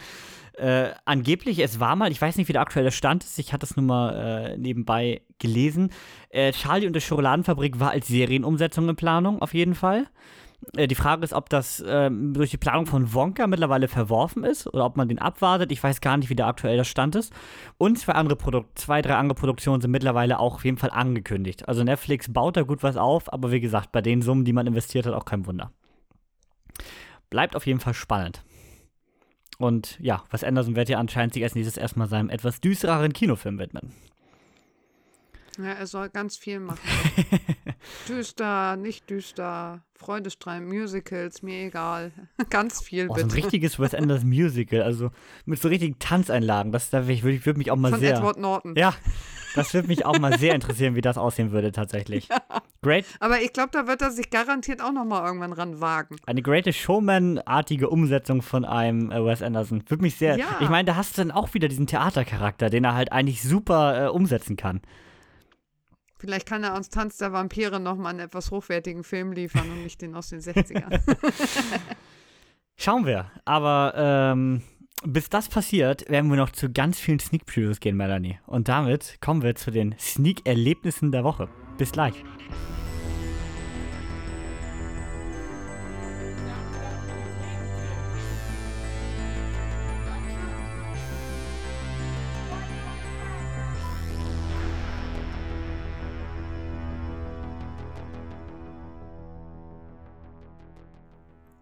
Äh, 0.57 0.91
angeblich, 1.03 1.59
es 1.59 1.79
war 1.79 1.95
mal, 1.95 2.11
ich 2.11 2.21
weiß 2.21 2.37
nicht, 2.37 2.47
wie 2.47 2.53
der 2.53 2.61
aktuelle 2.61 2.91
Stand 2.91 3.23
ist, 3.23 3.37
ich 3.39 3.51
hatte 3.51 3.65
es 3.65 3.75
nur 3.75 3.85
mal 3.85 4.13
äh, 4.15 4.57
nebenbei 4.57 5.21
gelesen. 5.37 5.91
Äh, 6.29 6.53
Charlie 6.53 6.87
und 6.87 6.95
die 6.95 7.01
Schokoladenfabrik 7.01 7.79
war 7.79 7.91
als 7.91 8.07
Serienumsetzung 8.07 8.87
in 8.87 8.95
Planung, 8.95 9.41
auf 9.41 9.53
jeden 9.53 9.75
Fall. 9.75 10.07
Äh, 10.75 10.87
die 10.87 10.95
Frage 10.95 11.23
ist, 11.23 11.33
ob 11.33 11.49
das 11.49 11.83
ähm, 11.85 12.33
durch 12.33 12.51
die 12.51 12.57
Planung 12.57 12.85
von 12.85 13.13
Wonka 13.13 13.47
mittlerweile 13.47 13.87
verworfen 13.87 14.43
ist 14.43 14.67
oder 14.67 14.85
ob 14.85 14.97
man 14.97 15.09
den 15.09 15.19
abwartet. 15.19 15.71
Ich 15.71 15.83
weiß 15.83 16.01
gar 16.01 16.17
nicht, 16.17 16.29
wie 16.29 16.35
der 16.35 16.47
aktuelle 16.47 16.85
Stand 16.85 17.15
ist. 17.15 17.33
Und 17.77 17.99
zwei, 17.99 18.13
andere 18.13 18.35
Produk 18.35 18.65
zwei, 18.75 19.01
drei 19.01 19.15
andere 19.15 19.37
Produktionen 19.37 19.81
sind 19.81 19.91
mittlerweile 19.91 20.39
auch 20.39 20.55
auf 20.55 20.65
jeden 20.65 20.77
Fall 20.77 20.91
angekündigt. 20.91 21.67
Also 21.67 21.83
Netflix 21.83 22.31
baut 22.31 22.57
da 22.57 22.63
gut 22.63 22.83
was 22.83 22.97
auf, 22.97 23.31
aber 23.31 23.51
wie 23.51 23.61
gesagt, 23.61 23.91
bei 23.91 24.01
den 24.01 24.21
Summen, 24.21 24.45
die 24.45 24.53
man 24.53 24.67
investiert 24.67 25.05
hat, 25.05 25.13
auch 25.13 25.25
kein 25.25 25.45
Wunder. 25.45 25.71
Bleibt 27.29 27.55
auf 27.55 27.65
jeden 27.65 27.79
Fall 27.79 27.93
spannend. 27.93 28.43
Und 29.57 29.97
ja, 29.99 30.23
was 30.29 30.43
Anderson 30.43 30.75
wird 30.75 30.89
ja 30.89 30.99
anscheinend 30.99 31.33
sich 31.33 31.43
als 31.43 31.55
nächstes 31.55 31.77
erstmal 31.77 32.07
seinem 32.07 32.29
etwas 32.29 32.61
düstereren 32.61 33.13
Kinofilm 33.13 33.59
widmen. 33.59 33.93
Ja, 35.57 35.71
er 35.71 35.87
soll 35.87 36.09
ganz 36.09 36.37
viel 36.37 36.59
machen. 36.59 36.79
düster, 38.09 38.75
nicht 38.75 39.09
düster, 39.09 39.81
Freudestrahl, 39.93 40.61
Musicals, 40.61 41.41
mir 41.41 41.67
egal. 41.67 42.11
ganz 42.49 42.81
viel, 42.81 43.07
oh, 43.09 43.13
bitte. 43.13 43.29
So 43.29 43.35
ein 43.35 43.41
richtiges 43.41 43.79
Wes 43.79 43.93
Anderson 43.93 44.29
Musical, 44.29 44.81
also 44.81 45.11
mit 45.45 45.61
so 45.61 45.67
richtigen 45.67 45.97
Tanzeinlagen. 45.99 46.71
Das, 46.71 46.89
das 46.89 47.07
würde 47.07 47.45
würd 47.45 47.57
mich 47.57 47.71
auch 47.71 47.77
mal 47.77 47.91
Von 47.91 47.99
sehr. 47.99 48.17
Edward 48.17 48.37
Norton. 48.37 48.75
Ja, 48.75 48.93
das 49.55 49.73
würde 49.73 49.87
mich 49.87 50.05
auch 50.05 50.19
mal 50.19 50.37
sehr 50.37 50.53
interessieren, 50.53 50.95
wie 50.95 51.01
das 51.01 51.17
aussehen 51.17 51.51
würde 51.51 51.71
tatsächlich. 51.71 52.29
Ja. 52.35 52.61
Great. 52.81 53.05
Aber 53.19 53.41
ich 53.41 53.53
glaube, 53.53 53.69
da 53.71 53.87
wird 53.87 54.01
er 54.01 54.11
sich 54.11 54.29
garantiert 54.29 54.81
auch 54.81 54.91
noch 54.91 55.05
mal 55.05 55.25
irgendwann 55.25 55.53
ran 55.53 55.81
wagen. 55.81 56.17
Eine 56.25 56.41
Greatest 56.41 56.77
Showman-artige 56.79 57.89
Umsetzung 57.89 58.41
von 58.41 58.65
einem 58.65 59.11
äh, 59.11 59.25
Wes 59.25 59.41
Anderson. 59.41 59.83
Würde 59.87 60.03
mich 60.03 60.17
sehr. 60.17 60.37
Ja. 60.37 60.45
Ich 60.59 60.69
meine, 60.69 60.85
da 60.85 60.95
hast 60.95 61.17
du 61.17 61.21
dann 61.21 61.31
auch 61.31 61.53
wieder 61.53 61.67
diesen 61.67 61.87
Theatercharakter, 61.87 62.69
den 62.69 62.83
er 62.83 62.93
halt 62.93 63.11
eigentlich 63.11 63.41
super 63.41 64.05
äh, 64.05 64.09
umsetzen 64.09 64.57
kann. 64.57 64.81
Vielleicht 66.25 66.47
kann 66.47 66.63
er 66.63 66.73
uns 66.73 66.89
Tanz 66.89 67.17
der 67.17 67.31
Vampire 67.33 67.79
nochmal 67.79 68.09
einen 68.09 68.19
etwas 68.21 68.49
hochwertigen 68.49 69.03
Film 69.03 69.31
liefern 69.31 69.69
und 69.69 69.83
nicht 69.83 70.01
den 70.01 70.15
aus 70.15 70.29
den 70.29 70.39
60ern. 70.39 70.99
Schauen 72.77 73.05
wir. 73.05 73.31
Aber 73.45 73.93
ähm, 73.95 74.63
bis 75.03 75.29
das 75.29 75.49
passiert, 75.49 76.09
werden 76.09 76.31
wir 76.31 76.37
noch 76.37 76.49
zu 76.49 76.71
ganz 76.71 76.99
vielen 76.99 77.19
Sneak 77.19 77.45
Previews 77.45 77.79
gehen, 77.79 77.95
Melanie. 77.95 78.39
Und 78.47 78.69
damit 78.69 79.17
kommen 79.21 79.43
wir 79.43 79.53
zu 79.53 79.69
den 79.69 79.93
Sneak-Erlebnissen 79.99 81.11
der 81.11 81.23
Woche. 81.23 81.47
Bis 81.77 81.91
gleich. 81.91 82.15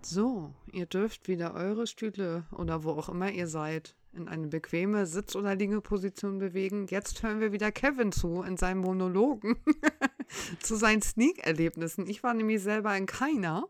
So, 0.06 0.54
ihr 0.72 0.86
dürft 0.86 1.30
wieder 1.30 1.54
eure 1.54 1.88
Stühle 1.88 2.46
oder 2.52 2.84
wo 2.84 2.92
auch 2.92 3.08
immer 3.08 3.32
ihr 3.32 3.48
seid 3.48 3.96
in 4.12 4.28
eine 4.28 4.48
bequeme 4.48 5.06
Sitz- 5.06 5.36
oder 5.36 5.56
Liegeposition 5.56 6.40
bewegen. 6.40 6.88
Jetzt 6.88 7.24
hören 7.24 7.40
wir 7.40 7.54
wieder 7.54 7.72
Kevin 7.72 8.12
zu 8.12 8.44
in 8.44 8.58
seinen 8.58 8.82
Monologen 8.82 9.56
zu 10.60 10.76
seinen 10.76 11.02
Sneak-Erlebnissen. 11.02 12.06
Ich 12.08 12.22
war 12.22 12.34
nämlich 12.34 12.62
selber 12.62 12.96
in 12.98 13.06
keiner. 13.06 13.68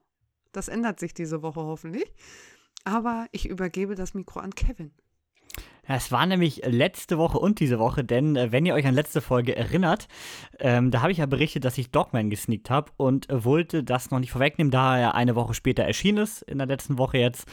Das 0.51 0.69
ändert 0.69 0.99
sich 0.99 1.13
diese 1.13 1.43
Woche 1.43 1.61
hoffentlich. 1.61 2.11
Aber 2.83 3.27
ich 3.31 3.47
übergebe 3.47 3.93
das 3.93 4.15
Mikro 4.15 4.39
an 4.39 4.55
Kevin. 4.55 4.91
Es 5.85 6.11
war 6.11 6.25
nämlich 6.25 6.61
letzte 6.65 7.17
Woche 7.17 7.37
und 7.39 7.59
diese 7.59 7.77
Woche, 7.77 8.03
denn 8.03 8.35
äh, 8.35 8.51
wenn 8.51 8.65
ihr 8.65 8.73
euch 8.73 8.87
an 8.87 8.95
letzte 8.95 9.21
Folge 9.21 9.55
erinnert, 9.55 10.07
ähm, 10.59 10.91
da 10.91 11.01
habe 11.01 11.11
ich 11.11 11.17
ja 11.17 11.25
berichtet, 11.25 11.65
dass 11.65 11.77
ich 11.77 11.91
Dogman 11.91 12.29
gesneakt 12.29 12.69
habe 12.69 12.91
und 12.97 13.27
wollte 13.29 13.83
das 13.83 14.09
noch 14.09 14.19
nicht 14.19 14.31
vorwegnehmen, 14.31 14.71
da 14.71 14.97
er 14.97 15.15
eine 15.15 15.35
Woche 15.35 15.53
später 15.53 15.83
erschienen 15.83 16.19
ist, 16.19 16.41
in 16.43 16.57
der 16.57 16.67
letzten 16.67 16.97
Woche 16.97 17.17
jetzt. 17.17 17.47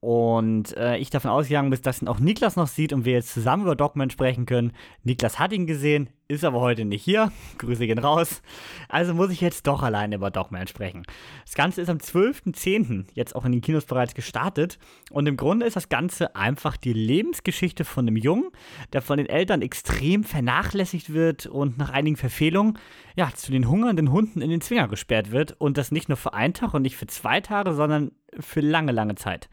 Und 0.00 0.76
äh, 0.76 0.98
ich 0.98 1.08
davon 1.08 1.30
ausgegangen 1.30 1.70
bin, 1.70 1.80
dass 1.80 2.02
ihn 2.02 2.08
auch 2.08 2.18
Niklas 2.18 2.56
noch 2.56 2.66
sieht 2.66 2.92
und 2.92 3.06
wir 3.06 3.14
jetzt 3.14 3.32
zusammen 3.32 3.62
über 3.62 3.74
Dogman 3.74 4.10
sprechen 4.10 4.44
können. 4.44 4.72
Niklas 5.02 5.38
hat 5.38 5.54
ihn 5.54 5.66
gesehen, 5.66 6.10
ist 6.34 6.44
aber 6.44 6.60
heute 6.60 6.84
nicht 6.84 7.02
hier. 7.02 7.32
Grüße 7.58 7.86
gehen 7.86 7.98
raus. 7.98 8.42
Also 8.88 9.14
muss 9.14 9.30
ich 9.30 9.40
jetzt 9.40 9.66
doch 9.66 9.82
alleine 9.82 10.16
über 10.16 10.30
Dogman 10.30 10.66
sprechen. 10.66 11.04
Das 11.44 11.54
Ganze 11.54 11.80
ist 11.80 11.88
am 11.88 11.98
12.10. 11.98 13.06
jetzt 13.14 13.34
auch 13.34 13.44
in 13.44 13.52
den 13.52 13.60
Kinos 13.60 13.86
bereits 13.86 14.14
gestartet. 14.14 14.78
Und 15.10 15.26
im 15.26 15.36
Grunde 15.36 15.66
ist 15.66 15.76
das 15.76 15.88
Ganze 15.88 16.36
einfach 16.36 16.76
die 16.76 16.92
Lebensgeschichte 16.92 17.84
von 17.84 18.06
einem 18.06 18.16
Jungen, 18.16 18.50
der 18.92 19.02
von 19.02 19.18
den 19.18 19.28
Eltern 19.28 19.62
extrem 19.62 20.24
vernachlässigt 20.24 21.12
wird 21.12 21.46
und 21.46 21.78
nach 21.78 21.90
einigen 21.90 22.16
Verfehlungen 22.16 22.78
ja, 23.16 23.30
zu 23.34 23.52
den 23.52 23.68
hungernden 23.68 24.10
Hunden 24.10 24.40
in 24.42 24.50
den 24.50 24.60
Zwinger 24.60 24.88
gesperrt 24.88 25.30
wird. 25.30 25.54
Und 25.58 25.78
das 25.78 25.92
nicht 25.92 26.08
nur 26.08 26.16
für 26.16 26.34
einen 26.34 26.54
Tag 26.54 26.74
und 26.74 26.82
nicht 26.82 26.96
für 26.96 27.06
zwei 27.06 27.40
Tage, 27.40 27.74
sondern 27.74 28.12
für 28.40 28.60
lange, 28.60 28.92
lange 28.92 29.14
Zeit. 29.14 29.48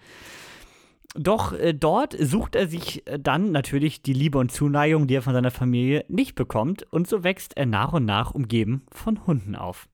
Doch 1.16 1.52
äh, 1.54 1.74
dort 1.74 2.16
sucht 2.18 2.56
er 2.56 2.68
sich 2.68 3.06
äh, 3.08 3.20
dann 3.20 3.52
natürlich 3.52 4.02
die 4.02 4.14
Liebe 4.14 4.38
und 4.38 4.52
Zuneigung, 4.52 5.08
die 5.08 5.16
er 5.16 5.22
von 5.22 5.34
seiner 5.34 5.52
Familie 5.52 6.06
nicht 6.08 6.36
bekommt, 6.36 6.84
und 6.92 7.08
so 7.08 7.24
wächst 7.24 7.58
er 7.58 7.66
nach 7.66 7.94
und 7.94 8.06
nach 8.06 8.32
umgeben 8.32 8.84
von 8.92 9.26
Hunden 9.28 9.56
auf. 9.56 9.88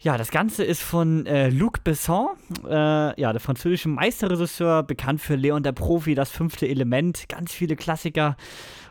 Ja, 0.00 0.18
das 0.18 0.32
Ganze 0.32 0.64
ist 0.64 0.82
von 0.82 1.26
äh, 1.26 1.48
Luc 1.48 1.84
Besson, 1.84 2.30
äh, 2.68 3.20
ja, 3.20 3.30
der 3.30 3.38
französische 3.38 3.88
Meisterregisseur, 3.88 4.82
bekannt 4.82 5.20
für 5.20 5.36
Leon 5.36 5.62
der 5.62 5.70
Profi, 5.70 6.16
das 6.16 6.32
fünfte 6.32 6.66
Element, 6.66 7.28
ganz 7.28 7.52
viele 7.52 7.76
Klassiker. 7.76 8.36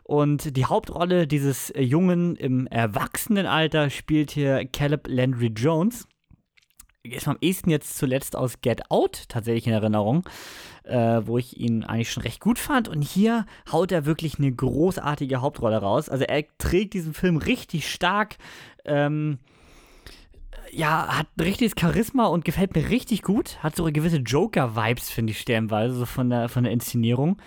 Und 0.04 0.56
die 0.56 0.66
Hauptrolle 0.66 1.28
dieses 1.28 1.70
äh, 1.72 1.82
Jungen 1.82 2.38
im 2.38 2.66
Erwachsenenalter 2.68 3.90
spielt 3.90 4.32
hier 4.32 4.66
Caleb 4.72 5.10
Landry 5.10 5.48
Jones 5.48 6.08
ist 7.04 7.28
am 7.28 7.38
ehesten 7.42 7.70
jetzt 7.70 7.98
zuletzt 7.98 8.36
aus 8.36 8.62
Get 8.62 8.90
Out 8.90 9.24
tatsächlich 9.28 9.68
in 9.68 9.74
Erinnerung, 9.74 10.24
äh, 10.84 11.22
wo 11.24 11.38
ich 11.38 11.58
ihn 11.60 11.84
eigentlich 11.84 12.12
schon 12.12 12.24
recht 12.24 12.40
gut 12.40 12.60
fand. 12.60 12.88
Und 12.88 13.02
hier 13.02 13.46
haut 13.72 13.92
er 13.92 14.06
wirklich 14.06 14.38
eine 14.38 14.52
großartige 14.52 15.42
Hauptrolle 15.42 15.78
raus. 15.78 16.10
Also 16.10 16.26
er 16.26 16.46
trägt 16.58 16.94
diesen 16.94 17.14
Film 17.14 17.38
richtig 17.38 17.92
stark. 17.92 18.38
Ähm, 18.86 19.40
ja, 20.72 21.18
hat 21.18 21.28
ein 21.38 21.42
richtiges 21.42 21.74
Charisma 21.80 22.28
und 22.28 22.46
gefällt 22.46 22.76
mir 22.76 22.90
richtig 22.90 23.24
gut. 23.24 23.62
Hat 23.62 23.76
so 23.76 23.84
gewisse 23.86 24.18
Joker-Vibes, 24.18 25.10
finde 25.10 25.32
ich, 25.32 25.40
stellenweise, 25.40 25.96
so 25.96 26.06
von 26.06 26.30
der, 26.30 26.50
von 26.50 26.64
der 26.64 26.72
Inszenierung. 26.72 27.42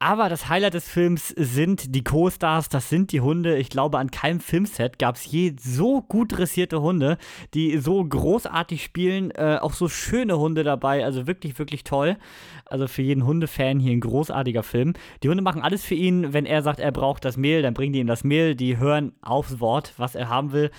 Aber 0.00 0.28
das 0.28 0.48
Highlight 0.48 0.74
des 0.74 0.88
Films 0.88 1.28
sind 1.28 1.94
die 1.94 2.04
Co-Stars, 2.04 2.68
das 2.68 2.90
sind 2.90 3.12
die 3.12 3.20
Hunde. 3.20 3.56
Ich 3.56 3.70
glaube, 3.70 3.98
an 3.98 4.10
keinem 4.10 4.40
Filmset 4.40 4.98
gab 4.98 5.14
es 5.14 5.24
je 5.24 5.54
so 5.58 6.02
gut 6.02 6.36
dressierte 6.36 6.82
Hunde, 6.82 7.16
die 7.54 7.78
so 7.78 8.04
großartig 8.04 8.82
spielen. 8.82 9.30
Äh, 9.30 9.58
auch 9.62 9.72
so 9.72 9.88
schöne 9.88 10.38
Hunde 10.38 10.62
dabei, 10.62 11.04
also 11.04 11.26
wirklich, 11.26 11.58
wirklich 11.58 11.84
toll. 11.84 12.18
Also 12.66 12.86
für 12.86 13.02
jeden 13.02 13.24
Hundefan 13.24 13.78
hier 13.78 13.92
ein 13.92 14.00
großartiger 14.00 14.62
Film. 14.62 14.94
Die 15.22 15.28
Hunde 15.28 15.42
machen 15.42 15.62
alles 15.62 15.84
für 15.84 15.94
ihn. 15.94 16.32
Wenn 16.32 16.44
er 16.44 16.62
sagt, 16.62 16.80
er 16.80 16.92
braucht 16.92 17.24
das 17.24 17.36
Mehl, 17.36 17.62
dann 17.62 17.72
bringen 17.72 17.92
die 17.92 18.00
ihm 18.00 18.06
das 18.06 18.24
Mehl. 18.24 18.56
Die 18.56 18.76
hören 18.76 19.12
aufs 19.22 19.60
Wort, 19.60 19.94
was 19.96 20.16
er 20.16 20.28
haben 20.28 20.52
will. 20.52 20.70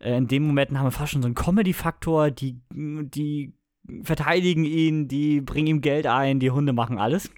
Äh, 0.00 0.18
in 0.18 0.26
den 0.26 0.46
Momenten 0.46 0.78
haben 0.78 0.86
wir 0.86 0.90
fast 0.90 1.12
schon 1.12 1.22
so 1.22 1.26
einen 1.26 1.34
Comedy-Faktor. 1.34 2.32
Die, 2.32 2.60
die 2.70 3.54
verteidigen 4.02 4.64
ihn, 4.64 5.08
die 5.08 5.40
bringen 5.40 5.68
ihm 5.68 5.80
Geld 5.80 6.06
ein, 6.06 6.40
die 6.40 6.50
Hunde 6.50 6.72
machen 6.72 6.98
alles. 6.98 7.30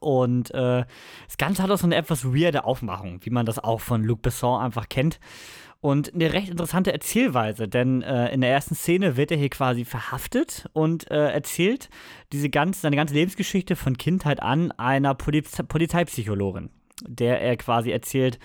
Und 0.00 0.50
äh, 0.52 0.84
das 1.26 1.36
Ganze 1.38 1.62
hat 1.62 1.70
auch 1.70 1.78
so 1.78 1.86
eine 1.86 1.96
etwas 1.96 2.24
weirde 2.24 2.64
Aufmachung, 2.64 3.20
wie 3.22 3.30
man 3.30 3.46
das 3.46 3.58
auch 3.58 3.80
von 3.80 4.04
Luc 4.04 4.22
Besson 4.22 4.60
einfach 4.60 4.88
kennt. 4.88 5.20
Und 5.80 6.14
eine 6.14 6.32
recht 6.32 6.48
interessante 6.48 6.92
Erzählweise, 6.92 7.68
denn 7.68 8.02
äh, 8.02 8.32
in 8.32 8.40
der 8.40 8.50
ersten 8.50 8.74
Szene 8.74 9.16
wird 9.16 9.30
er 9.30 9.36
hier 9.36 9.50
quasi 9.50 9.84
verhaftet 9.84 10.68
und 10.72 11.10
äh, 11.10 11.30
erzählt 11.30 11.90
diese 12.32 12.50
ganze, 12.50 12.80
seine 12.80 12.96
ganze 12.96 13.14
Lebensgeschichte 13.14 13.76
von 13.76 13.96
Kindheit 13.96 14.42
an 14.42 14.72
einer 14.72 15.14
Poliz 15.14 15.62
Polizeipsychologin, 15.68 16.70
der 17.06 17.40
er 17.40 17.56
quasi 17.56 17.90
erzählt, 17.90 18.38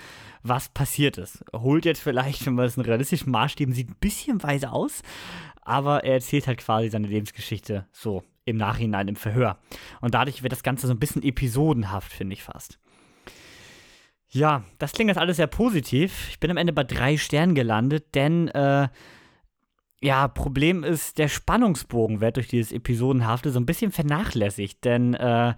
was 0.43 0.69
passiert 0.69 1.17
ist. 1.17 1.43
Holt 1.53 1.85
jetzt 1.85 2.01
vielleicht, 2.01 2.45
wenn 2.45 2.55
man 2.55 2.65
es 2.65 2.77
in 2.77 2.83
realistischen 2.83 3.31
Maßstäben 3.31 3.73
sieht, 3.73 3.89
ein 3.89 3.97
bisschen 3.99 4.43
weise 4.43 4.71
aus, 4.71 5.01
aber 5.61 6.03
er 6.03 6.15
erzählt 6.15 6.47
halt 6.47 6.59
quasi 6.59 6.89
seine 6.89 7.07
Lebensgeschichte 7.07 7.87
so 7.91 8.23
im 8.51 8.57
Nachhinein 8.57 9.07
im 9.07 9.15
Verhör. 9.15 9.57
Und 10.01 10.13
dadurch 10.13 10.43
wird 10.43 10.51
das 10.51 10.63
Ganze 10.63 10.87
so 10.87 10.93
ein 10.93 10.99
bisschen 10.99 11.23
episodenhaft, 11.23 12.11
finde 12.11 12.33
ich 12.33 12.43
fast. 12.43 12.79
Ja, 14.29 14.63
das 14.79 14.93
klingt 14.93 15.09
jetzt 15.09 15.17
alles 15.17 15.37
sehr 15.37 15.47
positiv. 15.47 16.29
Ich 16.29 16.39
bin 16.39 16.51
am 16.51 16.57
Ende 16.57 16.71
bei 16.71 16.85
drei 16.85 17.17
Sternen 17.17 17.53
gelandet, 17.53 18.15
denn 18.15 18.47
äh, 18.49 18.87
ja, 20.01 20.27
Problem 20.29 20.83
ist, 20.83 21.17
der 21.17 21.27
Spannungsbogen 21.27 22.21
wird 22.21 22.37
durch 22.37 22.47
dieses 22.47 22.71
Episodenhafte 22.71 23.51
so 23.51 23.59
ein 23.59 23.65
bisschen 23.65 23.91
vernachlässigt, 23.91 24.83
denn 24.85 25.13
äh, 25.13 25.53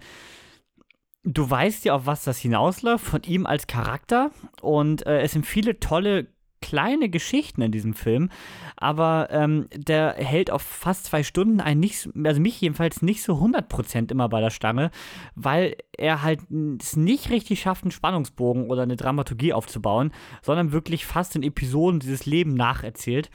du 1.24 1.48
weißt 1.48 1.84
ja, 1.86 1.94
auf 1.94 2.06
was 2.06 2.24
das 2.24 2.38
hinausläuft 2.38 3.04
von 3.04 3.22
ihm 3.22 3.46
als 3.46 3.66
Charakter 3.66 4.30
und 4.60 5.06
äh, 5.06 5.22
es 5.22 5.32
sind 5.32 5.46
viele 5.46 5.80
tolle 5.80 6.33
kleine 6.64 7.10
Geschichten 7.10 7.60
in 7.60 7.72
diesem 7.72 7.92
Film, 7.92 8.30
aber 8.76 9.28
ähm, 9.30 9.68
der 9.76 10.14
hält 10.14 10.50
auf 10.50 10.62
fast 10.62 11.04
zwei 11.04 11.22
Stunden 11.22 11.60
ein 11.60 11.78
nicht, 11.78 12.08
also 12.24 12.40
mich 12.40 12.58
jedenfalls 12.58 13.02
nicht 13.02 13.22
so 13.22 13.34
100% 13.34 14.10
immer 14.10 14.30
bei 14.30 14.40
der 14.40 14.48
Stange, 14.48 14.90
weil 15.34 15.76
er 15.92 16.22
halt 16.22 16.40
es 16.80 16.96
nicht 16.96 17.28
richtig 17.28 17.60
schafft, 17.60 17.84
einen 17.84 17.90
Spannungsbogen 17.90 18.70
oder 18.70 18.82
eine 18.82 18.96
Dramaturgie 18.96 19.52
aufzubauen, 19.52 20.10
sondern 20.40 20.72
wirklich 20.72 21.04
fast 21.04 21.36
in 21.36 21.42
Episoden 21.42 22.00
dieses 22.00 22.24
Leben 22.24 22.54
nacherzählt, 22.54 23.30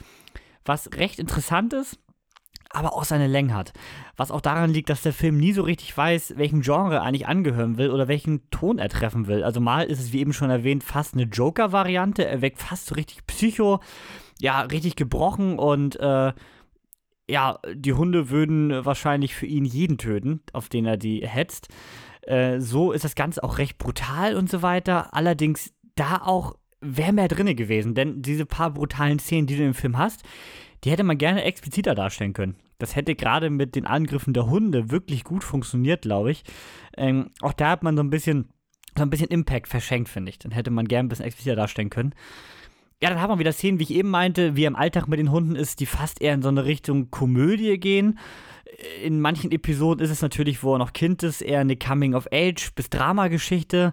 was 0.64 0.90
recht 0.96 1.20
interessant 1.20 1.72
ist 1.72 2.00
aber 2.70 2.94
auch 2.94 3.04
seine 3.04 3.26
Länge 3.26 3.54
hat. 3.54 3.72
Was 4.16 4.30
auch 4.30 4.40
daran 4.40 4.72
liegt, 4.72 4.90
dass 4.90 5.02
der 5.02 5.12
Film 5.12 5.36
nie 5.36 5.52
so 5.52 5.62
richtig 5.62 5.96
weiß, 5.96 6.34
welchem 6.36 6.62
Genre 6.62 6.96
er 6.96 7.02
eigentlich 7.02 7.26
angehören 7.26 7.76
will 7.78 7.90
oder 7.90 8.08
welchen 8.08 8.48
Ton 8.50 8.78
er 8.78 8.88
treffen 8.88 9.26
will. 9.26 9.42
Also 9.42 9.60
mal 9.60 9.84
ist 9.84 10.00
es, 10.00 10.12
wie 10.12 10.20
eben 10.20 10.32
schon 10.32 10.50
erwähnt, 10.50 10.84
fast 10.84 11.14
eine 11.14 11.24
Joker-Variante. 11.24 12.24
Er 12.24 12.42
weckt 12.42 12.58
fast 12.58 12.86
so 12.86 12.94
richtig 12.94 13.26
Psycho, 13.26 13.80
ja, 14.38 14.62
richtig 14.62 14.96
gebrochen 14.96 15.58
und 15.58 15.98
äh, 15.98 16.32
ja, 17.28 17.58
die 17.74 17.92
Hunde 17.92 18.30
würden 18.30 18.84
wahrscheinlich 18.84 19.34
für 19.34 19.46
ihn 19.46 19.64
jeden 19.64 19.98
töten, 19.98 20.40
auf 20.52 20.68
den 20.68 20.86
er 20.86 20.96
die 20.96 21.26
hetzt. 21.26 21.68
Äh, 22.22 22.60
so 22.60 22.92
ist 22.92 23.04
das 23.04 23.14
Ganze 23.14 23.42
auch 23.42 23.58
recht 23.58 23.78
brutal 23.78 24.36
und 24.36 24.50
so 24.50 24.62
weiter. 24.62 25.14
Allerdings 25.14 25.72
da 25.94 26.20
auch 26.24 26.54
wäre 26.80 27.12
mehr 27.12 27.28
drinne 27.28 27.54
gewesen, 27.54 27.94
denn 27.94 28.22
diese 28.22 28.46
paar 28.46 28.70
brutalen 28.70 29.18
Szenen, 29.18 29.46
die 29.46 29.56
du 29.56 29.64
im 29.64 29.74
Film 29.74 29.98
hast, 29.98 30.22
die 30.84 30.90
hätte 30.90 31.04
man 31.04 31.18
gerne 31.18 31.44
expliziter 31.44 31.94
darstellen 31.94 32.32
können. 32.32 32.56
Das 32.78 32.96
hätte 32.96 33.14
gerade 33.14 33.50
mit 33.50 33.74
den 33.74 33.86
Angriffen 33.86 34.32
der 34.32 34.46
Hunde 34.46 34.90
wirklich 34.90 35.24
gut 35.24 35.44
funktioniert, 35.44 36.02
glaube 36.02 36.30
ich. 36.30 36.44
Ähm, 36.96 37.30
auch 37.42 37.52
da 37.52 37.70
hat 37.70 37.82
man 37.82 37.96
so 37.96 38.02
ein 38.02 38.10
bisschen, 38.10 38.48
so 38.96 39.02
ein 39.02 39.10
bisschen 39.10 39.28
Impact 39.28 39.68
verschenkt, 39.68 40.08
finde 40.08 40.30
ich. 40.30 40.38
Dann 40.38 40.52
hätte 40.52 40.70
man 40.70 40.88
gerne 40.88 41.06
ein 41.06 41.08
bisschen 41.10 41.26
expliziter 41.26 41.56
darstellen 41.56 41.90
können. 41.90 42.14
Ja, 43.02 43.08
dann 43.08 43.20
haben 43.20 43.30
wir 43.30 43.38
wieder 43.38 43.52
Szenen, 43.52 43.78
wie 43.78 43.84
ich 43.84 43.94
eben 43.94 44.10
meinte, 44.10 44.56
wie 44.56 44.64
er 44.64 44.68
im 44.68 44.76
Alltag 44.76 45.08
mit 45.08 45.18
den 45.18 45.30
Hunden 45.30 45.56
ist, 45.56 45.80
die 45.80 45.86
fast 45.86 46.20
eher 46.20 46.34
in 46.34 46.42
so 46.42 46.48
eine 46.48 46.64
Richtung 46.64 47.10
Komödie 47.10 47.78
gehen. 47.78 48.18
In 49.02 49.20
manchen 49.20 49.52
Episoden 49.52 50.04
ist 50.04 50.10
es 50.10 50.22
natürlich, 50.22 50.62
wo 50.62 50.74
er 50.74 50.78
noch 50.78 50.92
Kind 50.92 51.22
ist, 51.22 51.40
eher 51.40 51.60
eine 51.60 51.76
Coming-of-Age- 51.76 52.72
bis 52.74 52.90
Dramageschichte. 52.90 53.92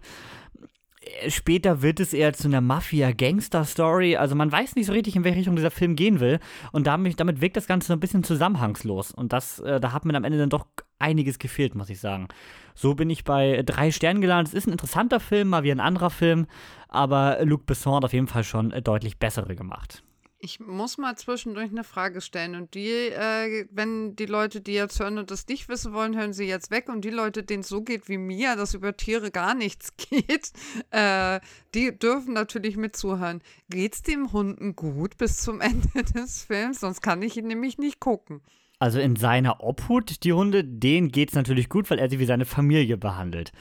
Später 1.30 1.82
wird 1.82 2.00
es 2.00 2.14
eher 2.14 2.34
zu 2.34 2.48
einer 2.48 2.62
Mafia-Gangster-Story. 2.62 4.18
Also 4.18 4.36
man 4.36 4.52
weiß 4.52 4.76
nicht 4.76 4.86
so 4.86 4.94
richtig, 4.94 5.16
in 5.16 5.24
welche 5.24 5.40
Richtung 5.40 5.56
dieser 5.56 5.72
Film 5.72 5.96
gehen 5.96 6.20
will. 6.20 6.40
Und 6.72 6.88
damit, 6.88 7.20
damit 7.20 7.42
wirkt 7.42 7.58
das 7.58 7.68
Ganze 7.68 7.88
so 7.88 7.94
ein 7.94 8.00
bisschen 8.00 8.24
zusammenhangslos. 8.24 9.12
Und 9.12 9.34
das, 9.34 9.60
äh, 9.60 9.80
da 9.80 9.94
hat 9.94 10.06
mir 10.06 10.16
am 10.16 10.24
Ende 10.24 10.38
dann 10.38 10.50
doch 10.50 10.66
einiges 11.00 11.40
gefehlt, 11.40 11.76
muss 11.76 11.90
ich 11.90 12.00
sagen. 12.00 12.28
So 12.76 12.96
bin 12.96 13.10
ich 13.10 13.24
bei 13.24 13.64
drei 13.66 13.92
Sternen 13.92 14.22
gelandet. 14.22 14.54
Es 14.54 14.58
ist 14.58 14.68
ein 14.68 14.72
interessanter 14.72 15.20
Film, 15.20 15.50
mal 15.50 15.64
wie 15.64 15.72
ein 15.72 15.80
anderer 15.80 16.10
Film. 16.10 16.48
Aber 16.90 17.44
Luc 17.44 17.66
Besson 17.66 17.96
hat 17.96 18.06
auf 18.06 18.14
jeden 18.14 18.28
Fall 18.28 18.44
schon 18.44 18.70
deutlich 18.84 19.18
bessere 19.18 19.56
gemacht. 19.56 20.04
Ich 20.40 20.60
muss 20.60 21.00
mal 21.00 21.16
zwischendurch 21.16 21.72
eine 21.72 21.84
Frage 21.84 22.22
stellen. 22.22 22.56
Und 22.56 22.76
die, 22.76 22.90
äh, 22.90 23.66
wenn 23.72 24.16
die 24.16 24.28
Leute, 24.28 24.62
die 24.62 24.74
jetzt 24.74 25.00
hören 25.00 25.18
und 25.18 25.32
das 25.32 25.48
nicht 25.48 25.68
wissen 25.68 25.94
wollen, 25.94 26.16
hören 26.16 26.34
sie 26.34 26.46
jetzt 26.46 26.70
weg. 26.70 26.90
Und 26.90 27.04
die 27.04 27.10
Leute, 27.10 27.42
denen 27.42 27.62
es 27.62 27.70
so 27.70 27.82
geht 27.82 28.08
wie 28.08 28.20
mir, 28.20 28.56
dass 28.56 28.76
über 28.76 28.96
Tiere 28.96 29.32
gar 29.32 29.56
nichts 29.56 29.98
geht, 29.98 30.52
äh, 30.92 31.40
die 31.74 31.98
dürfen 31.98 32.34
natürlich 32.34 32.78
mitzuhören. 32.78 33.42
Geht 33.70 33.96
es 33.96 34.02
dem 34.04 34.32
Hunden 34.32 34.76
gut 34.76 35.18
bis 35.18 35.38
zum 35.38 35.60
Ende 35.62 36.04
des 36.04 36.44
Films? 36.44 36.82
Sonst 36.82 37.02
kann 37.02 37.24
ich 37.24 37.36
ihn 37.38 37.48
nämlich 37.48 37.80
nicht 37.80 38.00
gucken. 38.00 38.42
Also 38.78 39.00
in 39.00 39.16
seiner 39.16 39.64
Obhut, 39.64 40.24
die 40.24 40.34
Hunde, 40.34 40.64
denen 40.64 41.10
geht 41.10 41.30
es 41.30 41.36
natürlich 41.36 41.68
gut, 41.68 41.90
weil 41.90 41.98
er 41.98 42.12
sie 42.12 42.20
wie 42.20 42.26
seine 42.26 42.46
Familie 42.46 42.98
behandelt. 42.98 43.52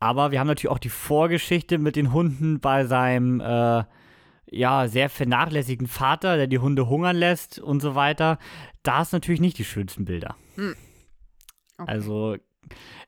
Aber 0.00 0.32
wir 0.32 0.40
haben 0.40 0.48
natürlich 0.48 0.72
auch 0.72 0.80
die 0.80 0.88
Vorgeschichte 0.88 1.78
mit 1.78 1.94
den 1.94 2.12
Hunden 2.12 2.58
bei 2.58 2.84
seinem. 2.84 3.40
Äh 3.40 3.84
ja, 4.50 4.88
sehr 4.88 5.08
vernachlässigten 5.08 5.88
Vater, 5.88 6.36
der 6.36 6.46
die 6.46 6.58
Hunde 6.58 6.88
hungern 6.88 7.16
lässt 7.16 7.58
und 7.58 7.80
so 7.80 7.94
weiter. 7.94 8.38
Da 8.82 9.02
ist 9.02 9.12
natürlich 9.12 9.40
nicht 9.40 9.58
die 9.58 9.64
schönsten 9.64 10.04
Bilder. 10.04 10.36
Hm. 10.54 10.76
Okay. 11.78 11.90
Also, 11.90 12.36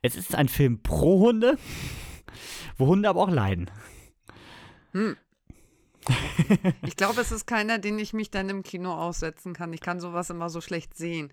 es 0.02 0.16
ist 0.16 0.35
ein 0.35 0.48
Film 0.48 0.82
pro 0.82 1.20
Hunde, 1.20 1.59
wo 2.77 2.86
Hunde 2.86 3.09
aber 3.09 3.23
auch 3.23 3.31
leiden. 3.31 3.70
Hm. 4.93 5.16
ich 6.86 6.97
glaube, 6.97 7.20
es 7.20 7.32
ist 7.32 7.47
keiner, 7.47 7.78
den 7.78 7.98
ich 7.98 8.12
mich 8.12 8.31
dann 8.31 8.48
im 8.48 8.62
Kino 8.62 8.93
aussetzen 8.94 9.52
kann. 9.52 9.73
Ich 9.73 9.81
kann 9.81 10.01
sowas 10.01 10.31
immer 10.31 10.51
so 10.51 10.60
schlecht 10.60 10.97
sehen. 10.97 11.32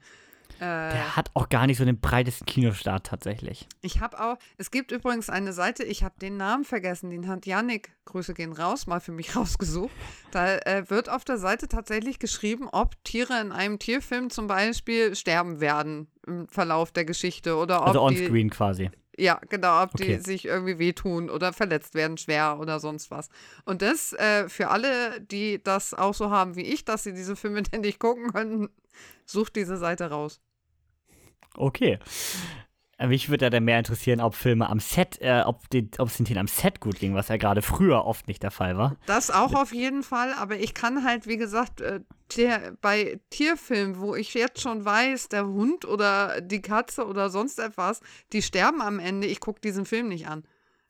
Äh, 0.57 0.59
der 0.59 1.15
hat 1.15 1.31
auch 1.33 1.49
gar 1.49 1.67
nicht 1.67 1.77
so 1.77 1.85
den 1.85 1.99
breitesten 1.99 2.45
Kinostart 2.45 3.05
tatsächlich. 3.05 3.67
Ich 3.81 3.99
habe 3.99 4.19
auch, 4.19 4.37
es 4.57 4.71
gibt 4.71 4.91
übrigens 4.91 5.29
eine 5.29 5.53
Seite, 5.53 5.83
ich 5.83 6.03
habe 6.03 6.15
den 6.19 6.37
Namen 6.37 6.63
vergessen, 6.63 7.09
den 7.09 7.27
hat 7.27 7.45
Yannick, 7.45 7.91
Grüße 8.05 8.33
gehen 8.33 8.53
raus, 8.53 8.87
mal 8.87 8.99
für 8.99 9.11
mich 9.11 9.35
rausgesucht. 9.35 9.91
Da 10.31 10.57
äh, 10.57 10.89
wird 10.89 11.09
auf 11.09 11.25
der 11.25 11.37
Seite 11.37 11.67
tatsächlich 11.67 12.19
geschrieben, 12.19 12.69
ob 12.71 13.03
Tiere 13.03 13.39
in 13.41 13.51
einem 13.51 13.79
Tierfilm 13.79 14.29
zum 14.29 14.47
Beispiel 14.47 15.15
sterben 15.15 15.59
werden 15.59 16.07
im 16.25 16.47
Verlauf 16.47 16.91
der 16.91 17.05
Geschichte 17.05 17.55
oder 17.57 17.81
ob. 17.81 17.87
Also 17.87 18.01
onscreen 18.01 18.49
quasi. 18.49 18.89
Ja, 19.17 19.39
genau, 19.49 19.83
ob 19.83 19.93
okay. 19.93 20.17
die 20.17 20.23
sich 20.23 20.45
irgendwie 20.45 20.77
wehtun 20.77 21.29
oder 21.29 21.53
verletzt 21.53 21.95
werden, 21.95 22.17
schwer 22.17 22.57
oder 22.59 22.79
sonst 22.79 23.11
was. 23.11 23.29
Und 23.63 23.81
das 23.81 24.13
äh, 24.13 24.49
für 24.49 24.69
alle, 24.69 25.21
die 25.21 25.63
das 25.63 25.93
auch 25.93 26.13
so 26.13 26.31
haben 26.31 26.55
wie 26.55 26.63
ich, 26.63 26.83
dass 26.85 27.03
sie 27.03 27.13
diese 27.13 27.35
Filme 27.35 27.63
nicht 27.79 27.99
gucken 27.99 28.31
können, 28.33 28.69
sucht 29.25 29.55
diese 29.55 29.77
Seite 29.77 30.09
raus. 30.09 30.41
Okay. 31.55 31.99
Äh, 32.97 33.07
mich 33.07 33.29
würde 33.29 33.45
ja 33.45 33.49
dann 33.49 33.65
mehr 33.65 33.77
interessieren, 33.77 34.21
ob 34.21 34.35
Filme 34.35 34.69
am 34.69 34.79
Set, 34.79 35.17
äh, 35.21 35.43
ob, 35.45 35.69
die, 35.69 35.89
ob 35.97 36.07
es 36.07 36.17
den 36.17 36.25
Tieren 36.25 36.39
am 36.39 36.47
Set 36.47 36.79
gut 36.79 36.99
ging, 36.99 37.13
was 37.13 37.27
ja 37.27 37.37
gerade 37.37 37.61
früher 37.61 38.05
oft 38.05 38.27
nicht 38.27 38.43
der 38.43 38.51
Fall 38.51 38.77
war. 38.77 38.95
Das 39.05 39.31
auch 39.31 39.53
auf 39.53 39.73
jeden 39.73 40.03
Fall, 40.03 40.33
aber 40.33 40.57
ich 40.57 40.73
kann 40.73 41.03
halt, 41.03 41.27
wie 41.27 41.37
gesagt, 41.37 41.81
äh, 41.81 42.01
tier, 42.29 42.77
bei 42.81 43.19
Tierfilmen, 43.29 43.99
wo 43.99 44.15
ich 44.15 44.33
jetzt 44.33 44.61
schon 44.61 44.85
weiß, 44.85 45.29
der 45.29 45.45
Hund 45.45 45.85
oder 45.85 46.41
die 46.41 46.61
Katze 46.61 47.05
oder 47.05 47.29
sonst 47.29 47.59
etwas, 47.59 48.01
die 48.31 48.41
sterben 48.41 48.81
am 48.81 48.99
Ende, 48.99 49.27
ich 49.27 49.39
gucke 49.39 49.59
diesen 49.59 49.85
Film 49.85 50.07
nicht 50.07 50.27
an. 50.27 50.43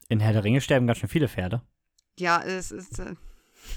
In 0.07 0.19
Herr 0.19 0.33
der 0.33 0.43
Ringe 0.43 0.61
sterben 0.61 0.85
ganz 0.85 0.99
schön 0.99 1.09
viele 1.09 1.27
Pferde. 1.27 1.61
Ja, 2.19 2.41
es 2.43 2.71
ist. 2.71 2.99
Äh, 2.99 3.15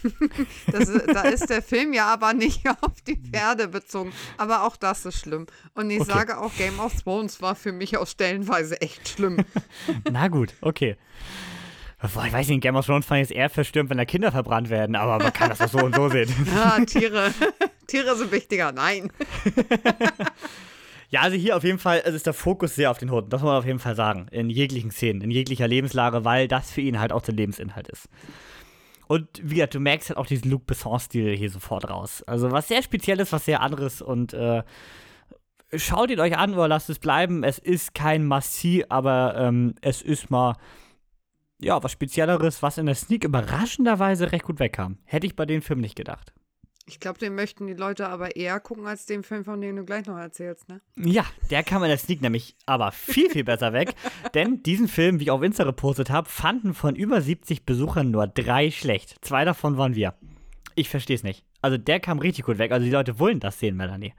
das, 0.72 0.90
da 1.06 1.22
ist 1.22 1.48
der 1.50 1.62
Film 1.62 1.92
ja 1.92 2.06
aber 2.12 2.32
nicht 2.32 2.68
auf 2.80 3.00
die 3.06 3.16
Pferde 3.16 3.68
bezogen. 3.68 4.12
Aber 4.36 4.64
auch 4.64 4.76
das 4.76 5.04
ist 5.06 5.20
schlimm. 5.20 5.46
Und 5.74 5.90
ich 5.90 6.00
okay. 6.00 6.12
sage 6.12 6.38
auch, 6.38 6.54
Game 6.56 6.78
of 6.80 7.02
Thrones 7.02 7.40
war 7.42 7.54
für 7.54 7.72
mich 7.72 7.96
aus 7.96 8.12
Stellenweise 8.12 8.80
echt 8.80 9.08
schlimm. 9.08 9.44
Na 10.10 10.28
gut, 10.28 10.54
okay. 10.60 10.96
Boah, 12.00 12.26
ich 12.26 12.32
weiß 12.32 12.48
nicht, 12.48 12.60
Game 12.60 12.76
of 12.76 12.86
Thrones 12.86 13.06
fand 13.06 13.22
ich 13.22 13.30
es 13.30 13.36
eher 13.36 13.50
verstürmt, 13.50 13.90
wenn 13.90 13.98
da 13.98 14.04
Kinder 14.04 14.30
verbrannt 14.30 14.70
werden, 14.70 14.94
aber 14.94 15.18
man 15.22 15.32
kann 15.32 15.48
das 15.48 15.60
auch 15.60 15.68
so 15.68 15.78
und 15.78 15.96
so 15.96 16.08
sehen. 16.08 16.32
Ja, 16.54 16.78
Tiere. 16.84 17.34
Tiere 17.88 18.14
sind 18.14 18.30
wichtiger, 18.30 18.70
nein. 18.70 19.10
Ja, 21.10 21.22
also 21.22 21.36
hier 21.36 21.56
auf 21.56 21.64
jeden 21.64 21.78
Fall 21.78 22.00
ist 22.00 22.26
der 22.26 22.34
Fokus 22.34 22.74
sehr 22.74 22.90
auf 22.90 22.98
den 22.98 23.10
Hunden, 23.10 23.30
das 23.30 23.40
muss 23.40 23.48
man 23.48 23.58
auf 23.58 23.64
jeden 23.64 23.78
Fall 23.78 23.96
sagen. 23.96 24.26
In 24.30 24.50
jeglichen 24.50 24.90
Szenen, 24.90 25.22
in 25.22 25.30
jeglicher 25.30 25.66
Lebenslage, 25.66 26.24
weil 26.24 26.48
das 26.48 26.70
für 26.70 26.82
ihn 26.82 27.00
halt 27.00 27.12
auch 27.12 27.22
der 27.22 27.34
Lebensinhalt 27.34 27.88
ist. 27.88 28.08
Und 29.08 29.28
wie 29.42 29.56
gesagt, 29.56 29.74
du 29.74 29.80
merkst 29.80 30.10
halt 30.10 30.18
auch 30.18 30.26
diesen 30.26 30.50
Luc 30.50 30.66
Besson-Stil 30.66 31.36
hier 31.36 31.50
sofort 31.50 31.88
raus. 31.88 32.22
Also 32.26 32.52
was 32.52 32.68
sehr 32.68 32.82
Spezielles, 32.82 33.32
was 33.32 33.46
sehr 33.46 33.62
anderes 33.62 34.02
und 34.02 34.34
äh, 34.34 34.62
schaut 35.74 36.10
ihn 36.10 36.20
euch 36.20 36.36
an 36.36 36.52
oder 36.52 36.68
lasst 36.68 36.90
es 36.90 36.98
bleiben. 36.98 37.42
Es 37.42 37.58
ist 37.58 37.94
kein 37.94 38.26
Massi, 38.26 38.84
aber 38.88 39.34
ähm, 39.36 39.74
es 39.80 40.02
ist 40.02 40.30
mal 40.30 40.56
ja, 41.60 41.82
was 41.82 41.92
Spezielleres, 41.92 42.62
was 42.62 42.78
in 42.78 42.86
der 42.86 42.94
Sneak 42.94 43.24
überraschenderweise 43.24 44.30
recht 44.30 44.44
gut 44.44 44.60
wegkam. 44.60 44.98
Hätte 45.04 45.26
ich 45.26 45.34
bei 45.34 45.44
dem 45.44 45.62
Film 45.62 45.80
nicht 45.80 45.96
gedacht. 45.96 46.32
Ich 46.88 47.00
glaube, 47.00 47.18
den 47.18 47.34
möchten 47.34 47.66
die 47.66 47.74
Leute 47.74 48.08
aber 48.08 48.34
eher 48.34 48.58
gucken 48.60 48.86
als 48.86 49.04
den 49.04 49.22
Film, 49.22 49.44
von 49.44 49.60
dem 49.60 49.76
du 49.76 49.84
gleich 49.84 50.06
noch 50.06 50.16
erzählst, 50.16 50.68
ne? 50.68 50.80
Ja, 50.96 51.24
der 51.50 51.62
kam 51.62 51.82
in 51.82 51.90
der 51.90 51.98
Sneak 51.98 52.22
nämlich 52.22 52.56
aber 52.64 52.92
viel, 52.92 53.28
viel 53.30 53.44
besser 53.44 53.74
weg. 53.74 53.94
Denn 54.34 54.62
diesen 54.62 54.88
Film, 54.88 55.20
wie 55.20 55.24
ich 55.24 55.30
auf 55.30 55.42
Insta 55.42 55.64
gepostet 55.64 56.08
habe, 56.08 56.28
fanden 56.28 56.72
von 56.72 56.96
über 56.96 57.20
70 57.20 57.66
Besuchern 57.66 58.10
nur 58.10 58.26
drei 58.26 58.70
schlecht. 58.70 59.16
Zwei 59.20 59.44
davon 59.44 59.76
waren 59.76 59.94
wir. 59.94 60.14
Ich 60.76 60.88
verstehe 60.88 61.16
es 61.16 61.22
nicht. 61.22 61.44
Also 61.60 61.76
der 61.76 62.00
kam 62.00 62.18
richtig 62.20 62.46
gut 62.46 62.58
weg. 62.58 62.72
Also 62.72 62.84
die 62.84 62.92
Leute 62.92 63.18
wollen 63.18 63.40
das 63.40 63.58
sehen, 63.58 63.76
Melanie. 63.76 64.14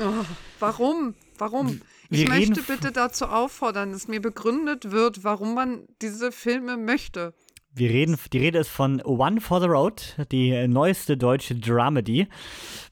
Oh, 0.00 0.24
warum? 0.58 1.14
Warum? 1.38 1.80
Wir 2.08 2.22
ich 2.22 2.28
möchte 2.28 2.62
bitte 2.62 2.90
dazu 2.90 3.26
auffordern, 3.26 3.92
dass 3.92 4.08
mir 4.08 4.20
begründet 4.20 4.90
wird, 4.90 5.24
warum 5.24 5.54
man 5.54 5.86
diese 6.00 6.32
Filme 6.32 6.76
möchte. 6.76 7.34
Wir 7.74 7.90
reden, 7.90 8.18
die 8.32 8.38
Rede 8.38 8.58
ist 8.58 8.70
von 8.70 9.00
One 9.02 9.40
for 9.40 9.60
the 9.60 9.66
Road, 9.66 10.16
die 10.32 10.66
neueste 10.66 11.16
deutsche 11.16 11.54
Dramedy 11.54 12.26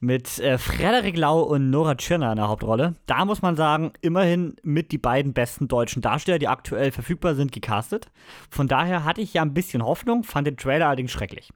mit 0.01 0.39
äh, 0.39 0.59
Frederik 0.59 1.17
Lau 1.17 1.41
und 1.41 1.71
Nora 1.71 1.95
Tschirner 1.97 2.31
in 2.31 2.37
der 2.37 2.49
Hauptrolle. 2.49 2.95
Da 3.07 3.25
muss 3.25 3.43
man 3.43 3.57
sagen, 3.57 3.93
immerhin 4.01 4.55
mit 4.63 4.93
die 4.93 4.99
beiden 4.99 5.33
besten 5.33 5.67
deutschen 5.67 6.03
Darsteller, 6.03 6.39
die 6.39 6.49
aktuell 6.49 6.93
verfügbar 6.93 7.35
sind, 7.35 7.53
gecastet. 7.53 8.11
Von 8.51 8.69
daher 8.69 9.05
hatte 9.05 9.23
ich 9.23 9.35
ja 9.35 9.43
ein 9.43 9.55
bisschen 9.55 9.83
Hoffnung, 9.83 10.25
fand 10.25 10.47
den 10.47 10.57
Trailer 10.57 10.87
allerdings 10.89 11.11
schrecklich. 11.11 11.53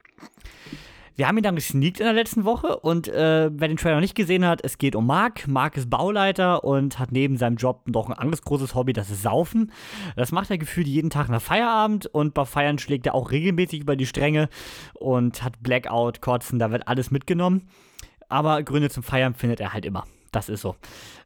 Wir 1.21 1.27
haben 1.27 1.37
ihn 1.37 1.43
dann 1.43 1.53
gesneakt 1.53 1.99
in 1.99 2.07
der 2.07 2.15
letzten 2.15 2.45
Woche 2.45 2.77
und 2.79 3.07
äh, 3.07 3.51
wer 3.53 3.67
den 3.67 3.77
Trailer 3.77 3.97
noch 3.97 4.01
nicht 4.01 4.15
gesehen 4.15 4.43
hat, 4.43 4.61
es 4.63 4.79
geht 4.79 4.95
um 4.95 5.05
Mark. 5.05 5.47
Mark 5.47 5.77
ist 5.77 5.87
Bauleiter 5.87 6.63
und 6.63 6.97
hat 6.97 7.11
neben 7.11 7.37
seinem 7.37 7.57
Job 7.57 7.83
noch 7.85 8.09
ein 8.09 8.13
anderes 8.13 8.41
großes 8.41 8.73
Hobby, 8.73 8.91
das 8.91 9.11
ist 9.11 9.21
Saufen. 9.21 9.71
Das 10.15 10.31
macht 10.31 10.49
er 10.49 10.57
gefühlt 10.57 10.87
jeden 10.87 11.11
Tag 11.11 11.29
nach 11.29 11.39
Feierabend 11.39 12.07
und 12.07 12.33
bei 12.33 12.43
Feiern 12.43 12.79
schlägt 12.79 13.05
er 13.05 13.13
auch 13.13 13.29
regelmäßig 13.29 13.81
über 13.81 13.95
die 13.95 14.07
Stränge 14.07 14.49
und 14.95 15.43
hat 15.43 15.61
Blackout, 15.61 16.21
Kotzen, 16.21 16.57
da 16.57 16.71
wird 16.71 16.87
alles 16.87 17.11
mitgenommen. 17.11 17.67
Aber 18.27 18.63
Gründe 18.63 18.89
zum 18.89 19.03
Feiern 19.03 19.35
findet 19.35 19.59
er 19.59 19.73
halt 19.73 19.85
immer. 19.85 20.05
Das 20.31 20.49
ist 20.49 20.61
so. 20.61 20.75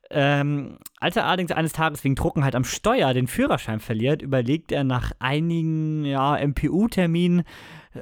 Ähm, 0.09 0.77
als 0.99 1.15
er 1.15 1.26
allerdings 1.26 1.51
eines 1.51 1.72
Tages 1.72 2.03
wegen 2.03 2.17
Trockenheit 2.17 2.53
am 2.53 2.65
Steuer 2.65 3.13
den 3.13 3.27
Führerschein 3.27 3.80
verliert, 3.80 4.22
überlegt 4.22 4.73
er 4.73 4.84
nach 4.84 5.13
einigen 5.19 6.03
ja, 6.03 6.38
MPU-Terminen, 6.45 7.43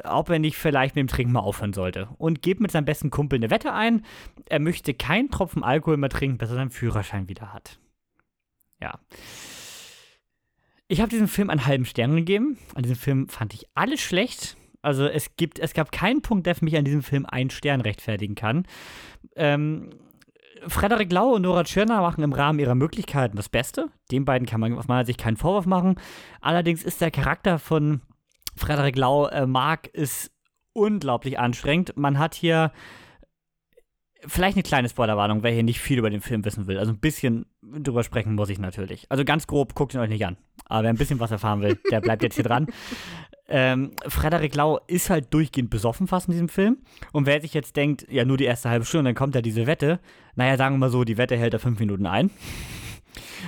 ob 0.03 0.30
er 0.30 0.40
nicht 0.40 0.57
vielleicht 0.57 0.95
mit 0.95 1.02
dem 1.02 1.14
Trinken 1.14 1.34
mal 1.34 1.41
aufhören 1.41 1.74
sollte. 1.74 2.10
Und 2.18 2.41
gibt 2.41 2.61
mit 2.61 2.72
seinem 2.72 2.86
besten 2.86 3.10
Kumpel 3.10 3.38
eine 3.38 3.49
Wette 3.49 3.74
ein. 3.74 4.06
Er 4.45 4.60
möchte 4.60 4.94
keinen 4.94 5.30
Tropfen 5.30 5.64
Alkohol 5.64 5.98
mehr 5.98 6.10
trinken, 6.10 6.38
bis 6.38 6.49
er 6.49 6.56
seinen 6.56 6.72
Führerschein 6.72 7.30
wieder 7.30 7.53
hat. 7.53 7.80
Ja. 8.82 8.99
Ich 10.88 10.99
habe 10.99 11.10
diesem 11.10 11.28
Film 11.28 11.49
einen 11.49 11.65
halben 11.65 11.86
Stern 11.86 12.15
gegeben. 12.15 12.57
An 12.76 12.84
diesem 12.84 12.98
Film 12.98 13.30
fand 13.30 13.53
ich 13.53 13.68
alles 13.74 14.02
schlecht. 14.02 14.57
Also 14.82 15.06
es 15.06 15.36
gibt, 15.38 15.60
es 15.60 15.74
gab 15.74 15.91
keinen 15.91 16.22
Punkt, 16.22 16.45
der 16.45 16.56
für 16.56 16.65
mich 16.65 16.76
an 16.76 16.86
diesem 16.86 17.03
Film 17.03 17.26
einen 17.26 17.49
Stern 17.49 17.82
rechtfertigen 17.82 18.36
kann. 18.36 18.68
Ähm, 19.36 19.91
Frederik 20.68 21.11
Lau 21.11 21.36
und 21.36 21.44
Nora 21.44 21.64
Tschirner 21.64 22.02
machen 22.02 22.24
im 22.24 22.34
Rahmen 22.34 22.60
ihrer 22.60 22.76
Möglichkeiten 22.76 23.38
das 23.38 23.49
Beste. 23.49 23.90
Den 24.11 24.26
beiden 24.26 24.45
kann 24.45 24.60
man 24.60 24.78
aus 24.78 24.88
meiner 24.88 25.06
Sicht 25.06 25.20
keinen 25.20 25.38
Vorwurf 25.38 25.65
machen. 25.65 25.95
Allerdings 26.41 26.84
ist 26.84 27.02
der 27.02 27.11
Charakter 27.11 27.60
von 27.60 28.02
Frederik 28.56 28.96
Lau, 28.96 29.28
äh, 29.28 29.46
Mark, 29.46 29.88
ist 29.88 30.32
unglaublich 30.74 31.40
anstrengend. 31.40 31.96
Man 31.96 32.18
hat 32.20 32.36
hier 32.36 32.72
vielleicht 34.26 34.56
eine 34.56 34.64
kleine 34.64 34.90
Spoilerwarnung, 34.90 35.44
wer 35.44 35.52
hier 35.52 35.64
nicht 35.64 35.80
viel 35.80 36.00
über 36.00 36.10
den 36.10 36.22
Film 36.22 36.46
wissen 36.46 36.68
will. 36.68 36.78
Also 36.78 36.92
ein 36.92 37.00
bisschen 37.00 37.46
drüber 37.62 38.04
sprechen 38.04 38.36
muss 38.36 38.50
ich 38.50 38.60
natürlich. 38.60 39.06
Also 39.10 39.26
ganz 39.26 39.48
grob, 39.48 39.76
guckt 39.76 39.94
ihn 39.94 40.00
euch 40.00 40.10
nicht 40.10 40.26
an. 40.26 40.38
Aber 40.66 40.84
wer 40.84 40.90
ein 40.90 40.98
bisschen 40.98 41.20
was 41.20 41.32
erfahren 41.32 41.62
will, 41.62 41.80
der 41.92 42.02
bleibt 42.02 42.24
jetzt 42.24 42.36
hier 42.36 42.46
dran. 42.46 42.68
Ähm, 43.46 43.92
Frederik 44.08 44.56
Lau 44.56 44.80
ist 44.88 45.10
halt 45.10 45.34
durchgehend 45.34 45.70
besoffen 45.70 46.08
fast 46.08 46.28
in 46.28 46.32
diesem 46.32 46.48
Film. 46.48 46.78
Und 47.12 47.26
wer 47.26 47.42
sich 47.42 47.54
jetzt 47.54 47.76
denkt, 47.76 48.08
ja, 48.10 48.24
nur 48.24 48.38
die 48.38 48.46
erste 48.46 48.70
halbe 48.70 48.86
Stunde, 48.86 49.10
dann 49.10 49.16
kommt 49.16 49.36
ja 49.36 49.42
diese 49.42 49.68
Wette. 49.68 50.00
Naja, 50.36 50.56
sagen 50.56 50.76
wir 50.76 50.80
mal 50.80 50.90
so, 50.90 51.04
die 51.04 51.18
Wette 51.18 51.36
hält 51.36 51.54
er 51.54 51.60
fünf 51.60 51.78
Minuten 51.78 52.06
ein. 52.06 52.32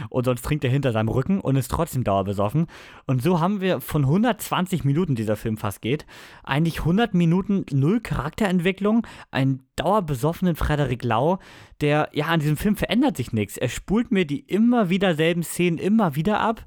Und 0.09 0.25
sonst 0.25 0.43
trinkt 0.43 0.63
er 0.63 0.69
hinter 0.69 0.91
seinem 0.91 1.09
Rücken 1.09 1.39
und 1.39 1.55
ist 1.55 1.71
trotzdem 1.71 2.03
dauerbesoffen. 2.03 2.67
Und 3.05 3.21
so 3.21 3.39
haben 3.39 3.61
wir 3.61 3.81
von 3.81 4.03
120 4.03 4.83
Minuten, 4.83 5.15
dieser 5.15 5.35
Film 5.35 5.57
fast 5.57 5.81
geht, 5.81 6.05
eigentlich 6.43 6.79
100 6.79 7.13
Minuten 7.13 7.65
null 7.71 8.01
Charakterentwicklung, 8.01 9.05
einen 9.31 9.63
dauerbesoffenen 9.75 10.55
Frederik 10.55 11.03
Lau, 11.03 11.39
der, 11.81 12.09
ja, 12.13 12.27
an 12.27 12.39
diesem 12.39 12.57
Film 12.57 12.75
verändert 12.75 13.17
sich 13.17 13.33
nichts. 13.33 13.57
Er 13.57 13.69
spult 13.69 14.11
mir 14.11 14.25
die 14.25 14.39
immer 14.39 14.89
wieder 14.89 15.15
selben 15.15 15.43
Szenen 15.43 15.77
immer 15.77 16.15
wieder 16.15 16.39
ab. 16.39 16.65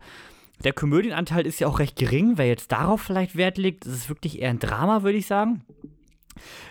Der 0.64 0.72
Komödienanteil 0.72 1.46
ist 1.46 1.60
ja 1.60 1.68
auch 1.68 1.78
recht 1.78 1.96
gering. 1.96 2.32
Wer 2.36 2.46
jetzt 2.46 2.72
darauf 2.72 3.00
vielleicht 3.00 3.36
Wert 3.36 3.58
legt, 3.58 3.86
das 3.86 3.94
ist 3.94 4.08
wirklich 4.08 4.40
eher 4.40 4.50
ein 4.50 4.58
Drama, 4.58 5.02
würde 5.02 5.18
ich 5.18 5.26
sagen. 5.26 5.64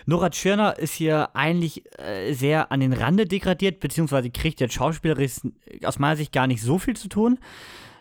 Nora 0.06 0.30
Tschirner 0.30 0.78
ist 0.78 0.94
hier 0.94 1.34
eigentlich 1.34 1.84
äh, 1.98 2.32
sehr 2.32 2.72
an 2.72 2.80
den 2.80 2.92
Rande 2.92 3.26
degradiert, 3.26 3.80
beziehungsweise 3.80 4.30
kriegt 4.30 4.60
jetzt 4.60 4.74
schauspielerisch 4.74 5.40
aus 5.84 5.98
meiner 5.98 6.16
Sicht 6.16 6.32
gar 6.32 6.46
nicht 6.46 6.62
so 6.62 6.78
viel 6.78 6.96
zu 6.96 7.08
tun. 7.08 7.38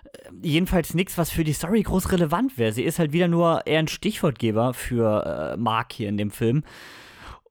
Äh, 0.05 0.29
jedenfalls 0.41 0.93
nichts, 0.93 1.17
was 1.17 1.29
für 1.29 1.43
die 1.43 1.53
Story 1.53 1.83
groß 1.83 2.11
relevant 2.11 2.57
wäre. 2.57 2.71
Sie 2.71 2.83
ist 2.83 2.99
halt 2.99 3.13
wieder 3.13 3.27
nur 3.27 3.65
eher 3.65 3.79
ein 3.79 3.87
Stichwortgeber 3.87 4.73
für 4.73 5.53
äh, 5.53 5.57
Mark 5.57 5.93
hier 5.93 6.09
in 6.09 6.17
dem 6.17 6.31
Film. 6.31 6.63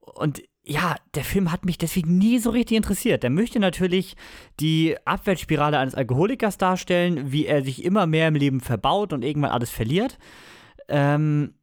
Und 0.00 0.42
ja, 0.68 0.96
der 1.14 1.22
Film 1.22 1.52
hat 1.52 1.64
mich 1.64 1.78
deswegen 1.78 2.18
nie 2.18 2.40
so 2.40 2.50
richtig 2.50 2.76
interessiert. 2.76 3.22
Der 3.22 3.30
möchte 3.30 3.60
natürlich 3.60 4.16
die 4.58 4.96
Abwärtsspirale 5.04 5.78
eines 5.78 5.94
Alkoholikers 5.94 6.58
darstellen, 6.58 7.30
wie 7.30 7.46
er 7.46 7.62
sich 7.62 7.84
immer 7.84 8.06
mehr 8.06 8.26
im 8.26 8.34
Leben 8.34 8.60
verbaut 8.60 9.12
und 9.12 9.24
irgendwann 9.24 9.52
alles 9.52 9.70
verliert. 9.70 10.18
Ähm, 10.88 11.54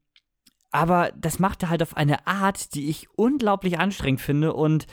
aber 0.73 1.11
das 1.15 1.39
macht 1.39 1.63
er 1.63 1.69
halt 1.69 1.83
auf 1.83 1.95
eine 1.95 2.25
Art, 2.25 2.73
die 2.73 2.89
ich 2.89 3.07
unglaublich 3.15 3.79
anstrengend 3.79 4.19
finde 4.19 4.53
und 4.53 4.87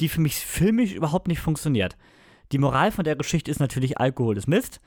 die 0.00 0.08
für 0.08 0.20
mich 0.20 0.34
filmisch 0.34 0.92
überhaupt 0.92 1.28
nicht 1.28 1.40
funktioniert. 1.40 1.96
Die 2.52 2.58
Moral 2.58 2.90
von 2.90 3.04
der 3.04 3.16
Geschichte 3.16 3.50
ist 3.50 3.60
natürlich, 3.60 3.98
Alkohol 3.98 4.38
ist 4.38 4.48
Mist. 4.48 4.80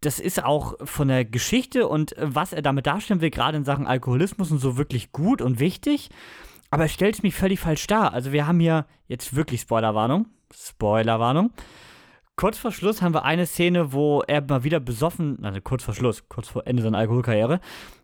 Das 0.00 0.20
ist 0.20 0.42
auch 0.44 0.74
von 0.84 1.08
der 1.08 1.24
Geschichte 1.24 1.88
und 1.88 2.14
was 2.18 2.52
er 2.52 2.62
damit 2.62 2.86
darstellen 2.86 3.20
will, 3.20 3.30
gerade 3.30 3.58
in 3.58 3.64
Sachen 3.64 3.86
Alkoholismus 3.86 4.50
und 4.50 4.58
so 4.58 4.78
wirklich 4.78 5.12
gut 5.12 5.42
und 5.42 5.58
wichtig. 5.58 6.08
Aber 6.70 6.84
er 6.84 6.88
stellt 6.88 7.16
es 7.16 7.22
mich 7.24 7.34
völlig 7.34 7.58
falsch 7.58 7.86
dar. 7.88 8.14
Also 8.14 8.30
wir 8.32 8.46
haben 8.46 8.60
hier 8.60 8.86
jetzt 9.08 9.34
wirklich 9.34 9.62
Spoilerwarnung. 9.62 10.26
Spoilerwarnung. 10.54 11.50
Kurz 12.36 12.58
vor 12.58 12.70
Schluss 12.70 13.02
haben 13.02 13.12
wir 13.12 13.24
eine 13.24 13.44
Szene, 13.44 13.92
wo 13.92 14.22
er 14.22 14.40
mal 14.40 14.62
wieder 14.62 14.80
besoffen, 14.80 15.44
also 15.44 15.60
kurz 15.60 15.82
vor 15.82 15.94
Schluss, 15.94 16.28
kurz 16.28 16.48
vor 16.48 16.66
Ende 16.66 16.82
seiner 16.82 16.96
Alkoholkarriere, 16.96 17.60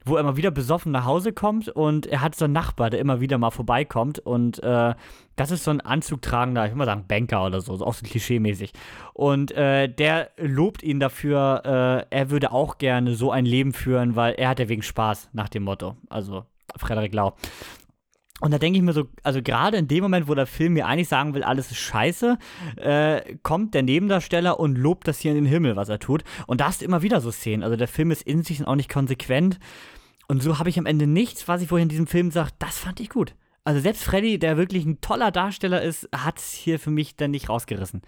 wo 0.07 0.17
er 0.17 0.23
mal 0.23 0.37
wieder 0.37 0.53
besoffen 0.53 0.93
nach 0.93 1.05
Hause 1.05 1.33
kommt 1.33 1.69
und 1.69 2.07
er 2.07 2.23
hat 2.23 2.37
so 2.37 2.45
einen 2.45 2.55
Nachbar, 2.55 2.91
der 2.91 3.01
immer 3.01 3.21
wieder 3.21 3.39
mal 3.39 3.51
vorbeikommt 3.51 4.21
und 4.21 4.63
äh, 4.63 4.95
das 5.35 5.51
ist 5.51 5.65
so 5.65 5.73
ein 5.73 5.81
anzugtragender, 5.81 6.65
ich 6.65 6.71
würde 6.71 6.79
mal 6.79 6.85
sagen, 6.87 7.05
Banker 7.09 7.45
oder 7.45 7.61
so, 7.61 7.77
so 7.77 7.85
auch 7.85 7.93
so 7.93 8.07
klischeemäßig. 8.07 8.73
Und 9.13 9.51
äh, 9.53 9.89
der 9.89 10.31
lobt 10.39 10.83
ihn 10.85 11.01
dafür, 11.01 12.07
äh, 12.11 12.17
er 12.17 12.31
würde 12.31 12.53
auch 12.53 12.79
gerne 12.79 13.15
so 13.15 13.33
ein 13.33 13.45
Leben 13.45 13.73
führen, 13.73 14.15
weil 14.15 14.35
er 14.35 14.51
hat 14.51 14.61
ja 14.61 14.69
wegen 14.69 14.83
Spaß 14.83 15.31
nach 15.33 15.49
dem 15.49 15.65
Motto. 15.65 15.97
Also 16.09 16.45
Frederik 16.77 17.13
Lau. 17.13 17.35
Und 18.41 18.51
da 18.51 18.59
denke 18.59 18.79
ich 18.79 18.83
mir 18.83 18.93
so, 18.93 19.09
also 19.23 19.41
gerade 19.41 19.79
in 19.79 19.89
dem 19.89 20.03
Moment, 20.03 20.29
wo 20.29 20.35
der 20.35 20.47
Film 20.47 20.75
mir 20.75 20.87
eigentlich 20.87 21.09
sagen 21.09 21.33
will, 21.35 21.43
alles 21.43 21.71
ist 21.71 21.79
scheiße, 21.79 22.39
äh, 22.77 23.37
kommt 23.43 23.73
der 23.73 23.83
Nebendarsteller 23.83 24.61
und 24.61 24.77
lobt 24.77 25.09
das 25.09 25.19
hier 25.19 25.31
in 25.31 25.37
den 25.37 25.47
Himmel, 25.47 25.77
was 25.77 25.89
er 25.89 25.99
tut. 25.99 26.23
Und 26.47 26.61
da 26.61 26.67
hast 26.67 26.83
du 26.83 26.85
immer 26.85 27.01
wieder 27.01 27.21
so 27.23 27.31
Szenen. 27.31 27.63
Also 27.63 27.77
der 27.77 27.89
Film 27.89 28.11
ist 28.11 28.23
in 28.23 28.43
sich 28.43 28.67
auch 28.67 28.75
nicht 28.75 28.91
konsequent. 28.91 29.59
Und 30.29 30.43
so 30.43 30.59
habe 30.59 30.69
ich 30.69 30.79
am 30.79 30.87
Ende 30.87 31.07
nichts, 31.07 31.49
was 31.49 31.63
ich 31.63 31.69
vorhin 31.69 31.85
in 31.85 31.91
diesem 31.91 32.07
Film 32.07 32.31
sage, 32.31 32.51
das 32.59 32.79
fand 32.79 33.01
ich 33.01 33.09
gut. 33.09 33.35
Also 33.65 33.81
selbst 33.81 34.05
Freddy, 34.05 34.39
der 34.39 34.57
wirklich 34.57 34.85
ein 34.85 35.01
toller 35.01 35.31
Darsteller 35.31 35.83
ist, 35.83 36.09
hat 36.15 36.39
es 36.39 36.53
hier 36.53 36.79
für 36.79 36.91
mich 36.91 37.17
dann 37.17 37.31
nicht 37.31 37.49
rausgerissen. 37.49 38.03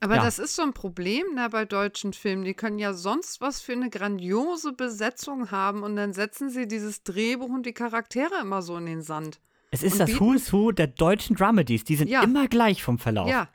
Aber 0.00 0.16
ja. 0.16 0.24
das 0.24 0.38
ist 0.38 0.54
so 0.54 0.62
ein 0.62 0.72
Problem 0.72 1.34
ne, 1.34 1.48
bei 1.50 1.64
deutschen 1.64 2.12
Filmen. 2.12 2.44
Die 2.44 2.54
können 2.54 2.78
ja 2.78 2.92
sonst 2.92 3.40
was 3.40 3.60
für 3.60 3.72
eine 3.72 3.90
grandiose 3.90 4.72
Besetzung 4.72 5.50
haben 5.50 5.82
und 5.82 5.96
dann 5.96 6.12
setzen 6.12 6.50
sie 6.50 6.68
dieses 6.68 7.02
Drehbuch 7.02 7.48
und 7.48 7.66
die 7.66 7.72
Charaktere 7.72 8.40
immer 8.40 8.62
so 8.62 8.76
in 8.76 8.86
den 8.86 9.02
Sand. 9.02 9.40
Es 9.70 9.82
ist 9.82 10.00
das 10.00 10.18
Who's 10.20 10.52
Who 10.52 10.72
der 10.72 10.86
deutschen 10.86 11.36
Dramedies. 11.36 11.84
Die 11.84 11.96
sind 11.96 12.08
ja. 12.08 12.22
immer 12.22 12.48
gleich 12.48 12.82
vom 12.82 12.98
Verlauf. 12.98 13.28
Ja. 13.28 13.48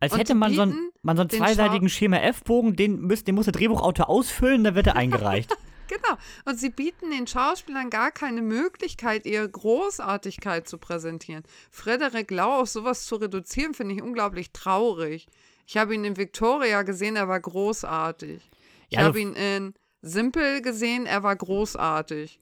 Als 0.00 0.14
und 0.14 0.18
hätte 0.18 0.34
man 0.34 0.52
so, 0.54 0.62
einen, 0.62 0.90
man 1.02 1.16
so 1.16 1.20
einen 1.20 1.30
zweiseitigen 1.30 1.88
Schema 1.88 2.16
F-Bogen, 2.16 2.74
den, 2.74 3.08
den 3.08 3.34
muss 3.34 3.44
der 3.44 3.52
Drehbuchautor 3.52 4.08
ausfüllen, 4.08 4.64
dann 4.64 4.74
wird 4.74 4.88
er 4.88 4.96
eingereicht. 4.96 5.56
Genau. 5.92 6.16
Und 6.46 6.58
sie 6.58 6.70
bieten 6.70 7.10
den 7.10 7.26
Schauspielern 7.26 7.90
gar 7.90 8.10
keine 8.10 8.40
Möglichkeit, 8.40 9.26
ihre 9.26 9.48
Großartigkeit 9.48 10.66
zu 10.66 10.78
präsentieren. 10.78 11.42
Frederik 11.70 12.30
Lau 12.30 12.60
auf 12.60 12.68
sowas 12.68 13.04
zu 13.04 13.16
reduzieren, 13.16 13.74
finde 13.74 13.96
ich 13.96 14.02
unglaublich 14.02 14.52
traurig. 14.52 15.26
Ich 15.66 15.76
habe 15.76 15.94
ihn 15.94 16.04
in 16.04 16.16
Victoria 16.16 16.82
gesehen, 16.82 17.16
er 17.16 17.28
war 17.28 17.40
großartig. 17.40 18.50
Ich 18.88 18.96
ja, 18.96 19.04
habe 19.04 19.20
ihn 19.20 19.34
in 19.34 19.74
Simple 20.00 20.62
gesehen, 20.62 21.04
er 21.04 21.22
war 21.22 21.36
großartig. 21.36 22.40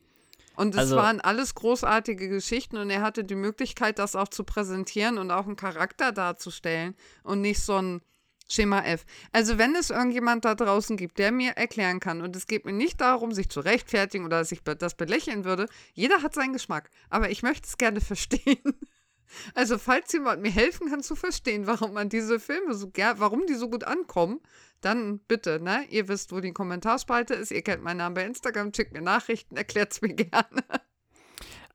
Und 0.55 0.75
es 0.75 0.81
also, 0.81 0.97
waren 0.97 1.21
alles 1.21 1.55
großartige 1.55 2.29
Geschichten 2.29 2.77
und 2.77 2.91
er 2.91 3.03
hatte 3.03 3.25
die 3.25 3.35
Möglichkeit, 3.35 3.99
das 3.99 4.15
auch 4.15 4.29
zu 4.29 4.45
präsentieren 4.45 5.19
und 5.19 5.31
auch 5.31 5.47
einen 5.47 5.57
Charakter 5.57 6.13
darzustellen 6.13 6.95
und 7.25 7.41
nicht 7.41 7.63
so 7.63 7.77
ein 7.77 8.01
Schema 8.51 8.81
F. 8.81 9.05
Also 9.33 9.59
wenn 9.59 9.75
es 9.77 9.91
irgendjemand 9.91 10.45
da 10.45 10.55
draußen 10.55 10.97
gibt, 10.97 11.19
der 11.19 11.33
mir 11.33 11.53
erklären 11.53 12.01
kann, 12.01 12.21
und 12.21 12.35
es 12.37 12.47
geht 12.47 12.65
mir 12.65 12.73
nicht 12.73 13.01
darum, 13.01 13.33
sich 13.33 13.49
zu 13.49 13.61
rechtfertigen 13.61 14.25
oder 14.25 14.39
dass 14.39 14.53
ich 14.53 14.63
das 14.63 14.97
belächeln 14.97 15.45
würde, 15.45 15.67
jeder 15.95 16.23
hat 16.23 16.35
seinen 16.35 16.53
Geschmack, 16.53 16.91
aber 17.09 17.31
ich 17.31 17.43
möchte 17.43 17.67
es 17.67 17.79
gerne 17.79 18.01
verstehen. 18.01 18.75
Also 19.55 19.79
falls 19.79 20.13
jemand 20.13 20.43
mir 20.43 20.51
helfen 20.51 20.89
kann 20.89 21.03
zu 21.03 21.15
verstehen, 21.15 21.67
warum 21.67 21.93
man 21.93 22.09
diese 22.09 22.41
Filme 22.41 22.75
so 22.75 22.91
gern, 22.91 23.21
warum 23.21 23.47
die 23.47 23.55
so 23.55 23.71
gut 23.71 23.85
ankommen, 23.85 24.41
dann 24.81 25.21
bitte, 25.21 25.61
ne? 25.63 25.85
Ihr 25.91 26.09
wisst, 26.09 26.33
wo 26.33 26.41
die 26.41 26.53
Kommentarspalte 26.53 27.35
ist, 27.35 27.53
ihr 27.53 27.63
kennt 27.63 27.83
meinen 27.83 27.99
Namen 27.99 28.15
bei 28.15 28.25
Instagram, 28.25 28.73
schickt 28.75 28.93
mir 28.93 29.03
Nachrichten, 29.03 29.57
erklärt 29.57 29.93
es 29.93 30.03
mir 30.03 30.15
gerne. 30.15 30.65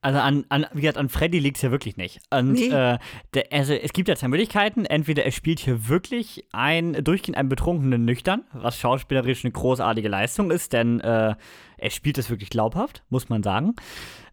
Also 0.06 0.20
an, 0.20 0.46
an, 0.50 0.68
wie 0.72 0.82
gesagt, 0.82 1.00
an 1.00 1.10
Freddy 1.10 1.40
liegt 1.40 1.58
es 1.58 1.64
ja 1.64 1.72
wirklich 1.72 1.98
nicht. 1.98 2.20
Und 2.30 2.52
nee. 2.52 2.68
äh, 2.68 3.00
der, 3.34 3.46
also 3.52 3.74
es 3.74 3.92
gibt 3.92 4.08
ja 4.08 4.16
zwei 4.16 4.28
Möglichkeiten. 4.28 4.86
Entweder 4.86 5.26
er 5.26 5.32
spielt 5.32 5.60
hier 5.60 5.88
wirklich 5.88 6.46
ein 6.52 6.94
durchgehend 7.04 7.40
einen 7.40 7.50
betrunkenen 7.50 8.06
Nüchtern, 8.06 8.44
was 8.54 8.78
schauspielerisch 8.78 9.44
eine 9.44 9.52
großartige 9.52 10.08
Leistung 10.08 10.52
ist, 10.52 10.74
denn 10.74 11.00
äh, 11.00 11.34
er 11.78 11.90
spielt 11.90 12.20
es 12.20 12.30
wirklich 12.30 12.52
glaubhaft, 12.52 13.02
muss 13.10 13.30
man 13.30 13.42
sagen. 13.42 13.74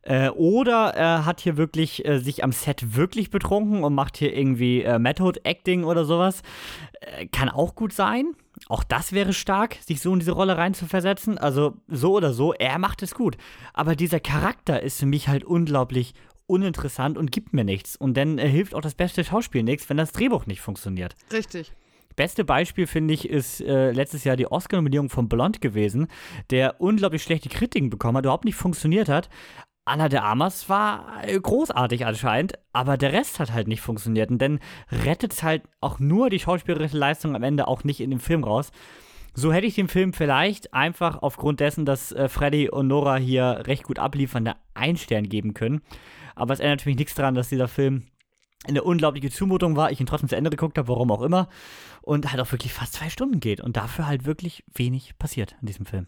Äh, 0.02 0.28
oder 0.28 0.88
er 0.94 1.24
hat 1.24 1.40
hier 1.40 1.56
wirklich 1.56 2.04
äh, 2.04 2.18
sich 2.18 2.44
am 2.44 2.52
Set 2.52 2.94
wirklich 2.94 3.30
betrunken 3.30 3.82
und 3.82 3.94
macht 3.94 4.18
hier 4.18 4.36
irgendwie 4.36 4.82
äh, 4.82 4.98
Method 4.98 5.40
Acting 5.44 5.84
oder 5.84 6.04
sowas. 6.04 6.42
Äh, 7.00 7.28
kann 7.28 7.48
auch 7.48 7.74
gut 7.74 7.94
sein. 7.94 8.34
Auch 8.68 8.84
das 8.84 9.12
wäre 9.12 9.32
stark, 9.32 9.76
sich 9.86 10.01
so 10.01 10.12
in 10.12 10.20
diese 10.20 10.32
Rolle 10.32 10.56
reinzuversetzen. 10.56 11.39
Also 11.39 11.76
so 11.89 12.12
oder 12.14 12.32
so, 12.32 12.52
er 12.52 12.78
macht 12.78 13.02
es 13.02 13.14
gut. 13.14 13.36
Aber 13.74 13.97
dieser 13.97 14.20
Charakter 14.20 14.82
ist 14.82 15.01
für 15.01 15.06
mich 15.06 15.28
halt 15.28 15.44
unglaublich 15.44 16.14
uninteressant 16.47 17.18
und 17.18 17.32
gibt 17.32 17.52
mir 17.52 17.64
nichts. 17.64 17.97
Und 17.97 18.16
dann 18.16 18.39
äh, 18.39 18.48
hilft 18.48 18.74
auch 18.74 18.80
das 18.80 18.94
beste 18.94 19.24
Schauspiel 19.24 19.62
nichts, 19.62 19.89
wenn 19.89 19.97
das 19.97 20.12
Drehbuch 20.12 20.47
nicht 20.47 20.60
funktioniert. 20.60 21.16
Richtig. 21.32 21.72
Beste 22.14 22.44
Beispiel, 22.44 22.86
finde 22.86 23.14
ich, 23.14 23.28
ist 23.28 23.60
äh, 23.62 23.90
letztes 23.90 24.24
Jahr 24.24 24.36
die 24.36 24.47
Oscar-Nominierung 24.47 25.09
von 25.09 25.28
Blond 25.28 25.60
gewesen, 25.60 26.09
der 26.51 26.80
unglaublich 26.80 27.22
schlechte 27.22 27.48
Kritiken 27.48 27.89
bekommen 27.89 28.18
hat, 28.18 28.24
überhaupt 28.24 28.44
nicht 28.44 28.56
funktioniert 28.56 29.09
hat. 29.09 29.30
Anna 29.84 30.09
de 30.09 30.20
Amas 30.20 30.68
war 30.68 31.24
äh, 31.24 31.38
großartig 31.38 32.06
anscheinend, 32.06 32.54
aber 32.72 32.96
der 32.96 33.12
Rest 33.12 33.40
hat 33.40 33.52
halt 33.52 33.66
nicht 33.66 33.80
funktioniert. 33.80 34.30
Und 34.30 34.38
dann 34.38 34.60
rettet 34.90 35.32
es 35.32 35.42
halt 35.42 35.62
auch 35.80 35.98
nur 35.98 36.30
die 36.30 36.38
schauspielerische 36.38 36.96
Leistung 36.96 37.34
am 37.34 37.42
Ende 37.42 37.66
auch 37.66 37.82
nicht 37.82 38.00
in 38.00 38.10
dem 38.10 38.20
Film 38.20 38.44
raus. 38.44 38.70
So 39.34 39.52
hätte 39.52 39.66
ich 39.66 39.74
dem 39.74 39.88
Film 39.88 40.12
vielleicht 40.12 40.74
einfach 40.74 41.22
aufgrund 41.22 41.60
dessen, 41.60 41.84
dass 41.84 42.12
äh, 42.12 42.28
Freddy 42.28 42.68
und 42.68 42.86
Nora 42.86 43.16
hier 43.16 43.62
recht 43.66 43.84
gut 43.84 43.98
abliefern, 43.98 44.54
einen 44.74 44.96
Stern 44.96 45.28
geben 45.28 45.54
können. 45.54 45.80
Aber 46.34 46.54
es 46.54 46.60
ändert 46.60 46.80
natürlich 46.80 46.98
nichts 46.98 47.14
daran, 47.14 47.34
dass 47.34 47.48
dieser 47.48 47.68
Film 47.68 48.04
eine 48.68 48.84
unglaubliche 48.84 49.30
Zumutung 49.30 49.74
war, 49.74 49.90
ich 49.90 50.00
ihn 50.00 50.06
trotzdem 50.06 50.28
zu 50.28 50.36
Ende 50.36 50.50
geguckt 50.50 50.78
habe, 50.78 50.88
warum 50.88 51.10
auch 51.10 51.22
immer, 51.22 51.48
und 52.02 52.30
halt 52.30 52.40
auch 52.40 52.52
wirklich 52.52 52.72
fast 52.72 52.92
zwei 52.92 53.10
Stunden 53.10 53.40
geht 53.40 53.60
und 53.60 53.76
dafür 53.76 54.06
halt 54.06 54.24
wirklich 54.24 54.62
wenig 54.72 55.18
passiert 55.18 55.56
in 55.60 55.66
diesem 55.66 55.86
Film. 55.86 56.06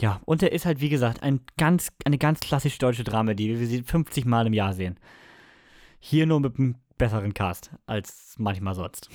Ja, 0.00 0.20
und 0.26 0.42
er 0.42 0.52
ist 0.52 0.66
halt, 0.66 0.80
wie 0.80 0.90
gesagt, 0.90 1.22
ein 1.22 1.40
ganz, 1.56 1.90
eine 2.04 2.18
ganz 2.18 2.40
klassisch 2.40 2.78
deutsche 2.78 3.04
Dramedie, 3.04 3.54
wie 3.54 3.60
wir 3.60 3.66
sie 3.66 3.82
50 3.82 4.26
Mal 4.26 4.46
im 4.46 4.52
Jahr 4.52 4.74
sehen. 4.74 4.98
Hier 5.98 6.26
nur 6.26 6.40
mit 6.40 6.58
einem 6.58 6.76
besseren 6.98 7.32
Cast 7.34 7.70
als 7.86 8.34
manchmal 8.38 8.74
sonst. 8.74 9.08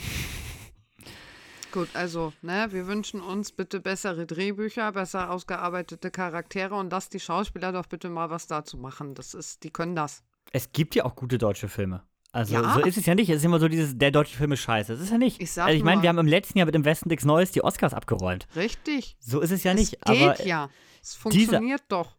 Gut, 1.71 1.89
also, 1.93 2.33
ne, 2.41 2.67
wir 2.71 2.87
wünschen 2.87 3.21
uns 3.21 3.53
bitte 3.53 3.79
bessere 3.79 4.25
Drehbücher, 4.25 4.91
besser 4.91 5.31
ausgearbeitete 5.31 6.11
Charaktere 6.11 6.75
und 6.75 6.91
lasst 6.91 7.13
die 7.13 7.19
Schauspieler 7.19 7.71
doch 7.71 7.85
bitte 7.85 8.09
mal 8.09 8.29
was 8.29 8.47
dazu 8.47 8.77
machen. 8.77 9.15
Das 9.15 9.33
ist, 9.33 9.63
die 9.63 9.71
können 9.71 9.95
das. 9.95 10.23
Es 10.51 10.73
gibt 10.73 10.95
ja 10.95 11.05
auch 11.05 11.15
gute 11.15 11.37
deutsche 11.37 11.69
Filme. 11.69 12.03
Also 12.33 12.53
Ja. 12.53 12.73
so 12.75 12.79
ist 12.81 12.97
es 12.97 13.05
ja 13.05 13.13
nicht. 13.15 13.29
Es 13.29 13.37
ist 13.37 13.43
immer 13.45 13.59
so 13.59 13.67
dieses, 13.67 13.97
der 13.97 14.11
deutsche 14.11 14.37
Film 14.37 14.53
ist 14.53 14.61
scheiße. 14.61 14.93
Das 14.93 15.01
ist 15.01 15.11
ja 15.11 15.17
nicht. 15.17 15.41
Ich 15.41 15.51
sag 15.51 15.65
also 15.67 15.77
ich 15.77 15.83
meine, 15.83 16.01
wir 16.01 16.09
haben 16.09 16.17
im 16.17 16.27
letzten 16.27 16.57
Jahr 16.57 16.65
mit 16.65 16.75
dem 16.75 16.85
Westen 16.85 17.09
Dix 17.09 17.25
Neues 17.25 17.51
die 17.51 17.63
Oscars 17.63 17.93
abgeräumt. 17.93 18.47
Richtig. 18.55 19.17
So 19.19 19.41
ist 19.41 19.51
es 19.51 19.63
ja 19.63 19.71
es 19.73 19.79
nicht. 19.79 19.91
geht 19.91 20.07
aber 20.07 20.45
ja. 20.45 20.69
Es 21.01 21.09
diese- 21.11 21.19
funktioniert 21.19 21.81
doch. 21.89 22.15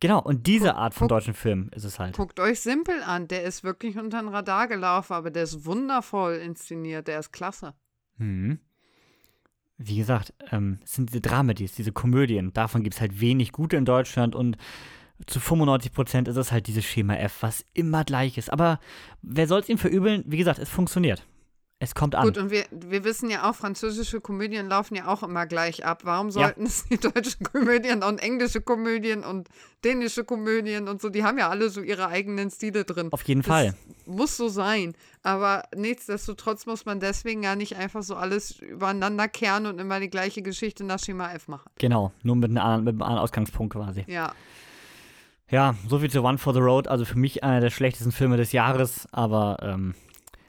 genau, 0.00 0.20
und 0.22 0.46
diese 0.46 0.68
Guck- 0.68 0.76
Art 0.76 0.94
von 0.94 1.06
guck- 1.08 1.16
deutschen 1.18 1.34
Film 1.34 1.70
ist 1.74 1.84
es 1.84 1.98
halt. 1.98 2.16
Guckt 2.16 2.40
euch 2.40 2.60
Simpel 2.60 3.02
an. 3.02 3.28
Der 3.28 3.42
ist 3.42 3.62
wirklich 3.62 3.98
unter 3.98 4.20
den 4.20 4.28
Radar 4.28 4.68
gelaufen, 4.68 5.12
aber 5.12 5.30
der 5.30 5.42
ist 5.42 5.66
wundervoll 5.66 6.34
inszeniert. 6.36 7.06
Der 7.08 7.18
ist 7.18 7.32
klasse. 7.32 7.74
Mhm. 8.16 8.58
Wie 9.78 9.96
gesagt, 9.96 10.32
ähm, 10.52 10.78
es 10.84 10.92
sind 10.94 11.10
diese 11.10 11.20
Dramedies, 11.20 11.72
diese 11.74 11.92
Komödien. 11.92 12.52
Davon 12.52 12.82
gibt 12.84 12.94
es 12.94 13.00
halt 13.00 13.20
wenig 13.20 13.52
gute 13.52 13.76
in 13.76 13.84
Deutschland 13.84 14.34
und 14.36 14.56
zu 15.26 15.38
95% 15.38 16.28
ist 16.28 16.36
es 16.36 16.52
halt 16.52 16.66
dieses 16.66 16.84
Schema 16.84 17.16
F, 17.16 17.38
was 17.40 17.64
immer 17.74 18.04
gleich 18.04 18.38
ist. 18.38 18.52
Aber 18.52 18.80
wer 19.22 19.46
soll 19.46 19.60
es 19.60 19.68
ihm 19.68 19.78
verübeln? 19.78 20.24
Wie 20.26 20.36
gesagt, 20.36 20.58
es 20.58 20.68
funktioniert. 20.68 21.26
Es 21.82 21.96
kommt 21.96 22.14
an. 22.14 22.22
Gut, 22.22 22.38
und 22.38 22.52
wir, 22.52 22.64
wir 22.70 23.02
wissen 23.02 23.28
ja 23.28 23.50
auch, 23.50 23.56
französische 23.56 24.20
Komödien 24.20 24.68
laufen 24.68 24.94
ja 24.94 25.08
auch 25.08 25.24
immer 25.24 25.46
gleich 25.46 25.84
ab. 25.84 26.02
Warum 26.04 26.30
sollten 26.30 26.62
es 26.62 26.84
die 26.84 26.96
deutschen 26.96 27.44
Komödien 27.44 28.04
und 28.04 28.22
englische 28.22 28.60
Komödien 28.60 29.24
und 29.24 29.48
dänische 29.84 30.22
Komödien 30.22 30.86
und 30.86 31.02
so, 31.02 31.08
die 31.08 31.24
haben 31.24 31.38
ja 31.38 31.48
alle 31.48 31.70
so 31.70 31.80
ihre 31.80 32.06
eigenen 32.06 32.52
Stile 32.52 32.84
drin. 32.84 33.08
Auf 33.10 33.24
jeden 33.24 33.40
Das 33.40 33.48
Fall. 33.48 33.74
Muss 34.06 34.36
so 34.36 34.48
sein. 34.48 34.94
Aber 35.24 35.64
nichtsdestotrotz 35.74 36.66
muss 36.66 36.84
man 36.84 37.00
deswegen 37.00 37.42
ja 37.42 37.56
nicht 37.56 37.76
einfach 37.76 38.04
so 38.04 38.14
alles 38.14 38.60
übereinander 38.60 39.26
kehren 39.26 39.66
und 39.66 39.80
immer 39.80 39.98
die 39.98 40.08
gleiche 40.08 40.40
Geschichte 40.40 40.84
nach 40.84 41.00
Schema 41.00 41.32
F 41.32 41.48
machen. 41.48 41.68
Genau, 41.78 42.12
nur 42.22 42.36
mit 42.36 42.50
einem 42.50 42.58
anderen, 42.58 42.84
mit 42.84 42.92
einem 42.94 43.02
anderen 43.02 43.22
Ausgangspunkt 43.24 43.74
quasi. 43.74 44.04
Ja. 44.06 44.32
Ja, 45.52 45.74
so 45.86 45.98
viel 45.98 46.10
zu 46.10 46.24
One 46.24 46.38
for 46.38 46.54
the 46.54 46.60
Road. 46.60 46.88
Also 46.88 47.04
für 47.04 47.18
mich 47.18 47.44
einer 47.44 47.60
der 47.60 47.68
schlechtesten 47.68 48.10
Filme 48.10 48.38
des 48.38 48.52
Jahres. 48.52 49.06
Aber 49.12 49.58
ähm, 49.60 49.94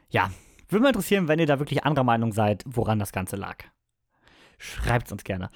ja, 0.09 0.31
würde 0.69 0.81
mich 0.81 0.89
interessieren, 0.89 1.27
wenn 1.27 1.39
ihr 1.39 1.45
da 1.45 1.59
wirklich 1.59 1.83
anderer 1.83 2.05
Meinung 2.05 2.31
seid, 2.31 2.63
woran 2.65 2.99
das 2.99 3.11
Ganze 3.11 3.35
lag. 3.35 3.57
Schreibt 4.57 5.07
es 5.07 5.11
uns 5.11 5.25
gerne. 5.25 5.49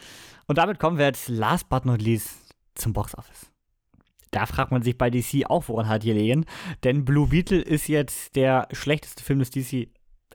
Und 0.48 0.57
damit 0.57 0.80
kommen 0.80 0.98
wir 0.98 1.06
jetzt 1.06 1.30
last 1.30 1.69
but 1.69 1.86
not 1.86 2.02
least 2.02 2.53
zum 2.76 2.91
Box 2.91 3.18
Office. 3.18 3.49
Da 4.32 4.45
fragt 4.45 4.72
man 4.72 4.82
sich 4.82 4.98
bei 4.98 5.10
DC 5.10 5.45
auch, 5.45 5.69
woran 5.69 5.88
hat 5.88 6.03
hier 6.03 6.14
liegen. 6.14 6.45
Denn 6.84 7.06
Blue 7.06 7.28
Beetle 7.28 7.61
ist 7.61 7.88
jetzt 7.88 8.36
der 8.36 8.68
schlechteste 8.74 9.24
Film 9.24 9.40
des 9.40 9.52
DC 9.52 9.88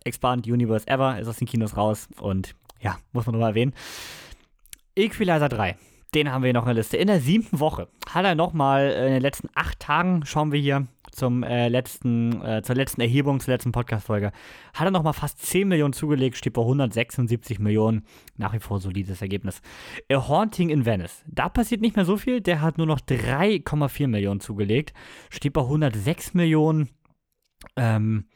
Expand 0.04 0.46
Universe 0.46 0.88
ever. 0.88 1.18
Ist 1.20 1.28
aus 1.28 1.36
den 1.36 1.46
Kinos 1.46 1.76
raus. 1.76 2.08
Und 2.18 2.54
ja, 2.80 2.96
muss 3.12 3.26
man 3.26 3.34
nur 3.34 3.42
mal 3.42 3.48
erwähnen. 3.50 3.74
Equalizer 4.96 5.50
3. 5.50 5.76
Den 6.14 6.30
haben 6.30 6.44
wir 6.44 6.52
noch 6.52 6.62
in 6.62 6.68
der 6.68 6.74
Liste. 6.74 6.98
In 6.98 7.06
der 7.06 7.20
siebten 7.20 7.58
Woche 7.58 7.88
hat 8.08 8.24
er 8.24 8.34
nochmal 8.34 8.82
äh, 8.82 9.06
in 9.06 9.12
den 9.14 9.22
letzten 9.22 9.48
acht 9.54 9.80
Tagen, 9.80 10.26
schauen 10.26 10.52
wir 10.52 10.60
hier 10.60 10.86
zum, 11.10 11.42
äh, 11.42 11.68
letzten, 11.68 12.42
äh, 12.42 12.62
zur 12.62 12.74
letzten 12.74 13.00
Erhebung, 13.00 13.40
zur 13.40 13.54
letzten 13.54 13.72
Podcast-Folge, 13.72 14.32
hat 14.74 14.86
er 14.86 14.90
nochmal 14.90 15.14
fast 15.14 15.40
10 15.40 15.68
Millionen 15.68 15.94
zugelegt, 15.94 16.36
steht 16.36 16.52
bei 16.52 16.62
176 16.62 17.58
Millionen. 17.58 18.04
Nach 18.36 18.52
wie 18.52 18.58
vor 18.58 18.78
solides 18.78 19.22
Ergebnis. 19.22 19.62
A 20.10 20.28
Haunting 20.28 20.68
in 20.68 20.84
Venice. 20.84 21.22
Da 21.26 21.48
passiert 21.48 21.80
nicht 21.80 21.96
mehr 21.96 22.04
so 22.04 22.18
viel. 22.18 22.40
Der 22.40 22.60
hat 22.60 22.76
nur 22.76 22.86
noch 22.86 23.00
3,4 23.00 24.08
Millionen 24.08 24.40
zugelegt, 24.40 24.92
steht 25.30 25.54
bei 25.54 25.62
106 25.62 26.34
Millionen. 26.34 26.90
Ähm, 27.76 28.26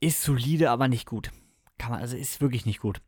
ist 0.00 0.22
solide, 0.22 0.70
aber 0.70 0.88
nicht 0.88 1.06
gut. 1.06 1.30
Kann 1.78 1.90
man, 1.90 2.00
also 2.00 2.16
ist 2.16 2.40
wirklich 2.40 2.64
nicht 2.64 2.80
gut. 2.80 3.00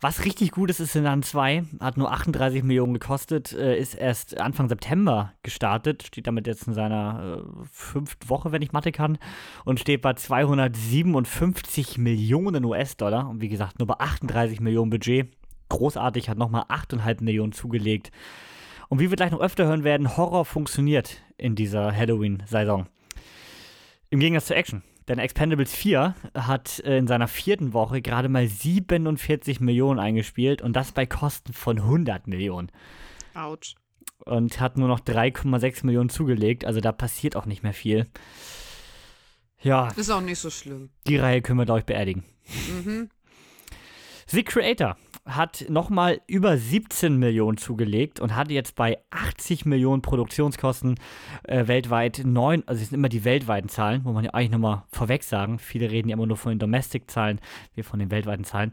Was 0.00 0.26
richtig 0.26 0.50
gut 0.50 0.68
ist, 0.68 0.78
ist 0.78 0.92
Sinan 0.92 1.22
2. 1.22 1.64
Hat 1.80 1.96
nur 1.96 2.12
38 2.12 2.62
Millionen 2.62 2.92
gekostet, 2.92 3.54
äh, 3.54 3.78
ist 3.78 3.94
erst 3.94 4.38
Anfang 4.38 4.68
September 4.68 5.32
gestartet, 5.42 6.02
steht 6.02 6.26
damit 6.26 6.46
jetzt 6.46 6.68
in 6.68 6.74
seiner 6.74 7.38
äh, 7.38 7.64
fünften 7.72 8.28
Woche, 8.28 8.52
wenn 8.52 8.60
ich 8.60 8.72
Mathe 8.72 8.92
kann, 8.92 9.16
und 9.64 9.80
steht 9.80 10.02
bei 10.02 10.12
257 10.12 11.96
Millionen 11.96 12.66
US-Dollar. 12.66 13.26
Und 13.30 13.40
wie 13.40 13.48
gesagt, 13.48 13.78
nur 13.78 13.88
bei 13.88 13.94
38 13.98 14.60
Millionen 14.60 14.90
Budget. 14.90 15.34
Großartig, 15.70 16.28
hat 16.28 16.36
nochmal 16.36 16.64
8,5 16.64 17.24
Millionen 17.24 17.52
zugelegt. 17.52 18.12
Und 18.88 19.00
wie 19.00 19.08
wir 19.08 19.16
gleich 19.16 19.30
noch 19.30 19.40
öfter 19.40 19.64
hören 19.64 19.82
werden, 19.82 20.18
Horror 20.18 20.44
funktioniert 20.44 21.22
in 21.38 21.54
dieser 21.54 21.90
Halloween-Saison. 21.96 22.86
Im 24.10 24.20
Gegensatz 24.20 24.46
zur 24.46 24.56
Action. 24.56 24.82
Denn 25.08 25.18
Expendables 25.20 25.72
4 25.72 26.14
hat 26.34 26.80
äh, 26.80 26.98
in 26.98 27.06
seiner 27.06 27.28
vierten 27.28 27.72
Woche 27.72 28.02
gerade 28.02 28.28
mal 28.28 28.48
47 28.48 29.60
Millionen 29.60 30.00
eingespielt 30.00 30.62
und 30.62 30.74
das 30.74 30.92
bei 30.92 31.06
Kosten 31.06 31.52
von 31.52 31.78
100 31.78 32.26
Millionen. 32.26 32.70
Autsch. 33.34 33.76
Und 34.24 34.58
hat 34.60 34.76
nur 34.78 34.88
noch 34.88 35.00
3,6 35.00 35.86
Millionen 35.86 36.08
zugelegt, 36.08 36.64
also 36.64 36.80
da 36.80 36.90
passiert 36.90 37.36
auch 37.36 37.46
nicht 37.46 37.62
mehr 37.62 37.74
viel. 37.74 38.06
Ja, 39.62 39.88
Ist 39.96 40.10
auch 40.10 40.20
nicht 40.20 40.38
so 40.38 40.50
schlimm. 40.50 40.90
die 41.06 41.16
Reihe 41.18 41.42
können 41.42 41.58
wir, 41.58 41.64
glaube 41.66 41.80
ich, 41.80 41.86
beerdigen. 41.86 42.24
Mhm. 42.84 43.10
The 44.28 44.42
Creator 44.42 44.96
hat 45.26 45.66
nochmal 45.68 46.20
über 46.28 46.56
17 46.56 47.16
Millionen 47.16 47.58
zugelegt 47.58 48.20
und 48.20 48.36
hatte 48.36 48.52
jetzt 48.52 48.76
bei 48.76 48.98
80 49.10 49.66
Millionen 49.66 50.00
Produktionskosten 50.00 50.94
äh, 51.42 51.66
weltweit 51.66 52.22
neun, 52.24 52.62
also 52.66 52.80
es 52.80 52.90
sind 52.90 52.98
immer 52.98 53.08
die 53.08 53.24
weltweiten 53.24 53.68
Zahlen, 53.68 54.04
wo 54.04 54.12
man 54.12 54.24
ja 54.24 54.34
eigentlich 54.34 54.52
nochmal 54.52 54.84
vorweg 54.92 55.24
sagen, 55.24 55.58
viele 55.58 55.90
reden 55.90 56.08
ja 56.08 56.14
immer 56.14 56.26
nur 56.26 56.36
von 56.36 56.52
den 56.52 56.60
Domestic-Zahlen, 56.60 57.40
wir 57.74 57.82
von 57.82 57.98
den 57.98 58.12
weltweiten 58.12 58.44
Zahlen, 58.44 58.70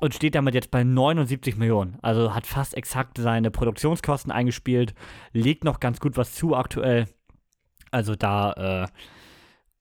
und 0.00 0.14
steht 0.14 0.34
damit 0.34 0.54
jetzt 0.54 0.70
bei 0.70 0.82
79 0.82 1.56
Millionen. 1.56 1.98
Also 2.00 2.34
hat 2.34 2.46
fast 2.46 2.74
exakt 2.74 3.18
seine 3.18 3.50
Produktionskosten 3.50 4.32
eingespielt, 4.32 4.94
legt 5.32 5.64
noch 5.64 5.80
ganz 5.80 6.00
gut 6.00 6.16
was 6.16 6.34
zu 6.34 6.56
aktuell. 6.56 7.06
Also 7.90 8.16
da 8.16 8.84
äh, 8.84 8.88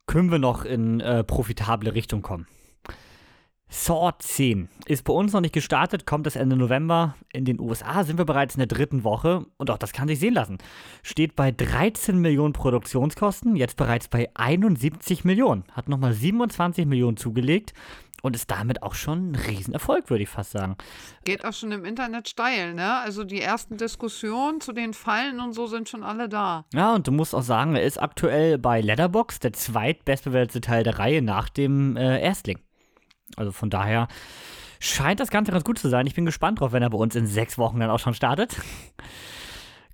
können 0.06 0.32
wir 0.32 0.40
noch 0.40 0.66
in 0.66 1.00
äh, 1.00 1.24
profitable 1.24 1.94
Richtung 1.94 2.22
kommen. 2.22 2.48
Saw 3.72 4.12
10 4.18 4.68
ist 4.88 5.04
bei 5.04 5.14
uns 5.14 5.32
noch 5.32 5.42
nicht 5.42 5.54
gestartet, 5.54 6.08
kommt 6.08 6.26
das 6.26 6.36
Ende 6.36 6.56
November. 6.56 7.16
In 7.32 7.46
den 7.46 7.60
USA 7.60 8.04
sind 8.04 8.18
wir 8.18 8.26
bereits 8.26 8.56
in 8.56 8.60
der 8.60 8.68
dritten 8.68 9.04
Woche 9.04 9.46
und 9.58 9.70
auch 9.70 9.78
das 9.78 9.94
kann 9.94 10.08
sich 10.08 10.20
sehen 10.20 10.34
lassen. 10.34 10.58
Steht 11.04 11.36
bei 11.36 11.52
13 11.52 12.18
Millionen 12.18 12.54
Produktionskosten, 12.54 13.56
jetzt 13.56 13.78
bereits 13.78 14.08
bei 14.08 14.28
71 14.34 15.24
Millionen. 15.24 15.66
Hat 15.72 15.88
nochmal 15.88 16.14
27 16.14 16.88
Millionen 16.88 17.16
zugelegt 17.18 17.74
und 18.24 18.36
ist 18.36 18.50
damit 18.50 18.82
auch 18.82 18.96
schon 18.96 19.32
ein 19.32 19.36
Riesenerfolg, 19.36 20.10
würde 20.10 20.24
ich 20.24 20.30
fast 20.30 20.52
sagen. 20.52 20.76
Geht 21.24 21.46
auch 21.46 21.54
schon 21.54 21.72
im 21.72 21.86
Internet 21.86 22.28
steil, 22.28 22.74
ne? 22.74 22.96
Also 22.96 23.24
die 23.24 23.40
ersten 23.40 23.78
Diskussionen 23.78 24.62
zu 24.62 24.74
den 24.74 24.94
Fallen 24.96 25.40
und 25.40 25.54
so 25.54 25.68
sind 25.68 25.88
schon 25.88 26.04
alle 26.04 26.28
da. 26.28 26.66
Ja, 26.74 26.96
und 26.96 27.08
du 27.08 27.12
musst 27.12 27.36
auch 27.36 27.44
sagen, 27.44 27.76
er 27.76 27.84
ist 27.84 28.02
aktuell 28.02 28.58
bei 28.58 28.82
Letterbox 28.82 29.40
der 29.40 29.54
zweitbestbewertete 29.54 30.62
Teil 30.62 30.84
der 30.84 30.98
Reihe 30.98 31.22
nach 31.22 31.50
dem 31.50 31.96
äh, 31.96 32.20
Erstling. 32.20 32.60
Also 33.36 33.52
von 33.52 33.70
daher 33.70 34.08
scheint 34.80 35.20
das 35.20 35.30
Ganze 35.30 35.52
ganz 35.52 35.64
gut 35.64 35.78
zu 35.80 35.90
sein. 35.90 36.08
Ich 36.08 36.16
bin 36.16 36.26
gespannt 36.26 36.60
drauf, 36.60 36.72
wenn 36.72 36.84
er 36.84 36.90
bei 36.90 36.98
uns 36.98 37.16
in 37.16 37.28
sechs 37.28 37.58
Wochen 37.58 37.80
dann 37.80 37.90
auch 37.90 38.00
schon 38.00 38.14
startet. 38.14 38.56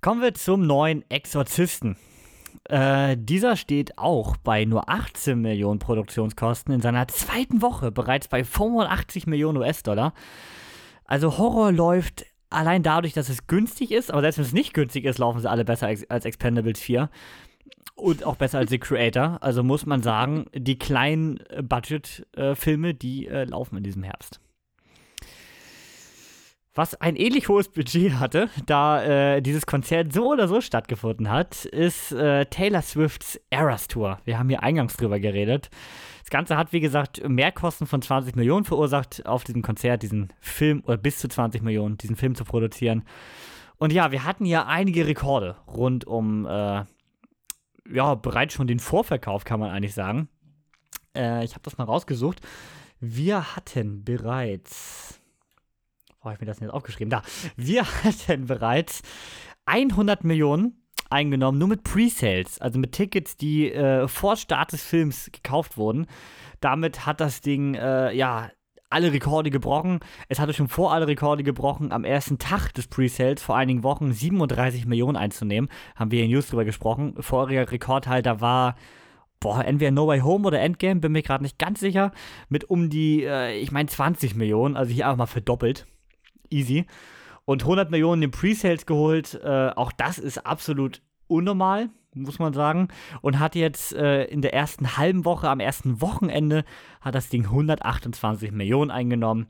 Kommen 0.00 0.22
wir 0.22 0.34
zum 0.34 0.66
neuen 0.66 1.04
Exorzisten. 1.10 1.96
Äh, 2.68 3.16
dieser 3.18 3.56
steht 3.56 3.96
auch 3.98 4.36
bei 4.36 4.64
nur 4.64 4.88
18 4.88 5.40
Millionen 5.40 5.78
Produktionskosten 5.78 6.74
in 6.74 6.80
seiner 6.80 7.06
zweiten 7.08 7.62
Woche 7.62 7.90
bereits 7.92 8.28
bei 8.28 8.44
85 8.44 9.26
Millionen 9.26 9.58
US-Dollar. 9.58 10.14
Also 11.04 11.38
Horror 11.38 11.72
läuft 11.72 12.26
allein 12.50 12.82
dadurch, 12.82 13.12
dass 13.12 13.28
es 13.28 13.46
günstig 13.46 13.92
ist, 13.92 14.10
aber 14.10 14.20
selbst 14.22 14.38
wenn 14.38 14.44
es 14.44 14.52
nicht 14.52 14.74
günstig 14.74 15.04
ist, 15.04 15.18
laufen 15.18 15.40
sie 15.40 15.50
alle 15.50 15.64
besser 15.64 15.88
ex- 15.88 16.08
als 16.08 16.24
Expendables 16.24 16.80
4. 16.80 17.08
Und 17.94 18.24
auch 18.24 18.36
besser 18.36 18.58
als 18.58 18.70
The 18.70 18.78
Creator. 18.78 19.38
Also 19.40 19.62
muss 19.62 19.86
man 19.86 20.02
sagen, 20.02 20.46
die 20.54 20.78
kleinen 20.78 21.38
äh, 21.48 21.62
Budget-Filme, 21.62 22.94
die 22.94 23.26
äh, 23.26 23.44
laufen 23.44 23.78
in 23.78 23.84
diesem 23.84 24.02
Herbst. 24.02 24.40
Was 26.76 26.94
ein 27.00 27.16
ähnlich 27.16 27.48
hohes 27.48 27.70
Budget 27.70 28.20
hatte, 28.20 28.50
da 28.66 29.02
äh, 29.02 29.40
dieses 29.40 29.64
Konzert 29.64 30.12
so 30.12 30.30
oder 30.30 30.46
so 30.46 30.60
stattgefunden 30.60 31.30
hat, 31.30 31.64
ist 31.64 32.12
äh, 32.12 32.44
Taylor 32.44 32.82
Swifts 32.82 33.40
Eras 33.48 33.88
Tour. 33.88 34.18
Wir 34.26 34.38
haben 34.38 34.50
hier 34.50 34.62
eingangs 34.62 34.94
drüber 34.94 35.18
geredet. 35.18 35.70
Das 36.20 36.28
Ganze 36.28 36.58
hat, 36.58 36.74
wie 36.74 36.80
gesagt, 36.80 37.26
Mehrkosten 37.26 37.86
von 37.86 38.02
20 38.02 38.36
Millionen 38.36 38.66
verursacht, 38.66 39.24
auf 39.24 39.42
diesem 39.42 39.62
Konzert 39.62 40.02
diesen 40.02 40.34
Film, 40.38 40.82
oder 40.84 40.98
bis 40.98 41.18
zu 41.18 41.28
20 41.28 41.62
Millionen, 41.62 41.96
diesen 41.96 42.16
Film 42.16 42.34
zu 42.34 42.44
produzieren. 42.44 43.04
Und 43.78 43.90
ja, 43.94 44.12
wir 44.12 44.24
hatten 44.24 44.44
ja 44.44 44.66
einige 44.66 45.06
Rekorde 45.06 45.56
rund 45.66 46.06
um, 46.06 46.44
äh, 46.44 46.84
ja, 47.92 48.14
bereits 48.14 48.54
schon 48.54 48.66
den 48.66 48.78
Vorverkauf, 48.78 49.44
kann 49.44 49.60
man 49.60 49.70
eigentlich 49.70 49.94
sagen. 49.94 50.28
Äh, 51.16 51.44
ich 51.44 51.52
habe 51.52 51.62
das 51.62 51.78
mal 51.78 51.84
rausgesucht. 51.84 52.40
Wir 53.00 53.56
hatten 53.56 54.04
bereits 54.04 55.20
wo 56.26 56.30
habe 56.30 56.34
ich 56.34 56.40
mir 56.40 56.46
das 56.46 56.58
denn 56.58 56.66
jetzt 56.66 56.74
aufgeschrieben? 56.74 57.08
Da. 57.08 57.22
Wir 57.56 57.84
hatten 58.04 58.46
bereits 58.46 59.02
100 59.66 60.24
Millionen 60.24 60.82
eingenommen, 61.08 61.58
nur 61.58 61.68
mit 61.68 61.84
Pre-Sales, 61.84 62.60
also 62.60 62.80
mit 62.80 62.92
Tickets, 62.92 63.36
die 63.36 63.72
äh, 63.72 64.08
vor 64.08 64.36
Start 64.36 64.72
des 64.72 64.82
Films 64.82 65.30
gekauft 65.32 65.76
wurden. 65.76 66.06
Damit 66.60 67.06
hat 67.06 67.20
das 67.20 67.42
Ding, 67.42 67.74
äh, 67.74 68.12
ja, 68.12 68.50
alle 68.90 69.12
Rekorde 69.12 69.50
gebrochen. 69.50 70.00
Es 70.28 70.38
hatte 70.38 70.52
schon 70.52 70.68
vor 70.68 70.92
alle 70.92 71.06
Rekorde 71.06 71.42
gebrochen, 71.42 71.92
am 71.92 72.04
ersten 72.04 72.38
Tag 72.38 72.72
des 72.72 72.86
Pre-Sales 72.86 73.42
vor 73.42 73.56
einigen 73.56 73.82
Wochen 73.82 74.12
37 74.12 74.86
Millionen 74.86 75.16
einzunehmen. 75.16 75.70
Haben 75.94 76.10
wir 76.10 76.24
in 76.24 76.30
News 76.30 76.48
drüber 76.48 76.64
gesprochen. 76.64 77.14
Voriger 77.20 77.70
Rekordhalter 77.70 78.40
war 78.40 78.76
boah, 79.40 79.64
entweder 79.64 79.90
No 79.90 80.06
Way 80.06 80.20
Home 80.20 80.46
oder 80.46 80.60
Endgame, 80.60 81.00
bin 81.00 81.12
mir 81.12 81.22
gerade 81.22 81.44
nicht 81.44 81.58
ganz 81.58 81.80
sicher, 81.80 82.12
mit 82.48 82.64
um 82.64 82.88
die, 82.88 83.22
äh, 83.24 83.58
ich 83.58 83.70
meine, 83.70 83.88
20 83.88 84.34
Millionen, 84.34 84.76
also 84.76 84.92
hier 84.92 85.04
einfach 85.06 85.18
mal 85.18 85.26
verdoppelt 85.26 85.86
easy. 86.50 86.86
Und 87.44 87.62
100 87.62 87.90
Millionen 87.90 88.22
in 88.22 88.30
Pre-Sales 88.30 88.86
geholt, 88.86 89.40
äh, 89.42 89.70
auch 89.76 89.92
das 89.92 90.18
ist 90.18 90.46
absolut 90.46 91.02
unnormal, 91.28 91.90
muss 92.16 92.38
man 92.38 92.52
sagen. 92.52 92.88
Und 93.20 93.38
hat 93.38 93.54
jetzt 93.54 93.94
äh, 93.94 94.24
in 94.24 94.42
der 94.42 94.54
ersten 94.54 94.96
halben 94.96 95.24
Woche, 95.24 95.48
am 95.48 95.60
ersten 95.60 96.00
Wochenende, 96.00 96.64
hat 97.00 97.14
das 97.14 97.28
Ding 97.28 97.44
128 97.44 98.50
Millionen 98.52 98.90
eingenommen. 98.90 99.46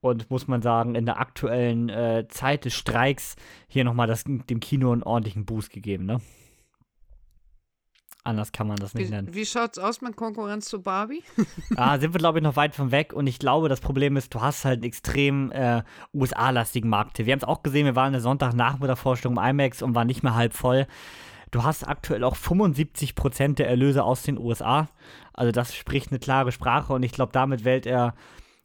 Und 0.00 0.30
muss 0.30 0.46
man 0.46 0.62
sagen, 0.62 0.94
in 0.94 1.06
der 1.06 1.18
aktuellen 1.18 1.88
äh, 1.88 2.26
Zeit 2.28 2.64
des 2.64 2.74
Streiks 2.74 3.36
hier 3.66 3.84
nochmal 3.84 4.14
dem 4.26 4.60
Kino 4.60 4.92
einen 4.92 5.02
ordentlichen 5.02 5.44
Boost 5.44 5.70
gegeben, 5.70 6.06
ne? 6.06 6.20
Anders 8.26 8.50
kann 8.50 8.66
man 8.66 8.76
das 8.76 8.92
nicht 8.92 9.06
wie, 9.06 9.10
nennen. 9.12 9.34
Wie 9.34 9.46
schaut's 9.46 9.78
aus 9.78 10.00
mit 10.00 10.16
Konkurrenz 10.16 10.68
zu 10.68 10.82
Barbie? 10.82 11.22
ah, 11.76 11.96
sind 12.00 12.12
wir, 12.12 12.18
glaube 12.18 12.40
ich, 12.40 12.42
noch 12.42 12.56
weit 12.56 12.74
von 12.74 12.90
weg. 12.90 13.12
Und 13.12 13.28
ich 13.28 13.38
glaube, 13.38 13.68
das 13.68 13.80
Problem 13.80 14.16
ist, 14.16 14.34
du 14.34 14.40
hast 14.40 14.64
halt 14.64 14.78
einen 14.78 14.84
extrem 14.84 15.52
äh, 15.52 15.84
USA-lastigen 16.12 16.90
Markt. 16.90 17.18
Wir 17.18 17.32
haben 17.32 17.38
es 17.38 17.44
auch 17.44 17.62
gesehen, 17.62 17.84
wir 17.84 17.94
waren 17.94 18.08
in 18.08 18.14
der 18.14 18.22
Sonntagnachmittag-Vorstellung 18.22 19.36
im 19.36 19.44
IMAX 19.44 19.80
und 19.80 19.94
waren 19.94 20.08
nicht 20.08 20.24
mehr 20.24 20.34
halb 20.34 20.54
voll. 20.54 20.88
Du 21.56 21.64
hast 21.64 21.88
aktuell 21.88 22.22
auch 22.22 22.36
75% 22.36 23.54
der 23.54 23.66
Erlöse 23.66 24.04
aus 24.04 24.22
den 24.22 24.36
USA. 24.36 24.90
Also 25.32 25.52
das 25.52 25.74
spricht 25.74 26.10
eine 26.10 26.18
klare 26.18 26.52
Sprache 26.52 26.92
und 26.92 27.02
ich 27.02 27.12
glaube, 27.12 27.32
damit 27.32 27.64
wählt 27.64 27.86
er 27.86 28.14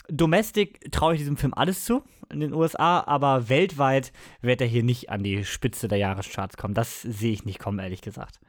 Domestic 0.09 0.91
traue 0.91 1.13
ich 1.13 1.21
diesem 1.21 1.37
Film 1.37 1.53
alles 1.53 1.85
zu 1.85 2.03
in 2.29 2.41
den 2.41 2.53
USA, 2.53 2.99
aber 3.07 3.47
weltweit 3.47 4.11
wird 4.41 4.59
er 4.59 4.67
hier 4.67 4.83
nicht 4.83 5.09
an 5.09 5.23
die 5.23 5.45
Spitze 5.45 5.87
der 5.87 5.99
Jahrescharts 5.99 6.57
kommen. 6.57 6.73
Das 6.73 7.01
sehe 7.01 7.31
ich 7.31 7.45
nicht 7.45 7.59
kommen, 7.59 7.79
ehrlich 7.79 8.01
gesagt. 8.01 8.41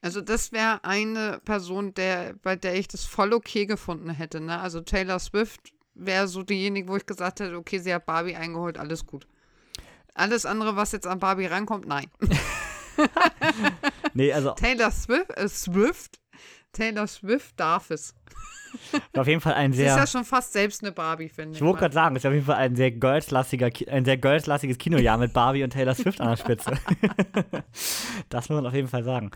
Also 0.00 0.20
das 0.20 0.52
wäre 0.52 0.84
eine 0.84 1.40
Person, 1.44 1.92
der, 1.94 2.34
bei 2.34 2.54
der 2.54 2.76
ich 2.76 2.86
das 2.86 3.04
voll 3.04 3.32
okay 3.32 3.66
gefunden 3.66 4.10
hätte. 4.10 4.40
Ne? 4.40 4.60
Also 4.60 4.80
Taylor 4.80 5.18
Swift 5.18 5.72
wäre 5.96 6.28
so 6.28 6.44
diejenige, 6.44 6.86
wo 6.86 6.94
ich 6.94 7.06
gesagt 7.06 7.40
hätte, 7.40 7.56
okay, 7.56 7.80
sie 7.80 7.92
hat 7.92 8.06
Barbie 8.06 8.36
eingeholt, 8.36 8.78
alles 8.78 9.06
gut. 9.06 9.26
Alles 10.14 10.46
andere, 10.46 10.76
was 10.76 10.92
jetzt 10.92 11.08
an 11.08 11.18
Barbie 11.18 11.46
rankommt, 11.46 11.88
nein. 11.88 12.06
nee, 14.14 14.32
also 14.32 14.52
Taylor 14.52 14.90
Swift, 14.90 15.30
äh, 15.36 15.48
Swift, 15.48 16.20
Taylor 16.72 17.06
Swift 17.06 17.58
darf 17.58 17.90
es. 17.90 18.14
Auf 19.16 19.26
jeden 19.26 19.40
Fall 19.40 19.54
ein 19.54 19.72
sehr. 19.72 19.84
Sie 19.84 20.00
ist 20.00 20.12
ja 20.12 20.18
schon 20.18 20.24
fast 20.24 20.52
selbst 20.52 20.82
eine 20.82 20.92
Barbie, 20.92 21.28
finde 21.28 21.52
ich. 21.52 21.58
Ich 21.58 21.62
wollte 21.62 21.80
gerade 21.80 21.94
sagen, 21.94 22.16
ist 22.16 22.26
auf 22.26 22.32
jeden 22.32 22.46
Fall 22.46 22.56
ein 22.56 22.74
sehr 22.74 22.90
girlslastiger, 22.90 23.70
ein 23.88 24.04
sehr 24.04 24.16
girlslastiges 24.16 24.78
Kinojahr 24.78 25.18
mit 25.18 25.32
Barbie 25.32 25.62
und 25.62 25.70
Taylor 25.70 25.94
Swift 25.94 26.20
an 26.20 26.30
der 26.30 26.36
Spitze. 26.36 26.72
das 28.30 28.48
muss 28.48 28.56
man 28.56 28.66
auf 28.66 28.74
jeden 28.74 28.88
Fall 28.88 29.04
sagen. 29.04 29.30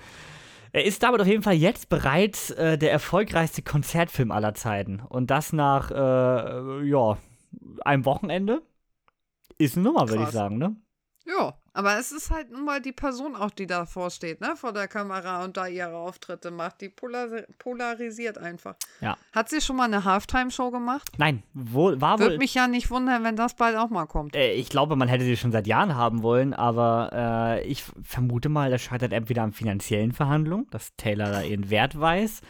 Er 0.73 0.85
ist 0.85 1.03
damit 1.03 1.21
auf 1.21 1.27
jeden 1.27 1.43
Fall 1.43 1.55
jetzt 1.55 1.89
bereits 1.89 2.51
äh, 2.51 2.77
der 2.77 2.93
erfolgreichste 2.93 3.63
Konzertfilm 3.63 4.31
aller 4.31 4.55
Zeiten. 4.55 5.01
Und 5.01 5.31
das 5.31 5.53
nach, 5.53 5.91
äh, 5.91 6.89
ja, 6.89 7.19
einem 7.83 8.05
Wochenende. 8.05 8.63
Ist 9.59 9.77
eine 9.77 9.85
Nummer, 9.85 10.09
würde 10.09 10.25
ich 10.25 10.31
sagen, 10.31 10.59
ne? 10.59 10.77
Ja, 11.25 11.55
aber 11.77 11.99
es 11.99 12.11
ist 12.11 12.31
halt 12.31 12.51
nun 12.51 12.65
mal 12.65 12.81
die 12.81 12.93
Person 12.93 13.37
auch, 13.37 13.51
die 13.51 13.67
davor 13.67 14.11
steht, 14.11 14.41
ne, 14.41 14.55
vor 14.57 14.73
der 14.73 14.89
Kamera 14.89 15.45
und 15.45 15.57
da 15.57 15.67
ihre 15.67 15.95
Auftritte 15.95 16.51
macht. 16.51 16.81
Die 16.81 16.89
polar 16.89 17.29
polarisiert 17.59 18.39
einfach. 18.39 18.77
Ja. 19.03 19.17
Hat 19.33 19.51
sie 19.51 19.61
schon 19.61 19.77
mal 19.77 19.85
eine 19.85 20.05
Halftime-Show 20.05 20.71
gemacht? 20.71 21.11
Nein, 21.19 21.43
wo, 21.53 22.01
war 22.01 22.19
wohl. 22.19 22.27
Würde 22.27 22.39
mich 22.39 22.55
ja 22.55 22.67
nicht 22.67 22.91
wundern, 22.91 23.25
wenn 23.25 23.37
das 23.37 23.55
bald 23.55 23.77
auch 23.77 23.91
mal 23.91 24.07
kommt. 24.07 24.35
Äh, 24.35 24.53
ich 24.53 24.71
glaube, 24.71 24.97
man 24.97 25.09
hätte 25.09 25.25
sie 25.25 25.37
schon 25.37 25.53
seit 25.53 25.67
Jahren 25.67 25.95
haben 25.95 26.23
wollen, 26.23 26.55
aber 26.55 27.11
äh, 27.13 27.67
ich 27.67 27.85
vermute 28.03 28.49
mal, 28.49 28.71
das 28.71 28.81
scheitert 28.81 29.13
entweder 29.13 29.43
an 29.43 29.53
finanziellen 29.53 30.13
Verhandlungen, 30.13 30.67
dass 30.71 30.97
Taylor 30.97 31.31
da 31.31 31.43
ihren 31.43 31.69
Wert 31.69 32.01
weiß 32.01 32.41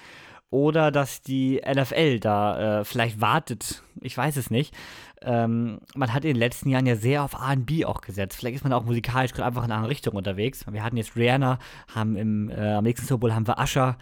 oder 0.50 0.90
dass 0.90 1.22
die 1.22 1.60
NFL 1.66 2.20
da 2.20 2.80
äh, 2.80 2.84
vielleicht 2.84 3.20
wartet. 3.20 3.82
Ich 4.00 4.16
weiß 4.16 4.36
es 4.36 4.50
nicht. 4.50 4.74
Ähm, 5.22 5.80
man 5.94 6.12
hat 6.12 6.24
in 6.24 6.34
den 6.34 6.36
letzten 6.36 6.68
Jahren 6.68 6.86
ja 6.86 6.96
sehr 6.96 7.22
auf 7.22 7.34
RB 7.34 7.84
auch 7.84 8.00
gesetzt. 8.00 8.36
Vielleicht 8.36 8.56
ist 8.56 8.64
man 8.64 8.72
auch 8.72 8.84
musikalisch 8.84 9.32
gerade 9.32 9.46
einfach 9.46 9.64
in 9.64 9.70
eine 9.70 9.76
andere 9.76 9.90
Richtung 9.90 10.14
unterwegs. 10.14 10.64
Wir 10.70 10.82
hatten 10.82 10.96
jetzt 10.96 11.16
Rihanna, 11.16 11.58
haben 11.94 12.16
im, 12.16 12.50
äh, 12.50 12.74
am 12.74 12.84
nächsten 12.84 13.06
Super 13.06 13.20
Bowl 13.20 13.34
haben 13.34 13.46
wir 13.46 13.58
Usher. 13.58 13.96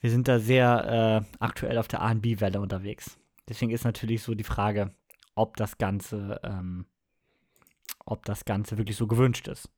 Wir 0.00 0.10
sind 0.10 0.28
da 0.28 0.38
sehr 0.38 1.24
äh, 1.24 1.36
aktuell 1.40 1.78
auf 1.78 1.88
der 1.88 2.00
RB-Welle 2.02 2.60
unterwegs. 2.60 3.18
Deswegen 3.48 3.70
ist 3.70 3.84
natürlich 3.84 4.22
so 4.22 4.34
die 4.34 4.44
Frage, 4.44 4.94
ob 5.34 5.56
das 5.56 5.78
Ganze, 5.78 6.40
ähm, 6.44 6.86
ob 8.04 8.24
das 8.24 8.44
Ganze 8.44 8.76
wirklich 8.76 8.96
so 8.96 9.06
gewünscht 9.06 9.48
ist. 9.48 9.70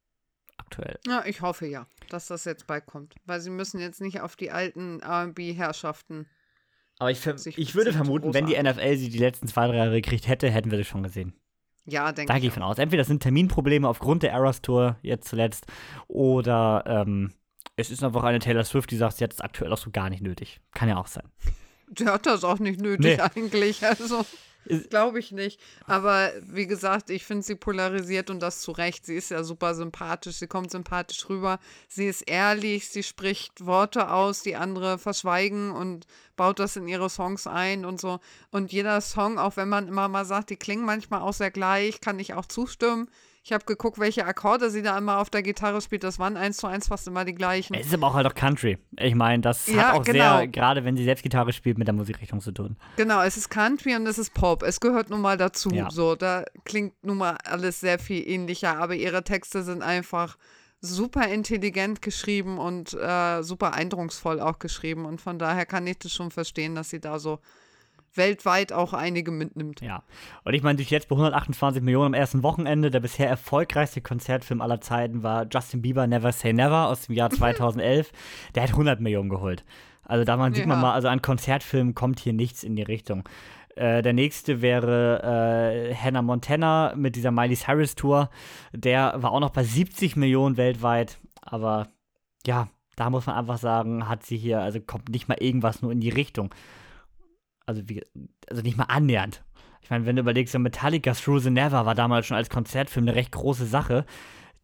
Aktuell. 0.57 0.99
Ja, 1.07 1.25
ich 1.25 1.41
hoffe 1.41 1.67
ja, 1.67 1.87
dass 2.11 2.27
das 2.27 2.45
jetzt 2.45 2.67
bald 2.67 2.85
kommt. 2.85 3.15
Weil 3.25 3.41
sie 3.41 3.51
müssen 3.51 3.81
jetzt 3.81 4.01
nicht 4.01 4.21
auf 4.21 4.37
die 4.37 4.51
alten 4.51 5.01
RB-Herrschaften 5.03 6.27
aber 7.01 7.11
ich, 7.11 7.27
ich 7.59 7.75
würde 7.75 7.95
vermuten, 7.95 8.35
wenn 8.35 8.45
die 8.45 8.63
NFL 8.63 8.97
sie 8.97 9.09
die 9.09 9.19
letzten 9.19 9.49
zwei, 9.49 9.67
drei 9.67 9.77
Jahre 9.77 10.01
gekriegt 10.03 10.29
hätte, 10.29 10.51
hätten 10.51 10.71
wir 10.71 10.77
das 10.77 10.87
schon 10.87 11.03
gesehen. 11.03 11.33
Ja, 11.87 12.13
denke 12.13 12.23
ich. 12.23 12.27
Da 12.29 12.39
gehe 12.39 12.49
ich 12.49 12.55
von 12.55 12.63
aus. 12.63 12.79
Entweder 12.79 13.01
das 13.01 13.09
sind 13.09 13.23
Terminprobleme 13.23 13.89
aufgrund 13.89 14.23
der 14.23 14.33
Eras 14.33 14.61
Tour 14.61 14.97
jetzt 15.01 15.27
zuletzt 15.27 15.67
oder 16.09 16.85
ähm, 16.87 17.33
es 17.77 17.91
ist 17.91 18.05
einfach 18.05 18.23
eine 18.23 18.39
Taylor 18.39 18.65
Swift, 18.65 18.91
die 18.91 18.97
sagt, 18.97 19.17
sie 19.17 19.25
hat 19.25 19.33
es 19.33 19.41
aktuell 19.41 19.73
auch 19.73 19.79
so 19.79 19.91
gar 19.91 20.11
nicht 20.11 20.23
nötig. 20.23 20.61
Kann 20.75 20.91
ja 20.91 20.99
auch 20.99 21.07
sein. 21.07 21.25
Die 21.89 22.05
hat 22.05 22.27
das 22.27 22.45
auch 22.45 22.59
nicht 22.59 22.81
nötig 22.81 23.17
nee. 23.17 23.21
eigentlich. 23.21 23.83
Also. 23.85 24.27
Glaube 24.91 25.19
ich 25.19 25.33
nicht. 25.33 25.61
Aber 25.87 26.33
wie 26.43 26.67
gesagt, 26.67 27.11
ich 27.11 27.25
finde 27.25 27.43
sie 27.43 27.55
polarisiert 27.55 28.31
und 28.31 28.41
das 28.41 28.61
zu 28.61 28.73
Recht. 28.73 29.07
Sie 29.07 29.17
ist 29.17 29.31
ja 29.31 29.43
super 29.43 29.75
sympathisch, 29.75 30.37
sie 30.37 30.47
kommt 30.47 30.71
sympathisch 30.71 31.29
rüber. 31.29 31.59
Sie 31.89 32.07
ist 32.07 32.23
ehrlich, 32.23 32.89
sie 32.89 33.03
spricht 33.03 33.65
Worte 33.65 34.11
aus, 34.11 34.43
die 34.43 34.57
andere 34.57 34.99
verschweigen 34.99 35.71
und 35.73 36.07
baut 36.37 36.59
das 36.59 36.77
in 36.77 36.89
ihre 36.89 37.11
Songs 37.11 37.47
ein 37.47 37.85
und 37.85 38.01
so. 38.01 38.21
Und 38.51 38.73
jeder 38.73 39.01
Song, 39.01 39.39
auch 39.39 39.57
wenn 39.57 39.69
man 39.69 39.89
immer 39.89 40.09
mal 40.09 40.25
sagt, 40.25 40.51
die 40.51 40.57
klingen 40.57 40.85
manchmal 40.85 41.23
auch 41.23 41.35
sehr 41.35 41.51
gleich, 41.51 42.01
kann 42.01 42.19
ich 42.19 42.35
auch 42.35 42.47
zustimmen. 42.47 43.09
Ich 43.43 43.53
habe 43.53 43.65
geguckt, 43.65 43.99
welche 43.99 44.27
Akkorde 44.27 44.69
sie 44.69 44.83
da 44.83 44.99
immer 44.99 45.19
auf 45.19 45.31
der 45.31 45.43
Gitarre 45.43 45.81
spielt. 45.81 46.05
Das 46.05 46.19
waren 46.19 46.37
eins 46.37 46.59
zu 46.59 46.67
eins 46.67 46.89
fast 46.89 47.09
immer 47.09 47.25
die 47.25 47.35
gleichen. 47.35 47.75
Es 47.75 47.87
ist 47.87 47.95
aber 47.95 48.09
auch 48.09 48.15
halt 48.15 48.27
auch 48.27 48.35
Country. 48.35 48.77
Ich 48.99 49.15
meine, 49.15 49.41
das 49.41 49.67
ja, 49.67 49.89
hat 49.89 49.95
auch 49.95 50.05
genau. 50.05 50.39
sehr, 50.39 50.49
gerade 50.49 50.85
wenn 50.85 50.97
sie 50.97 51.05
selbst 51.05 51.23
Gitarre 51.23 51.53
spielt, 51.55 51.79
mit 51.79 51.89
der 51.89 51.95
Musikrichtung 51.95 52.43
zu 52.43 52.53
tun. 52.53 52.77
Genau, 52.97 53.23
es 53.23 53.39
ist 53.39 53.49
Country 53.49 53.97
und 53.97 54.07
es 54.07 54.19
ist 54.19 54.35
Pop. 54.35 54.63
Es 54.63 54.79
gehört 54.79 55.09
nun 55.09 55.23
mal 55.23 55.39
dazu. 55.39 55.71
Ja. 55.71 55.91
So, 55.91 56.17
da 56.17 56.45
klingt 56.65 57.03
nun 57.03 57.17
mal 57.17 57.39
alles 57.45 57.81
sehr 57.81 57.99
viel 57.99 58.29
ähnlicher, 58.29 58.77
aber 58.77 58.95
ihre 58.95 59.25
Texte 59.25 59.63
sind 59.63 59.83
einfach 59.83 60.37
super 60.83 61.27
intelligent 61.29 62.03
geschrieben 62.03 62.59
und 62.59 62.93
äh, 62.93 63.43
super 63.43 63.73
eindrucksvoll 63.73 64.41
auch 64.41 64.59
geschrieben. 64.59 65.07
Und 65.07 65.23
von 65.23 65.39
daher 65.39 65.65
kann 65.65 65.87
ich 65.87 65.99
das 65.99 66.13
schon 66.13 66.31
verstehen, 66.31 66.75
dass 66.75 66.91
sie 66.91 67.01
da 67.01 67.19
so 67.19 67.39
weltweit 68.15 68.73
auch 68.73 68.93
einige 68.93 69.31
mitnimmt. 69.31 69.81
Ja. 69.81 70.03
Und 70.45 70.55
ich 70.55 70.63
meine, 70.63 70.77
durch 70.77 70.91
jetzt 70.91 71.09
bei 71.09 71.15
128 71.15 71.83
Millionen 71.83 72.07
am 72.07 72.15
ersten 72.15 72.43
Wochenende, 72.43 72.91
der 72.91 73.01
bisher 73.01 73.29
erfolgreichste 73.29 74.01
Konzertfilm 74.01 74.61
aller 74.61 74.81
Zeiten 74.81 75.23
war 75.23 75.47
Justin 75.51 75.83
Bieber 75.83 76.07
Never 76.07 76.33
Say 76.33 76.53
Never 76.53 76.89
aus 76.89 77.07
dem 77.07 77.15
Jahr 77.15 77.31
2011. 77.31 78.13
der 78.55 78.63
hat 78.65 78.71
100 78.71 79.01
Millionen 79.01 79.29
geholt. 79.29 79.65
Also 80.03 80.25
da 80.25 80.37
man, 80.37 80.55
sieht 80.55 80.65
ja. 80.65 80.69
man 80.69 80.81
mal, 80.81 80.93
also 80.93 81.09
an 81.09 81.23
Konzertfilmen 81.23 81.95
kommt 81.95 82.19
hier 82.19 82.33
nichts 82.33 82.65
in 82.65 82.75
die 82.75 82.83
Richtung. 82.83 83.29
Äh, 83.77 84.03
der 84.03 84.13
nächste 84.13 84.61
wäre 84.61 85.23
äh, 85.23 85.95
Hannah 85.95 86.23
Montana 86.23 86.95
mit 86.97 87.15
dieser 87.17 87.31
Miley 87.31 87.55
Cyrus 87.55 87.95
Tour. 87.95 88.31
Der 88.73 89.15
war 89.17 89.33
auch 89.33 89.41
noch 89.41 89.51
bei 89.51 89.63
70 89.63 90.17
Millionen 90.17 90.57
weltweit. 90.57 91.19
Aber 91.43 91.89
ja, 92.45 92.69
da 92.97 93.11
muss 93.11 93.27
man 93.27 93.37
einfach 93.37 93.59
sagen, 93.59 94.09
hat 94.09 94.25
sie 94.27 94.37
hier, 94.37 94.61
also 94.61 94.81
kommt 94.81 95.09
nicht 95.11 95.29
mal 95.29 95.39
irgendwas 95.41 95.83
nur 95.83 95.93
in 95.93 96.01
die 96.01 96.11
Richtung. 96.11 96.53
Also, 97.71 97.89
wie, 97.89 98.03
also 98.49 98.63
nicht 98.63 98.77
mal 98.77 98.87
annähernd. 98.87 99.45
Ich 99.81 99.91
meine, 99.91 100.05
wenn 100.05 100.17
du 100.17 100.23
überlegst, 100.23 100.59
Metallica 100.59 101.13
Through 101.13 101.39
the 101.39 101.51
Never 101.51 101.87
war 101.87 101.95
damals 101.95 102.27
schon 102.27 102.37
als 102.37 102.51
Konzertfilm 102.51 103.07
eine 103.07 103.15
recht 103.15 103.31
große 103.31 103.65
Sache. 103.65 104.07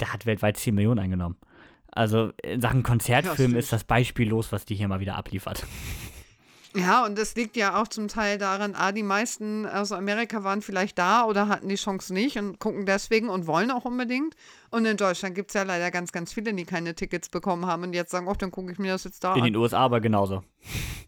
Der 0.00 0.12
hat 0.12 0.26
weltweit 0.26 0.56
10 0.56 0.74
Millionen 0.74 0.98
eingenommen. 0.98 1.36
Also 1.92 2.32
in 2.42 2.60
Sachen 2.60 2.82
Konzertfilm 2.82 3.52
ja, 3.52 3.58
ist 3.60 3.72
das 3.72 3.84
beispiellos, 3.84 4.50
was 4.50 4.64
die 4.64 4.74
hier 4.74 4.88
mal 4.88 4.98
wieder 4.98 5.14
abliefert. 5.14 5.64
Ja, 6.76 7.04
und 7.04 7.18
das 7.18 7.34
liegt 7.34 7.56
ja 7.56 7.80
auch 7.80 7.88
zum 7.88 8.08
Teil 8.08 8.38
daran, 8.38 8.74
ah, 8.76 8.92
die 8.92 9.02
meisten 9.02 9.66
aus 9.66 9.92
Amerika 9.92 10.44
waren 10.44 10.60
vielleicht 10.60 10.98
da 10.98 11.24
oder 11.24 11.48
hatten 11.48 11.68
die 11.68 11.76
Chance 11.76 12.12
nicht 12.12 12.38
und 12.38 12.58
gucken 12.58 12.84
deswegen 12.84 13.28
und 13.28 13.46
wollen 13.46 13.70
auch 13.70 13.84
unbedingt. 13.84 14.36
Und 14.70 14.84
in 14.84 14.96
Deutschland 14.96 15.34
gibt 15.34 15.50
es 15.50 15.54
ja 15.54 15.62
leider 15.62 15.90
ganz, 15.90 16.12
ganz 16.12 16.32
viele, 16.32 16.52
die 16.52 16.64
keine 16.64 16.94
Tickets 16.94 17.28
bekommen 17.28 17.66
haben 17.66 17.82
und 17.84 17.94
jetzt 17.94 18.10
sagen, 18.10 18.28
oh, 18.28 18.34
dann 18.34 18.50
gucke 18.50 18.72
ich 18.72 18.78
mir 18.78 18.92
das 18.92 19.04
jetzt 19.04 19.24
da 19.24 19.34
in 19.34 19.40
an. 19.40 19.46
In 19.46 19.54
den 19.54 19.62
USA 19.62 19.78
aber 19.78 20.00
genauso. 20.00 20.42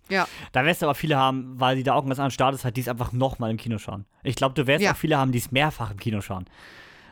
Ja. 0.09 0.27
Da 0.53 0.65
wirst 0.65 0.81
du 0.81 0.87
aber 0.87 0.95
viele 0.95 1.17
haben, 1.17 1.61
weil 1.61 1.77
die 1.77 1.83
da 1.83 1.93
auch 1.93 2.05
ganz 2.07 2.19
an 2.19 2.31
Start 2.31 2.55
ist, 2.55 2.65
halt, 2.65 2.77
die 2.77 2.81
es 2.81 2.89
einfach 2.89 3.13
nochmal 3.13 3.51
im 3.51 3.59
Kino 3.59 3.77
schauen. 3.79 4.07
Ich 4.23 4.37
glaube, 4.37 4.55
du 4.55 4.67
wirst 4.67 4.83
ja. 4.83 4.93
auch 4.93 4.97
viele 4.97 5.19
haben, 5.19 5.33
die 5.33 5.39
es 5.39 5.51
mehrfach 5.51 5.91
im 5.91 5.99
Kino 5.99 6.23
schauen. 6.23 6.47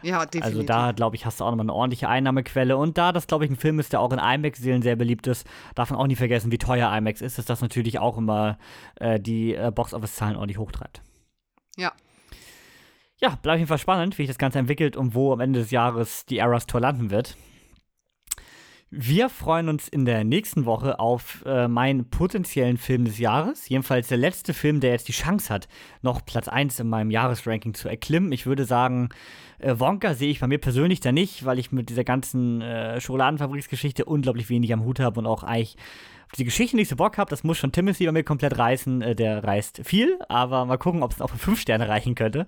Ja, 0.02 0.24
definitiv. 0.24 0.42
Also 0.44 0.62
da, 0.62 0.92
glaube 0.92 1.16
ich, 1.16 1.26
hast 1.26 1.40
du 1.40 1.44
auch 1.44 1.50
nochmal 1.50 1.64
eine 1.64 1.74
ordentliche 1.74 2.08
Einnahmequelle. 2.08 2.76
Und 2.76 2.98
da 2.98 3.12
das, 3.12 3.26
glaube 3.26 3.44
ich, 3.44 3.50
ein 3.50 3.56
Film 3.56 3.78
ist, 3.78 3.92
der 3.92 4.00
auch 4.00 4.12
in 4.12 4.18
IMAX-Seelen 4.18 4.82
sehr 4.82 4.96
beliebt 4.96 5.26
ist, 5.26 5.46
darf 5.74 5.90
man 5.90 5.98
auch 5.98 6.06
nie 6.06 6.16
vergessen, 6.16 6.52
wie 6.52 6.58
teuer 6.58 6.94
IMAX 6.96 7.20
ist, 7.20 7.38
dass 7.38 7.46
das 7.46 7.60
natürlich 7.62 7.98
auch 7.98 8.18
immer 8.18 8.58
äh, 8.96 9.18
die 9.18 9.54
äh, 9.54 9.72
Box-Office-Zahlen 9.74 10.36
ordentlich 10.36 10.58
hochtreibt. 10.58 11.02
Ja. 11.76 11.92
Ja, 13.18 13.30
bleibt 13.30 13.54
auf 13.54 13.58
jeden 13.58 13.68
Fall 13.68 13.78
spannend, 13.78 14.18
wie 14.18 14.22
sich 14.22 14.28
das 14.28 14.38
Ganze 14.38 14.58
entwickelt 14.58 14.96
und 14.96 15.14
wo 15.14 15.32
am 15.32 15.40
Ende 15.40 15.60
des 15.60 15.70
Jahres 15.70 16.26
die 16.26 16.38
Eras 16.38 16.66
Tour 16.66 16.80
landen 16.80 17.10
wird. 17.10 17.36
Wir 18.90 19.28
freuen 19.28 19.68
uns 19.68 19.88
in 19.88 20.04
der 20.04 20.22
nächsten 20.22 20.64
Woche 20.64 21.00
auf 21.00 21.42
äh, 21.44 21.66
meinen 21.66 22.08
potenziellen 22.08 22.76
Film 22.76 23.04
des 23.04 23.18
Jahres. 23.18 23.68
Jedenfalls 23.68 24.06
der 24.06 24.16
letzte 24.16 24.54
Film, 24.54 24.78
der 24.78 24.92
jetzt 24.92 25.08
die 25.08 25.12
Chance 25.12 25.52
hat, 25.52 25.66
noch 26.02 26.24
Platz 26.24 26.46
1 26.46 26.78
in 26.78 26.88
meinem 26.88 27.10
Jahresranking 27.10 27.74
zu 27.74 27.88
erklimmen. 27.88 28.30
Ich 28.30 28.46
würde 28.46 28.64
sagen, 28.64 29.08
äh, 29.58 29.74
Wonka 29.76 30.14
sehe 30.14 30.30
ich 30.30 30.38
bei 30.38 30.46
mir 30.46 30.58
persönlich 30.58 31.00
da 31.00 31.10
nicht, 31.10 31.44
weil 31.44 31.58
ich 31.58 31.72
mit 31.72 31.90
dieser 31.90 32.04
ganzen 32.04 32.62
äh, 32.62 33.00
Schokoladenfabriksgeschichte 33.00 34.04
unglaublich 34.04 34.48
wenig 34.50 34.72
am 34.72 34.84
Hut 34.84 35.00
habe 35.00 35.18
und 35.18 35.26
auch 35.26 35.42
eigentlich 35.42 35.76
auf 36.26 36.36
die 36.38 36.44
Geschichte 36.44 36.76
nicht 36.76 36.88
so 36.88 36.94
Bock 36.94 37.18
habe. 37.18 37.28
Das 37.28 37.42
muss 37.42 37.58
schon 37.58 37.72
Timothy 37.72 38.06
bei 38.06 38.12
mir 38.12 38.22
komplett 38.22 38.56
reißen. 38.56 39.02
Äh, 39.02 39.16
der 39.16 39.42
reißt 39.42 39.80
viel, 39.82 40.20
aber 40.28 40.64
mal 40.64 40.78
gucken, 40.78 41.02
ob 41.02 41.10
es 41.10 41.20
auch 41.20 41.30
für 41.30 41.38
5 41.38 41.60
Sterne 41.60 41.88
reichen 41.88 42.14
könnte. 42.14 42.46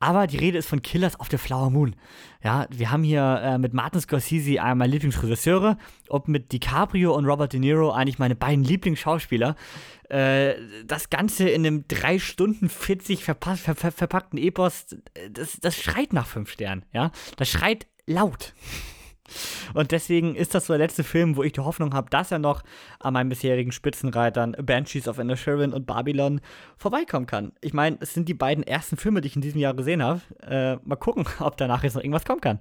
Aber 0.00 0.26
die 0.26 0.38
Rede 0.38 0.56
ist 0.56 0.66
von 0.66 0.80
Killers 0.80 1.20
of 1.20 1.28
the 1.30 1.36
Flower 1.36 1.68
Moon. 1.68 1.94
Ja, 2.42 2.66
wir 2.70 2.90
haben 2.90 3.04
hier 3.04 3.40
äh, 3.42 3.58
mit 3.58 3.74
Martin 3.74 4.00
Scorsese 4.00 4.62
einen 4.62 4.78
meiner 4.78 4.90
Lieblingsregisseure 4.90 5.76
und 6.08 6.26
mit 6.26 6.52
DiCaprio 6.52 7.14
und 7.14 7.26
Robert 7.26 7.52
De 7.52 7.60
Niro 7.60 7.92
eigentlich 7.92 8.18
meine 8.18 8.34
beiden 8.34 8.64
Lieblingsschauspieler. 8.64 9.56
Äh, 10.08 10.54
das 10.86 11.10
Ganze 11.10 11.50
in 11.50 11.66
einem 11.66 11.84
3 11.86 12.18
Stunden 12.18 12.70
40 12.70 13.22
verpa 13.22 13.56
ver 13.56 13.74
ver 13.74 13.92
verpackten 13.92 14.38
Epos, 14.38 14.96
das, 15.30 15.58
das 15.60 15.76
schreit 15.76 16.14
nach 16.14 16.26
5 16.26 16.50
Sternen. 16.50 16.86
Ja, 16.94 17.12
das 17.36 17.50
schreit 17.50 17.86
laut. 18.06 18.54
Und 19.74 19.92
deswegen 19.92 20.34
ist 20.34 20.54
das 20.54 20.66
so 20.66 20.72
der 20.72 20.78
letzte 20.78 21.04
Film, 21.04 21.36
wo 21.36 21.42
ich 21.42 21.52
die 21.52 21.60
Hoffnung 21.60 21.94
habe, 21.94 22.10
dass 22.10 22.30
er 22.30 22.38
noch 22.38 22.62
an 22.98 23.14
meinen 23.14 23.28
bisherigen 23.28 23.72
Spitzenreitern 23.72 24.56
Banshees 24.62 25.08
of 25.08 25.18
Inisherin 25.18 25.72
und 25.72 25.86
Babylon 25.86 26.40
vorbeikommen 26.76 27.26
kann. 27.26 27.52
Ich 27.60 27.72
meine, 27.72 27.98
es 28.00 28.14
sind 28.14 28.28
die 28.28 28.34
beiden 28.34 28.64
ersten 28.64 28.96
Filme, 28.96 29.20
die 29.20 29.28
ich 29.28 29.36
in 29.36 29.42
diesem 29.42 29.60
Jahr 29.60 29.74
gesehen 29.74 30.02
habe. 30.02 30.20
Äh, 30.42 30.76
mal 30.86 30.96
gucken, 30.96 31.26
ob 31.40 31.56
danach 31.56 31.82
jetzt 31.82 31.94
noch 31.94 32.02
irgendwas 32.02 32.24
kommen 32.24 32.40
kann. 32.40 32.60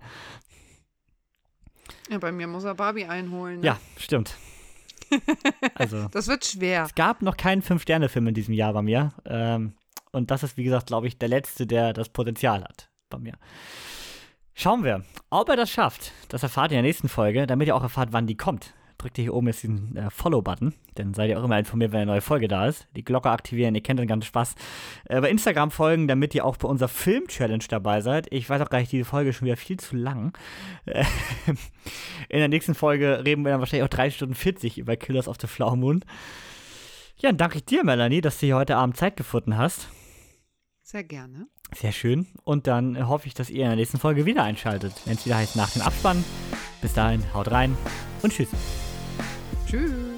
Ja, 2.09 2.17
bei 2.17 2.31
mir 2.31 2.47
muss 2.47 2.63
er 2.63 2.75
Barbie 2.75 3.05
einholen. 3.05 3.59
Ne? 3.59 3.67
Ja, 3.67 3.79
stimmt. 3.97 4.35
also, 5.75 6.07
das 6.09 6.27
wird 6.27 6.45
schwer. 6.45 6.83
Es 6.83 6.95
gab 6.95 7.21
noch 7.21 7.37
keinen 7.37 7.61
Fünf-Sterne-Film 7.61 8.27
in 8.27 8.33
diesem 8.33 8.53
Jahr 8.53 8.73
bei 8.73 8.81
mir. 8.81 9.11
Ähm, 9.25 9.73
und 10.11 10.31
das 10.31 10.43
ist, 10.43 10.57
wie 10.57 10.63
gesagt, 10.63 10.87
glaube 10.87 11.07
ich, 11.07 11.17
der 11.17 11.29
letzte, 11.29 11.67
der 11.67 11.93
das 11.93 12.09
Potenzial 12.09 12.63
hat 12.63 12.89
bei 13.09 13.17
mir. 13.17 13.33
Schauen 14.61 14.83
wir, 14.83 15.05
ob 15.29 15.47
er 15.47 15.55
das 15.55 15.71
schafft. 15.71 16.11
Das 16.27 16.43
erfahrt 16.43 16.71
ihr 16.71 16.77
in 16.77 16.83
der 16.83 16.89
nächsten 16.89 17.07
Folge, 17.07 17.47
damit 17.47 17.69
ihr 17.69 17.75
auch 17.77 17.81
erfahrt, 17.81 18.09
wann 18.11 18.27
die 18.27 18.35
kommt. 18.35 18.73
Drückt 18.97 19.17
ihr 19.17 19.21
hier 19.21 19.33
oben 19.33 19.47
jetzt 19.47 19.63
diesen 19.63 19.95
äh, 19.95 20.09
Follow-Button, 20.09 20.73
dann 20.95 21.13
seid 21.13 21.29
ihr 21.29 21.39
auch 21.39 21.45
immer 21.45 21.57
informiert, 21.57 21.93
wenn 21.93 22.01
eine 22.01 22.11
neue 22.11 22.19
Folge 22.19 22.49
da 22.49 22.67
ist. 22.67 22.85
Die 22.93 23.05
Glocke 23.05 23.29
aktivieren, 23.29 23.73
ihr 23.73 23.81
kennt 23.81 24.01
den 24.01 24.07
ganzen 24.09 24.27
Spaß. 24.27 24.55
Äh, 25.05 25.21
bei 25.21 25.29
Instagram 25.29 25.71
folgen, 25.71 26.09
damit 26.09 26.35
ihr 26.35 26.43
auch 26.43 26.57
bei 26.57 26.67
unserer 26.67 26.89
Film-Challenge 26.89 27.63
dabei 27.69 28.01
seid. 28.01 28.27
Ich 28.31 28.49
weiß 28.49 28.61
auch 28.61 28.69
gar 28.69 28.79
nicht, 28.79 28.91
diese 28.91 29.05
Folge 29.05 29.29
ist 29.29 29.37
schon 29.37 29.45
wieder 29.45 29.55
viel 29.55 29.79
zu 29.79 29.95
lang. 29.95 30.37
Äh, 30.85 31.05
in 32.27 32.39
der 32.39 32.49
nächsten 32.49 32.75
Folge 32.75 33.23
reden 33.23 33.45
wir 33.45 33.51
dann 33.51 33.61
wahrscheinlich 33.61 33.85
auch 33.85 33.95
3 33.95 34.11
Stunden 34.11 34.35
40 34.35 34.77
über 34.77 34.97
Killers 34.97 35.29
of 35.29 35.37
the 35.39 35.47
Flower 35.47 35.77
Moon. 35.77 36.03
Ja, 37.19 37.29
dann 37.29 37.37
danke 37.37 37.59
ich 37.59 37.63
dir, 37.63 37.85
Melanie, 37.85 38.19
dass 38.19 38.39
du 38.39 38.47
hier 38.47 38.57
heute 38.57 38.75
Abend 38.75 38.97
Zeit 38.97 39.15
gefunden 39.15 39.57
hast. 39.57 39.87
Sehr 40.91 41.03
gerne. 41.03 41.47
Sehr 41.75 41.91
schön. 41.91 42.25
Und 42.43 42.65
dann 42.65 43.07
hoffe 43.07 43.27
ich, 43.27 43.35
dass 43.35 43.51
ihr 43.51 43.61
in 43.61 43.69
der 43.69 43.75
nächsten 43.75 43.99
Folge 43.99 44.25
wieder 44.25 44.43
einschaltet, 44.43 44.93
wenn 45.05 45.13
es 45.13 45.25
wieder 45.27 45.37
heißt 45.37 45.55
nach 45.55 45.69
dem 45.69 45.83
Abspann. 45.83 46.25
Bis 46.81 46.95
dahin, 46.95 47.23
haut 47.31 47.51
rein 47.51 47.77
und 48.23 48.33
tschüss. 48.33 48.49
Tschüss. 49.67 50.08